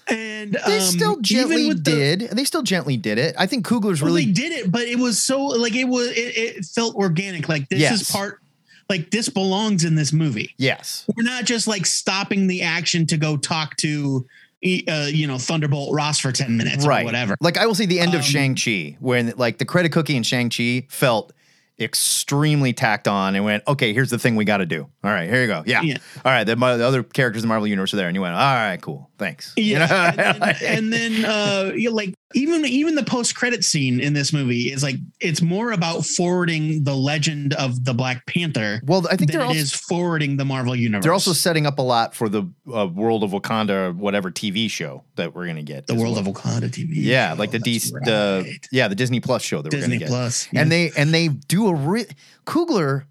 And 0.07 0.53
They 0.66 0.78
um, 0.78 0.82
still 0.82 1.12
even 1.12 1.22
gently 1.24 1.68
with 1.68 1.84
the- 1.84 1.91
did. 1.91 2.20
they 2.32 2.43
still 2.43 2.64
gently 2.64 2.97
did 2.97 3.20
it. 3.20 3.36
I 3.38 3.45
think 3.45 3.68
Coogler's 3.68 4.01
Well, 4.01 4.12
really 4.12 4.26
they 4.26 4.32
did 4.32 4.51
it, 4.53 4.72
but 4.72 4.82
it 4.82 4.97
was 4.97 5.22
so 5.22 5.39
like 5.43 5.76
it 5.76 5.84
was. 5.84 6.07
It, 6.07 6.16
it 6.57 6.66
felt 6.66 6.95
organic. 6.95 7.47
Like 7.47 7.70
this 7.70 7.80
Yes. 7.82 8.01
is 8.01 8.10
part. 8.12 8.41
Like 8.90 9.12
this 9.12 9.30
belongs 9.30 9.86
in 9.86 9.96
this 9.96 10.12
movie. 10.12 10.56
yes. 10.58 11.06
We're 11.16 11.24
not 11.24 11.46
just 11.46 11.68
like 11.68 11.86
stopping 11.86 12.48
the 12.48 12.64
action 12.64 13.06
to 13.08 13.18
go 13.18 13.38
talk 13.38 13.76
to, 13.78 14.26
uh, 14.66 15.08
you 15.12 15.28
know, 15.28 15.38
Thunderbolt 15.38 15.94
Ross 15.94 16.20
for 16.20 16.32
ten 16.32 16.58
minutes 16.58 16.86
right. 16.86 17.04
or 17.04 17.06
whatever. 17.06 17.36
Like 17.40 17.58
I 17.58 17.66
will 17.68 17.76
say 17.76 17.86
the 17.86 18.00
end 18.00 18.16
of 18.16 18.22
Um, 18.22 18.26
Shang-Chi 18.26 18.98
when 19.00 19.34
like 19.38 19.60
the 19.60 19.66
credit 19.66 19.92
cookie 19.92 20.16
in 20.16 20.24
Shang-Chi 20.24 20.88
felt 20.90 21.32
extremely 21.80 22.74
tacked 22.74 23.08
on 23.08 23.36
and 23.36 23.46
went, 23.46 23.64
okay, 23.68 23.94
here's 23.94 24.10
the 24.10 24.20
thing 24.20 24.36
we 24.36 24.46
got 24.46 24.58
to 24.58 24.66
do. 24.66 24.88
All 25.04 25.12
right, 25.12 25.30
here 25.30 25.42
you 25.42 25.48
go. 25.48 25.64
Yeah. 25.66 25.82
Yeah. 25.82 25.98
All 26.26 26.32
right. 26.32 26.44
The, 26.44 26.56
the 26.56 26.86
other 26.86 27.04
characters 27.04 27.44
in 27.44 27.48
the 27.48 27.50
Marvel 27.50 27.68
Universe 27.68 27.94
are 27.94 27.98
there. 27.98 28.08
And 28.08 28.16
you 28.16 28.22
went, 28.22 28.36
all 28.36 28.40
right, 28.40 28.82
cool. 28.82 29.10
Thanks. 29.20 29.54
Yeah, 29.58 30.14
and 30.18 30.42
then, 30.42 30.56
and 30.64 30.94
then 30.94 31.26
uh, 31.26 31.72
you 31.76 31.90
know, 31.90 31.96
like 31.96 32.16
even 32.34 32.64
even 32.66 32.96
the 32.96 33.04
post 33.04 33.36
credit 33.36 33.66
scene 33.66 34.00
in 34.00 34.14
this 34.14 34.32
movie 34.32 34.72
is 34.72 34.82
like 34.82 34.96
it's 35.20 35.42
more 35.42 35.74
about 35.74 36.06
forwarding 36.06 36.86
the 36.86 36.96
legend 36.96 37.54
of 37.56 37.84
the 37.84 37.94
Black 37.94 38.26
Panther 38.28 38.82
well, 38.86 39.06
I 39.12 39.18
think 39.18 39.34
than 39.34 39.42
also, 39.42 39.60
is 39.60 39.74
forwarding 39.74 40.38
the 40.38 40.46
Marvel 40.46 40.74
universe. 40.74 41.04
they're 41.04 41.14
also 41.14 41.34
setting 41.34 41.66
up 41.66 41.80
a 41.80 41.82
lot 41.82 42.16
for 42.16 42.30
the 42.30 42.44
uh, 42.74 42.88
World 42.88 43.26
of 43.26 43.32
Wakanda 43.32 43.90
or 43.90 43.92
whatever 43.92 44.32
TV 44.32 44.70
show 44.70 45.04
that 45.16 45.36
we're 45.36 45.46
going 45.46 45.58
to 45.58 45.64
get. 45.64 45.88
the 45.88 45.96
World 45.96 46.16
well. 46.16 46.30
of 46.30 46.36
Wakanda 46.36 46.70
TV. 46.70 46.92
Yeah, 46.92 47.34
show. 47.34 47.40
like 47.40 47.52
the 47.52 47.60
That's 47.60 47.92
DC, 47.92 48.06
the 48.06 48.58
yeah, 48.72 48.88
the 48.88 48.96
Disney 48.96 49.20
Plus 49.20 49.42
show 49.42 49.62
that 49.62 49.74
we're 49.74 49.80
Disney 49.82 49.98
going 49.98 50.00
to 50.00 50.06
get. 50.06 50.10
Plus, 50.10 50.48
and 50.54 50.56
yeah. 50.56 50.64
they 50.64 50.92
and 50.96 51.14
they 51.14 51.28
do 51.28 51.69
a 51.70 51.76
re- 51.76 52.08
Coogler. 52.46 53.04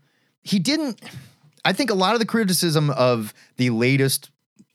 He 0.42 0.58
didn't. 0.58 1.00
I 1.64 1.72
think 1.72 1.90
a 1.90 1.94
lot 1.94 2.14
of 2.14 2.20
the 2.20 2.26
criticism 2.26 2.90
of 2.90 3.34
the 3.56 3.70
latest 3.70 4.30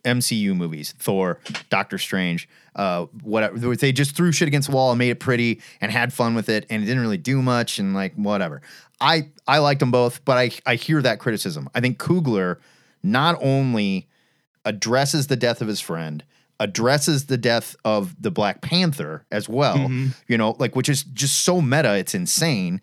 MCU 0.05 0.55
movies, 0.55 0.93
Thor, 0.99 1.39
Doctor 1.69 1.97
Strange, 1.97 2.49
uh, 2.75 3.05
whatever, 3.21 3.57
they 3.75 3.91
just 3.93 4.15
threw 4.15 4.31
shit 4.33 4.47
against 4.49 4.69
the 4.69 4.75
wall 4.75 4.91
and 4.91 4.99
made 4.99 5.09
it 5.11 5.19
pretty 5.19 5.61
and 5.79 5.91
had 5.91 6.11
fun 6.11 6.35
with 6.35 6.49
it, 6.49 6.65
and 6.69 6.83
it 6.83 6.85
didn't 6.85 7.01
really 7.01 7.17
do 7.17 7.41
much 7.41 7.79
and 7.79 7.93
like 7.93 8.13
whatever. 8.15 8.61
I 8.99 9.29
I 9.47 9.59
liked 9.59 9.79
them 9.79 9.91
both, 9.91 10.23
but 10.25 10.37
I 10.37 10.51
I 10.65 10.75
hear 10.75 11.01
that 11.01 11.19
criticism. 11.19 11.69
I 11.73 11.79
think 11.79 11.97
Coogler 11.99 12.57
not 13.01 13.37
only 13.41 14.07
addresses 14.65 15.27
the 15.27 15.35
death 15.35 15.61
of 15.61 15.67
his 15.67 15.79
friend, 15.81 16.23
addresses 16.59 17.25
the 17.25 17.37
death 17.37 17.75
of 17.83 18.21
the 18.21 18.31
Black 18.31 18.61
Panther 18.61 19.25
as 19.31 19.49
well, 19.49 19.77
Mhm. 19.77 20.13
you 20.27 20.37
know, 20.37 20.55
like 20.59 20.75
which 20.75 20.87
is 20.89 21.03
just 21.03 21.41
so 21.41 21.61
meta, 21.61 21.95
it's 21.95 22.13
insane. 22.15 22.79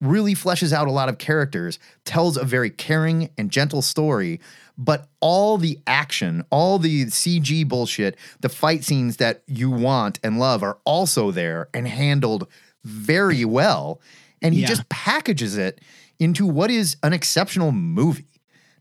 Really 0.00 0.34
fleshes 0.34 0.72
out 0.72 0.88
a 0.88 0.92
lot 0.92 1.08
of 1.08 1.16
characters, 1.18 1.78
tells 2.04 2.36
a 2.36 2.44
very 2.44 2.68
caring 2.70 3.30
and 3.38 3.50
gentle 3.50 3.80
story, 3.80 4.40
but 4.76 5.08
all 5.20 5.56
the 5.56 5.78
action, 5.86 6.44
all 6.50 6.78
the 6.78 7.06
CG 7.06 7.66
bullshit, 7.66 8.16
the 8.40 8.50
fight 8.50 8.84
scenes 8.84 9.16
that 9.16 9.42
you 9.46 9.70
want 9.70 10.20
and 10.22 10.38
love 10.38 10.62
are 10.62 10.76
also 10.84 11.30
there 11.30 11.68
and 11.72 11.88
handled 11.88 12.46
very 12.84 13.44
well. 13.44 14.00
And 14.42 14.52
he 14.54 14.60
Yeah. 14.60 14.66
just 14.68 14.86
packages 14.90 15.56
it 15.56 15.80
into 16.18 16.46
what 16.46 16.70
is 16.70 16.96
an 17.02 17.14
exceptional 17.14 17.72
movie. 17.72 18.26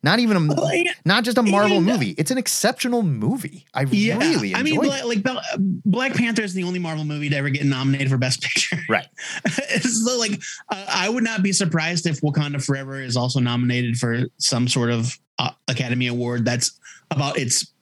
Not 0.05 0.19
even 0.19 0.37
a, 0.37 0.53
Well, 0.53 0.73
yeah, 0.73 0.91
not 1.03 1.23
just 1.23 1.37
a 1.39 1.41
Marvel 1.43 1.77
and- 1.77 1.85
movie. 1.85 2.11
It's 2.17 2.29
an 2.29 2.37
exceptional 2.37 3.01
movie. 3.01 3.65
I 3.73 3.81
Yeah, 3.85 4.17
really 4.19 4.53
enjoyed 4.53 4.59
I 4.59 4.63
mean. 4.63 4.77
Like 5.03 5.23
Black 5.57 6.13
Panther 6.13 6.43
is 6.43 6.53
the 6.53 6.63
only 6.63 6.77
Marvel 6.79 7.03
movie 7.03 7.27
to 7.29 7.35
ever 7.35 7.49
get 7.49 7.65
nominated 7.65 8.09
for 8.11 8.17
Best 8.17 8.41
Picture. 8.43 8.77
Right. 8.87 9.07
so, 9.81 10.17
like, 10.19 10.39
uh, 10.69 10.85
I 10.87 11.09
would 11.09 11.23
not 11.23 11.41
be 11.41 11.51
surprised 11.51 12.05
if 12.05 12.21
Wakanda 12.21 12.63
Forever 12.63 13.01
is 13.01 13.17
also 13.17 13.39
nominated 13.39 13.97
for 13.97 14.25
some 14.37 14.67
sort 14.67 14.91
of 14.91 15.17
uh, 15.39 15.49
Academy 15.67 16.05
Award 16.07 16.45
that's 16.45 16.79
about 17.11 17.37
its 17.39 17.73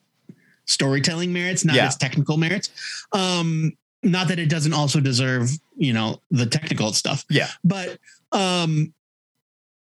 storytelling 0.65 1.33
merits, 1.33 1.65
not 1.65 1.75
its 1.75 1.97
technical 1.97 2.37
merits. 2.37 2.69
Um, 3.11 3.73
not 4.01 4.29
that 4.29 4.39
it 4.39 4.47
doesn't 4.49 4.73
also 4.73 4.99
deserve, 5.01 5.49
you 5.75 5.91
know, 5.91 6.21
the 6.31 6.45
technical 6.45 6.93
stuff 6.93 7.25
Yeah. 7.29 7.47
but 7.63 7.97
um 8.31 8.93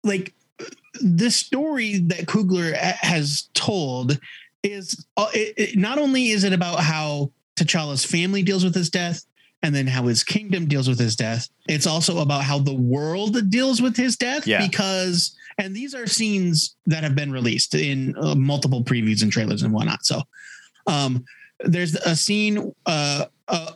like 0.03 0.33
the 1.01 1.31
story 1.31 1.99
that 1.99 2.25
coogler 2.27 2.73
has 2.75 3.49
told 3.53 4.19
is 4.63 5.05
uh, 5.17 5.27
it, 5.33 5.53
it- 5.57 5.77
not 5.77 5.97
only 5.97 6.29
is 6.29 6.43
it 6.43 6.53
about 6.53 6.79
how 6.79 7.31
t'challa's 7.55 8.05
family 8.05 8.41
deals 8.43 8.63
with 8.63 8.75
his 8.75 8.89
death 8.89 9.23
and 9.61 9.73
then 9.73 9.87
how 9.87 10.03
his 10.07 10.23
kingdom 10.23 10.67
deals 10.67 10.87
with 10.87 10.99
his 10.99 11.15
death 11.15 11.49
it's 11.67 11.87
also 11.87 12.19
about 12.19 12.43
how 12.43 12.59
the 12.59 12.73
world 12.73 13.49
deals 13.49 13.81
with 13.81 13.95
his 13.95 14.15
death 14.17 14.45
Yeah. 14.47 14.65
because 14.65 15.35
and 15.57 15.75
these 15.75 15.93
are 15.93 16.07
scenes 16.07 16.75
that 16.87 17.03
have 17.03 17.15
been 17.15 17.31
released 17.31 17.75
in 17.75 18.15
uh, 18.17 18.35
multiple 18.35 18.83
previews 18.83 19.21
and 19.21 19.31
trailers 19.31 19.61
and 19.63 19.73
whatnot 19.73 20.05
so 20.05 20.21
um 20.87 21.23
there's 21.59 21.95
a 21.95 22.15
scene 22.15 22.73
uh, 22.87 23.25
uh, 23.47 23.71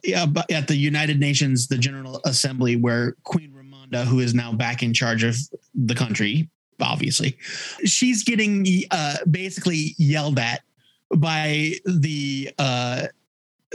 at 0.52 0.68
the 0.68 0.76
United 0.76 1.20
Nations, 1.22 1.68
the 1.68 1.78
General 1.78 2.20
Assembly, 2.26 2.76
where 2.76 3.16
Queen 3.24 3.54
Ramonda, 3.54 4.04
who 4.04 4.20
is 4.20 4.34
now 4.34 4.52
back 4.52 4.84
in 4.84 4.94
charge 4.94 5.24
of 5.24 5.38
the 5.74 5.96
country, 5.96 6.50
obviously, 6.82 7.38
she's 7.86 8.24
getting 8.24 8.66
uh, 8.92 9.16
basically 9.30 9.96
yelled 9.98 10.40
at 10.40 10.62
by 11.16 11.74
the 11.86 12.52
uh, 12.60 13.08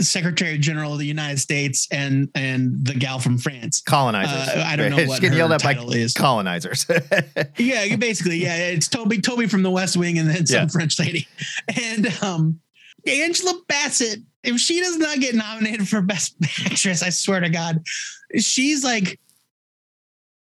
Secretary 0.01 0.57
General 0.59 0.95
of 0.95 0.99
the 0.99 1.07
United 1.07 1.39
States 1.39 1.87
and 1.91 2.29
and 2.35 2.85
the 2.87 2.95
gal 2.95 3.19
from 3.19 3.37
France. 3.39 3.81
colonizers. 3.83 4.49
Uh, 4.49 4.65
I 4.67 4.77
don't 4.77 4.91
know 4.91 5.05
what 5.07 5.23
her 5.23 5.35
yelled 5.35 5.53
at 5.53 5.63
by 5.63 5.75
title 5.75 5.93
is. 5.93 6.15
colonizers. 6.15 6.87
Yeah, 7.59 7.97
basically, 7.97 8.39
yeah, 8.39 8.57
it's 8.57 8.89
Toby 8.89 9.21
Toby 9.21 9.47
from 9.47 9.63
The 9.63 9.71
West 9.71 9.97
Wing, 9.97 10.19
and 10.19 10.29
then 10.29 10.47
some 10.47 10.61
Yeah. 10.63 10.67
French 10.69 10.99
lady, 10.99 11.27
and 11.83 12.07
um, 12.23 12.61
Angela 13.07 13.55
Bassett. 13.69 14.21
If 14.45 14.59
she 14.59 14.81
does 14.81 14.97
not 14.97 15.21
get 15.21 15.35
nominated 15.37 15.89
for 15.89 16.01
Best 16.03 16.35
Actress, 16.65 17.03
I 17.03 17.11
swear 17.11 17.39
to 17.41 17.49
God, 17.49 17.81
she's 18.39 18.83
like, 18.83 19.21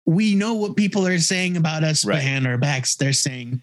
we 0.08 0.34
know 0.34 0.54
what 0.56 0.76
people 0.76 1.06
are 1.06 1.20
saying 1.20 1.58
about 1.58 1.84
us 1.84 2.04
Right. 2.04 2.16
behind 2.20 2.48
our 2.48 2.58
backs. 2.58 2.96
They're 2.96 3.14
saying 3.14 3.62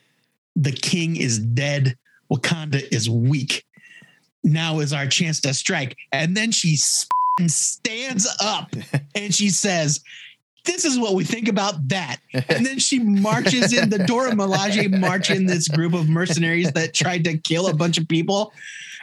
the 0.55 0.71
king 0.73 1.17
is 1.17 1.39
dead, 1.41 1.97
Wakanda 2.31 2.87
is 2.93 3.11
weak. 3.11 3.65
Now 4.45 4.79
is 4.81 4.93
our 4.93 5.07
chance 5.07 5.41
to 5.41 5.55
strike, 5.55 5.97
and 6.13 6.37
then 6.37 6.53
she 6.53 6.77
stands 6.77 8.29
up 8.41 8.73
and 9.15 9.35
she 9.35 9.49
says. 9.51 10.01
This 10.67 10.87
is 10.87 10.99
what 10.99 11.13
we 11.13 11.25
think 11.25 11.49
about 11.49 11.89
that. 11.89 12.21
And 12.33 12.65
then 12.65 12.79
she 12.79 12.99
marches 12.99 13.75
in 13.75 13.91
the 13.91 13.99
Dora 13.99 14.31
Milaje 14.35 14.99
march 14.99 15.31
in 15.31 15.45
this 15.45 15.69
group 15.69 15.93
of 15.93 16.09
mercenaries 16.09 16.73
that 16.73 16.95
tried 16.95 17.23
to 17.25 17.37
kill 17.37 17.67
a 17.67 17.75
bunch 17.75 17.99
of 17.99 18.09
people 18.09 18.51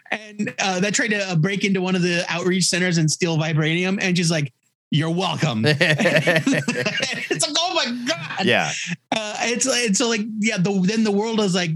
and 0.10 0.52
uh, 0.58 0.80
that 0.80 0.96
tried 0.96 1.10
to 1.10 1.20
uh, 1.20 1.36
break 1.36 1.64
into 1.64 1.80
one 1.80 1.96
of 1.96 2.02
the 2.02 2.26
outreach 2.30 2.64
centers 2.64 2.98
and 2.98 3.12
steal 3.12 3.38
vibranium. 3.38 4.00
And 4.02 4.18
she's 4.18 4.32
like, 4.32 4.52
"You're 4.92 5.10
welcome." 5.10 5.64
it's 5.66 7.48
like, 7.48 7.56
oh 7.58 7.74
my 7.74 8.06
god! 8.06 8.46
yeah. 8.46 8.72
Uh, 9.12 9.36
it's 9.42 9.66
it's 9.66 9.98
so 9.98 10.10
like 10.10 10.22
yeah. 10.39 10.58
The, 10.58 10.80
then 10.86 11.04
the 11.04 11.12
world 11.12 11.39
is 11.39 11.56
like, 11.56 11.72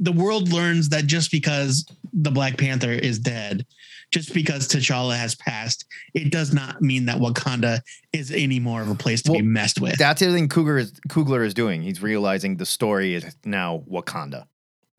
the 0.00 0.12
world 0.12 0.52
learns 0.52 0.90
that 0.90 1.06
just 1.06 1.30
because 1.30 1.86
the 2.12 2.30
Black 2.30 2.58
Panther 2.58 2.90
is 2.90 3.18
dead, 3.18 3.64
just 4.10 4.32
because 4.32 4.68
T'Challa 4.68 5.16
has 5.16 5.34
passed, 5.34 5.84
it 6.14 6.30
does 6.30 6.52
not 6.52 6.80
mean 6.80 7.06
that 7.06 7.18
Wakanda 7.18 7.80
is 8.12 8.30
any 8.30 8.58
more 8.58 8.80
of 8.82 8.90
a 8.90 8.94
place 8.94 9.22
to 9.22 9.32
be 9.32 9.42
messed 9.42 9.80
with. 9.80 9.98
That's 9.98 10.20
the 10.20 10.32
thing 10.32 10.48
Coogler 10.48 10.80
is, 10.80 10.92
Coogler 11.08 11.44
is 11.44 11.54
doing. 11.54 11.82
He's 11.82 12.02
realizing 12.02 12.56
the 12.56 12.66
story 12.66 13.14
is 13.14 13.36
now 13.44 13.84
Wakanda. 13.90 14.46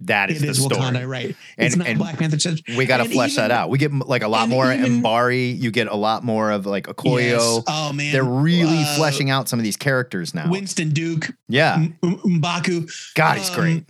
That 0.02 0.30
is 0.32 0.38
It 0.42 0.46
the 0.46 0.52
is 0.52 0.64
story. 0.64 0.80
Wakanda, 0.80 1.08
right? 1.08 1.36
And- 1.58 1.68
it's 1.68 1.76
not 1.76 1.88
and 1.88 2.00
Black 2.00 2.18
Panther. 2.18 2.38
We 2.78 2.86
got 2.86 2.98
to 2.98 3.06
flesh 3.10 3.36
that 3.36 3.52
out. 3.52 3.70
We 3.70 3.78
get 3.78 3.92
like 3.94 4.24
a 4.24 4.28
lot 4.30 4.48
more 4.48 4.72
even- 4.72 5.02
Mbari. 5.02 5.60
You 5.60 5.72
get 5.72 5.88
a 5.88 5.96
lot 5.96 6.24
more 6.24 6.52
of 6.52 6.66
like 6.66 6.88
Okoye. 6.88 7.32
Yes. 7.32 7.64
Oh 7.68 7.92
man, 7.94 8.14
They're 8.14 8.24
really 8.24 8.78
Uh, 8.84 8.96
fleshing 8.96 9.30
out 9.30 9.50
some 9.50 9.60
of 9.60 9.64
these 9.64 9.76
characters 9.78 10.34
now. 10.34 10.50
Winston 10.50 10.90
Duke, 10.92 11.32
yeah. 11.50 11.76
M- 11.76 11.98
M'Baku. 12.26 12.90
God, 13.16 13.38
he's 13.38 13.50
Um, 13.50 13.56
great. 13.56 13.86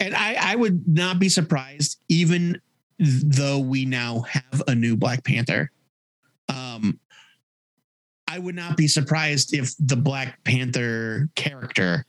And 0.00 0.14
I, 0.14 0.36
I 0.52 0.54
would 0.54 0.86
not 0.86 1.18
be 1.18 1.28
surprised, 1.28 1.98
even 2.08 2.60
though 3.00 3.58
we 3.58 3.84
now 3.84 4.20
have 4.28 4.62
a 4.68 4.74
new 4.76 4.96
Black 4.96 5.24
Panther. 5.24 5.72
Um, 6.48 7.00
I 8.28 8.38
would 8.38 8.54
not 8.54 8.76
be 8.76 8.86
surprised 8.86 9.54
if 9.54 9.72
the 9.80 9.96
Black 9.96 10.42
Panther 10.44 11.28
character 11.34 12.04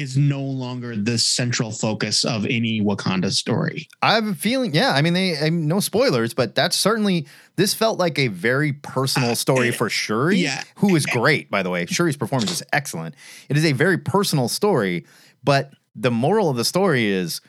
is 0.00 0.16
no 0.16 0.40
longer 0.42 0.94
the 0.96 1.18
central 1.18 1.70
focus 1.70 2.24
of 2.24 2.44
any 2.46 2.80
Wakanda 2.80 3.30
story. 3.32 3.88
I 4.02 4.14
have 4.14 4.26
a 4.26 4.34
feeling, 4.34 4.74
yeah. 4.74 4.90
I 4.92 5.02
mean, 5.02 5.14
they 5.14 5.36
I 5.38 5.50
mean, 5.50 5.66
no 5.68 5.80
spoilers, 5.80 6.34
but 6.34 6.54
that's 6.54 6.76
certainly 6.76 7.26
this 7.56 7.74
felt 7.74 7.98
like 7.98 8.18
a 8.18 8.28
very 8.28 8.72
personal 8.72 9.30
Uh, 9.30 9.34
story 9.34 9.68
eh, 9.68 9.72
for 9.72 9.88
Shuri, 9.90 10.36
yeah. 10.38 10.62
who 10.76 10.94
is 10.96 11.06
great, 11.06 11.50
by 11.50 11.62
the 11.62 11.70
way. 11.70 11.86
Shuri's 11.86 12.16
performance 12.16 12.50
is 12.50 12.62
excellent. 12.72 13.14
It 13.48 13.56
is 13.56 13.64
a 13.64 13.72
very 13.72 13.98
personal 13.98 14.48
story, 14.48 15.04
but 15.42 15.72
the 15.94 16.10
moral 16.10 16.50
of 16.50 16.56
the 16.56 16.64
story 16.64 17.06
is 17.06 17.40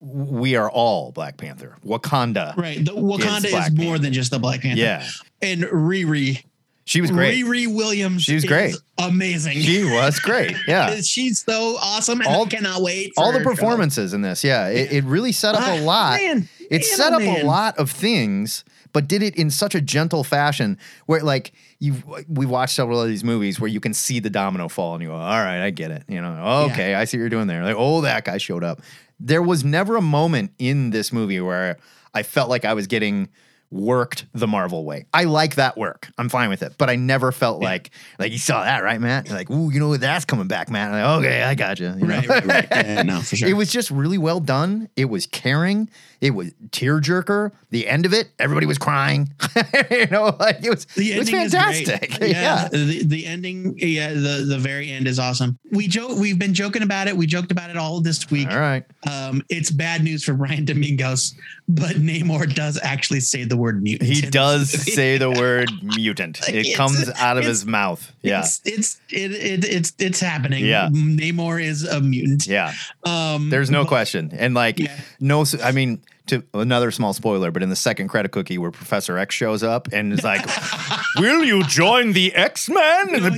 we 0.00 0.56
are 0.56 0.68
all 0.70 1.12
Black 1.12 1.36
Panther. 1.36 1.76
Wakanda. 1.86 2.56
Right. 2.56 2.84
The 2.84 2.90
Wakanda 2.92 3.44
is, 3.44 3.50
Black 3.52 3.72
more 3.72 3.86
Panther. 3.92 3.98
than 4.02 4.12
just 4.12 4.30
the 4.32 4.38
Black 4.40 4.60
Panther. 4.62 4.80
Yeah. 4.80 5.06
And 5.40 5.62
Riri. 5.62 6.44
She 6.84 7.00
was 7.00 7.10
great. 7.10 7.44
Riri 7.44 7.72
Williams. 7.72 8.22
She 8.24 8.34
was 8.34 8.44
great. 8.44 8.74
Amazing. 8.98 9.60
She 9.60 9.84
was 9.84 10.18
great. 10.18 10.56
Yeah. 10.66 11.00
She's 11.00 11.44
so 11.44 11.76
awesome. 11.80 12.20
And 12.20 12.28
All- 12.28 12.44
I 12.46 12.48
cannot 12.48 12.82
wait. 12.82 13.12
All 13.16 13.32
the 13.32 13.38
her 13.38 13.44
show. 13.44 13.50
performances 13.50 14.12
in 14.14 14.22
this, 14.22 14.42
yeah, 14.42 14.68
it, 14.68 14.92
it 14.92 15.04
really 15.04 15.32
set 15.32 15.54
up 15.54 15.62
a 15.62 15.80
Ah, 15.80 15.84
lot. 15.84 16.20
Man, 16.20 16.48
It 16.70 16.84
set 16.84 17.10
know, 17.12 17.18
up 17.18 17.22
a 17.42 17.46
lot 17.46 17.78
of 17.78 17.90
things, 17.90 18.64
but 18.92 19.06
did 19.08 19.22
it 19.22 19.36
in 19.36 19.50
such 19.50 19.74
a 19.74 19.80
gentle 19.80 20.24
fashion 20.24 20.76
where, 21.06 21.20
like, 21.22 21.52
you 21.78 21.94
we 22.28 22.46
watched 22.46 22.74
several 22.74 23.00
of 23.00 23.08
these 23.08 23.24
movies 23.24 23.58
where 23.60 23.68
you 23.68 23.80
can 23.80 23.94
see 23.94 24.18
the 24.20 24.30
domino 24.30 24.68
fall 24.68 24.94
and 24.94 25.02
you 25.02 25.08
go, 25.10 25.14
all 25.14 25.20
right, 25.20 25.64
I 25.64 25.70
get 25.70 25.90
it. 25.90 26.04
You 26.08 26.20
know, 26.20 26.66
okay, 26.70 26.94
I 26.94 27.04
see 27.04 27.16
what 27.16 27.20
you're 27.22 27.28
doing 27.28 27.46
there. 27.46 27.62
Like, 27.64 27.76
oh, 27.78 28.00
that 28.02 28.24
guy 28.24 28.38
showed 28.38 28.64
up. 28.64 28.80
There 29.20 29.42
was 29.42 29.64
never 29.64 29.96
a 29.96 30.02
moment 30.02 30.52
in 30.58 30.90
this 30.90 31.12
movie 31.12 31.40
where 31.40 31.78
I 32.14 32.22
felt 32.24 32.50
like 32.50 32.64
I 32.64 32.74
was 32.74 32.86
getting 32.88 33.28
worked 33.72 34.26
the 34.34 34.46
Marvel 34.46 34.84
way. 34.84 35.06
I 35.12 35.24
like 35.24 35.56
that 35.56 35.76
work. 35.76 36.08
I'm 36.18 36.28
fine 36.28 36.48
with 36.50 36.62
it. 36.62 36.74
But 36.78 36.90
I 36.90 36.96
never 36.96 37.32
felt 37.32 37.60
like 37.60 37.90
like 38.18 38.32
you 38.32 38.38
saw 38.38 38.62
that, 38.62 38.82
right, 38.82 39.00
Matt? 39.00 39.28
You're 39.28 39.36
like, 39.36 39.50
ooh, 39.50 39.70
you 39.72 39.80
know 39.80 39.96
that's 39.96 40.24
coming 40.24 40.46
back, 40.46 40.70
Matt. 40.70 40.92
I'm 40.92 41.22
like, 41.22 41.24
okay, 41.26 41.42
I 41.42 41.54
got 41.54 41.80
you. 41.80 41.88
you 41.88 42.06
know? 42.06 42.06
Right, 42.06 42.28
right, 42.28 42.44
right. 42.44 42.68
Yeah, 42.70 43.02
no, 43.02 43.20
for 43.20 43.36
sure. 43.36 43.48
It 43.48 43.54
was 43.54 43.70
just 43.70 43.90
really 43.90 44.18
well 44.18 44.40
done. 44.40 44.88
It 44.96 45.06
was 45.06 45.26
caring. 45.26 45.88
It 46.20 46.30
was 46.36 46.52
tearjerker. 46.70 47.50
The 47.70 47.88
end 47.88 48.06
of 48.06 48.12
it, 48.12 48.30
everybody 48.38 48.64
was 48.66 48.78
crying. 48.78 49.32
you 49.90 50.06
know, 50.06 50.36
like 50.38 50.64
it 50.64 50.70
was, 50.70 50.84
The 50.94 51.12
it 51.14 51.18
was 51.18 51.30
fantastic. 51.30 52.18
great. 52.18 52.30
yeah. 52.30 52.68
The, 52.68 53.02
the 53.04 53.26
ending, 53.26 53.74
yeah, 53.78 54.12
the, 54.12 54.44
the 54.48 54.58
very 54.58 54.90
end 54.92 55.08
is 55.08 55.18
awesome. 55.18 55.58
We 55.72 55.88
joke, 55.88 56.16
we've 56.18 56.38
been 56.38 56.54
joking 56.54 56.82
about 56.82 57.08
it. 57.08 57.16
We 57.16 57.26
joked 57.26 57.50
about 57.50 57.70
it 57.70 57.76
all 57.76 58.00
this 58.00 58.30
week. 58.30 58.48
All 58.50 58.58
right. 58.60 58.84
Um, 59.10 59.42
it's 59.48 59.72
bad 59.72 60.04
news 60.04 60.22
for 60.22 60.34
Brian 60.34 60.64
Domingos, 60.64 61.34
but 61.68 61.96
Namor 61.96 62.54
does 62.54 62.78
actually 62.82 63.20
say 63.20 63.42
the 63.42 63.56
word 63.62 63.82
mutant. 63.82 64.10
He 64.10 64.20
does 64.20 64.70
say 64.94 65.16
the 65.18 65.30
word 65.30 65.70
mutant. 65.82 66.40
It 66.48 66.54
It's- 66.66 66.76
comes 66.76 67.08
out 67.18 67.38
of 67.38 67.44
his 67.44 67.64
mouth. 67.64 68.12
Yeah. 68.22 68.40
It's 68.40 68.60
it's 68.64 69.00
it, 69.08 69.32
it 69.32 69.64
it's 69.64 69.92
it's 69.98 70.20
happening. 70.20 70.64
Yeah. 70.66 70.88
Namor 70.92 71.62
is 71.62 71.84
a 71.84 72.00
mutant. 72.00 72.46
Yeah. 72.46 72.72
Um, 73.04 73.48
There's 73.50 73.70
no 73.70 73.82
but- 73.82 73.88
question. 73.88 74.30
And 74.32 74.54
like, 74.54 74.78
Yeah. 74.78 74.94
no, 75.20 75.44
I 75.62 75.72
mean, 75.72 76.00
to 76.26 76.44
another 76.54 76.90
small 76.92 77.12
spoiler, 77.12 77.50
but 77.50 77.62
in 77.62 77.68
the 77.70 77.76
second 77.76 78.08
credit 78.08 78.30
cookie 78.32 78.56
where 78.58 78.70
Professor 78.70 79.18
X 79.18 79.34
shows 79.34 79.62
up 79.62 79.88
and 79.92 80.12
is 80.12 80.22
like, 80.22 80.44
Will 81.18 81.42
you 81.44 81.64
join 81.64 82.12
the 82.12 82.32
X 82.34 82.68
Men? 82.68 83.06
No, 83.12 83.30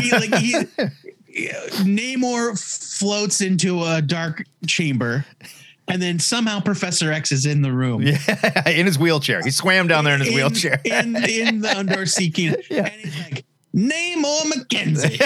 he, 0.00 0.10
like 0.12 0.34
he, 0.36 0.54
Namor 1.82 2.58
floats 2.98 3.40
into 3.40 3.82
a 3.84 4.02
dark 4.02 4.44
chamber, 4.66 5.24
and 5.88 6.00
then 6.00 6.18
somehow 6.18 6.60
Professor 6.60 7.12
X 7.12 7.32
is 7.32 7.44
in 7.46 7.62
the 7.62 7.72
room. 7.72 8.02
Yeah, 8.02 8.18
in 8.68 8.86
his 8.86 8.98
wheelchair. 8.98 9.40
He 9.42 9.50
swam 9.50 9.88
down 9.88 10.04
there 10.04 10.14
in 10.14 10.20
his 10.20 10.28
in, 10.30 10.34
wheelchair. 10.34 10.80
in, 10.84 11.16
in 11.28 11.60
the 11.60 11.68
Undor 11.68 12.08
Seeking. 12.08 12.54
And 12.70 12.88
he's 12.88 13.18
like, 13.18 13.44
Namor 13.74 14.42
McKenzie, 14.52 15.18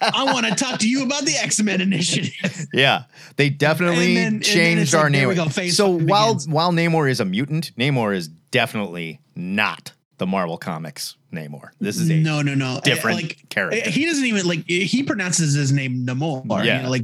I 0.00 0.24
want 0.32 0.46
to 0.46 0.54
talk 0.54 0.78
to 0.80 0.88
you 0.88 1.02
about 1.04 1.24
the 1.24 1.34
X 1.34 1.60
Men 1.60 1.80
Initiative. 1.80 2.66
yeah, 2.72 3.04
they 3.36 3.50
definitely 3.50 4.14
then- 4.14 4.40
changed 4.40 4.94
our 4.94 5.04
like, 5.04 5.12
there 5.14 5.28
we 5.28 5.34
Namor. 5.34 5.56
go, 5.56 5.68
so 5.70 5.88
while 5.90 6.34
begins. 6.34 6.48
while 6.48 6.70
Namor 6.72 7.10
is 7.10 7.18
a 7.18 7.24
mutant, 7.24 7.72
Namor 7.76 8.14
is 8.14 8.28
definitely 8.28 9.20
not 9.34 9.92
the 10.18 10.26
Marvel 10.26 10.56
Comics 10.58 11.16
Namor. 11.32 11.70
This 11.80 11.98
is 11.98 12.08
a 12.08 12.14
no, 12.14 12.40
no, 12.40 12.54
no. 12.54 12.80
different 12.84 13.22
like, 13.22 13.48
character. 13.48 13.90
He 13.90 14.04
doesn't 14.06 14.24
even 14.24 14.46
like 14.46 14.64
he 14.66 15.02
pronounces 15.02 15.54
his 15.54 15.72
name 15.72 16.06
Namor. 16.06 16.64
Yeah. 16.64 16.76
you 16.78 16.82
know, 16.84 16.90
like 16.90 17.02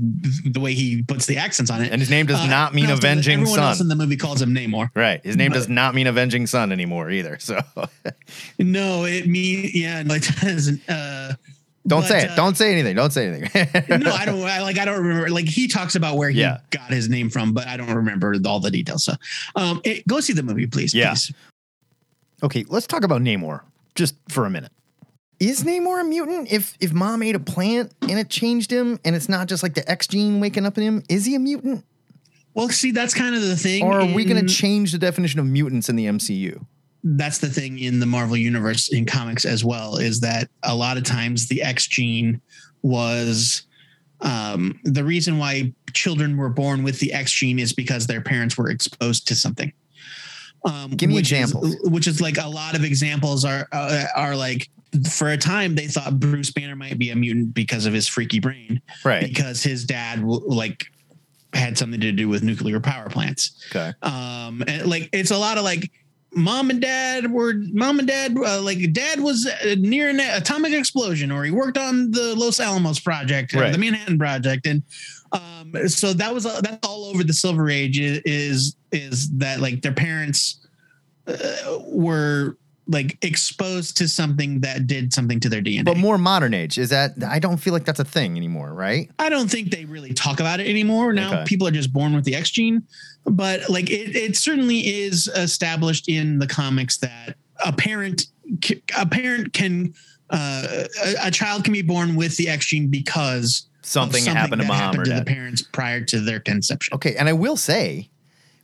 the 0.52 0.60
way 0.60 0.74
he 0.74 1.02
puts 1.02 1.26
the 1.26 1.36
accents 1.38 1.70
on 1.70 1.82
it. 1.82 1.90
and 1.92 2.00
his 2.00 2.08
name 2.10 2.26
does 2.26 2.40
Uh, 2.40 2.46
not 2.46 2.74
mean 2.74 2.86
no, 2.86 2.94
avenging 2.94 3.40
everyone 3.40 3.54
son. 3.56 3.64
else 3.68 3.80
in 3.80 3.88
the 3.88 3.96
movie 3.96 4.16
calls 4.16 4.40
him 4.40 4.54
Namor. 4.54 4.90
right. 4.94 5.20
His 5.24 5.36
name 5.36 5.50
but- 5.50 5.56
does 5.58 5.68
not 5.68 5.94
mean 5.94 6.06
avenging 6.06 6.46
son 6.46 6.72
anymore 6.72 7.10
either. 7.10 7.38
So 7.40 7.60
No, 8.58 9.04
it 9.04 9.26
mean 9.26 9.70
yeah, 9.74 10.02
no, 10.02 10.14
it 10.14 10.28
doesn't. 10.40 10.88
Uh, 10.88 11.34
don't 11.84 12.02
but, 12.02 12.06
say 12.08 12.24
it. 12.24 12.30
uh, 12.30 12.36
don't 12.36 12.56
say 12.56 12.70
anything. 12.72 12.94
Don't 12.94 13.12
say 13.12 13.26
anything. 13.26 14.00
no, 14.00 14.12
I 14.12 14.24
don't. 14.24 14.40
I, 14.42 14.62
like 14.62 14.78
I 14.78 14.84
don't 14.84 15.04
remember. 15.04 15.30
Like 15.30 15.48
he 15.48 15.66
talks 15.66 15.96
about 15.96 16.16
where 16.16 16.30
he 16.30 16.40
Yeah. 16.40 16.58
got 16.70 16.90
his 16.92 17.08
name 17.08 17.28
from, 17.28 17.52
but 17.52 17.66
I 17.66 17.76
don't 17.76 17.92
remember 17.92 18.36
all 18.46 18.60
the 18.60 18.70
details. 18.70 19.02
So, 19.04 19.14
um, 19.56 19.80
it, 19.84 20.06
go 20.06 20.20
see 20.20 20.32
the 20.32 20.44
movie, 20.44 20.68
please. 20.68 20.94
Yeah. 20.94 21.10
please. 21.10 21.32
Okay, 22.44 22.64
let's 22.68 22.86
talk 22.86 23.02
about 23.02 23.20
Namor 23.20 23.62
just 23.94 24.16
for 24.28 24.46
a 24.46 24.50
minute. 24.50 24.72
Is 25.40 25.64
Namor 25.64 26.00
a 26.00 26.04
mutant? 26.04 26.52
If 26.52 26.76
if 26.80 26.92
mom 26.92 27.22
ate 27.22 27.34
a 27.34 27.40
plant 27.40 27.92
and 28.02 28.18
it 28.18 28.30
changed 28.30 28.70
him, 28.70 29.00
and 29.04 29.16
it's 29.16 29.28
not 29.28 29.48
just 29.48 29.62
like 29.62 29.74
the 29.74 29.88
X 29.90 30.06
gene 30.06 30.40
waking 30.40 30.66
up 30.66 30.78
in 30.78 30.84
him, 30.84 31.02
is 31.08 31.24
he 31.26 31.34
a 31.34 31.40
mutant? 31.40 31.84
Well, 32.54 32.68
see, 32.68 32.92
that's 32.92 33.14
kind 33.14 33.34
of 33.34 33.42
the 33.42 33.56
thing. 33.56 33.82
Or 33.82 34.00
are 34.00 34.06
we 34.06 34.24
going 34.24 34.46
to 34.46 34.52
change 34.52 34.92
the 34.92 34.98
definition 34.98 35.40
of 35.40 35.46
mutants 35.46 35.88
in 35.88 35.96
the 35.96 36.06
MCU? 36.06 36.64
that's 37.04 37.38
the 37.38 37.48
thing 37.48 37.78
in 37.78 38.00
the 38.00 38.06
Marvel 38.06 38.36
universe 38.36 38.88
in 38.92 39.04
comics 39.04 39.44
as 39.44 39.64
well 39.64 39.96
is 39.96 40.20
that 40.20 40.48
a 40.62 40.74
lot 40.74 40.96
of 40.96 41.04
times 41.04 41.48
the 41.48 41.62
X 41.62 41.86
gene 41.86 42.40
was 42.82 43.66
um, 44.20 44.78
the 44.84 45.02
reason 45.02 45.38
why 45.38 45.72
children 45.92 46.36
were 46.36 46.48
born 46.48 46.84
with 46.84 47.00
the 47.00 47.12
X 47.12 47.32
gene 47.32 47.58
is 47.58 47.72
because 47.72 48.06
their 48.06 48.20
parents 48.20 48.56
were 48.56 48.70
exposed 48.70 49.26
to 49.28 49.34
something. 49.34 49.72
Um, 50.64 50.90
Give 50.92 51.08
me 51.08 51.16
which 51.16 51.32
is- 51.32 51.40
examples. 51.50 51.76
which 51.90 52.06
is 52.06 52.20
like 52.20 52.38
a 52.38 52.48
lot 52.48 52.76
of 52.76 52.84
examples 52.84 53.44
are 53.44 53.68
uh, 53.72 54.04
are 54.16 54.36
like 54.36 54.68
for 55.10 55.30
a 55.30 55.36
time 55.36 55.74
they 55.74 55.86
thought 55.88 56.20
Bruce 56.20 56.50
Banner 56.50 56.76
might 56.76 56.98
be 56.98 57.10
a 57.10 57.16
mutant 57.16 57.54
because 57.54 57.86
of 57.86 57.92
his 57.92 58.06
freaky 58.06 58.38
brain 58.40 58.80
Right. 59.04 59.24
because 59.26 59.62
his 59.62 59.84
dad 59.84 60.22
like 60.22 60.86
had 61.54 61.76
something 61.76 62.00
to 62.00 62.12
do 62.12 62.28
with 62.28 62.42
nuclear 62.42 62.78
power 62.80 63.08
plants 63.10 63.52
Okay. 63.74 63.92
um 64.02 64.62
and 64.66 64.86
like 64.86 65.08
it's 65.12 65.30
a 65.30 65.36
lot 65.38 65.58
of 65.58 65.64
like 65.64 65.90
mom 66.34 66.70
and 66.70 66.80
dad 66.80 67.30
were 67.30 67.54
mom 67.72 67.98
and 67.98 68.08
dad 68.08 68.34
uh, 68.38 68.60
like 68.62 68.92
dad 68.92 69.20
was 69.20 69.46
uh, 69.46 69.74
near 69.78 70.08
an 70.08 70.20
atomic 70.20 70.72
explosion 70.72 71.30
or 71.32 71.42
he 71.44 71.50
worked 71.50 71.76
on 71.76 72.10
the 72.10 72.34
los 72.36 72.58
alamos 72.60 73.00
project 73.00 73.54
or 73.54 73.60
Right. 73.60 73.72
the 73.72 73.78
manhattan 73.78 74.18
project 74.18 74.66
and 74.66 74.82
um 75.32 75.88
so 75.88 76.12
that 76.14 76.32
was 76.32 76.46
uh, 76.46 76.60
that's 76.62 76.86
all 76.86 77.04
over 77.06 77.22
the 77.24 77.32
silver 77.34 77.68
age 77.68 77.98
i- 78.00 78.22
is 78.24 78.76
is 78.92 79.30
that 79.38 79.60
like 79.60 79.82
their 79.82 79.92
parents 79.92 80.66
uh, 81.26 81.78
were 81.86 82.56
like 82.88 83.16
exposed 83.22 83.96
to 83.96 84.08
something 84.08 84.60
that 84.60 84.88
did 84.88 85.12
something 85.12 85.38
to 85.38 85.48
their 85.48 85.62
dna 85.62 85.84
But 85.84 85.96
more 85.96 86.18
modern 86.18 86.52
age 86.52 86.78
is 86.78 86.90
that 86.90 87.12
I 87.26 87.38
don't 87.38 87.58
feel 87.58 87.72
like 87.72 87.84
that's 87.84 88.00
a 88.00 88.04
thing 88.04 88.36
anymore, 88.36 88.74
right? 88.74 89.08
I 89.20 89.28
don't 89.28 89.48
think 89.48 89.70
they 89.70 89.84
really 89.84 90.12
talk 90.12 90.40
about 90.40 90.58
it 90.60 90.68
anymore. 90.68 91.12
Now 91.12 91.32
Okay. 91.32 91.44
people 91.46 91.66
are 91.68 91.72
just 91.72 91.92
born 91.92 92.12
with 92.12 92.24
the 92.24 92.34
X 92.34 92.50
gene, 92.50 92.82
but 93.24 93.70
like 93.70 93.88
it, 93.88 94.16
it 94.16 94.36
certainly 94.36 94.80
is 94.80 95.28
established 95.28 96.08
in 96.08 96.40
the 96.40 96.46
comics 96.46 96.98
that 96.98 97.36
a 97.64 97.72
parent 97.72 98.26
a 98.98 99.06
parent 99.06 99.52
can 99.52 99.94
uh, 100.30 100.84
a, 101.04 101.28
a 101.28 101.30
child 101.30 101.62
can 101.62 101.72
be 101.72 101.82
born 101.82 102.16
with 102.16 102.36
the 102.36 102.48
X 102.48 102.66
gene 102.66 102.88
because 102.88 103.68
of 103.82 103.86
Something, 103.86 104.24
happened 104.24 104.62
to 104.62 104.68
mom 104.68 104.76
happened 104.76 105.02
or 105.02 105.04
to 105.04 105.14
the 105.14 105.24
parents 105.24 105.62
prior 105.62 106.00
to 106.04 106.20
their 106.20 106.40
conception. 106.40 106.94
Okay, 106.94 107.14
and 107.16 107.28
I 107.28 107.32
will 107.32 107.56
say, 107.56 108.08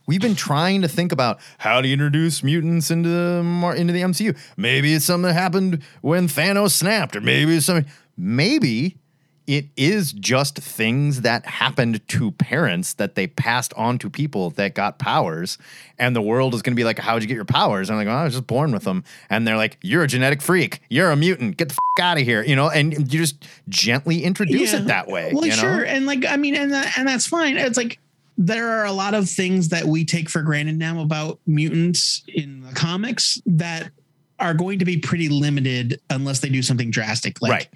we've 0.09 0.19
been 0.21 0.33
trying 0.35 0.81
to 0.81 0.87
think 0.87 1.11
about 1.11 1.39
how 1.59 1.81
to 1.81 1.91
introduce 1.91 2.41
mutants 2.43 2.89
into 2.89 3.07
the 3.09 3.73
into 3.77 3.93
the 3.93 4.01
MCU. 4.01 4.35
Maybe 4.57 4.95
it's 4.95 5.05
something 5.05 5.27
that 5.27 5.33
happened 5.33 5.83
when 6.01 6.27
Thanos 6.27 6.71
snapped, 6.71 7.15
or 7.15 7.21
maybe 7.21 7.55
it's 7.55 7.67
something. 7.67 7.85
Maybe 8.17 8.97
it 9.45 9.65
is 9.77 10.11
just 10.13 10.57
things 10.57 11.21
that 11.21 11.45
happened 11.45 12.07
to 12.07 12.31
parents 12.33 12.93
that 12.95 13.13
they 13.15 13.25
passed 13.27 13.71
on 13.75 13.97
to 13.99 14.09
people 14.09 14.49
that 14.51 14.73
got 14.73 14.97
powers, 14.99 15.57
and 15.99 16.15
the 16.15 16.21
world 16.23 16.55
is 16.55 16.63
going 16.63 16.73
to 16.73 16.79
be 16.79 16.83
like, 16.83 16.97
"How'd 16.97 17.21
you 17.21 17.27
get 17.27 17.35
your 17.35 17.45
powers?" 17.45 17.89
And 17.89 17.99
I'm 17.99 18.05
like, 18.07 18.11
"Oh, 18.11 18.17
I 18.17 18.23
was 18.23 18.33
just 18.33 18.47
born 18.47 18.71
with 18.71 18.85
them," 18.85 19.03
and 19.29 19.47
they're 19.47 19.57
like, 19.57 19.77
"You're 19.83 20.03
a 20.03 20.07
genetic 20.07 20.41
freak. 20.41 20.81
You're 20.89 21.11
a 21.11 21.15
mutant. 21.15 21.57
Get 21.57 21.69
the 21.69 21.73
f- 21.99 22.03
out 22.03 22.17
of 22.17 22.23
here," 22.23 22.43
you 22.43 22.55
know, 22.55 22.69
and 22.69 22.93
you 23.13 23.19
just 23.19 23.45
gently 23.69 24.23
introduce 24.23 24.73
Yeah. 24.73 24.79
it 24.79 24.85
that 24.87 25.07
way. 25.07 25.31
Well, 25.33 25.45
you 25.45 25.51
know? 25.51 25.57
sure, 25.57 25.83
and 25.83 26.05
like 26.07 26.25
I 26.27 26.35
mean, 26.37 26.55
and 26.55 26.71
that, 26.73 26.97
and 26.97 27.07
that's 27.07 27.27
fine. 27.27 27.57
It's 27.57 27.77
like 27.77 27.99
there 28.41 28.69
are 28.69 28.85
a 28.85 28.91
lot 28.93 29.13
of 29.13 29.29
things 29.29 29.67
that 29.67 29.83
we 29.83 30.05
take 30.05 30.29
for 30.29 30.41
granted 30.41 30.77
now 30.77 31.01
about 31.01 31.39
mutants 31.45 32.23
in 32.29 32.61
the 32.61 32.71
comics 32.71 33.37
that 33.45 33.91
are 34.39 34.53
going 34.53 34.79
to 34.79 34.85
be 34.85 34.97
pretty 34.97 35.27
limited 35.27 35.99
unless 36.09 36.39
they 36.39 36.47
do 36.47 36.61
something 36.63 36.89
drastic. 36.89 37.41
Like 37.41 37.51
Right. 37.51 37.67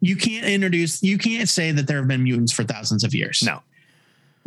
you 0.00 0.16
can't 0.16 0.46
introduce, 0.46 1.02
you 1.02 1.18
can't 1.18 1.46
say 1.46 1.72
that 1.72 1.86
there 1.86 1.98
have 1.98 2.08
been 2.08 2.22
mutants 2.22 2.52
for 2.52 2.64
thousands 2.64 3.04
of 3.04 3.14
years. 3.14 3.42
No. 3.44 3.60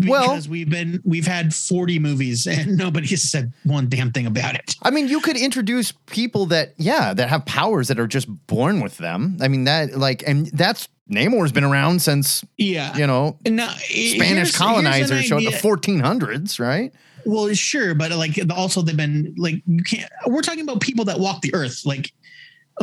Well- 0.09 0.29
because 0.29 0.49
we've 0.49 0.69
been 0.69 1.01
we've 1.03 1.27
had 1.27 1.53
forty 1.53 1.99
movies 1.99 2.47
and 2.47 2.77
nobody 2.77 3.07
has 3.07 3.29
said 3.29 3.53
one 3.63 3.89
damn 3.89 4.11
thing 4.11 4.25
about 4.25 4.55
it. 4.55 4.75
I 4.81 4.91
mean, 4.91 5.07
you 5.07 5.21
could 5.21 5.37
introduce 5.37 5.91
people 6.07 6.45
that, 6.47 6.73
yeah, 6.77 7.13
that 7.13 7.29
have 7.29 7.45
powers 7.45 7.87
that 7.89 7.99
are 7.99 8.07
just 8.07 8.27
born 8.47 8.81
with 8.81 8.97
them. 8.97 9.37
I 9.41 9.47
mean, 9.47 9.65
that, 9.65 9.97
like, 9.97 10.23
and 10.25 10.47
that's 10.47 10.87
Namor's 11.09 11.51
been 11.51 11.63
around 11.63 12.01
since, 12.01 12.43
Yeah, 12.57 12.95
you 12.95 13.05
know, 13.05 13.37
no, 13.45 13.67
Spanish 13.67 14.55
colonizers 14.55 15.25
showed 15.25 15.41
the 15.41 15.51
1400s, 15.51 16.59
right? 16.59 16.93
Well, 17.25 17.53
sure, 17.53 17.93
but 17.93 18.11
like 18.11 18.39
also 18.49 18.81
they've 18.81 18.97
been 18.97 19.35
like 19.37 19.61
you 19.67 19.83
can't. 19.83 20.09
We're 20.25 20.41
talking 20.41 20.61
about 20.61 20.81
people 20.81 21.05
that 21.05 21.19
walk 21.19 21.41
the 21.41 21.53
earth, 21.53 21.85
like 21.85 22.11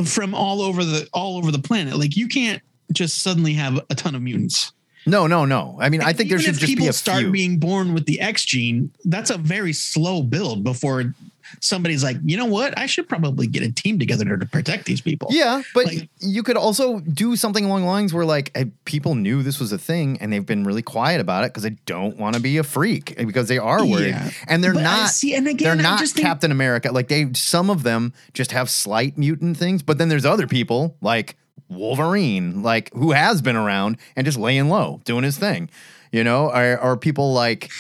from 0.05 0.35
all 0.35 0.61
over 0.62 0.85
the 0.85 1.09
all 1.12 1.39
over 1.39 1.51
the 1.51 1.59
planet. 1.59 1.97
Like 1.97 2.16
you 2.16 2.29
can't 2.29 2.62
just 2.93 3.23
suddenly 3.23 3.55
have 3.55 3.81
a 3.91 3.95
ton 3.95 4.14
of 4.14 4.23
mutants. 4.23 4.73
No, 5.07 5.26
no, 5.26 5.44
no. 5.44 5.78
I 5.80 5.88
mean, 5.88 6.03
I 6.03 6.12
think 6.12 6.28
there 6.30 6.38
should 6.38 6.55
just 6.55 6.66
people 6.66 6.84
be 6.84 6.88
a 6.88 6.92
start 6.92 7.20
few. 7.20 7.30
being 7.30 7.59
born 7.59 7.94
with 7.94 8.07
the 8.07 8.20
X 8.20 8.44
gene. 8.44 8.90
That's 9.05 9.30
a 9.30 9.38
very 9.38 9.72
slow 9.72 10.22
build 10.22 10.64
before 10.64 11.14
somebody's 11.61 12.05
like, 12.05 12.18
you 12.24 12.36
know 12.36 12.44
what? 12.44 12.76
I 12.78 12.84
should 12.84 13.09
probably 13.09 13.46
get 13.46 13.62
a 13.62 13.72
team 13.72 13.99
together 13.99 14.36
to 14.36 14.44
protect 14.44 14.84
these 14.84 15.01
people. 15.01 15.28
Yeah, 15.30 15.62
but 15.72 15.86
Like- 15.86 16.09
you 16.20 16.42
could 16.42 16.59
also 16.59 17.01
do 17.01 17.36
something 17.36 17.64
along 17.64 17.80
the 17.82 17.86
lines 17.86 18.12
where 18.12 18.26
like 18.26 18.51
eh, 18.55 18.66
people 18.84 19.14
knew 19.14 19.42
this 19.42 19.59
was 19.59 19.72
a 19.72 19.78
thing 19.78 20.18
and 20.20 20.30
they've 20.30 20.44
been 20.44 20.64
really 20.64 20.82
quiet 20.82 21.22
about 21.22 21.44
it 21.44 21.49
because 21.53 21.62
they 21.62 21.76
don't 21.86 22.18
want 22.18 22.34
to 22.34 22.40
be 22.42 22.59
a 22.59 22.62
freak 22.62 23.16
because 23.16 23.49
they 23.49 23.57
are 23.57 23.82
worried 23.86 24.09
Yeah. 24.11 24.30
and 24.46 24.62
they're 24.62 24.74
But 24.74 24.82
not. 24.82 25.09
see, 25.11 25.34
and 25.34 25.49
again, 25.49 25.78
they're 25.78 25.86
I 25.86 25.90
not 25.90 26.01
just 26.01 26.16
think- 26.16 26.26
Captain 26.26 26.53
America. 26.53 26.92
Like 26.92 27.09
they, 27.09 27.32
some 27.32 27.70
of 27.70 27.82
them 27.82 28.12
just 28.34 28.53
have 28.53 28.68
slight 28.68 29.16
mutant 29.16 29.57
things, 29.57 29.82
but 29.82 29.96
then 29.96 30.11
there's 30.11 30.26
other 30.26 30.46
people 30.46 30.96
like 31.01 31.36
Wolverine, 31.69 32.63
like 32.63 32.93
who 32.95 33.13
has 33.13 33.43
been 33.43 33.57
around 33.57 33.97
and 34.17 34.25
just 34.25 34.39
laying 34.39 34.69
low, 34.69 35.01
doing 35.05 35.25
his 35.25 35.39
thing. 35.39 35.71
You 36.13 36.25
know, 36.25 36.51
or, 36.51 36.79
or 36.81 36.97
people 36.97 37.33
like 37.33 37.71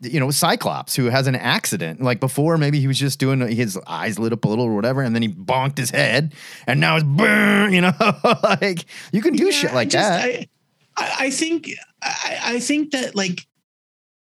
you 0.00 0.20
know, 0.20 0.30
Cyclops, 0.30 0.94
who 0.94 1.06
has 1.06 1.26
an 1.26 1.34
accident. 1.34 2.00
Like 2.00 2.20
before, 2.20 2.56
maybe 2.56 2.78
he 2.78 2.86
was 2.86 2.98
just 2.98 3.18
doing 3.18 3.40
his 3.48 3.76
eyes 3.86 4.16
lit 4.18 4.32
up 4.32 4.44
a 4.44 4.48
little 4.48 4.64
or 4.64 4.74
whatever, 4.74 5.02
and 5.02 5.12
then 5.14 5.22
he 5.22 5.28
bonked 5.28 5.76
his 5.76 5.90
head, 5.90 6.34
and 6.68 6.78
now 6.80 6.96
it's 6.96 7.04
burn. 7.04 7.72
You 7.72 7.80
know, 7.82 7.92
like 8.44 8.84
you 9.12 9.20
can 9.22 9.34
do 9.34 9.46
Yeah, 9.46 9.50
shit 9.50 9.74
like 9.74 9.88
just- 9.90 10.08
that. 10.08 10.24
I, 10.24 10.48
I 10.96 11.14
I 11.26 11.30
think 11.30 11.68
I, 12.02 12.38
I 12.44 12.60
think 12.60 12.92
that 12.92 13.14
like 13.14 13.46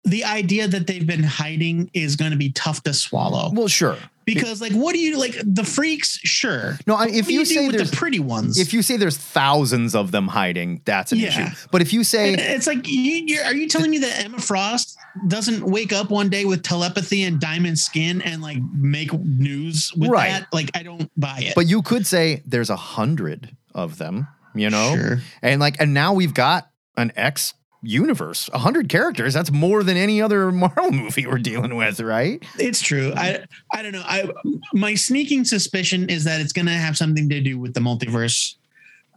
the 0.06 0.24
idea 0.24 0.68
that 0.68 0.88
they've 0.88 1.06
been 1.06 1.24
hiding 1.24 1.90
is 1.94 2.16
going 2.16 2.32
to 2.32 2.38
be 2.38 2.52
tough 2.52 2.82
to 2.84 2.94
swallow 2.94 3.52
well, 3.54 3.68
sure. 3.68 3.98
because 4.26 4.62
like 4.62 4.72
what 4.72 4.94
do 4.94 5.00
you 5.00 5.18
like 5.20 5.36
the 5.44 5.64
freaks? 5.66 6.18
Sure. 6.24 6.78
No, 6.88 6.96
I, 6.96 7.08
if 7.10 7.30
you, 7.30 7.40
do 7.40 7.46
say 7.46 7.68
with 7.68 7.76
there's 7.76 7.92
the 7.92 7.98
pretty 7.98 8.20
ones, 8.20 8.58
if 8.58 8.74
you 8.74 8.82
say 8.82 8.96
there's 8.96 9.18
thousands 9.18 9.96
of 9.96 10.12
them 10.12 10.28
hiding, 10.30 10.82
that's 10.86 11.12
an 11.12 11.20
Yeah. 11.20 11.28
issue. 11.28 11.56
But 11.72 11.82
if 11.82 11.92
you 11.92 12.04
say 12.06 12.34
it's 12.34 12.66
like 12.66 12.88
you, 12.88 12.96
you're, 13.26 13.44
are 13.44 13.54
you 13.54 13.68
telling 13.68 13.92
me 13.92 13.98
that 14.00 14.24
Emma 14.24 14.40
Frost 14.40 14.98
doesn't 15.28 15.64
wake 15.66 15.92
up 15.92 16.10
one 16.10 16.30
day 16.30 16.46
with 16.46 16.64
telepathy 16.64 17.24
and 17.24 17.40
diamond 17.40 17.78
skin 17.78 18.22
and 18.22 18.42
like 18.42 18.60
make 18.74 19.12
news 19.14 19.92
with 19.98 20.10
Right. 20.10 20.30
that? 20.30 20.48
Like 20.54 20.72
I 20.76 20.84
don't 20.84 21.12
buy 21.18 21.40
it. 21.42 21.56
But 21.56 21.68
you 21.68 21.82
could 21.82 22.08
say 22.08 22.42
there's 22.46 22.70
a 22.70 22.76
hundred 22.78 23.56
of 23.76 23.98
them, 23.98 24.28
you 24.56 24.70
know, 24.70 24.96
Sure. 24.96 25.20
and 25.42 25.60
like, 25.60 25.76
and 25.82 25.94
now 25.94 26.14
we've 26.14 26.34
got 26.34 26.70
an 26.96 27.12
X 27.18 27.54
universe, 27.82 28.50
a 28.54 28.60
hundred 28.60 28.90
characters. 28.90 29.34
That's 29.34 29.52
more 29.52 29.84
than 29.84 29.98
any 29.98 30.22
other 30.22 30.52
Marvel 30.52 30.92
movie 30.92 31.26
we're 31.26 31.38
dealing 31.38 31.76
with, 31.76 32.00
right? 32.00 32.44
It's 32.58 32.82
true. 32.82 33.14
I 33.16 33.46
I 33.74 33.82
don't 33.82 33.92
know. 33.94 34.04
I 34.06 34.30
my 34.74 34.96
sneaking 34.96 35.46
suspicion 35.46 36.10
is 36.10 36.24
that 36.26 36.42
it's 36.42 36.54
going 36.54 36.66
to 36.68 36.74
have 36.74 36.98
something 36.98 37.30
to 37.30 37.42
do 37.42 37.60
with 37.60 37.74
the 37.74 37.80
multiverse. 37.80 38.56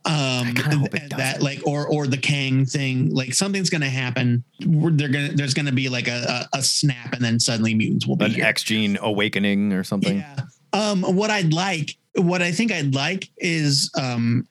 Um, 0.04 0.54
kinda 0.54 0.78
hope 0.78 0.94
it 0.96 1.02
and 1.02 1.10
that 1.12 1.42
like 1.42 1.64
or 1.64 1.86
or 1.86 2.08
the 2.08 2.16
Kang 2.16 2.66
thing. 2.66 3.14
Like 3.14 3.34
something's 3.34 3.70
going 3.70 3.82
to 3.82 3.88
happen. 3.88 4.42
We're, 4.66 4.90
they're 4.90 5.08
gonna 5.08 5.32
there's 5.32 5.54
going 5.54 5.66
to 5.66 5.72
be 5.72 5.88
like 5.88 6.08
a, 6.08 6.48
a 6.52 6.58
a 6.58 6.62
snap, 6.62 7.12
and 7.12 7.24
then 7.24 7.38
suddenly 7.38 7.74
mutants 7.74 8.06
will 8.06 8.16
be 8.16 8.24
An 8.24 8.30
here. 8.32 8.44
X 8.44 8.64
gene 8.64 8.98
awakening 9.00 9.72
or 9.72 9.84
something. 9.84 10.18
Yeah. 10.18 10.40
Um, 10.72 11.02
what 11.02 11.30
I'd 11.30 11.52
like, 11.52 11.96
what 12.16 12.42
I 12.42 12.50
think 12.50 12.72
I'd 12.72 12.94
like 12.94 13.30
is 13.36 13.90
um, 13.96 14.48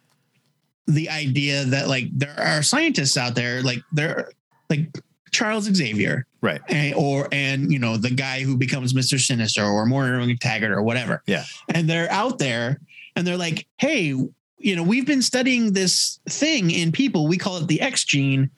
the 0.94 1.10
idea 1.10 1.64
that 1.66 1.88
like 1.88 2.08
there 2.12 2.36
are 2.40 2.62
scientists 2.62 3.18
out 3.18 3.36
there, 3.36 3.62
like 3.62 3.82
there, 3.92 4.32
like 4.70 4.88
Charles 5.32 5.66
Xavier, 5.66 6.26
Right. 6.42 6.62
and, 6.70 6.94
or 6.96 7.28
and 7.32 7.72
you 7.72 7.80
know 7.80 7.98
the 7.98 8.10
guy 8.10 8.42
who 8.42 8.58
becomes 8.58 8.94
Mister 8.94 9.18
Sinister 9.20 9.64
or 9.64 9.86
Moira 9.86 10.36
Taggart 10.38 10.72
or 10.72 10.82
whatever. 10.82 11.22
Yeah. 11.28 11.44
and 11.70 11.90
they're 11.90 12.12
out 12.12 12.40
there 12.40 12.80
and 13.16 13.26
they're 13.28 13.38
like, 13.38 13.68
hey, 13.78 14.14
you 14.58 14.76
know, 14.76 14.84
we've 14.84 15.06
been 15.06 15.22
studying 15.22 15.74
this 15.74 16.20
thing 16.30 16.72
in 16.72 16.92
people. 16.92 17.28
We 17.28 17.38
call 17.38 17.58
it 17.58 17.68
the 17.68 17.82
X 17.82 18.04
gene, 18.06 18.50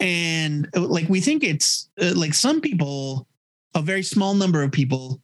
and 0.00 0.68
like 0.74 1.08
we 1.08 1.20
think 1.20 1.42
it's 1.44 1.88
uh, 2.00 2.12
like 2.14 2.34
some 2.34 2.60
people, 2.60 3.26
a 3.74 3.82
very 3.82 4.02
small 4.02 4.34
number 4.34 4.62
of 4.62 4.72
people. 4.72 5.20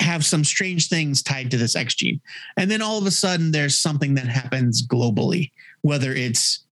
Have 0.00 0.24
some 0.24 0.44
strange 0.44 0.88
things 0.88 1.22
tied 1.22 1.50
to 1.50 1.56
this 1.56 1.74
X 1.74 1.94
gene. 1.94 2.20
And 2.56 2.70
then 2.70 2.82
all 2.82 2.98
of 2.98 3.06
a 3.06 3.10
sudden, 3.10 3.50
there's 3.50 3.76
something 3.76 4.14
that 4.14 4.26
happens 4.26 4.86
globally, 4.86 5.50
whether 5.82 6.12
it's, 6.12 6.64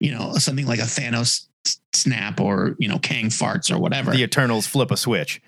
you 0.00 0.10
know, 0.10 0.34
something 0.34 0.66
like 0.66 0.78
a 0.78 0.82
Thanos 0.82 1.46
snap 1.92 2.40
or, 2.40 2.74
you 2.78 2.88
know, 2.88 2.98
Kang 2.98 3.26
farts 3.26 3.70
or 3.74 3.78
whatever. 3.78 4.12
The 4.12 4.22
Eternals 4.22 4.66
flip 4.66 4.90
a 4.90 4.96
switch. 4.96 5.42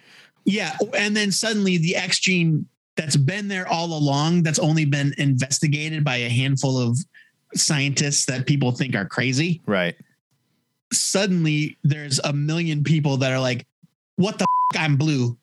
Yeah. 0.45 0.77
And 0.95 1.17
then 1.17 1.33
suddenly 1.33 1.77
the 1.77 1.97
X 1.97 2.19
gene 2.19 2.67
that's 2.97 3.17
been 3.17 3.49
there 3.49 3.67
all 3.67 3.87
along, 3.87 4.43
that's 4.43 4.59
only 4.59 4.85
been 4.85 5.15
investigated 5.17 6.05
by 6.05 6.17
a 6.17 6.29
handful 6.29 6.79
of 6.79 6.99
scientists 7.55 8.27
that 8.27 8.47
people 8.47 8.73
think 8.73 8.95
are 8.95 9.07
crazy. 9.07 9.63
Right. 9.67 9.97
Suddenly 10.93 11.79
there's 11.83 12.19
a 12.25 12.33
million 12.33 12.85
people 12.85 13.17
that 13.19 13.33
are 13.33 13.41
like, 13.41 13.67
what 14.17 14.39
the 14.39 14.47
f- 14.75 14.81
I'm 14.81 14.97
blue. 14.97 15.39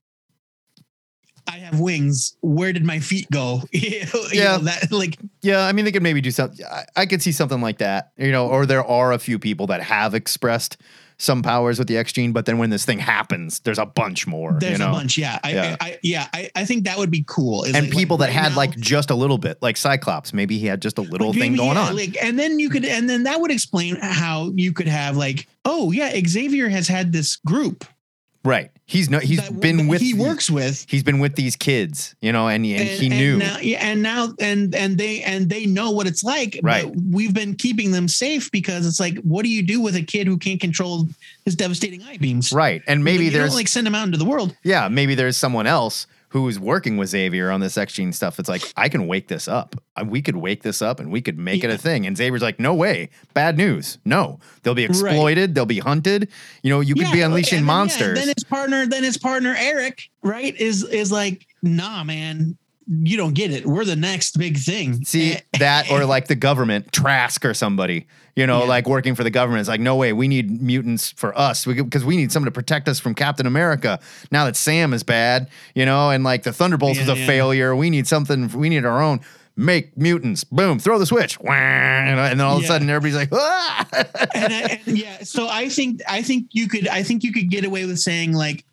I 1.48 1.58
have 1.58 1.80
wings. 1.80 2.36
Where 2.42 2.74
did 2.74 2.84
my 2.86 3.00
feet 3.00 3.28
go? 3.32 3.62
You 3.72 4.02
know, 4.14 4.24
Yeah. 4.32 4.58
that 4.58 4.92
like 4.92 5.18
Yeah, 5.42 5.62
I 5.66 5.72
mean, 5.72 5.86
they 5.86 5.92
could 5.92 6.04
maybe 6.04 6.22
do 6.22 6.32
something. 6.32 6.66
I, 6.66 6.86
I 6.96 7.06
could 7.06 7.22
see 7.22 7.32
something 7.32 7.62
like 7.62 7.78
that, 7.80 8.12
you 8.18 8.32
know, 8.32 8.48
or 8.48 8.66
there 8.66 8.84
are 8.86 9.12
a 9.14 9.20
few 9.20 9.40
people 9.40 9.68
that 9.68 9.82
have 9.84 10.14
expressed 10.14 10.78
some 11.20 11.42
powers 11.42 11.80
with 11.80 11.88
the 11.88 11.98
X 11.98 12.14
gene, 12.14 12.32
but 12.32 12.46
then 12.46 12.60
when 12.60 12.70
this 12.70 12.86
thing 12.86 13.00
happens, 13.00 13.60
there's 13.62 13.80
a 13.80 13.88
bunch 13.88 14.28
more. 14.28 14.56
there's 14.60 14.74
you 14.74 14.78
know? 14.78 14.90
a 14.92 14.94
bunch. 14.94 15.18
Yeah. 15.18 15.40
I, 15.44 15.52
Yeah. 15.54 15.76
I, 15.82 15.86
I 15.88 16.00
yeah, 16.04 16.28
I, 16.32 16.52
I 16.56 16.66
think 16.66 16.84
that 16.84 16.98
would 17.00 17.10
be 17.10 17.24
cool. 17.28 17.64
and 17.64 17.74
like- 17.74 17.90
people 17.92 18.18
like 18.18 18.30
that 18.30 18.36
right 18.36 18.44
had 18.44 18.52
now- 18.52 18.58
like 18.58 18.78
just 18.78 19.10
a 19.10 19.16
little 19.16 19.40
bit, 19.40 19.58
like 19.62 19.78
Cyclops. 19.78 20.32
Maybe 20.32 20.60
he 20.60 20.68
had 20.68 20.80
just 20.82 20.98
a 21.00 21.02
little 21.02 21.30
Like, 21.30 21.40
thing 21.40 21.52
maybe, 21.54 21.64
going 21.64 21.76
yeah, 21.78 21.88
on. 21.88 21.96
Like, 21.96 22.18
and 22.24 22.38
then 22.38 22.60
you 22.60 22.70
could, 22.70 22.86
and 22.86 23.10
then 23.10 23.24
that 23.24 23.42
would 23.42 23.50
explain 23.52 23.96
how 24.00 24.52
you 24.56 24.74
could 24.74 24.88
have 24.88 25.18
like, 25.18 25.48
oh 25.66 25.92
yeah, 25.92 26.12
Xavier 26.28 26.70
has 26.70 26.88
had 26.88 27.12
this 27.14 27.38
group. 27.38 27.84
Right. 28.48 28.72
He's 28.86 29.10
no. 29.10 29.20
He's 29.20 29.42
that- 29.42 29.60
been 29.60 29.88
with. 29.88 30.02
He 30.02 30.14
works 30.14 30.50
with. 30.50 30.86
He's 30.88 31.04
been 31.04 31.20
with 31.20 31.36
these 31.36 31.56
kids, 31.56 32.16
you 32.22 32.32
know, 32.32 32.48
and, 32.48 32.66
and, 32.66 32.88
he 32.88 33.10
knew. 33.10 33.38
now, 33.38 33.58
and 33.58 34.02
now, 34.02 34.30
and 34.40 34.74
and 34.74 34.98
they 34.98 35.22
and 35.24 35.50
they 35.50 35.66
know 35.66 35.92
what 35.92 36.08
it's 36.08 36.24
like. 36.24 36.60
Right. 36.64 36.86
But 36.86 36.96
we've 37.12 37.34
been 37.34 37.56
keeping 37.56 37.92
them 37.92 38.08
safe 38.08 38.50
because 38.52 38.88
it's 38.88 39.00
like, 39.00 39.18
what 39.20 39.44
do 39.44 39.50
you 39.50 39.62
do 39.62 39.82
with 39.82 39.96
a 39.96 40.02
kid 40.04 40.26
who 40.28 40.38
can't 40.38 40.62
control 40.62 41.08
his 41.44 41.56
devastating 41.56 42.02
eye 42.04 42.18
beams? 42.18 42.54
right. 42.54 42.82
And 42.88 43.04
maybe 43.04 43.26
you 43.26 43.32
there's 43.32 43.50
don't 43.50 43.58
like 43.58 43.68
send 43.68 43.86
him 43.86 43.94
out 43.96 44.06
into 44.06 44.18
the 44.18 44.26
world. 44.26 44.56
yeah, 44.64 44.88
maybe 44.88 45.16
there's 45.16 45.36
someone 45.36 45.68
else 45.68 46.08
who's 46.30 46.60
working 46.60 46.98
with 46.98 47.10
Xavier 47.10 47.50
on 47.52 47.62
this 47.62 47.78
X 47.78 47.94
gene 47.94 48.12
stuff. 48.12 48.40
It's 48.40 48.50
like 48.50 48.62
I 48.76 48.90
can 48.90 49.08
wake 49.08 49.28
this 49.28 49.48
up. 49.48 49.76
Uh, 49.96 50.06
We 50.06 50.22
could 50.22 50.36
wake 50.36 50.64
this 50.64 50.82
up 50.82 51.00
and 51.00 51.12
we 51.12 51.22
could 51.22 51.38
make 51.38 51.64
it 51.64 51.70
a 51.70 51.78
thing. 51.78 52.06
And 52.06 52.18
Xavier's 52.18 52.42
like, 52.42 52.60
no 52.60 52.74
way, 52.74 53.10
bad 53.34 53.58
news. 53.58 53.98
No, 54.04 54.40
they'll 54.64 54.76
be 54.76 54.84
exploited. 54.84 55.56
They'll 55.56 55.66
be 55.66 55.80
hunted. 55.80 56.30
You 56.64 56.70
know, 56.70 56.80
you 56.82 56.96
could 56.96 57.12
be 57.12 57.22
unleashing 57.22 57.60
and 57.60 57.68
then, 57.68 57.74
yeah, 57.74 57.80
monsters. 57.80 58.20
then 58.20 58.28
his 58.36 58.44
partner, 58.44 58.86
then 58.86 59.04
his 59.04 59.18
partner 59.18 59.56
Eric, 59.58 60.10
right, 60.22 60.56
is 60.56 60.84
is 60.84 61.12
like, 61.12 61.48
nah, 61.64 62.04
man, 62.04 62.58
you 62.90 63.18
don't 63.18 63.34
get 63.34 63.52
it. 63.52 63.66
We're 63.66 63.84
the 63.86 63.96
next 63.96 64.38
big 64.38 64.58
thing. 64.58 65.04
See 65.06 65.34
Eh, 65.34 65.40
that, 65.60 65.92
or 65.92 66.06
like 66.06 66.28
the 66.28 66.36
government, 66.36 66.92
Trask 66.92 67.44
or 67.44 67.54
somebody, 67.54 68.08
you 68.36 68.48
know, 68.48 68.62
Yeah. 68.62 68.70
like 68.70 68.88
working 68.88 69.14
for 69.16 69.24
the 69.24 69.30
government. 69.30 69.60
It's 69.60 69.70
like, 69.70 69.82
no 69.82 69.96
way, 69.98 70.14
we 70.14 70.28
need 70.28 70.62
mutants 70.62 71.12
for 71.12 71.38
us 71.38 71.66
because 71.66 72.06
we, 72.06 72.16
need 72.16 72.32
someone 72.32 72.46
to 72.48 72.52
protect 72.52 72.88
us 72.88 73.00
from 73.00 73.14
Captain 73.14 73.46
America. 73.46 74.00
Now 74.32 74.46
that 74.46 74.56
Sam 74.56 74.94
is 74.94 75.04
bad, 75.04 75.50
you 75.76 75.86
know, 75.86 76.12
and 76.12 76.24
like 76.24 76.44
the 76.44 76.54
Thunderbolts 76.54 76.98
was 77.00 77.08
Yeah, 77.08 77.16
a 77.16 77.18
yeah. 77.18 77.28
failure. 77.28 77.76
We 77.76 77.90
need 77.90 78.08
something. 78.08 78.48
We 78.50 78.70
need 78.70 78.86
our 78.86 79.02
own. 79.02 79.20
Make 79.60 79.98
mutants. 79.98 80.44
Boom. 80.44 80.78
Throw 80.80 81.00
the 81.00 81.06
switch. 81.08 81.38
And 81.44 82.18
then 82.20 82.42
all 82.42 82.58
of 82.58 82.64
a 82.64 82.68
sudden, 82.68 82.90
everybody's 82.92 83.16
like, 83.18 83.30
ah! 83.34 83.88
and, 84.36 84.54
I, 84.54 84.82
and 84.86 84.98
yeah, 84.98 85.24
so 85.24 85.50
I 85.50 85.68
think 85.68 86.02
I 86.08 86.22
think 86.22 86.50
you 86.52 86.68
could 86.68 86.88
I 86.88 87.02
think 87.02 87.24
you 87.24 87.34
could 87.34 87.50
get 87.50 87.66
away 87.66 87.86
with 87.86 87.98
saying 87.98 88.34
like 88.34 88.64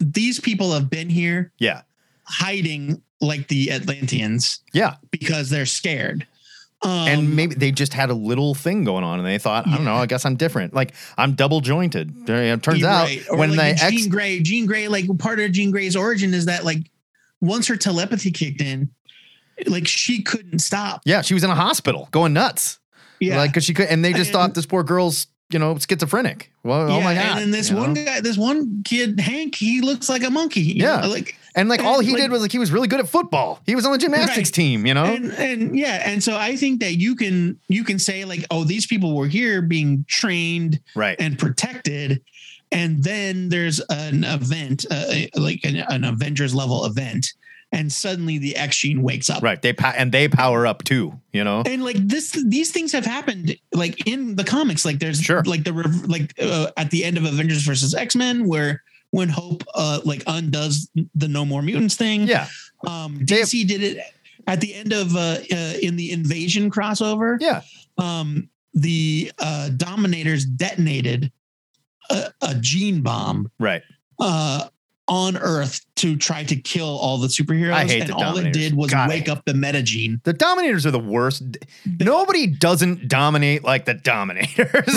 these 0.00 0.40
people 0.40 0.72
have 0.72 0.88
been 0.88 1.10
here 1.10 1.52
yeah, 1.58 1.82
hiding 2.24 3.02
like 3.22 3.48
the 3.48 3.70
Atlanteans 3.72 4.60
yeah. 4.74 4.96
because 5.10 5.48
they're 5.48 5.64
scared. 5.66 6.26
Um, 6.84 6.90
and 6.90 7.36
maybe 7.36 7.54
they 7.54 7.70
just 7.70 7.94
had 7.94 8.10
a 8.10 8.14
little 8.14 8.54
thing 8.54 8.82
going 8.82 9.04
on, 9.04 9.20
and 9.20 9.26
they 9.26 9.38
thought, 9.38 9.68
I 9.68 9.76
don't 9.76 9.84
know. 9.84 9.94
I 9.94 10.06
guess 10.06 10.26
I'm 10.26 10.34
different. 10.34 10.74
Like 10.74 10.94
I'm 11.16 11.34
double 11.34 11.60
jointed. 11.60 12.28
It 12.28 12.62
turns 12.64 12.82
out. 12.82 13.08
Or 13.30 13.38
when 13.38 13.54
like 13.54 13.76
the 13.78 13.90
Jean 13.90 13.98
X, 14.00 14.06
Grey, 14.08 14.40
Jean 14.40 14.66
Grey, 14.66 14.88
like 14.88 15.06
part 15.18 15.38
of 15.38 15.52
Jean 15.52 15.70
Grey's 15.70 15.94
origin 15.94 16.34
is 16.34 16.46
that 16.46 16.64
like 16.64 16.90
once 17.40 17.68
her 17.68 17.76
telepathy 17.76 18.32
kicked 18.32 18.60
in, 18.60 18.90
like 19.66 19.86
she 19.86 20.22
couldn't 20.22 20.58
stop. 20.58 21.02
yeah, 21.04 21.22
she 21.22 21.34
was 21.34 21.44
in 21.44 21.50
a 21.50 21.54
hospital 21.54 22.08
going 22.10 22.32
nuts. 22.32 22.80
Yeah. 23.20 23.36
Like, 23.36 23.54
cause 23.54 23.62
she 23.62 23.74
could, 23.74 23.86
and 23.86 24.04
they 24.04 24.12
just 24.12 24.30
And- 24.30 24.32
thought 24.32 24.54
this 24.54 24.66
poor 24.66 24.82
girl's, 24.82 25.28
you 25.50 25.60
know, 25.60 25.78
schizophrenic. 25.78 26.50
Well, 26.64 26.90
oh 26.90 27.00
my 27.00 27.14
God. 27.14 27.26
And 27.26 27.38
then 27.38 27.50
this 27.52 27.70
one 27.70 27.92
know? 27.92 28.04
guy, 28.04 28.20
this 28.20 28.36
one 28.36 28.82
kid, 28.84 29.20
Hank, 29.20 29.54
he 29.54 29.80
looks 29.80 30.08
like 30.08 30.24
a 30.24 30.30
monkey. 30.30 30.62
you 30.62 30.82
Yeah. 30.84 31.02
know, 31.02 31.08
like 31.08 31.36
and 31.54 31.68
like 31.68 31.82
all 31.82 32.00
he 32.00 32.12
like- 32.12 32.22
did 32.22 32.30
was 32.30 32.42
like, 32.42 32.52
he 32.52 32.58
was 32.58 32.70
really 32.72 32.88
good 32.88 33.00
at 33.00 33.08
football. 33.08 33.60
He 33.66 33.74
was 33.74 33.84
on 33.86 33.92
the 33.92 33.98
gymnastics 33.98 34.48
Right. 34.48 34.54
team, 34.54 34.86
you 34.86 34.94
know? 34.94 35.04
and 35.04 35.32
and 35.32 35.78
yeah, 35.78 36.02
and 36.04 36.22
so 36.22 36.36
I 36.36 36.56
think 36.56 36.80
that 36.80 36.94
you 36.94 37.14
can 37.16 37.58
you 37.68 37.84
can 37.84 37.98
say 37.98 38.24
like, 38.24 38.44
oh, 38.50 38.64
these 38.64 38.86
people 38.86 39.16
were 39.16 39.26
here 39.28 39.62
being 39.62 40.04
trained 40.08 40.80
right. 40.94 41.16
and 41.20 41.38
protected, 41.38 42.22
and 42.70 43.02
then 43.04 43.48
there's 43.50 43.80
an 43.90 44.24
event, 44.24 44.86
uh, 44.90 45.04
like 45.36 45.60
an, 45.64 45.76
an 45.88 46.04
Avengers 46.04 46.54
level 46.54 46.84
event, 46.86 47.32
and 47.70 47.92
suddenly 47.92 48.38
the 48.38 48.56
X 48.56 48.78
gene 48.78 49.02
wakes 49.02 49.28
up. 49.30 49.42
right. 49.42 49.60
They, 49.60 49.74
and 49.96 50.12
they 50.12 50.28
power 50.28 50.66
up 50.66 50.84
too, 50.84 51.18
you 51.32 51.42
know? 51.44 51.62
And 51.66 51.82
like 51.84 51.96
this, 51.96 52.32
these 52.46 52.70
things 52.70 52.92
have 52.92 53.06
happened 53.06 53.56
like 53.72 54.06
in 54.06 54.36
the 54.36 54.44
comics. 54.44 54.84
Like 54.84 54.98
there's 54.98 55.20
Sure. 55.20 55.42
like 55.44 55.64
the 55.64 55.72
like 56.06 56.34
uh, 56.40 56.70
at 56.76 56.90
the 56.90 57.04
end 57.04 57.16
of 57.18 57.24
Avengers 57.24 57.62
versus 57.62 57.94
X 57.94 58.14
Men, 58.16 58.46
where 58.46 58.82
when 59.12 59.28
Hope 59.28 59.62
uh 59.74 60.00
like 60.04 60.22
undoes 60.26 60.88
the 61.14 61.28
No 61.28 61.44
More 61.44 61.62
Mutants 61.62 61.94
thing. 61.96 62.26
Yeah. 62.26 62.48
Um, 62.86 63.20
They 63.24 63.38
have- 63.38 63.48
DC 63.48 63.66
did 63.68 63.82
it 63.82 63.98
at 64.48 64.60
the 64.60 64.74
end 64.74 64.92
of 64.92 65.14
uh, 65.14 65.38
uh 65.52 65.74
in 65.80 65.94
the 65.96 66.10
Invasion 66.10 66.70
crossover. 66.70 67.36
Yeah. 67.40 67.62
Um, 67.98 68.48
the 68.74 69.30
uh 69.38 69.68
Dominators 69.76 70.44
detonated 70.44 71.30
a, 72.10 72.32
a 72.42 72.54
gene 72.56 73.02
bomb 73.02 73.50
Right. 73.60 73.82
uh 74.18 74.68
on 75.12 75.36
Earth 75.36 75.84
to 75.96 76.16
try 76.16 76.42
to 76.42 76.56
kill 76.56 76.88
all 76.88 77.18
the 77.18 77.28
superheroes. 77.28 77.74
I 77.74 77.84
hate 77.84 78.00
and 78.00 78.10
the 78.10 78.14
all 78.14 78.38
it 78.38 78.50
did 78.50 78.74
was 78.74 78.90
God, 78.90 79.10
wake 79.10 79.28
up 79.28 79.44
the 79.44 79.52
metagene. 79.52 80.22
The 80.24 80.32
Dominators 80.32 80.86
are 80.86 80.90
the 80.90 80.98
worst. 80.98 81.42
Nobody 82.00 82.46
doesn't 82.46 83.08
dominate 83.08 83.62
like 83.62 83.84
the 83.84 83.94
Dominators. 83.94 84.72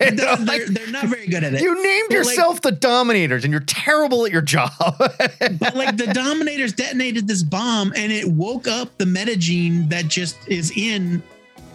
You 0.00 0.12
know, 0.12 0.36
They're, 0.36 0.46
like, 0.46 0.64
they're, 0.66 0.86
not 0.90 1.06
very 1.06 1.26
good 1.26 1.42
at 1.42 1.54
it. 1.54 1.60
you 1.60 1.74
named 1.74 2.10
like- 2.10 2.10
yourself 2.10 2.62
the 2.62 2.70
Dominators 2.70 3.44
and 3.44 3.52
you're 3.52 3.60
terrible 3.62 4.24
at 4.24 4.32
your 4.32 4.42
job. 4.42 4.70
but 4.78 5.74
like 5.74 5.96
the 5.96 6.10
Dominators 6.12 6.72
detonated 6.72 7.26
this 7.26 7.42
bomb 7.42 7.92
and 7.96 8.12
it 8.12 8.26
woke 8.26 8.68
up 8.68 8.96
the 8.98 9.04
metagene 9.04 9.88
that 9.88 10.06
just 10.06 10.36
is 10.46 10.70
in 10.76 11.20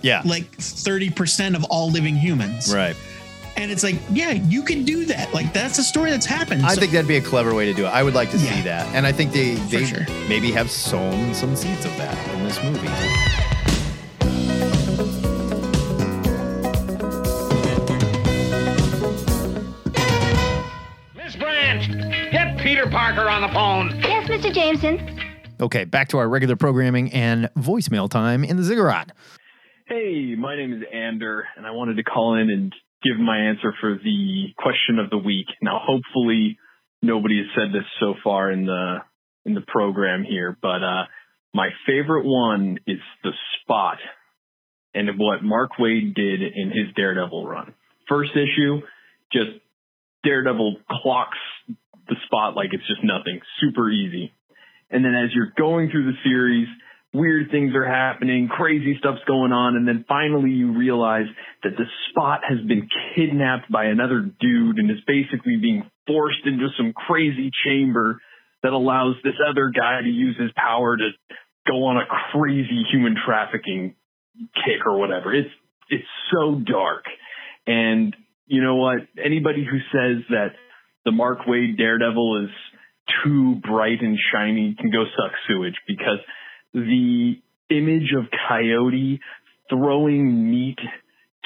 yeah. 0.01 0.21
like 0.23 0.49
30% 0.57 1.55
of 1.55 1.65
all 1.65 1.91
living 1.91 2.15
humans. 2.15 2.73
Right. 2.73 2.95
And 3.55 3.71
it's 3.71 3.83
like, 3.83 3.95
yeah, 4.11 4.31
you 4.31 4.63
can 4.63 4.83
do 4.83 5.05
that. 5.05 5.33
Like 5.33 5.53
that's 5.53 5.77
a 5.77 5.83
story 5.83 6.09
that's 6.11 6.25
happened. 6.25 6.65
I 6.65 6.73
So- 6.73 6.81
think 6.81 6.91
that'd 6.93 7.07
be 7.07 7.17
a 7.17 7.21
clever 7.21 7.53
way 7.53 7.65
to 7.65 7.73
do 7.73 7.85
it. 7.85 7.89
I 7.89 8.03
would 8.03 8.13
like 8.15 8.31
to 8.31 8.39
see 8.39 8.61
that. 8.63 8.87
And 8.95 9.05
I 9.05 9.11
think 9.11 9.31
they, 9.31 9.55
For 9.55 9.69
they 9.69 9.85
sure. 9.85 10.05
maybe 10.27 10.51
have 10.51 10.69
sown 10.71 11.33
some 11.33 11.55
seeds 11.55 11.85
of 11.85 11.95
that 11.97 12.17
in 12.35 12.43
this 12.43 12.61
movie. 12.63 12.89
Miss 21.15 21.35
Brant, 21.35 22.31
get 22.31 22.57
Peter 22.59 22.87
Parker 22.87 23.29
on 23.29 23.41
the 23.41 23.47
phone. 23.49 23.89
Yes, 24.01 24.27
Mr. 24.29 24.53
Jameson. 24.53 25.19
Okay, 25.61 25.85
back 25.85 26.09
to 26.09 26.17
our 26.17 26.27
regular 26.27 26.55
programming 26.55 27.11
and 27.13 27.49
voicemail 27.57 28.09
time 28.09 28.43
in 28.43 28.57
the 28.57 28.63
ziggurat. 28.63 29.11
Hey, 29.85 30.35
my 30.35 30.55
name 30.55 30.73
is 30.73 30.83
Ander, 30.91 31.47
and 31.55 31.65
I 31.65 31.71
wanted 31.71 31.95
to 31.97 32.03
call 32.03 32.35
in 32.35 32.49
and 32.49 32.73
give 33.03 33.19
my 33.19 33.37
answer 33.37 33.73
for 33.79 33.95
the 33.95 34.45
question 34.57 34.99
of 34.99 35.09
the 35.09 35.17
week. 35.17 35.47
Now, 35.61 35.79
hopefully, 35.83 36.57
nobody 37.01 37.37
has 37.37 37.47
said 37.55 37.73
this 37.73 37.87
so 37.99 38.13
far 38.23 38.51
in 38.51 38.65
the 38.65 38.97
in 39.45 39.53
the 39.53 39.63
program 39.67 40.23
here, 40.23 40.57
but 40.61 40.83
uh, 40.83 41.05
my 41.53 41.69
favorite 41.85 42.25
one 42.25 42.79
is 42.87 42.99
the 43.23 43.31
spot 43.61 43.97
and 44.93 45.09
what 45.17 45.43
Mark 45.43 45.71
Waid 45.79 46.15
did 46.15 46.41
in 46.41 46.69
his 46.69 46.93
Daredevil 46.95 47.45
run. 47.45 47.73
First 48.07 48.31
issue, 48.31 48.81
just 49.31 49.51
Daredevil 50.23 50.77
clocks 50.89 51.37
the 52.07 52.15
spot 52.25 52.55
like 52.55 52.69
it's 52.71 52.87
just 52.87 53.03
nothing, 53.03 53.39
super 53.59 53.89
easy. 53.89 54.31
And 54.89 55.03
then 55.03 55.13
as 55.13 55.31
you're 55.33 55.53
going 55.57 55.89
through 55.89 56.11
the 56.11 56.17
series, 56.23 56.67
weird 57.13 57.51
things 57.51 57.73
are 57.75 57.85
happening, 57.85 58.47
crazy 58.47 58.95
stuff's 58.97 59.23
going 59.27 59.51
on, 59.51 59.75
and 59.75 59.87
then 59.87 60.03
finally 60.07 60.49
you 60.49 60.77
realize 60.77 61.27
that 61.63 61.77
the 61.77 61.85
spot 62.09 62.41
has 62.47 62.59
been 62.67 62.89
kidnapped 63.15 63.71
by 63.71 63.85
another 63.85 64.21
dude 64.21 64.77
and 64.77 64.89
is 64.89 64.97
basically 65.05 65.57
being 65.61 65.83
forced 66.07 66.45
into 66.45 66.67
some 66.77 66.93
crazy 66.93 67.51
chamber 67.65 68.19
that 68.63 68.73
allows 68.73 69.15
this 69.23 69.35
other 69.47 69.69
guy 69.69 70.01
to 70.01 70.09
use 70.09 70.35
his 70.39 70.51
power 70.55 70.97
to 70.97 71.09
go 71.67 71.85
on 71.85 71.97
a 71.97 72.05
crazy 72.31 72.83
human 72.91 73.15
trafficking 73.25 73.95
kick 74.55 74.85
or 74.85 74.97
whatever. 74.97 75.33
It's 75.33 75.49
it's 75.89 76.07
so 76.33 76.55
dark. 76.59 77.05
And 77.67 78.15
you 78.47 78.63
know 78.63 78.75
what? 78.75 78.99
Anybody 79.23 79.65
who 79.69 79.77
says 79.91 80.23
that 80.29 80.55
the 81.05 81.11
Mark 81.11 81.39
Waid 81.47 81.77
Daredevil 81.77 82.45
is 82.45 82.49
too 83.23 83.55
bright 83.55 84.01
and 84.01 84.17
shiny 84.33 84.75
can 84.79 84.89
go 84.91 85.03
suck 85.03 85.33
sewage 85.47 85.75
because 85.87 86.19
the 86.73 87.33
image 87.69 88.13
of 88.17 88.25
Coyote 88.49 89.19
throwing 89.69 90.51
meat 90.51 90.79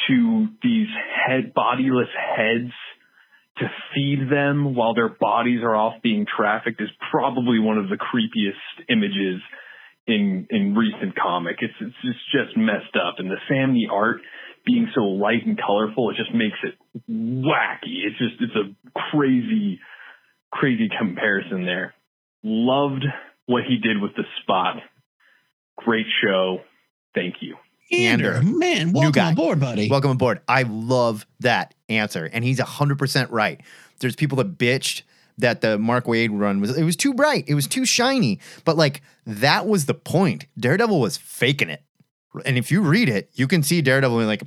to 0.07 0.47
these 0.63 0.87
head 1.27 1.53
bodiless 1.53 2.09
heads 2.35 2.71
to 3.57 3.65
feed 3.93 4.29
them 4.31 4.75
while 4.75 4.93
their 4.93 5.09
bodies 5.09 5.61
are 5.63 5.75
off 5.75 6.01
being 6.03 6.25
trafficked 6.25 6.79
is 6.81 6.89
probably 7.11 7.59
one 7.59 7.77
of 7.77 7.89
the 7.89 7.97
creepiest 7.97 8.85
images 8.89 9.41
in 10.05 10.47
in 10.49 10.75
recent 10.75 11.15
comic. 11.15 11.57
It's 11.61 11.73
it's 11.81 11.95
just, 12.03 12.19
just 12.31 12.57
messed 12.57 12.95
up, 12.95 13.15
and 13.17 13.29
the 13.29 13.37
Samnee 13.49 13.91
art 13.91 14.21
being 14.65 14.89
so 14.93 15.01
light 15.01 15.45
and 15.45 15.57
colorful, 15.57 16.09
it 16.09 16.17
just 16.17 16.33
makes 16.33 16.57
it 16.63 16.75
wacky. 17.09 18.05
It's 18.05 18.17
just 18.17 18.35
it's 18.41 18.55
a 18.55 18.99
crazy 19.11 19.79
crazy 20.51 20.89
comparison 20.97 21.65
there. 21.65 21.93
Loved 22.43 23.05
what 23.47 23.63
he 23.67 23.77
did 23.77 24.01
with 24.01 24.11
the 24.15 24.23
spot. 24.41 24.77
Great 25.77 26.07
show. 26.21 26.61
Thank 27.15 27.35
you. 27.41 27.55
Ander, 27.91 28.33
Ander. 28.33 28.57
man, 28.57 28.91
welcome 28.91 29.27
aboard, 29.27 29.59
buddy. 29.59 29.89
Welcome 29.89 30.11
aboard. 30.11 30.41
I 30.47 30.63
love 30.63 31.25
that 31.39 31.73
answer. 31.87 32.29
And 32.31 32.43
he's 32.43 32.59
100% 32.59 33.27
right. 33.31 33.61
There's 33.99 34.15
people 34.15 34.37
that 34.37 34.57
bitched 34.57 35.03
that 35.37 35.61
the 35.61 35.77
Mark 35.77 36.05
Waid 36.05 36.29
run 36.31 36.59
was 36.59 36.77
it 36.77 36.83
was 36.83 36.95
too 36.95 37.13
bright. 37.13 37.45
It 37.47 37.53
was 37.53 37.67
too 37.67 37.85
shiny. 37.85 38.39
But 38.65 38.75
like 38.75 39.01
that 39.25 39.67
was 39.67 39.85
the 39.85 39.93
point. 39.93 40.47
Daredevil 40.59 40.99
was 40.99 41.17
faking 41.17 41.69
it. 41.69 41.83
And 42.45 42.57
if 42.57 42.71
you 42.71 42.81
read 42.81 43.09
it, 43.09 43.31
you 43.33 43.47
can 43.47 43.63
see 43.63 43.81
Daredevil 43.81 44.17
being 44.17 44.27
like, 44.27 44.43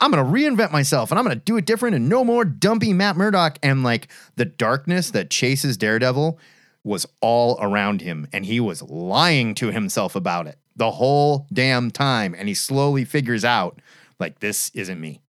I'm 0.00 0.10
gonna 0.10 0.24
reinvent 0.24 0.70
myself 0.70 1.10
and 1.10 1.18
I'm 1.18 1.24
gonna 1.24 1.36
do 1.36 1.56
it 1.56 1.66
different 1.66 1.96
and 1.96 2.08
no 2.08 2.24
more 2.24 2.44
dumpy 2.44 2.92
Matt 2.92 3.16
Murdock. 3.16 3.58
And 3.62 3.82
like 3.82 4.08
the 4.36 4.44
darkness 4.44 5.10
that 5.10 5.30
chases 5.30 5.76
Daredevil 5.76 6.38
was 6.84 7.06
all 7.20 7.58
around 7.60 8.02
him 8.02 8.28
and 8.32 8.44
he 8.44 8.60
was 8.60 8.82
lying 8.82 9.54
to 9.56 9.70
himself 9.70 10.14
about 10.14 10.46
it 10.46 10.58
the 10.76 10.90
whole 10.90 11.46
damn 11.52 11.90
time. 11.90 12.34
And 12.36 12.48
he 12.48 12.54
slowly 12.54 13.04
figures 13.04 13.44
out, 13.44 13.80
like, 14.18 14.40
this 14.40 14.70
isn't 14.74 15.00
me. 15.00 15.20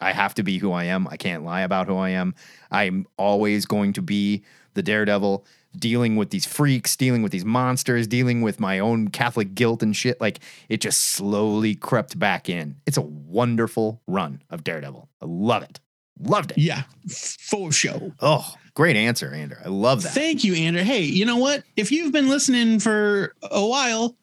I 0.00 0.12
have 0.12 0.34
to 0.34 0.42
be 0.42 0.58
who 0.58 0.72
I 0.72 0.84
am. 0.84 1.06
I 1.08 1.16
can't 1.16 1.44
lie 1.44 1.62
about 1.62 1.86
who 1.86 1.96
I 1.96 2.10
am. 2.10 2.34
I'm 2.70 3.06
always 3.16 3.64
going 3.64 3.92
to 3.94 4.02
be 4.02 4.42
the 4.74 4.82
daredevil 4.82 5.46
dealing 5.76 6.16
with 6.16 6.30
these 6.30 6.44
freaks, 6.44 6.96
dealing 6.96 7.22
with 7.22 7.32
these 7.32 7.44
monsters, 7.44 8.06
dealing 8.06 8.42
with 8.42 8.60
my 8.60 8.78
own 8.78 9.08
Catholic 9.08 9.54
guilt 9.54 9.82
and 9.82 9.94
shit. 9.94 10.20
Like 10.20 10.40
it 10.68 10.80
just 10.80 11.00
slowly 11.00 11.74
crept 11.74 12.18
back 12.18 12.48
in. 12.48 12.76
It's 12.86 12.96
a 12.96 13.02
wonderful 13.02 14.00
run 14.06 14.42
of 14.50 14.64
Daredevil. 14.64 15.08
I 15.20 15.24
love 15.26 15.62
it. 15.62 15.80
Loved 16.20 16.52
it. 16.52 16.58
yeah, 16.58 16.84
for 17.08 17.72
show. 17.72 18.12
Oh, 18.20 18.54
great 18.74 18.94
answer, 18.94 19.34
Andrew. 19.34 19.58
I 19.64 19.68
love 19.68 20.04
that. 20.04 20.12
Thank 20.12 20.44
you, 20.44 20.54
Andrew. 20.54 20.84
Hey, 20.84 21.02
you 21.02 21.24
know 21.24 21.38
what? 21.38 21.64
If 21.76 21.90
you've 21.90 22.12
been 22.12 22.28
listening 22.28 22.78
for 22.78 23.34
a 23.42 23.66
while, 23.66 24.16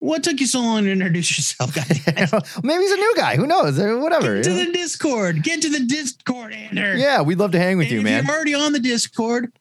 what 0.00 0.22
took 0.22 0.38
you 0.40 0.46
so 0.46 0.60
long 0.60 0.84
to 0.84 0.90
introduce 0.92 1.36
yourself, 1.36 1.74
guys? 1.74 1.88
Maybe 2.62 2.82
he's 2.82 2.92
a 2.92 2.96
new 2.96 3.14
guy. 3.16 3.36
Who 3.36 3.46
knows? 3.46 3.78
Whatever. 3.78 4.36
Get 4.36 4.44
to 4.44 4.66
the 4.66 4.72
Discord. 4.72 5.42
Get 5.42 5.62
to 5.62 5.68
the 5.70 5.80
Discord, 5.80 6.52
Andrew. 6.52 6.94
Yeah, 6.96 7.22
we'd 7.22 7.38
love 7.38 7.52
to 7.52 7.58
hang 7.58 7.78
with 7.78 7.86
And 7.86 7.92
you, 7.92 7.98
if 7.98 8.04
man. 8.04 8.24
you're 8.26 8.34
already 8.34 8.54
on 8.54 8.72
the 8.72 8.78
Discord, 8.80 9.52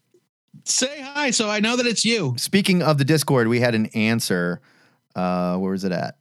say 0.64 1.02
hi 1.02 1.32
so 1.32 1.50
I 1.50 1.60
know 1.60 1.76
that 1.78 1.88
it's 1.88 2.06
you. 2.06 2.36
Speaking 2.38 2.82
of 2.84 2.98
the 2.98 3.06
Discord, 3.06 3.48
we 3.48 3.60
had 3.60 3.74
an 3.76 3.88
answer. 3.88 4.62
Uh, 5.16 5.58
where 5.58 5.72
was 5.72 5.84
it 5.84 5.92
at? 5.92 6.16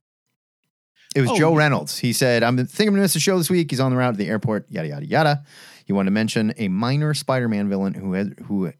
It 1.14 1.20
was 1.22 1.30
Oh, 1.30 1.36
Joe. 1.38 1.54
Reynolds. 1.54 1.98
He 1.98 2.12
said, 2.12 2.42
I'm 2.42 2.56
thinking 2.58 2.88
I'm 2.88 2.94
gonna 2.94 3.02
miss 3.02 3.14
the 3.14 3.20
show 3.20 3.38
this 3.38 3.48
week. 3.50 3.70
He's 3.70 3.80
on 3.80 3.90
the 3.90 3.96
route 3.96 4.12
to 4.14 4.18
the 4.18 4.28
airport, 4.28 4.66
yada 4.70 4.88
yada 4.88 5.06
yada. 5.06 5.44
He 5.84 5.92
wanted 5.92 6.06
to 6.06 6.12
mention 6.12 6.52
a 6.58 6.68
minor 6.68 7.14
Spider-Man 7.14 7.68
villain 7.68 7.94
who 7.94 8.12
has 8.14 8.30
who 8.46 8.72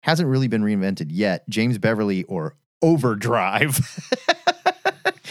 hasn't 0.00 0.28
really 0.28 0.48
been 0.48 0.62
reinvented 0.62 1.08
yet, 1.10 1.48
James 1.48 1.78
Beverly 1.78 2.22
or 2.24 2.56
Overdrive. 2.82 3.78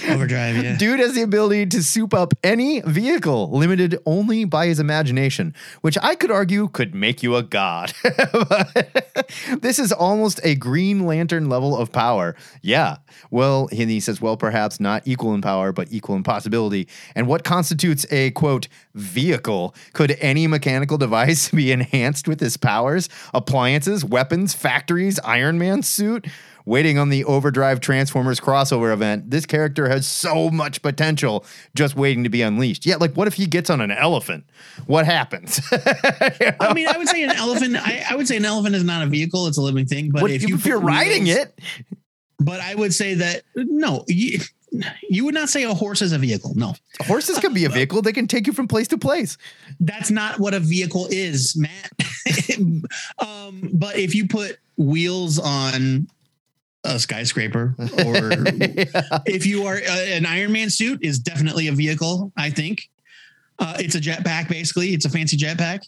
Overdrive, 0.09 0.63
yeah. 0.63 0.75
Dude 0.79 0.99
has 0.99 1.15
the 1.15 1.21
ability 1.21 1.65
to 1.67 1.83
soup 1.83 2.13
up 2.13 2.33
any 2.43 2.81
vehicle, 2.81 3.49
limited 3.51 3.97
only 4.05 4.45
by 4.45 4.67
his 4.67 4.79
imagination, 4.79 5.53
which 5.81 5.97
I 6.01 6.15
could 6.15 6.31
argue 6.31 6.67
could 6.69 6.95
make 6.95 7.23
you 7.23 7.35
a 7.35 7.43
god. 7.43 7.93
This 9.61 9.79
is 9.79 9.91
almost 9.91 10.39
a 10.43 10.55
Green 10.55 11.05
Lantern 11.05 11.49
level 11.49 11.77
of 11.77 11.91
power. 11.91 12.35
Yeah. 12.61 12.97
Well, 13.29 13.67
and 13.71 13.89
he 13.89 13.99
says, 13.99 14.21
well, 14.21 14.37
perhaps 14.37 14.79
not 14.79 15.03
equal 15.05 15.33
in 15.33 15.41
power, 15.41 15.71
but 15.71 15.87
equal 15.91 16.15
in 16.15 16.23
possibility. 16.23 16.87
And 17.15 17.27
what 17.27 17.43
constitutes 17.43 18.05
a 18.11 18.31
quote 18.31 18.67
vehicle? 18.95 19.75
Could 19.93 20.17
any 20.19 20.47
mechanical 20.47 20.97
device 20.97 21.49
be 21.53 21.71
enhanced 21.71 22.27
with 22.27 22.39
his 22.39 22.57
powers? 22.57 23.09
Appliances, 23.33 24.03
weapons, 24.03 24.53
factories, 24.53 25.19
Iron 25.19 25.57
Man 25.57 25.83
suit? 25.83 26.27
Waiting 26.69 26.97
on 26.97 27.09
the 27.09 27.25
Overdrive 27.25 27.79
Transformers 27.81 28.39
crossover 28.39 28.93
event. 28.93 29.29
This 29.31 29.45
character 29.45 29.89
has 29.89 30.07
so 30.07 30.49
much 30.49 30.81
potential 30.81 31.43
just 31.75 31.95
waiting 31.95 32.23
to 32.23 32.29
be 32.29 32.41
unleashed. 32.41 32.85
Yeah, 32.85 32.95
like 32.97 33.13
what 33.15 33.27
if 33.27 33.33
he 33.33 33.47
gets 33.47 33.69
on 33.69 33.81
an 33.81 33.91
elephant? 33.91 34.45
What 34.85 35.05
happens? 35.05 35.59
I 35.71 36.71
mean, 36.73 36.87
I 36.87 36.97
would 36.97 37.09
say 37.09 37.23
an 37.23 37.31
elephant. 37.31 37.75
I, 37.75 38.05
I 38.11 38.15
would 38.15 38.27
say 38.27 38.37
an 38.37 38.45
elephant 38.45 38.75
is 38.75 38.83
not 38.83 39.01
a 39.03 39.07
vehicle; 39.07 39.47
it's 39.47 39.57
a 39.57 39.61
living 39.61 39.85
thing. 39.87 40.11
But 40.11 40.21
What 40.21 40.31
if 40.31 40.43
if, 40.43 40.49
you 40.49 40.55
if 40.55 40.65
you're 40.65 40.79
riding 40.79 41.23
wheels- 41.23 41.37
it, 41.39 41.59
but 42.39 42.61
I 42.61 42.75
would 42.75 42.93
say 42.93 43.15
that 43.15 43.41
no, 43.55 44.05
you, 44.07 44.39
You 45.09 45.25
would 45.25 45.33
not 45.33 45.49
say 45.49 45.63
a 45.63 45.73
horse 45.73 46.01
is 46.03 46.11
a 46.13 46.19
vehicle. 46.19 46.53
No, 46.55 46.75
Horses 47.01 47.39
can 47.39 47.53
be 47.53 47.65
a 47.65 47.69
vehicle. 47.69 48.03
They 48.03 48.13
can 48.13 48.27
take 48.27 48.45
you 48.45 48.53
from 48.53 48.67
place 48.67 48.87
to 48.89 48.97
place. 48.99 49.37
that's 49.79 50.11
not 50.11 50.39
what 50.39 50.53
a 50.53 50.59
vehicle 50.59 51.07
is, 51.09 51.57
Matt. 51.57 51.91
um, 53.19 53.69
but 53.73 53.97
if 53.97 54.13
you 54.13 54.27
put 54.27 54.59
wheels 54.77 55.39
on 55.39 56.07
a 56.84 56.99
skyscraper, 56.99 57.76
or 57.80 58.31
if 59.26 59.45
you 59.45 59.65
are 59.65 59.76
uh, 59.76 60.06
an 60.07 60.26
Iron 60.26 60.51
Man 60.51 60.69
suit, 60.69 60.99
is 61.03 61.19
definitely 61.19 61.68
a 61.68 61.72
vehicle. 61.73 62.31
I 62.38 62.49
think 62.49 62.89
uh, 63.60 63.76
it's 63.80 63.95
a 63.95 63.99
jetpack. 63.99 64.49
Basically, 64.49 64.89
it's 64.93 65.06
a 65.06 65.10
fancy 65.10 65.38
jetpack. 65.38 65.81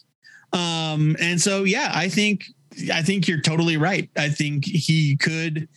Um, 0.52 1.16
and 1.20 1.40
so, 1.40 1.64
yeah, 1.64 1.90
I 1.94 2.08
think 2.08 2.44
I 2.92 3.02
think 3.02 3.26
you're 3.28 3.40
totally 3.40 3.76
right. 3.76 4.08
I 4.16 4.28
think 4.28 4.64
he 4.64 5.16
could 5.16 5.68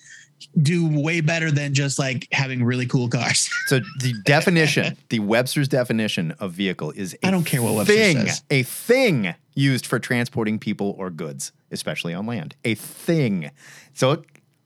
do 0.61 0.87
way 1.01 1.21
better 1.21 1.49
than 1.49 1.73
just 1.73 1.97
like 1.97 2.27
having 2.31 2.63
really 2.63 2.85
cool 2.85 3.07
cars. 3.09 3.49
So 3.67 3.79
the 3.99 4.13
definition, 4.25 4.95
the 5.09 5.19
Webster's 5.19 5.67
definition 5.67 6.31
of 6.39 6.51
vehicle 6.51 6.91
is 6.91 7.17
I 7.23 7.29
I 7.29 7.31
don't 7.31 7.45
care 7.45 7.61
what 7.63 7.73
Webster 7.73 7.95
thing, 7.95 8.17
says. 8.27 8.43
a 8.51 8.63
thing 8.63 9.33
used 9.55 9.87
for 9.87 9.97
transporting 9.97 10.59
people 10.59 10.93
or 10.99 11.09
goods, 11.09 11.51
especially 11.71 12.13
on 12.13 12.27
land. 12.27 12.55
A 12.63 12.75
thing. 12.75 13.49
So 13.93 14.23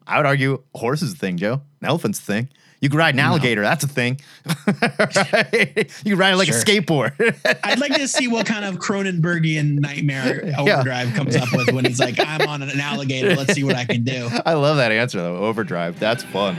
I 0.10 0.18
would 0.18 0.26
argue 0.26 0.61
a 0.73 0.77
horse 0.77 1.02
is 1.03 1.14
a 1.14 1.15
thing, 1.15 1.38
Joe. 1.38 1.61
An 1.81 1.88
elephant's 1.88 2.19
a 2.19 2.23
thing. 2.23 2.49
You 2.81 2.90
can 2.90 2.98
ride 2.98 3.14
an 3.14 3.19
alligator. 3.19 3.61
That's 3.61 3.84
a 3.84 3.88
thing. 3.88 4.19
Right? 4.45 5.91
You 6.06 6.11
can 6.14 6.18
ride 6.18 6.34
it 6.34 6.38
like 6.38 6.48
Sure. 6.48 6.57
a 6.57 6.64
skateboard. 6.64 7.60
I'd 7.64 7.80
like 7.80 7.94
to 7.95 8.07
see 8.07 8.27
what 8.30 8.45
kind 8.45 8.64
of 8.65 8.76
Cronenbergian 8.77 9.80
nightmare 9.80 10.53
Overdrive 10.57 11.14
comes 11.14 11.36
up 11.36 11.49
with 11.53 11.72
when 11.73 11.84
he's 11.86 11.99
like, 11.99 12.15
I'm 12.19 12.48
on 12.48 12.61
an 12.64 12.80
alligator. 12.80 13.36
Let's 13.36 13.53
see 13.53 13.64
what 13.65 13.76
I 13.76 13.86
can 13.86 14.03
do. 14.03 14.30
I 14.45 14.53
love 14.53 14.77
that 14.77 14.91
answer 14.94 15.19
though. 15.19 15.38
Overdrive. 15.38 15.99
That's 15.99 16.23
fun. 16.23 16.56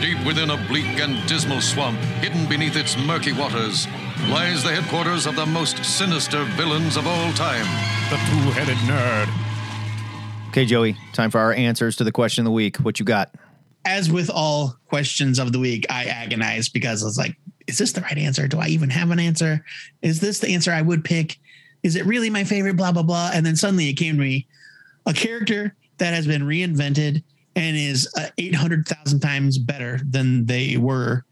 Deep 0.00 0.18
within 0.26 0.50
a 0.50 0.56
bleak 0.66 0.86
and 0.98 1.26
dismal 1.28 1.60
swamp, 1.60 1.98
hidden 2.20 2.46
beneath 2.48 2.76
its 2.76 2.96
murky 2.98 3.32
waters, 3.32 3.86
lies 4.28 4.62
the 4.62 4.70
headquarters 4.74 5.26
of 5.26 5.36
the 5.36 5.46
most 5.46 5.84
sinister 5.84 6.44
villains 6.56 6.96
of 6.96 7.06
all 7.06 7.32
time. 7.32 7.64
The 8.10 8.16
two-headed 8.30 8.76
nerd. 8.78 9.28
Okay, 10.56 10.64
Joey. 10.64 10.96
Time 11.12 11.30
for 11.30 11.38
our 11.38 11.52
answers 11.52 11.96
to 11.96 12.04
the 12.04 12.10
question 12.10 12.40
of 12.40 12.46
the 12.46 12.50
week. 12.50 12.78
What 12.78 12.98
you 12.98 13.04
got? 13.04 13.30
As 13.84 14.10
with 14.10 14.30
all 14.30 14.74
questions 14.88 15.38
of 15.38 15.52
the 15.52 15.58
week, 15.58 15.84
I 15.90 16.06
agonized 16.06 16.72
because 16.72 17.02
I 17.02 17.06
was 17.06 17.18
like, 17.18 17.36
is 17.66 17.76
this 17.76 17.92
the 17.92 18.00
right 18.00 18.16
answer? 18.16 18.48
Do 18.48 18.58
I 18.58 18.68
even 18.68 18.88
have 18.88 19.10
an 19.10 19.20
answer? 19.20 19.62
Is 20.00 20.18
this 20.20 20.38
the 20.38 20.54
answer 20.54 20.72
I 20.72 20.80
would 20.80 21.04
pick? 21.04 21.36
Is 21.82 21.94
it 21.94 22.06
really 22.06 22.30
my 22.30 22.42
favorite? 22.42 22.78
Blah, 22.78 22.92
blah, 22.92 23.02
blah. 23.02 23.32
And 23.34 23.44
then 23.44 23.54
suddenly 23.54 23.90
it 23.90 23.98
came 23.98 24.14
to 24.14 24.22
me 24.22 24.46
a 25.04 25.12
character 25.12 25.76
that 25.98 26.14
has 26.14 26.26
been 26.26 26.40
reinvented 26.40 27.22
and 27.54 27.76
is 27.76 28.10
uh, 28.16 28.28
800,000 28.38 29.20
times 29.20 29.58
better 29.58 30.00
than 30.08 30.46
they 30.46 30.78
were, 30.78 31.26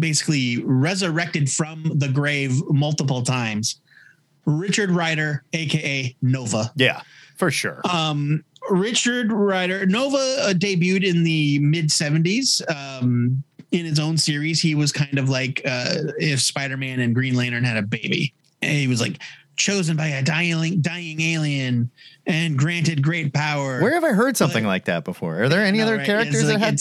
basically 0.00 0.64
resurrected 0.64 1.48
from 1.48 1.92
the 1.94 2.08
grave 2.08 2.60
multiple 2.70 3.22
times. 3.22 3.80
Richard 4.46 4.90
Ryder, 4.90 5.44
aka 5.52 6.16
Nova. 6.20 6.72
Yeah, 6.74 7.02
for 7.42 7.50
sure. 7.50 7.80
Um, 7.90 8.44
Richard 8.70 9.32
Ryder 9.32 9.84
Nova 9.86 10.16
uh, 10.16 10.52
debuted 10.52 11.02
in 11.02 11.24
the 11.24 11.58
mid 11.58 11.88
70s. 11.88 12.62
Um, 12.70 13.42
in 13.72 13.84
his 13.84 13.98
own 13.98 14.16
series, 14.16 14.60
he 14.60 14.76
was 14.76 14.92
kind 14.92 15.18
of 15.18 15.28
like 15.28 15.60
uh, 15.64 16.12
if 16.18 16.40
Spider 16.40 16.76
Man 16.76 17.00
and 17.00 17.12
Green 17.12 17.34
Lantern 17.34 17.64
had 17.64 17.76
a 17.76 17.82
baby. 17.82 18.32
And 18.60 18.70
he 18.70 18.86
was 18.86 19.00
like 19.00 19.20
chosen 19.56 19.96
by 19.96 20.06
a 20.06 20.22
dying, 20.22 20.80
dying 20.82 21.20
alien 21.20 21.90
and 22.26 22.56
granted 22.58 23.02
great 23.02 23.32
power. 23.34 23.80
Where 23.80 23.94
have 23.94 24.04
I 24.04 24.12
heard 24.12 24.36
something 24.36 24.64
like 24.64 24.84
that 24.86 25.04
before? 25.04 25.42
Are 25.42 25.48
there 25.48 25.64
any 25.64 25.78
No, 25.78 25.84
other 25.84 25.96
right? 25.98 26.06
characters 26.06 26.46
that 26.46 26.58
had? 26.60 26.80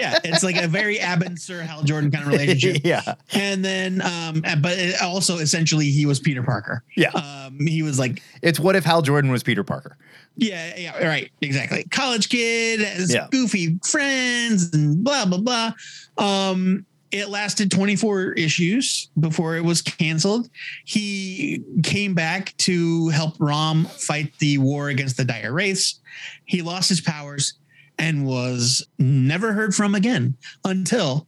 yeah, 0.00 0.18
it's 0.24 0.42
like 0.42 0.56
a 0.56 0.66
very 0.66 0.98
Abbott 0.98 1.38
Sir 1.38 1.60
Hal 1.62 1.82
Jordan 1.84 2.10
kind 2.10 2.24
of 2.26 2.32
relationship. 2.32 2.82
yeah, 2.84 3.14
And 3.32 3.64
then, 3.64 4.02
um, 4.02 4.42
but 4.60 4.78
it 4.78 5.00
also 5.00 5.38
essentially 5.38 5.90
he 5.90 6.06
was 6.06 6.18
Peter 6.20 6.42
Parker. 6.42 6.82
yeah. 6.96 7.10
Um, 7.10 7.58
he 7.66 7.82
was 7.82 7.98
like 7.98 8.22
It's 8.42 8.58
what 8.58 8.74
if 8.76 8.84
Hal 8.84 9.02
Jordan 9.02 9.30
was 9.30 9.42
Peter 9.42 9.62
Parker? 9.64 9.96
Yeah, 10.36 10.74
yeah, 10.76 11.06
right, 11.06 11.30
exactly. 11.42 11.84
College 11.90 12.28
kid 12.30 12.80
has 12.80 13.12
Yeah. 13.12 13.28
goofy 13.30 13.78
friends 13.84 14.72
and 14.74 15.04
blah 15.04 15.26
blah 15.26 15.38
blah. 15.38 15.72
Um, 16.18 16.86
it 17.12 17.28
lasted 17.28 17.70
24 17.70 18.32
issues 18.32 19.10
before 19.20 19.56
it 19.56 19.64
was 19.64 19.82
canceled. 19.82 20.48
He 20.84 21.62
came 21.82 22.14
back 22.14 22.56
to 22.58 23.10
help 23.10 23.34
Rom 23.38 23.84
fight 23.84 24.32
the 24.38 24.56
war 24.58 24.88
against 24.88 25.18
the 25.18 25.24
Dire 25.24 25.52
Wraiths. 25.52 26.00
He 26.46 26.62
lost 26.62 26.88
his 26.88 27.02
powers 27.02 27.54
and 27.98 28.26
was 28.26 28.86
never 28.98 29.52
heard 29.52 29.74
from 29.74 29.94
again 29.94 30.36
until 30.64 31.26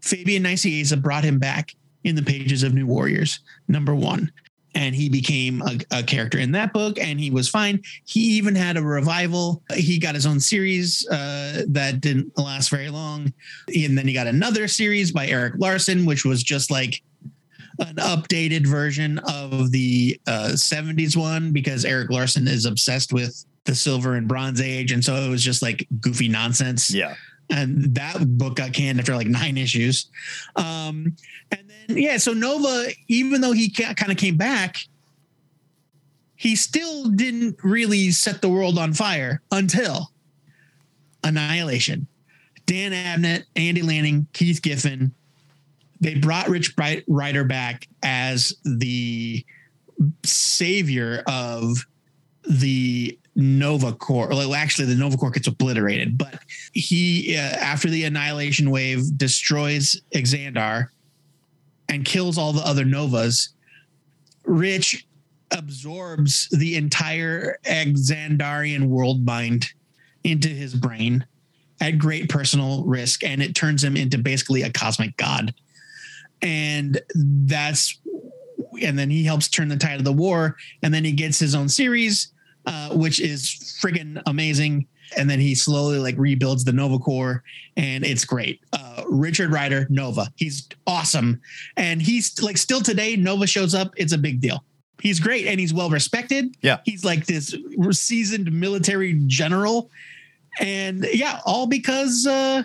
Fabian 0.00 0.42
Nicieza 0.42 1.00
brought 1.00 1.24
him 1.24 1.38
back 1.38 1.76
in 2.02 2.16
the 2.16 2.22
pages 2.22 2.62
of 2.62 2.74
New 2.74 2.86
Warriors, 2.86 3.40
number 3.68 3.94
one. 3.94 4.32
And 4.74 4.94
he 4.94 5.08
became 5.08 5.62
a, 5.62 5.78
a 5.90 6.02
character 6.02 6.38
in 6.38 6.52
that 6.52 6.72
book, 6.72 6.98
and 6.98 7.18
he 7.18 7.30
was 7.30 7.48
fine. 7.48 7.82
He 8.04 8.20
even 8.20 8.54
had 8.54 8.76
a 8.76 8.82
revival. 8.82 9.62
He 9.74 9.98
got 9.98 10.14
his 10.14 10.26
own 10.26 10.38
series 10.38 11.06
uh, 11.08 11.62
that 11.68 12.00
didn't 12.00 12.38
last 12.38 12.70
very 12.70 12.88
long. 12.88 13.32
And 13.74 13.98
then 13.98 14.06
he 14.06 14.14
got 14.14 14.28
another 14.28 14.68
series 14.68 15.10
by 15.10 15.26
Erik 15.26 15.54
Larsen, 15.58 16.06
which 16.06 16.24
was 16.24 16.42
just 16.44 16.70
like 16.70 17.02
an 17.80 17.96
updated 17.96 18.66
version 18.66 19.18
of 19.20 19.70
the 19.72 20.20
uh, 20.26 20.50
70s 20.52 21.16
one 21.16 21.50
because 21.52 21.84
Erik 21.84 22.10
Larsen 22.10 22.46
is 22.46 22.64
obsessed 22.66 23.12
with 23.12 23.44
the 23.64 23.74
Silver 23.74 24.14
and 24.14 24.28
Bronze 24.28 24.60
Age. 24.60 24.92
And 24.92 25.02
so 25.04 25.14
it 25.16 25.30
was 25.30 25.42
just 25.42 25.62
like 25.62 25.86
goofy 26.00 26.28
nonsense 26.28 26.92
Yeah. 26.92 27.14
and 27.48 27.94
that 27.94 28.16
book 28.38 28.56
got 28.56 28.72
canned 28.74 29.00
after 29.00 29.16
like 29.16 29.26
nine 29.28 29.56
issues. 29.56 30.10
Um, 30.56 31.16
and 31.52 31.69
yeah, 31.96 32.16
so 32.16 32.32
Nova, 32.32 32.88
even 33.08 33.40
though 33.40 33.52
he 33.52 33.70
kind 33.70 34.10
of 34.10 34.16
came 34.16 34.36
back, 34.36 34.78
he 36.36 36.56
still 36.56 37.06
didn't 37.06 37.58
really 37.62 38.10
set 38.10 38.40
the 38.40 38.48
world 38.48 38.78
on 38.78 38.94
fire 38.94 39.42
until 39.52 40.10
Annihilation. 41.22 42.06
Dan 42.66 42.92
Abnett, 42.92 43.44
Andy 43.56 43.82
Lanning, 43.82 44.26
Keith 44.32 44.62
Giffen, 44.62 45.12
they 46.00 46.14
brought 46.14 46.48
Rich 46.48 46.74
Ryder 47.08 47.44
back 47.44 47.88
as 48.02 48.54
the 48.64 49.44
savior 50.24 51.22
of 51.26 51.86
the 52.48 53.18
Nova 53.36 53.92
Corps. 53.92 54.28
Well, 54.28 54.54
actually, 54.54 54.86
the 54.86 54.94
Nova 54.94 55.16
Corps 55.16 55.30
gets 55.30 55.46
obliterated, 55.46 56.16
but 56.16 56.40
he, 56.72 57.36
uh, 57.36 57.40
after 57.40 57.88
the 57.88 58.04
Annihilation 58.04 58.70
Wave, 58.70 59.16
destroys 59.18 60.00
Xandar 60.14 60.88
and 61.90 62.04
kills 62.04 62.38
all 62.38 62.52
the 62.52 62.66
other 62.66 62.84
Novas. 62.84 63.50
Rich 64.44 65.06
absorbs 65.50 66.48
the 66.50 66.76
entire 66.76 67.58
Xandarian 67.64 68.86
world 68.86 69.24
mind 69.24 69.66
into 70.24 70.48
his 70.48 70.74
brain 70.74 71.26
at 71.80 71.98
great 71.98 72.28
personal 72.28 72.84
risk, 72.84 73.24
and 73.24 73.42
it 73.42 73.54
turns 73.54 73.82
him 73.82 73.96
into 73.96 74.18
basically 74.18 74.62
a 74.62 74.70
cosmic 74.70 75.16
god. 75.16 75.52
And 76.40 77.00
that's, 77.14 77.98
and 78.82 78.98
then 78.98 79.10
he 79.10 79.24
helps 79.24 79.48
turn 79.48 79.68
the 79.68 79.76
tide 79.76 79.98
of 79.98 80.04
the 80.04 80.12
war, 80.12 80.56
and 80.82 80.94
then 80.94 81.04
he 81.04 81.12
gets 81.12 81.38
his 81.38 81.54
own 81.54 81.68
series 81.68 82.32
uh, 82.66 82.90
which 82.90 83.20
is 83.20 83.78
friggin' 83.82 84.22
amazing. 84.26 84.86
And 85.16 85.28
then 85.28 85.40
he 85.40 85.54
slowly 85.54 85.98
like 85.98 86.16
rebuilds 86.18 86.64
the 86.64 86.72
Nova 86.72 86.98
Corps, 86.98 87.42
and 87.76 88.04
it's 88.04 88.24
great. 88.24 88.60
Uh, 88.72 88.89
Richard 89.10 89.52
Ryder, 89.52 89.86
Nova, 89.90 90.32
he's 90.36 90.68
awesome, 90.86 91.40
and 91.76 92.00
he's 92.00 92.40
like 92.42 92.56
still 92.56 92.80
today. 92.80 93.16
Nova 93.16 93.46
shows 93.46 93.74
up, 93.74 93.92
it's 93.96 94.12
a 94.12 94.18
big 94.18 94.40
deal. 94.40 94.64
He's 95.00 95.18
great, 95.18 95.46
and 95.46 95.58
he's 95.58 95.74
well 95.74 95.90
respected. 95.90 96.56
Yeah. 96.62 96.78
he's 96.84 97.04
like 97.04 97.26
this 97.26 97.54
seasoned 97.90 98.52
military 98.52 99.20
general, 99.26 99.90
and 100.60 101.06
yeah, 101.12 101.40
all 101.44 101.66
because 101.66 102.26
uh, 102.26 102.62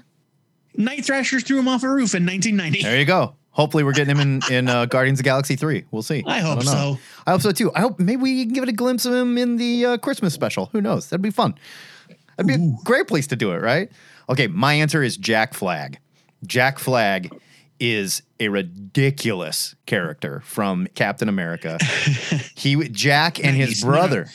Night 0.75 1.05
Thrasher 1.05 1.39
threw 1.39 1.59
him 1.59 1.67
off 1.67 1.83
a 1.83 1.89
roof 1.89 2.13
in 2.15 2.25
1990. 2.25 2.83
There 2.83 2.99
you 2.99 3.05
go. 3.05 3.35
Hopefully, 3.51 3.85
we're 3.85 3.93
getting 3.93 4.15
him 4.15 4.19
in 4.19 4.53
in 4.53 4.67
uh, 4.69 4.85
Guardians 4.85 5.19
of 5.19 5.23
the 5.23 5.29
Galaxy 5.29 5.55
three. 5.55 5.85
We'll 5.91 6.03
see. 6.03 6.23
I 6.27 6.39
hope 6.39 6.59
don't 6.59 6.67
so. 6.67 6.97
I 7.25 7.31
hope 7.31 7.41
so 7.41 7.51
too. 7.51 7.71
I 7.73 7.79
hope 7.79 7.99
maybe 7.99 8.21
we 8.21 8.43
can 8.43 8.53
give 8.53 8.63
it 8.63 8.69
a 8.69 8.73
glimpse 8.73 9.05
of 9.05 9.13
him 9.13 9.37
in 9.37 9.55
the 9.55 9.85
uh, 9.85 9.97
Christmas 9.97 10.33
special. 10.33 10.67
Who 10.73 10.81
knows? 10.81 11.09
That'd 11.09 11.21
be 11.21 11.31
fun. 11.31 11.55
That'd 12.35 12.47
be 12.47 12.55
a 12.65 12.83
great 12.83 13.07
place 13.07 13.27
to 13.27 13.37
do 13.37 13.51
it, 13.53 13.61
right? 13.61 13.89
Okay, 14.27 14.47
my 14.47 14.73
answer 14.73 15.01
is 15.01 15.15
Jack 15.15 15.53
Flag. 15.53 15.99
Jack 16.45 16.79
Flag 16.79 17.31
is 17.79 18.21
a 18.39 18.47
ridiculous 18.47 19.75
character 19.85 20.41
from 20.41 20.87
Captain 20.95 21.29
America. 21.29 21.77
he 22.55 22.75
Jack 22.89 23.43
and 23.43 23.55
his 23.55 23.81
90s, 23.81 23.83
no, 23.83 23.87
no. 23.87 23.93
brother. 23.93 24.27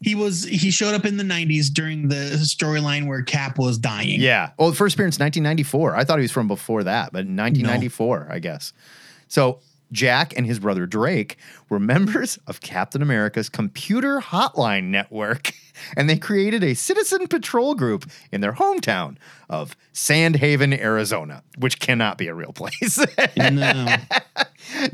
He 0.00 0.14
was 0.14 0.44
he 0.44 0.70
showed 0.70 0.94
up 0.94 1.04
in 1.04 1.16
the 1.16 1.24
90s 1.24 1.66
during 1.72 2.08
the 2.08 2.32
storyline 2.42 3.06
where 3.06 3.22
Cap 3.22 3.58
was 3.58 3.78
dying. 3.78 4.20
Yeah. 4.20 4.50
Well, 4.58 4.70
the 4.70 4.76
first 4.76 4.96
appearance 4.96 5.18
1994. 5.18 5.94
I 5.94 6.04
thought 6.04 6.18
he 6.18 6.22
was 6.22 6.32
from 6.32 6.48
before 6.48 6.84
that, 6.84 7.12
but 7.12 7.18
1994, 7.18 8.28
I 8.30 8.38
guess. 8.40 8.72
So 9.28 9.60
Jack 9.92 10.36
and 10.36 10.46
his 10.46 10.58
brother 10.58 10.86
Drake 10.86 11.36
were 11.68 11.78
members 11.92 12.38
of 12.46 12.60
Captain 12.60 13.02
America's 13.02 13.48
computer 13.48 14.20
hotline 14.20 14.84
network, 14.84 15.52
and 15.96 16.08
they 16.10 16.16
created 16.16 16.64
a 16.64 16.74
citizen 16.74 17.28
patrol 17.28 17.74
group 17.74 18.10
in 18.32 18.40
their 18.40 18.54
hometown 18.54 19.16
of 19.48 19.76
Sandhaven, 19.92 20.72
Arizona, 20.80 21.42
which 21.58 21.78
cannot 21.78 22.16
be 22.18 22.26
a 22.28 22.34
real 22.34 22.52
place. 22.52 22.98
No. 23.36 23.96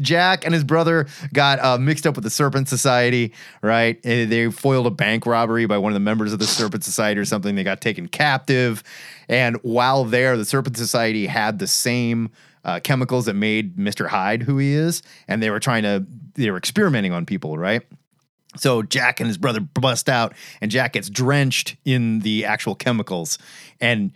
Jack 0.01 0.45
and 0.45 0.55
his 0.55 0.65
brother 0.65 1.07
got 1.33 1.63
uh, 1.63 1.79
mixed 1.79 2.07
up 2.07 2.15
with 2.15 2.25
the 2.25 2.31
Serpent 2.31 2.69
Society, 2.69 3.33
right? 3.63 3.99
Eh, 4.05 4.25
They 4.25 4.51
foiled 4.51 4.87
a 4.87 4.91
bank 4.91 5.27
robbery 5.27 5.67
by 5.67 5.79
one 5.79 5.93
of 5.93 5.95
the 5.95 6.01
members 6.01 6.33
of 6.33 6.39
the 6.39 6.47
Serpent 6.47 6.85
Society 6.85 7.21
or 7.21 7.25
something. 7.25 7.55
They 7.55 7.65
got 7.65 7.81
taken 7.81 8.09
captive. 8.09 8.83
And 9.29 9.57
while 9.63 10.05
there, 10.05 10.37
the 10.37 10.45
Serpent 10.45 10.77
Society 10.77 11.27
had 11.27 11.59
the 11.59 11.67
same 11.67 12.31
uh, 12.69 12.81
chemicals 12.81 13.25
that 13.25 13.35
made 13.35 13.77
Mr. 13.77 14.07
Hyde 14.07 14.43
who 14.43 14.59
he 14.59 14.75
is. 14.75 15.03
And 15.27 15.43
they 15.43 15.49
were 15.49 15.59
trying 15.59 15.85
to, 15.85 16.05
they 16.35 16.51
were 16.51 16.59
experimenting 16.59 17.13
on 17.13 17.25
people, 17.25 17.57
right? 17.57 17.83
So 18.57 18.83
Jack 18.83 19.21
and 19.21 19.27
his 19.27 19.39
brother 19.39 19.61
bust 19.61 20.09
out, 20.09 20.35
and 20.61 20.71
Jack 20.71 20.93
gets 20.93 21.09
drenched 21.09 21.77
in 21.87 22.21
the 22.21 22.45
actual 22.45 22.75
chemicals 22.75 23.39
and 23.81 24.13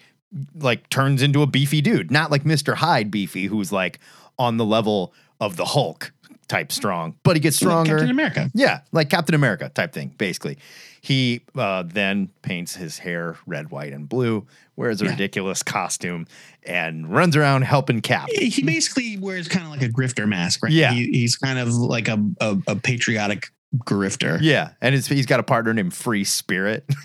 like 0.54 0.88
turns 0.90 1.22
into 1.22 1.40
a 1.40 1.46
beefy 1.46 1.80
dude. 1.80 2.10
Not 2.10 2.30
like 2.30 2.44
Mr. 2.44 2.74
Hyde 2.74 3.10
beefy, 3.10 3.46
who's 3.46 3.72
like 3.72 3.98
on 4.38 4.58
the 4.58 4.66
level 4.66 5.14
of 5.40 5.56
the 5.56 5.64
Hulk 5.64 6.12
type 6.52 6.70
strong, 6.70 7.14
but 7.22 7.34
he 7.34 7.40
gets 7.40 7.56
stronger. 7.56 7.92
Captain 7.96 8.10
America. 8.10 8.50
Yeah, 8.52 8.80
like 8.92 9.08
Captain 9.08 9.34
America 9.34 9.70
type 9.74 9.94
thing, 9.94 10.14
basically. 10.18 10.58
He 11.00 11.40
uh, 11.56 11.82
then 11.86 12.28
paints 12.42 12.76
his 12.76 12.98
hair 12.98 13.36
red, 13.46 13.70
white, 13.70 13.94
and 13.94 14.06
blue, 14.06 14.46
wears 14.76 15.00
a 15.00 15.06
Yeah. 15.06 15.12
ridiculous 15.12 15.62
costume, 15.62 16.26
and 16.64 17.10
runs 17.10 17.36
around 17.36 17.62
helping 17.62 18.02
Cap. 18.02 18.28
He 18.30 18.62
basically 18.62 19.16
wears 19.16 19.48
kind 19.48 19.64
of 19.64 19.70
like 19.72 19.82
a 19.82 19.88
grifter 19.88 20.28
mask, 20.28 20.62
right? 20.62 20.70
Yeah. 20.70 20.92
He, 20.92 21.06
he's 21.06 21.36
kind 21.36 21.58
of 21.58 21.68
like 21.72 22.08
a, 22.08 22.22
a, 22.40 22.58
a 22.68 22.76
patriotic 22.76 23.48
grifter. 23.78 24.38
Yeah, 24.42 24.72
and 24.82 24.94
it's, 24.94 25.06
he's 25.06 25.24
got 25.24 25.40
a 25.40 25.42
partner 25.42 25.72
named 25.72 25.94
Free 25.94 26.24
Spirit. 26.24 26.84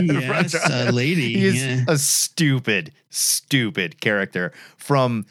Yes, 0.00 0.54
a 0.70 0.92
lady. 0.92 1.34
He 1.34 1.46
is 1.46 1.64
yeah. 1.64 1.84
a 1.88 1.96
stupid, 1.98 2.92
stupid 3.10 4.00
character 4.00 4.52
from 4.76 5.24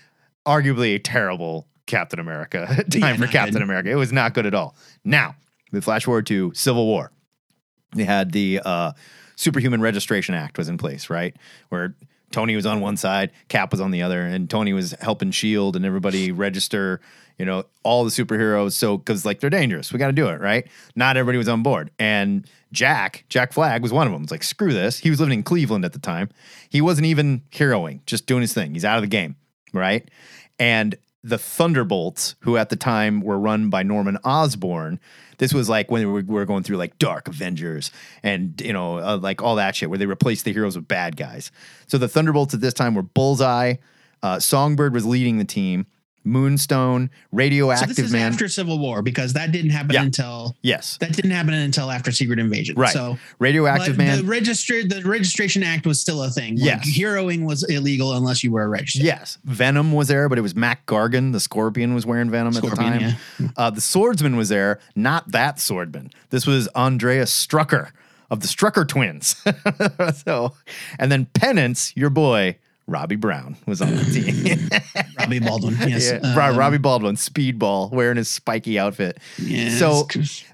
arguably 0.45 0.95
a 0.95 0.99
terrible 0.99 1.67
Captain 1.87 2.19
America 2.19 2.67
time 2.89 3.01
Yeah, 3.01 3.15
for 3.15 3.27
Captain 3.27 3.53
good. 3.55 3.63
America. 3.63 3.89
It 3.89 3.95
was 3.95 4.13
not 4.13 4.33
good 4.35 4.45
at 4.45 4.53
all. 4.53 4.75
Now, 5.03 5.35
we 5.71 5.81
flash 5.81 6.05
forward 6.05 6.27
to 6.27 6.51
Civil 6.53 6.85
War. 6.85 7.11
They 7.95 8.03
had 8.03 8.31
the 8.31 8.61
uh, 8.63 8.91
Superhuman 9.35 9.81
Registration 9.81 10.35
Act 10.35 10.57
was 10.57 10.69
in 10.69 10.77
place, 10.77 11.09
right? 11.09 11.35
Where 11.69 11.95
Tony 12.31 12.55
was 12.55 12.65
on 12.65 12.81
one 12.81 12.97
side, 12.97 13.31
Cap 13.47 13.71
was 13.71 13.79
on 13.81 13.91
the 13.91 14.01
other, 14.01 14.21
and 14.21 14.49
Tony 14.49 14.73
was 14.73 14.91
helping 14.99 15.31
Shield 15.31 15.75
and 15.75 15.85
everybody 15.85 16.31
register, 16.33 16.99
you 17.39 17.45
know, 17.45 17.63
all 17.83 18.03
the 18.03 18.09
superheroes. 18.11 18.73
So, 18.73 18.97
because 18.97 19.25
like 19.25 19.39
they're 19.39 19.49
dangerous, 19.49 19.91
we 19.93 19.99
got 19.99 20.07
to 20.07 20.13
do 20.13 20.27
it, 20.27 20.41
right? 20.41 20.67
Not 20.95 21.15
everybody 21.17 21.37
was 21.37 21.47
on 21.47 21.63
board, 21.63 21.89
and 21.97 22.45
Jack, 22.73 23.23
Jack 23.29 23.53
Flag 23.53 23.81
was 23.81 23.93
one 23.93 24.07
of 24.07 24.13
them. 24.13 24.23
It's 24.23 24.31
like 24.31 24.43
screw 24.43 24.73
this. 24.73 24.99
He 24.99 25.09
was 25.09 25.21
living 25.21 25.39
in 25.39 25.43
Cleveland 25.43 25.85
at 25.85 25.93
the 25.93 25.99
time. 25.99 26.29
He 26.69 26.81
wasn't 26.81 27.07
even 27.07 27.43
heroing, 27.51 28.05
just 28.05 28.25
doing 28.25 28.41
his 28.41 28.53
thing. 28.53 28.73
He's 28.73 28.83
out 28.83 28.97
of 28.97 29.03
the 29.03 29.07
game, 29.07 29.37
right? 29.71 30.09
And 30.59 30.95
the 31.23 31.37
Thunderbolts, 31.37 32.35
who 32.41 32.57
at 32.57 32.69
the 32.69 32.75
time 32.75 33.21
were 33.21 33.39
run 33.39 33.69
by 33.69 33.83
Norman 33.83 34.17
Osborn, 34.23 34.99
this 35.39 35.53
was 35.53 35.69
like 35.69 35.91
when 35.91 36.11
we 36.11 36.23
were, 36.23 36.45
going 36.45 36.63
through 36.63 36.77
like 36.77 36.97
Dark 36.97 37.27
Avengers 37.27 37.91
and 38.23 38.59
you 38.61 38.73
know 38.73 38.99
uh, 38.99 39.17
like 39.17 39.41
all 39.41 39.55
that 39.55 39.75
shit 39.75 39.89
where 39.89 39.99
they 39.99 40.05
replaced 40.05 40.45
the 40.45 40.53
heroes 40.53 40.75
with 40.75 40.87
bad 40.87 41.17
guys. 41.17 41.51
So 41.87 41.97
the 41.97 42.07
Thunderbolts 42.07 42.53
at 42.53 42.61
this 42.61 42.73
time 42.73 42.95
were 42.95 43.03
Bullseye, 43.03 43.75
uh, 44.23 44.39
Songbird 44.39 44.93
was 44.93 45.05
leading 45.05 45.37
the 45.37 45.45
team, 45.45 45.85
Moonstone, 46.27 47.09
Radioactive 47.31 47.89
So 47.89 47.93
this 47.95 48.05
is 48.05 48.11
Man. 48.11 48.31
after 48.31 48.47
Civil 48.47 48.79
War 48.79 49.01
because 49.01 49.33
that 49.33 49.51
didn't 49.51 49.71
happen 49.71 49.91
Yeah. 49.93 50.03
until 50.03 50.55
yes, 50.61 50.97
that 50.99 51.13
didn't 51.13 51.31
happen 51.31 51.53
until 51.53 51.89
after 51.91 52.11
Secret 52.11 52.39
Invasion. 52.39 52.75
right. 52.75 52.93
So 52.93 53.17
Radioactive 53.39 53.97
Man. 53.97 54.19
the 54.19 54.23
registered 54.25 54.89
the 54.89 55.01
registration 55.03 55.63
act 55.63 55.85
was 55.85 55.99
still 56.01 56.21
a 56.23 56.29
thing. 56.29 56.55
Like, 56.57 56.65
Yes. 56.85 56.97
heroing 56.97 57.43
was 57.45 57.63
illegal 57.63 58.13
unless 58.15 58.43
you 58.43 58.51
were 58.51 58.63
a 58.63 58.67
registered. 58.67 59.03
Yes, 59.03 59.37
Venom 59.45 59.91
was 59.91 60.07
there, 60.07 60.27
but 60.29 60.37
it 60.37 60.41
was 60.41 60.55
Mac 60.55 60.85
Gargan. 60.85 61.31
The 61.31 61.39
Scorpion 61.39 61.93
was 61.93 62.05
wearing 62.05 62.29
Venom 62.29 62.53
Scorpion, 62.53 62.93
at 62.93 62.99
the 63.37 63.43
time. 63.43 63.53
Uh, 63.55 63.69
the 63.69 63.81
Swordsman 63.81 64.35
was 64.35 64.49
there, 64.49 64.79
not 64.95 65.31
that 65.31 65.57
Swordman. 65.57 66.11
This 66.29 66.45
was 66.45 66.67
Andreas 66.75 67.31
Strucker 67.31 67.89
of 68.29 68.41
the 68.41 68.47
Strucker 68.47 68.85
twins. 68.87 69.35
so, 70.25 70.53
and 70.99 71.11
then 71.11 71.25
Penance, 71.33 71.93
your 71.95 72.09
boy 72.09 72.57
Robbie 72.87 73.17
Brown 73.17 73.57
was 73.65 73.81
on 73.81 73.93
the 73.95 74.03
team. 74.13 74.69
Robbie 75.19 75.39
Baldwin. 75.39 75.77
Yes. 75.87 76.11
yeah, 76.23 76.47
Um, 76.49 76.57
Robbie 76.57 76.77
Baldwin, 76.77 77.15
speedball, 77.15 77.91
wearing 77.91 78.17
his 78.17 78.29
spiky 78.29 78.79
outfit. 78.79 79.17
Yeah, 79.37 79.69
so 79.77 80.07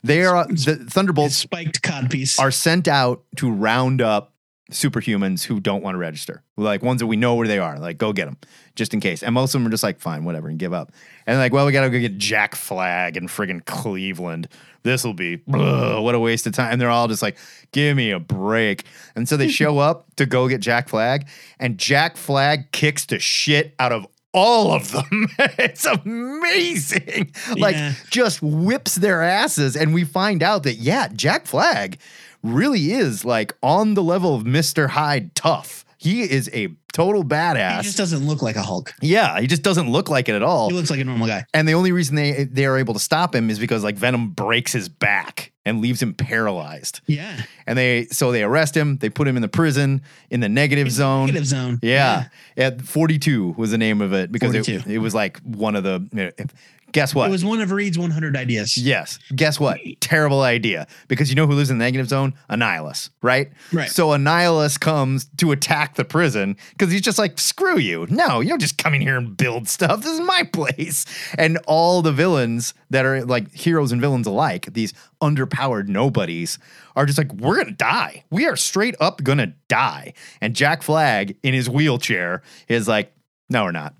they 0.03 0.23
are 0.25 0.45
the 0.47 0.85
Thunderbolts 0.89 1.35
spiked 1.35 1.81
codpiece. 1.83 2.39
are 2.39 2.51
sent 2.51 2.87
out 2.87 3.23
to 3.37 3.51
round 3.51 4.01
up 4.01 4.32
superhumans 4.73 5.43
who 5.43 5.59
don't 5.59 5.81
want 5.83 5.95
to 5.95 5.99
register, 5.99 6.43
like 6.57 6.81
ones 6.83 6.99
that 6.99 7.07
we 7.07 7.15
know 7.15 7.35
where 7.35 7.47
they 7.47 7.59
are. 7.59 7.79
Like, 7.79 7.97
go 7.97 8.11
get 8.13 8.25
them, 8.25 8.37
just 8.75 8.93
in 8.93 8.99
case. 8.99 9.23
And 9.23 9.33
most 9.33 9.53
of 9.55 9.59
them 9.61 9.67
are 9.67 9.71
just 9.71 9.83
like, 9.83 9.99
fine, 9.99 10.23
whatever, 10.25 10.47
and 10.49 10.59
give 10.59 10.73
up. 10.73 10.91
And 11.25 11.37
like, 11.37 11.53
well, 11.53 11.65
we 11.65 11.71
gotta 11.71 11.89
go 11.89 11.99
get 11.99 12.17
Jack 12.17 12.55
Flag 12.55 13.15
and 13.17 13.29
friggin' 13.29 13.65
Cleveland. 13.65 14.47
This 14.83 15.03
will 15.03 15.13
be 15.13 15.41
ugh, 15.53 16.03
what 16.03 16.13
a 16.15 16.19
waste 16.19 16.45
of 16.45 16.53
time. 16.53 16.71
And 16.73 16.81
they're 16.81 16.89
all 16.89 17.07
just 17.07 17.21
like, 17.21 17.37
give 17.71 17.95
me 17.95 18.11
a 18.11 18.19
break. 18.19 18.83
And 19.15 19.29
so 19.29 19.37
they 19.37 19.47
show 19.61 19.79
up 19.79 20.13
to 20.17 20.25
go 20.25 20.47
get 20.49 20.59
Jack 20.61 20.89
Flag, 20.89 21.27
and 21.59 21.77
Jack 21.77 22.17
Flag 22.17 22.71
kicks 22.71 23.05
the 23.05 23.19
shit 23.19 23.73
out 23.79 23.91
of 23.91 24.05
all 24.33 24.71
of 24.73 24.91
them. 24.91 25.27
it's 25.39 25.85
amazing. 25.85 27.31
Like, 27.55 27.75
Yeah. 27.75 27.93
just 28.09 28.41
whips 28.41 28.95
their 28.95 29.21
asses. 29.21 29.75
And 29.75 29.93
we 29.93 30.03
find 30.03 30.41
out 30.41 30.63
that, 30.63 30.75
yeah, 30.75 31.07
Jack 31.13 31.45
Flag 31.45 31.99
really 32.43 32.91
is 32.91 33.25
like 33.25 33.55
on 33.63 33.93
the 33.93 34.03
level 34.03 34.35
of 34.35 34.43
Mr. 34.43 34.89
Hyde 34.89 35.33
tough. 35.35 35.85
He 35.97 36.21
is 36.21 36.49
a 36.53 36.67
total 36.91 37.23
badass. 37.23 37.77
he 37.77 37.83
just 37.83 37.97
doesn't 37.97 38.27
look 38.27 38.41
like 38.41 38.57
a 38.57 38.61
Hulk. 38.61 38.93
yeah, 39.01 39.39
he 39.39 39.47
just 39.47 39.63
doesn't 39.63 39.89
look 39.89 40.09
like 40.09 40.27
it 40.27 40.35
at 40.35 40.43
all. 40.43 40.69
He 40.69 40.75
looks 40.75 40.89
like 40.89 40.99
a 40.99 41.05
normal 41.05 41.27
guy. 41.27 41.45
And 41.53 41.65
the 41.65 41.75
only 41.75 41.93
reason 41.93 42.15
they 42.17 42.43
they 42.43 42.65
are 42.65 42.77
able 42.77 42.93
to 42.93 42.99
stop 42.99 43.33
him 43.33 43.49
is 43.49 43.57
because 43.57 43.85
like 43.85 43.95
Venom 43.95 44.31
breaks 44.31 44.73
his 44.73 44.89
back 44.89 45.53
and 45.65 45.79
leaves 45.79 46.01
him 46.01 46.13
paralyzed. 46.13 46.99
Yeah. 47.07 47.41
And 47.65 47.77
they 47.77 48.07
so 48.07 48.33
they 48.33 48.43
arrest 48.43 48.75
him, 48.75 48.97
they 48.97 49.09
put 49.09 49.29
him 49.29 49.37
in 49.37 49.41
the 49.41 49.47
prison 49.47 50.01
in 50.29 50.41
the 50.41 50.49
negative 50.49 50.91
zone. 50.91 51.27
Negative 51.27 51.47
zone. 51.47 51.79
Yeah. 51.81 52.25
At 52.57 52.81
42 52.81 53.53
was 53.57 53.71
the 53.71 53.77
name 53.77 54.01
of 54.01 54.11
it 54.11 54.29
because 54.29 54.53
it, 54.53 54.85
it 54.85 54.97
was 54.99 55.15
like 55.15 55.39
one 55.39 55.77
of 55.77 55.85
the 55.85 56.49
guess 56.93 57.13
what? 57.13 57.27
It 57.27 57.31
was 57.31 57.43
one 57.43 57.59
of 57.59 57.71
Reed's 57.71 57.97
100 57.97 58.37
ideas. 58.37 58.77
Yes. 58.77 59.19
Guess 59.35 59.59
what? 59.59 59.79
Terrible 59.99 60.41
idea. 60.41 60.87
Because 61.07 61.29
you 61.29 61.35
know 61.35 61.45
who 61.45 61.53
lives 61.53 61.69
in 61.69 61.77
the 61.77 61.83
negative 61.83 62.07
zone? 62.07 62.33
Annihilus, 62.49 63.09
right? 63.21 63.51
Right. 63.73 63.89
So 63.89 64.09
Annihilus 64.09 64.79
comes 64.79 65.25
to 65.37 65.51
attack 65.51 65.95
the 65.95 66.05
prison 66.05 66.55
because 66.71 66.91
he's 66.91 67.01
just 67.01 67.17
like, 67.17 67.39
screw 67.39 67.77
you. 67.77 68.07
No, 68.09 68.39
you 68.39 68.49
don't 68.49 68.61
just 68.61 68.77
come 68.77 68.93
in 68.93 69.01
here 69.01 69.17
and 69.17 69.35
build 69.35 69.67
stuff. 69.67 70.01
This 70.03 70.13
is 70.13 70.21
my 70.21 70.43
place. 70.53 71.05
And 71.37 71.57
all 71.67 72.01
the 72.01 72.13
villains 72.13 72.73
that 72.91 73.05
are 73.05 73.25
like 73.25 73.51
heroes 73.51 73.91
and 73.91 73.99
villains 73.99 74.27
alike, 74.27 74.67
these 74.73 74.93
underpowered 75.21 75.87
nobodies, 75.87 76.59
are 76.95 77.05
just 77.05 77.17
like, 77.17 77.33
we're 77.33 77.55
going 77.55 77.67
to 77.67 77.73
die. 77.73 78.23
We 78.29 78.45
are 78.45 78.55
straight 78.55 78.95
up 78.99 79.23
going 79.23 79.39
to 79.39 79.53
die. 79.67 80.13
And 80.41 80.55
Jack 80.55 80.83
Flag 80.83 81.35
in 81.41 81.53
his 81.53 81.69
wheelchair 81.69 82.43
is 82.67 82.87
like, 82.87 83.11
no, 83.49 83.63
we're 83.63 83.71
not. 83.71 83.95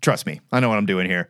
Trust 0.00 0.26
me. 0.26 0.40
I 0.52 0.60
know 0.60 0.68
what 0.68 0.78
I'm 0.78 0.86
doing 0.86 1.08
here. 1.08 1.28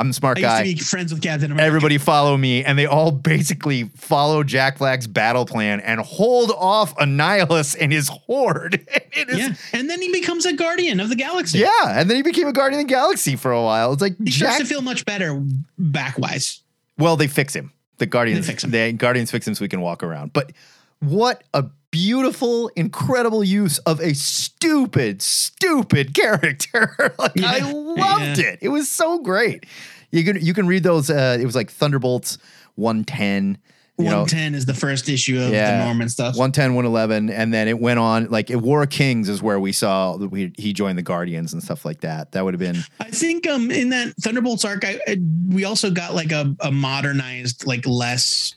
I'm 0.00 0.08
the 0.08 0.14
smart 0.14 0.38
I 0.38 0.40
guy. 0.40 0.62
used 0.62 0.78
to 0.78 0.84
be 0.84 0.88
friends 0.88 1.12
with 1.12 1.22
Captain 1.22 1.52
America. 1.52 1.66
Everybody 1.66 1.98
follow 1.98 2.36
me, 2.36 2.64
and 2.64 2.78
they 2.78 2.86
all 2.86 3.12
basically 3.12 3.84
follow 3.96 4.42
Jack 4.42 4.78
Flag's 4.78 5.06
battle 5.06 5.44
plan 5.46 5.80
and 5.80 6.00
hold 6.00 6.50
off 6.56 6.94
Annihilus 6.96 7.76
and 7.80 7.92
his 7.92 8.08
horde. 8.08 8.86
It 9.12 9.28
is, 9.28 9.38
Yeah. 9.38 9.54
And 9.72 9.90
then 9.90 10.00
he 10.00 10.10
becomes 10.12 10.46
a 10.46 10.52
guardian 10.52 11.00
of 11.00 11.08
the 11.08 11.16
galaxy. 11.16 11.58
yeah. 11.58 11.68
and 12.00 12.08
then 12.08 12.16
he 12.16 12.22
became 12.22 12.46
a 12.46 12.52
guardian 12.52 12.80
of 12.82 12.86
the 12.86 12.94
galaxy 12.94 13.34
for 13.36 13.50
a 13.52 13.60
while. 13.60 13.92
It's 13.92 14.00
like 14.00 14.14
He 14.24 14.30
starts 14.30 14.58
to 14.58 14.64
feel 14.64 14.82
much 14.82 15.04
better 15.04 15.42
backwise. 15.78 16.60
well, 16.98 17.16
they 17.16 17.26
fix 17.26 17.54
him. 17.54 17.72
The 17.98 18.06
guardians 18.06 18.46
They 18.46 18.52
fix 18.52 18.64
him. 18.64 18.70
The 18.70 18.92
guardians 18.92 19.30
fix 19.30 19.46
him 19.48 19.54
so 19.54 19.64
he 19.64 19.68
can 19.68 19.80
walk 19.80 20.02
around. 20.02 20.32
But 20.32 20.52
what 21.00 21.42
a 21.52 21.66
beautiful, 21.90 22.68
incredible 22.76 23.42
use 23.44 23.78
of 23.80 24.00
a 24.00 24.14
stupid, 24.14 25.22
stupid 25.22 26.14
character. 26.20 27.14
like 27.18 27.40
I 27.42 27.70
loved 27.70 28.38
Yeah. 28.38 28.50
it. 28.50 28.58
It 28.62 28.68
was 28.68 28.90
so 28.90 29.18
great. 29.18 29.66
You 30.10 30.24
can 30.24 30.44
you 30.44 30.54
can 30.54 30.66
read 30.66 30.82
those. 30.82 31.10
Uh, 31.10 31.38
it 31.40 31.44
was 31.44 31.54
like 31.54 31.70
Thunderbolts 31.70 32.38
one 32.74 33.04
ten. 33.04 33.58
You 33.98 34.06
know, 34.06 34.20
110 34.20 34.54
is 34.54 34.64
the 34.64 34.72
first 34.72 35.10
issue 35.10 35.38
of 35.38 35.52
Yeah. 35.52 35.76
the 35.78 35.84
Norman 35.84 36.08
stuff. 36.08 36.34
110, 36.34 36.74
111, 36.74 37.28
and 37.28 37.52
then 37.52 37.68
it 37.68 37.78
went 37.78 37.98
on 37.98 38.30
like 38.30 38.50
at 38.50 38.56
War 38.62 38.82
of 38.84 38.88
Kings 38.88 39.28
is 39.28 39.42
where 39.42 39.60
we 39.60 39.72
saw 39.72 40.16
that 40.16 40.28
we, 40.28 40.54
he 40.56 40.72
joined 40.72 40.96
the 40.96 41.02
Guardians 41.02 41.52
and 41.52 41.62
stuff 41.62 41.84
like 41.84 42.00
that. 42.00 42.32
That 42.32 42.42
would 42.46 42.54
have 42.54 42.58
been 42.60 42.82
I 42.98 43.10
think 43.10 43.46
um 43.46 43.70
in 43.70 43.90
that 43.90 44.14
Thunderbolts 44.18 44.64
arc, 44.64 44.86
I, 44.86 44.98
I, 45.06 45.18
we 45.50 45.64
also 45.64 45.90
got 45.90 46.14
like 46.14 46.32
a, 46.32 46.56
a 46.60 46.72
modernized, 46.72 47.66
like 47.66 47.86
less 47.86 48.54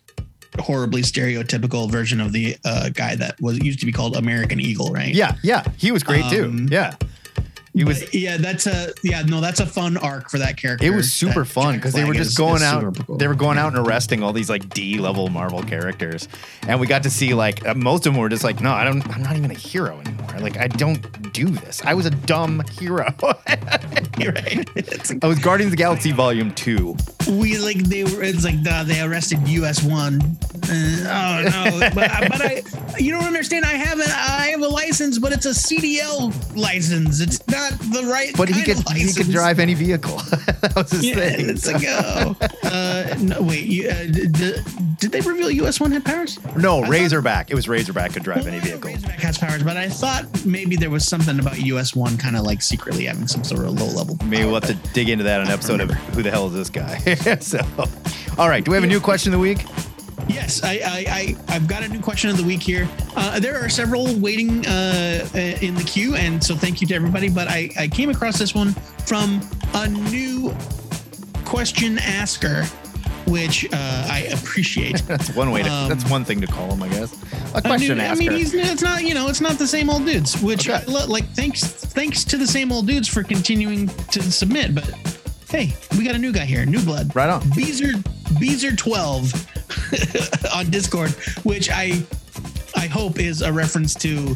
horribly 0.59 1.01
stereotypical 1.01 1.89
version 1.89 2.19
of 2.21 2.31
the 2.31 2.57
uh, 2.65 2.89
guy 2.89 3.15
that 3.15 3.39
was 3.41 3.59
used 3.63 3.79
to 3.79 3.85
be 3.85 3.91
called 3.91 4.15
American 4.15 4.59
Eagle, 4.59 4.91
right? 4.91 5.13
yeah, 5.13 5.35
yeah. 5.43 5.63
He 5.77 5.91
was 5.91 6.03
great 6.03 6.29
too. 6.29 6.45
Um, 6.45 6.67
Yeah, 6.71 6.95
He 7.73 7.83
was. 7.83 8.01
But 8.01 8.13
yeah, 8.13 8.37
that's 8.37 8.67
a 8.67 8.93
yeah, 9.01 9.23
no, 9.23 9.41
that's 9.41 9.59
a 9.59 9.65
fun 9.65 9.97
arc 9.97 10.29
for 10.29 10.37
that 10.37 10.57
character. 10.57 10.85
It 10.85 10.91
was 10.91 11.11
super 11.11 11.43
fun 11.43 11.75
because 11.75 11.93
they 11.93 12.03
were 12.03 12.13
just 12.13 12.31
is- 12.31 12.37
going 12.37 12.57
is 12.57 12.63
out. 12.63 13.07
cool. 13.07 13.17
They 13.17 13.27
were 13.27 13.33
going 13.35 13.57
out 13.57 13.75
and 13.75 13.87
arresting 13.87 14.21
all 14.21 14.31
these 14.31 14.49
like 14.49 14.69
D 14.69 14.99
level 14.99 15.27
Marvel 15.29 15.63
characters, 15.63 16.27
and 16.67 16.79
we 16.79 16.85
got 16.85 17.01
to 17.03 17.09
see 17.09 17.33
like 17.33 17.65
uh, 17.65 17.73
most 17.73 18.05
of 18.05 18.13
them 18.13 18.21
were 18.21 18.29
just 18.29 18.43
like, 18.43 18.61
no, 18.61 18.71
I 18.71 18.83
don't. 18.83 19.07
I'm 19.09 19.23
not 19.23 19.35
even 19.37 19.49
a 19.49 19.55
hero 19.55 19.99
anymore. 19.99 20.39
Like 20.39 20.57
I 20.57 20.67
don't 20.67 21.33
do 21.33 21.45
this. 21.49 21.81
I 21.83 21.95
was 21.95 22.05
a 22.05 22.11
dumb 22.11 22.63
hero. 22.79 23.07
Right. 24.23 24.69
I 25.23 25.27
was 25.27 25.39
Guardians 25.39 25.67
of 25.73 25.77
the 25.77 25.77
Galaxy 25.83 26.11
Volume 26.11 26.53
Two. 26.53 26.95
we 27.27 27.57
like 27.57 27.77
they 27.77 28.03
were. 28.03 28.21
It's 28.23 28.43
like 28.45 28.61
they 28.63 29.01
arrested 29.01 29.45
US 29.47 29.81
one. 29.83 30.21
Uh, 30.69 31.41
oh 31.49 31.69
no, 31.79 31.89
but, 31.95 32.11
but 32.29 32.41
I, 32.41 32.61
you 32.99 33.11
don't 33.11 33.23
understand. 33.25 33.65
I 33.65 33.73
have 33.73 33.99
a 33.99 34.03
I 34.03 34.49
have 34.51 34.61
a 34.61 34.67
license, 34.67 35.17
but 35.17 35.31
it's 35.33 35.45
a 35.45 35.49
CDL 35.49 36.31
license. 36.55 37.21
It's 37.21 37.45
not 37.47 37.62
the 37.71 38.03
right. 38.09 38.31
But 38.35 38.49
he 38.49 38.63
could 38.63 38.77
he 38.89 39.13
could 39.13 39.29
drive 39.31 39.59
any 39.59 39.73
vehicle. 39.73 40.17
that 40.61 40.73
was 40.75 40.91
his 40.91 41.05
Yeah, 41.05 41.15
thing. 41.15 41.49
it's 41.49 41.65
like 41.67 41.81
go. 41.81 42.35
uh, 42.63 43.15
no, 43.19 43.41
wait. 43.41 43.65
You, 43.65 43.89
uh, 43.89 43.93
did, 44.05 44.63
did 44.99 45.11
they 45.11 45.21
reveal 45.21 45.49
US 45.51 45.79
one 45.79 45.91
had 45.91 46.05
powers? 46.05 46.39
no, 46.55 46.79
I 46.79 46.81
thought- 46.81 46.89
Razorback. 46.89 47.51
It 47.51 47.55
was 47.55 47.67
Razorback 47.67 48.13
could 48.13 48.23
drive 48.23 48.47
any 48.47 48.59
vehicle. 48.59 48.89
Razorback 48.91 49.19
has 49.19 49.37
powers, 49.37 49.63
but 49.63 49.77
I 49.77 49.89
thought 49.89 50.25
maybe 50.45 50.75
there 50.75 50.89
was 50.89 51.07
something 51.07 51.39
about 51.39 51.59
US 51.59 51.95
one 51.95 52.17
kind 52.17 52.35
of 52.35 52.43
like 52.43 52.61
secretly 52.61 53.05
having 53.05 53.27
some 53.27 53.43
sort 53.43 53.61
of 53.65 53.71
low 53.79 53.87
level. 53.87 54.17
Maybe 54.25 54.45
we'll 54.45 54.59
have 54.61 54.65
to 54.67 54.75
dig 54.93 55.09
into 55.09 55.23
that 55.25 55.39
on 55.41 55.47
an 55.47 55.51
episode 55.53 55.81
of 55.81 55.89
Who 55.91 56.23
the 56.23 56.31
Hell 56.31 56.47
is 56.47 56.53
This 56.53 56.69
Guy? 56.69 56.97
so, 57.39 57.59
all 58.37 58.49
right. 58.49 58.63
Do 58.63 58.71
we 58.71 58.75
have 58.77 58.83
a 58.83 58.87
new 58.87 58.99
question 59.01 59.33
of 59.33 59.39
the 59.39 59.43
week? 59.43 59.65
Yes, 60.29 60.63
I, 60.63 60.73
I, 60.83 61.05
I 61.09 61.35
I've 61.55 61.67
got 61.67 61.83
a 61.83 61.87
new 61.87 61.99
question 61.99 62.29
of 62.29 62.37
the 62.37 62.43
week 62.43 62.61
here. 62.61 62.87
Uh, 63.15 63.39
there 63.39 63.57
are 63.63 63.69
several 63.69 64.15
waiting 64.19 64.65
uh, 64.65 65.27
uh, 65.33 65.37
in 65.37 65.75
the 65.75 65.83
queue, 65.83 66.15
and 66.15 66.43
so 66.43 66.55
thank 66.55 66.81
you 66.81 66.87
to 66.87 66.95
everybody. 66.95 67.29
But 67.29 67.47
I, 67.49 67.69
I 67.77 67.87
came 67.87 68.09
across 68.09 68.37
this 68.39 68.55
one 68.55 68.73
from 69.05 69.41
a 69.73 69.87
new 69.87 70.55
question 71.45 71.99
asker, 71.99 72.63
which 73.27 73.65
uh, 73.73 74.07
I 74.09 74.29
appreciate. 74.33 75.03
That's 75.07 75.35
one 75.35 75.51
way 75.51 75.63
to. 75.63 75.69
Um, 75.69 75.89
that's 75.89 76.09
one 76.09 76.23
thing 76.25 76.39
to 76.41 76.47
call 76.47 76.71
him, 76.73 76.81
I 76.83 76.89
guess. 76.89 77.13
A 77.55 77.61
question 77.61 77.99
I 77.99 78.05
asker. 78.05 78.19
mean, 78.23 78.31
he's 78.31 78.53
it's 78.53 78.81
not 78.81 79.03
you 79.03 79.13
know 79.13 79.27
it's 79.27 79.41
not 79.41 79.57
the 79.59 79.67
same 79.67 79.89
old 79.89 80.05
dudes. 80.05 80.41
Which 80.41 80.69
Okay. 80.69 80.81
I 80.87 80.91
lo- 80.91 81.05
like. 81.07 81.25
Thanks 81.35 81.63
thanks 81.63 82.23
to 82.25 82.37
the 82.37 82.47
same 82.47 82.71
old 82.71 82.87
dudes 82.87 83.07
for 83.07 83.23
continuing 83.23 83.87
to 83.87 84.21
submit. 84.31 84.73
But 84.73 84.85
hey, 85.49 85.73
we 85.97 86.03
got 86.05 86.15
a 86.15 86.19
new 86.19 86.31
guy 86.31 86.45
here, 86.45 86.65
new 86.65 86.81
blood. 86.81 87.15
Right 87.15 87.29
on. 87.29 87.47
Beezer 87.55 87.91
Beezer 88.39 88.75
twelve 88.75 89.31
on 90.55 90.69
Discord, 90.69 91.11
which 91.43 91.69
I 91.69 92.03
I 92.75 92.87
hope 92.87 93.19
is 93.19 93.41
a 93.41 93.51
reference 93.51 93.93
to 93.95 94.35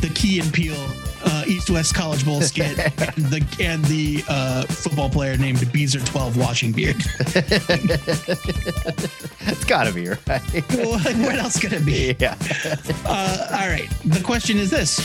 the 0.00 0.10
Key 0.14 0.40
and 0.40 0.52
Peele 0.52 0.86
uh, 1.24 1.44
East 1.46 1.70
West 1.70 1.94
College 1.94 2.24
Bowl 2.24 2.40
skit 2.40 2.78
and 2.78 3.26
the 3.26 3.44
and 3.60 3.84
the 3.86 4.24
uh, 4.28 4.62
football 4.64 5.10
player 5.10 5.36
named 5.36 5.70
Beezer 5.72 6.00
twelve 6.00 6.36
washing 6.36 6.72
beard. 6.72 6.96
it's 9.40 9.64
got 9.64 9.84
to 9.84 9.92
be 9.92 10.08
right. 10.08 10.18
what, 10.26 11.16
what 11.16 11.34
else 11.36 11.58
could 11.58 11.72
it 11.72 11.84
be? 11.84 12.16
yeah. 12.18 12.36
Uh, 13.04 13.48
all 13.52 13.68
right. 13.68 13.88
The 14.04 14.20
question 14.22 14.56
is 14.58 14.70
this 14.70 15.00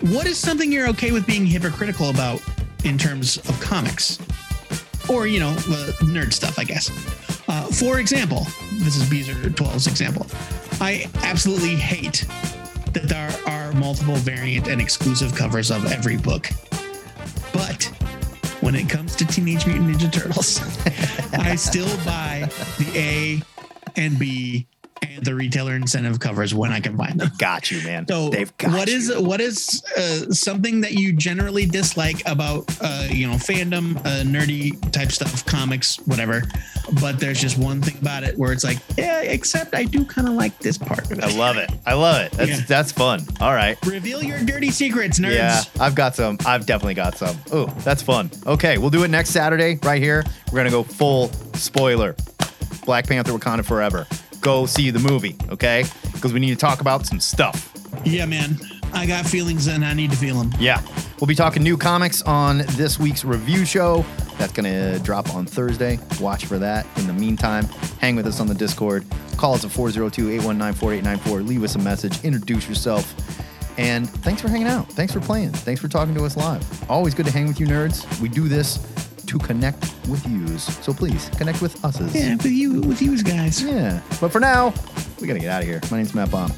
What 0.00 0.26
is 0.26 0.38
something 0.38 0.70
you're 0.70 0.88
okay 0.88 1.12
with 1.12 1.26
being 1.26 1.46
hypocritical 1.46 2.10
about 2.10 2.40
in 2.84 2.98
terms 2.98 3.38
of 3.38 3.60
comics? 3.60 4.18
Or, 5.08 5.26
you 5.26 5.38
know, 5.38 5.50
uh, 5.50 5.92
nerd 6.00 6.32
stuff, 6.32 6.58
I 6.58 6.64
guess. 6.64 6.88
Uh, 7.54 7.62
for 7.66 8.00
example, 8.00 8.48
this 8.80 8.96
is 8.96 9.08
Beezer 9.08 9.34
12's 9.34 9.86
example. 9.86 10.26
I 10.80 11.08
absolutely 11.22 11.76
hate 11.76 12.26
that 12.92 13.04
there 13.04 13.30
are 13.46 13.70
multiple 13.74 14.16
variant 14.16 14.66
and 14.66 14.80
exclusive 14.80 15.36
covers 15.36 15.70
of 15.70 15.84
every 15.84 16.16
book. 16.16 16.48
But 17.52 17.84
when 18.60 18.74
it 18.74 18.88
comes 18.88 19.14
to 19.16 19.24
Teenage 19.24 19.66
Mutant 19.66 19.88
Ninja 19.88 20.12
Turtles, 20.12 20.58
I 21.38 21.54
still 21.54 21.86
buy 21.98 22.50
the 22.78 22.90
A 22.96 23.42
and 23.94 24.18
B 24.18 24.66
and 25.16 25.24
the 25.24 25.34
retailer 25.34 25.74
incentive 25.74 26.20
covers 26.20 26.54
when 26.54 26.72
I 26.72 26.80
can 26.80 26.96
find 26.96 27.18
them. 27.20 27.30
Got 27.38 27.70
you, 27.70 27.82
man. 27.82 28.06
So, 28.08 28.30
They've 28.30 28.56
got 28.58 28.72
what 28.72 28.88
is 28.88 29.12
what 29.16 29.40
is 29.40 29.82
uh, 29.96 30.30
something 30.32 30.80
that 30.82 30.92
you 30.92 31.12
generally 31.12 31.66
dislike 31.66 32.22
about 32.26 32.64
uh, 32.80 33.08
you 33.10 33.26
know 33.26 33.34
fandom, 33.34 33.96
uh, 33.98 34.22
nerdy 34.24 34.78
type 34.92 35.12
stuff, 35.12 35.44
comics, 35.46 35.96
whatever? 36.06 36.42
But 37.00 37.18
there's 37.18 37.40
just 37.40 37.56
one 37.58 37.80
thing 37.80 37.96
about 37.98 38.24
it 38.24 38.36
where 38.38 38.52
it's 38.52 38.64
like, 38.64 38.78
yeah, 38.98 39.22
except 39.22 39.74
I 39.74 39.84
do 39.84 40.04
kind 40.04 40.28
of 40.28 40.34
like 40.34 40.58
this 40.58 40.76
part. 40.76 41.06
I 41.22 41.34
love 41.34 41.56
it. 41.56 41.70
I 41.86 41.94
love 41.94 42.20
it. 42.22 42.32
That's 42.32 42.50
Yeah. 42.50 42.60
that's 42.68 42.92
fun. 42.92 43.20
All 43.40 43.54
right. 43.54 43.78
Reveal 43.86 44.22
your 44.22 44.38
dirty 44.44 44.70
secrets, 44.70 45.18
nerds. 45.18 45.34
Yeah, 45.34 45.62
I've 45.80 45.94
got 45.94 46.14
some. 46.14 46.36
I've 46.44 46.66
definitely 46.66 46.94
got 46.94 47.16
some. 47.16 47.36
Oh, 47.52 47.66
that's 47.84 48.02
fun. 48.02 48.30
Okay, 48.46 48.76
we'll 48.78 48.90
do 48.90 49.02
it 49.04 49.08
next 49.08 49.30
Saturday 49.30 49.78
right 49.82 50.02
here. 50.02 50.24
We're 50.52 50.58
gonna 50.58 50.70
go 50.70 50.82
full 50.82 51.28
spoiler. 51.54 52.14
Black 52.84 53.06
Panther: 53.06 53.32
Wakanda 53.32 53.64
Forever. 53.64 54.06
Go 54.44 54.66
see 54.66 54.90
the 54.90 54.98
movie, 54.98 55.36
okay? 55.48 55.86
Because 56.12 56.34
we 56.34 56.38
need 56.38 56.50
to 56.50 56.56
talk 56.56 56.82
about 56.82 57.06
some 57.06 57.18
stuff. 57.18 57.72
Yeah, 58.04 58.26
man. 58.26 58.58
I 58.92 59.06
got 59.06 59.24
feelings 59.24 59.68
and 59.68 59.82
I 59.82 59.94
need 59.94 60.10
to 60.10 60.18
feel 60.18 60.36
them. 60.36 60.52
Yeah. 60.60 60.82
We'll 61.18 61.28
be 61.28 61.34
talking 61.34 61.62
new 61.62 61.78
comics 61.78 62.20
on 62.20 62.58
this 62.72 62.98
week's 62.98 63.24
review 63.24 63.64
show. 63.64 64.04
That's 64.36 64.52
going 64.52 64.66
to 64.66 65.02
drop 65.02 65.34
on 65.34 65.46
Thursday. 65.46 65.98
Watch 66.20 66.44
for 66.44 66.58
that. 66.58 66.86
In 66.98 67.06
the 67.06 67.14
meantime, 67.14 67.64
hang 68.00 68.16
with 68.16 68.26
us 68.26 68.38
on 68.38 68.46
the 68.46 68.54
Discord. 68.54 69.06
Call 69.38 69.54
us 69.54 69.64
at 69.64 69.70
402 69.70 70.30
819 70.32 70.78
4894. 70.78 71.40
Leave 71.40 71.62
us 71.62 71.74
a 71.76 71.78
message. 71.78 72.22
Introduce 72.22 72.68
yourself. 72.68 73.14
And 73.78 74.10
thanks 74.10 74.42
for 74.42 74.48
hanging 74.48 74.68
out. 74.68 74.92
Thanks 74.92 75.14
for 75.14 75.20
playing. 75.20 75.52
Thanks 75.52 75.80
for 75.80 75.88
talking 75.88 76.14
to 76.16 76.24
us 76.26 76.36
live. 76.36 76.90
Always 76.90 77.14
good 77.14 77.24
to 77.24 77.32
hang 77.32 77.48
with 77.48 77.58
you 77.58 77.66
nerds. 77.66 78.20
We 78.20 78.28
do 78.28 78.46
this 78.46 78.76
to 79.26 79.38
connect 79.38 79.82
with 80.08 80.26
yous. 80.26 80.64
So 80.84 80.92
please 80.92 81.28
connect 81.36 81.62
with 81.62 81.82
us. 81.84 82.00
Yeah, 82.14 82.34
with 82.36 82.46
you, 82.46 82.80
with 82.82 83.00
yous 83.02 83.22
guys. 83.22 83.62
Yeah. 83.62 84.00
But 84.20 84.30
for 84.32 84.40
now, 84.40 84.72
we 85.20 85.26
got 85.26 85.34
to 85.34 85.40
get 85.40 85.50
out 85.50 85.62
of 85.62 85.68
here. 85.68 85.80
My 85.90 85.98
name's 85.98 86.14
Matt 86.14 86.30
Baum. 86.30 86.52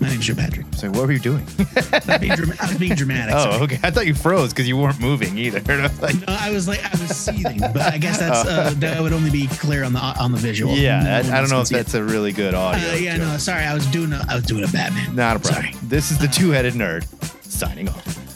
My 0.00 0.08
name's 0.08 0.26
Joe 0.26 0.36
Patrick. 0.36 0.66
So 0.76 0.88
what 0.90 1.06
were 1.06 1.12
you 1.12 1.18
doing? 1.18 1.44
I 1.58 2.00
was 2.06 2.18
being, 2.20 2.32
drama- 2.36 2.54
I 2.60 2.68
was 2.68 2.78
being 2.78 2.94
dramatic. 2.94 3.34
oh, 3.34 3.50
sorry. 3.50 3.62
okay. 3.64 3.80
I 3.82 3.90
thought 3.90 4.06
you 4.06 4.14
froze 4.14 4.50
because 4.52 4.68
you 4.68 4.76
weren't 4.76 5.00
moving 5.00 5.36
either. 5.36 5.60
I 5.72 5.82
was 5.82 6.00
like, 6.00 6.14
No, 6.14 6.24
I 6.28 6.52
was 6.52 6.68
like 6.68 6.84
I 6.84 6.90
was 6.90 7.16
seething, 7.16 7.58
but 7.60 7.78
I 7.78 7.98
guess 7.98 8.16
that's 8.18 8.48
uh, 8.48 8.74
that 8.76 9.00
would 9.02 9.12
only 9.12 9.30
be 9.30 9.48
clear 9.48 9.82
on 9.82 9.92
the 9.92 9.98
on 9.98 10.30
the 10.30 10.38
visual. 10.38 10.72
Yeah, 10.72 11.02
No 11.02 11.10
I, 11.10 11.38
I 11.38 11.40
don't 11.40 11.50
know 11.50 11.60
if 11.62 11.66
see 11.66 11.74
it. 11.74 11.78
that's 11.78 11.94
a 11.94 12.04
really 12.04 12.30
good 12.32 12.54
audio. 12.54 12.90
Uh, 12.90 12.94
yeah, 12.94 13.16
joke. 13.16 13.26
no, 13.26 13.36
sorry. 13.38 13.64
I 13.64 13.74
was 13.74 13.86
doing 13.88 14.12
a 14.12 14.24
I 14.28 14.36
was 14.36 14.44
doing 14.44 14.62
a 14.62 14.68
Batman. 14.68 15.16
Not 15.16 15.36
a 15.36 15.40
problem. 15.40 15.72
Sorry. 15.72 15.74
This 15.88 16.12
is 16.12 16.18
the 16.18 16.28
two 16.28 16.50
headed 16.50 16.74
nerd 16.74 17.04
signing 17.44 17.88
off. 17.88 18.27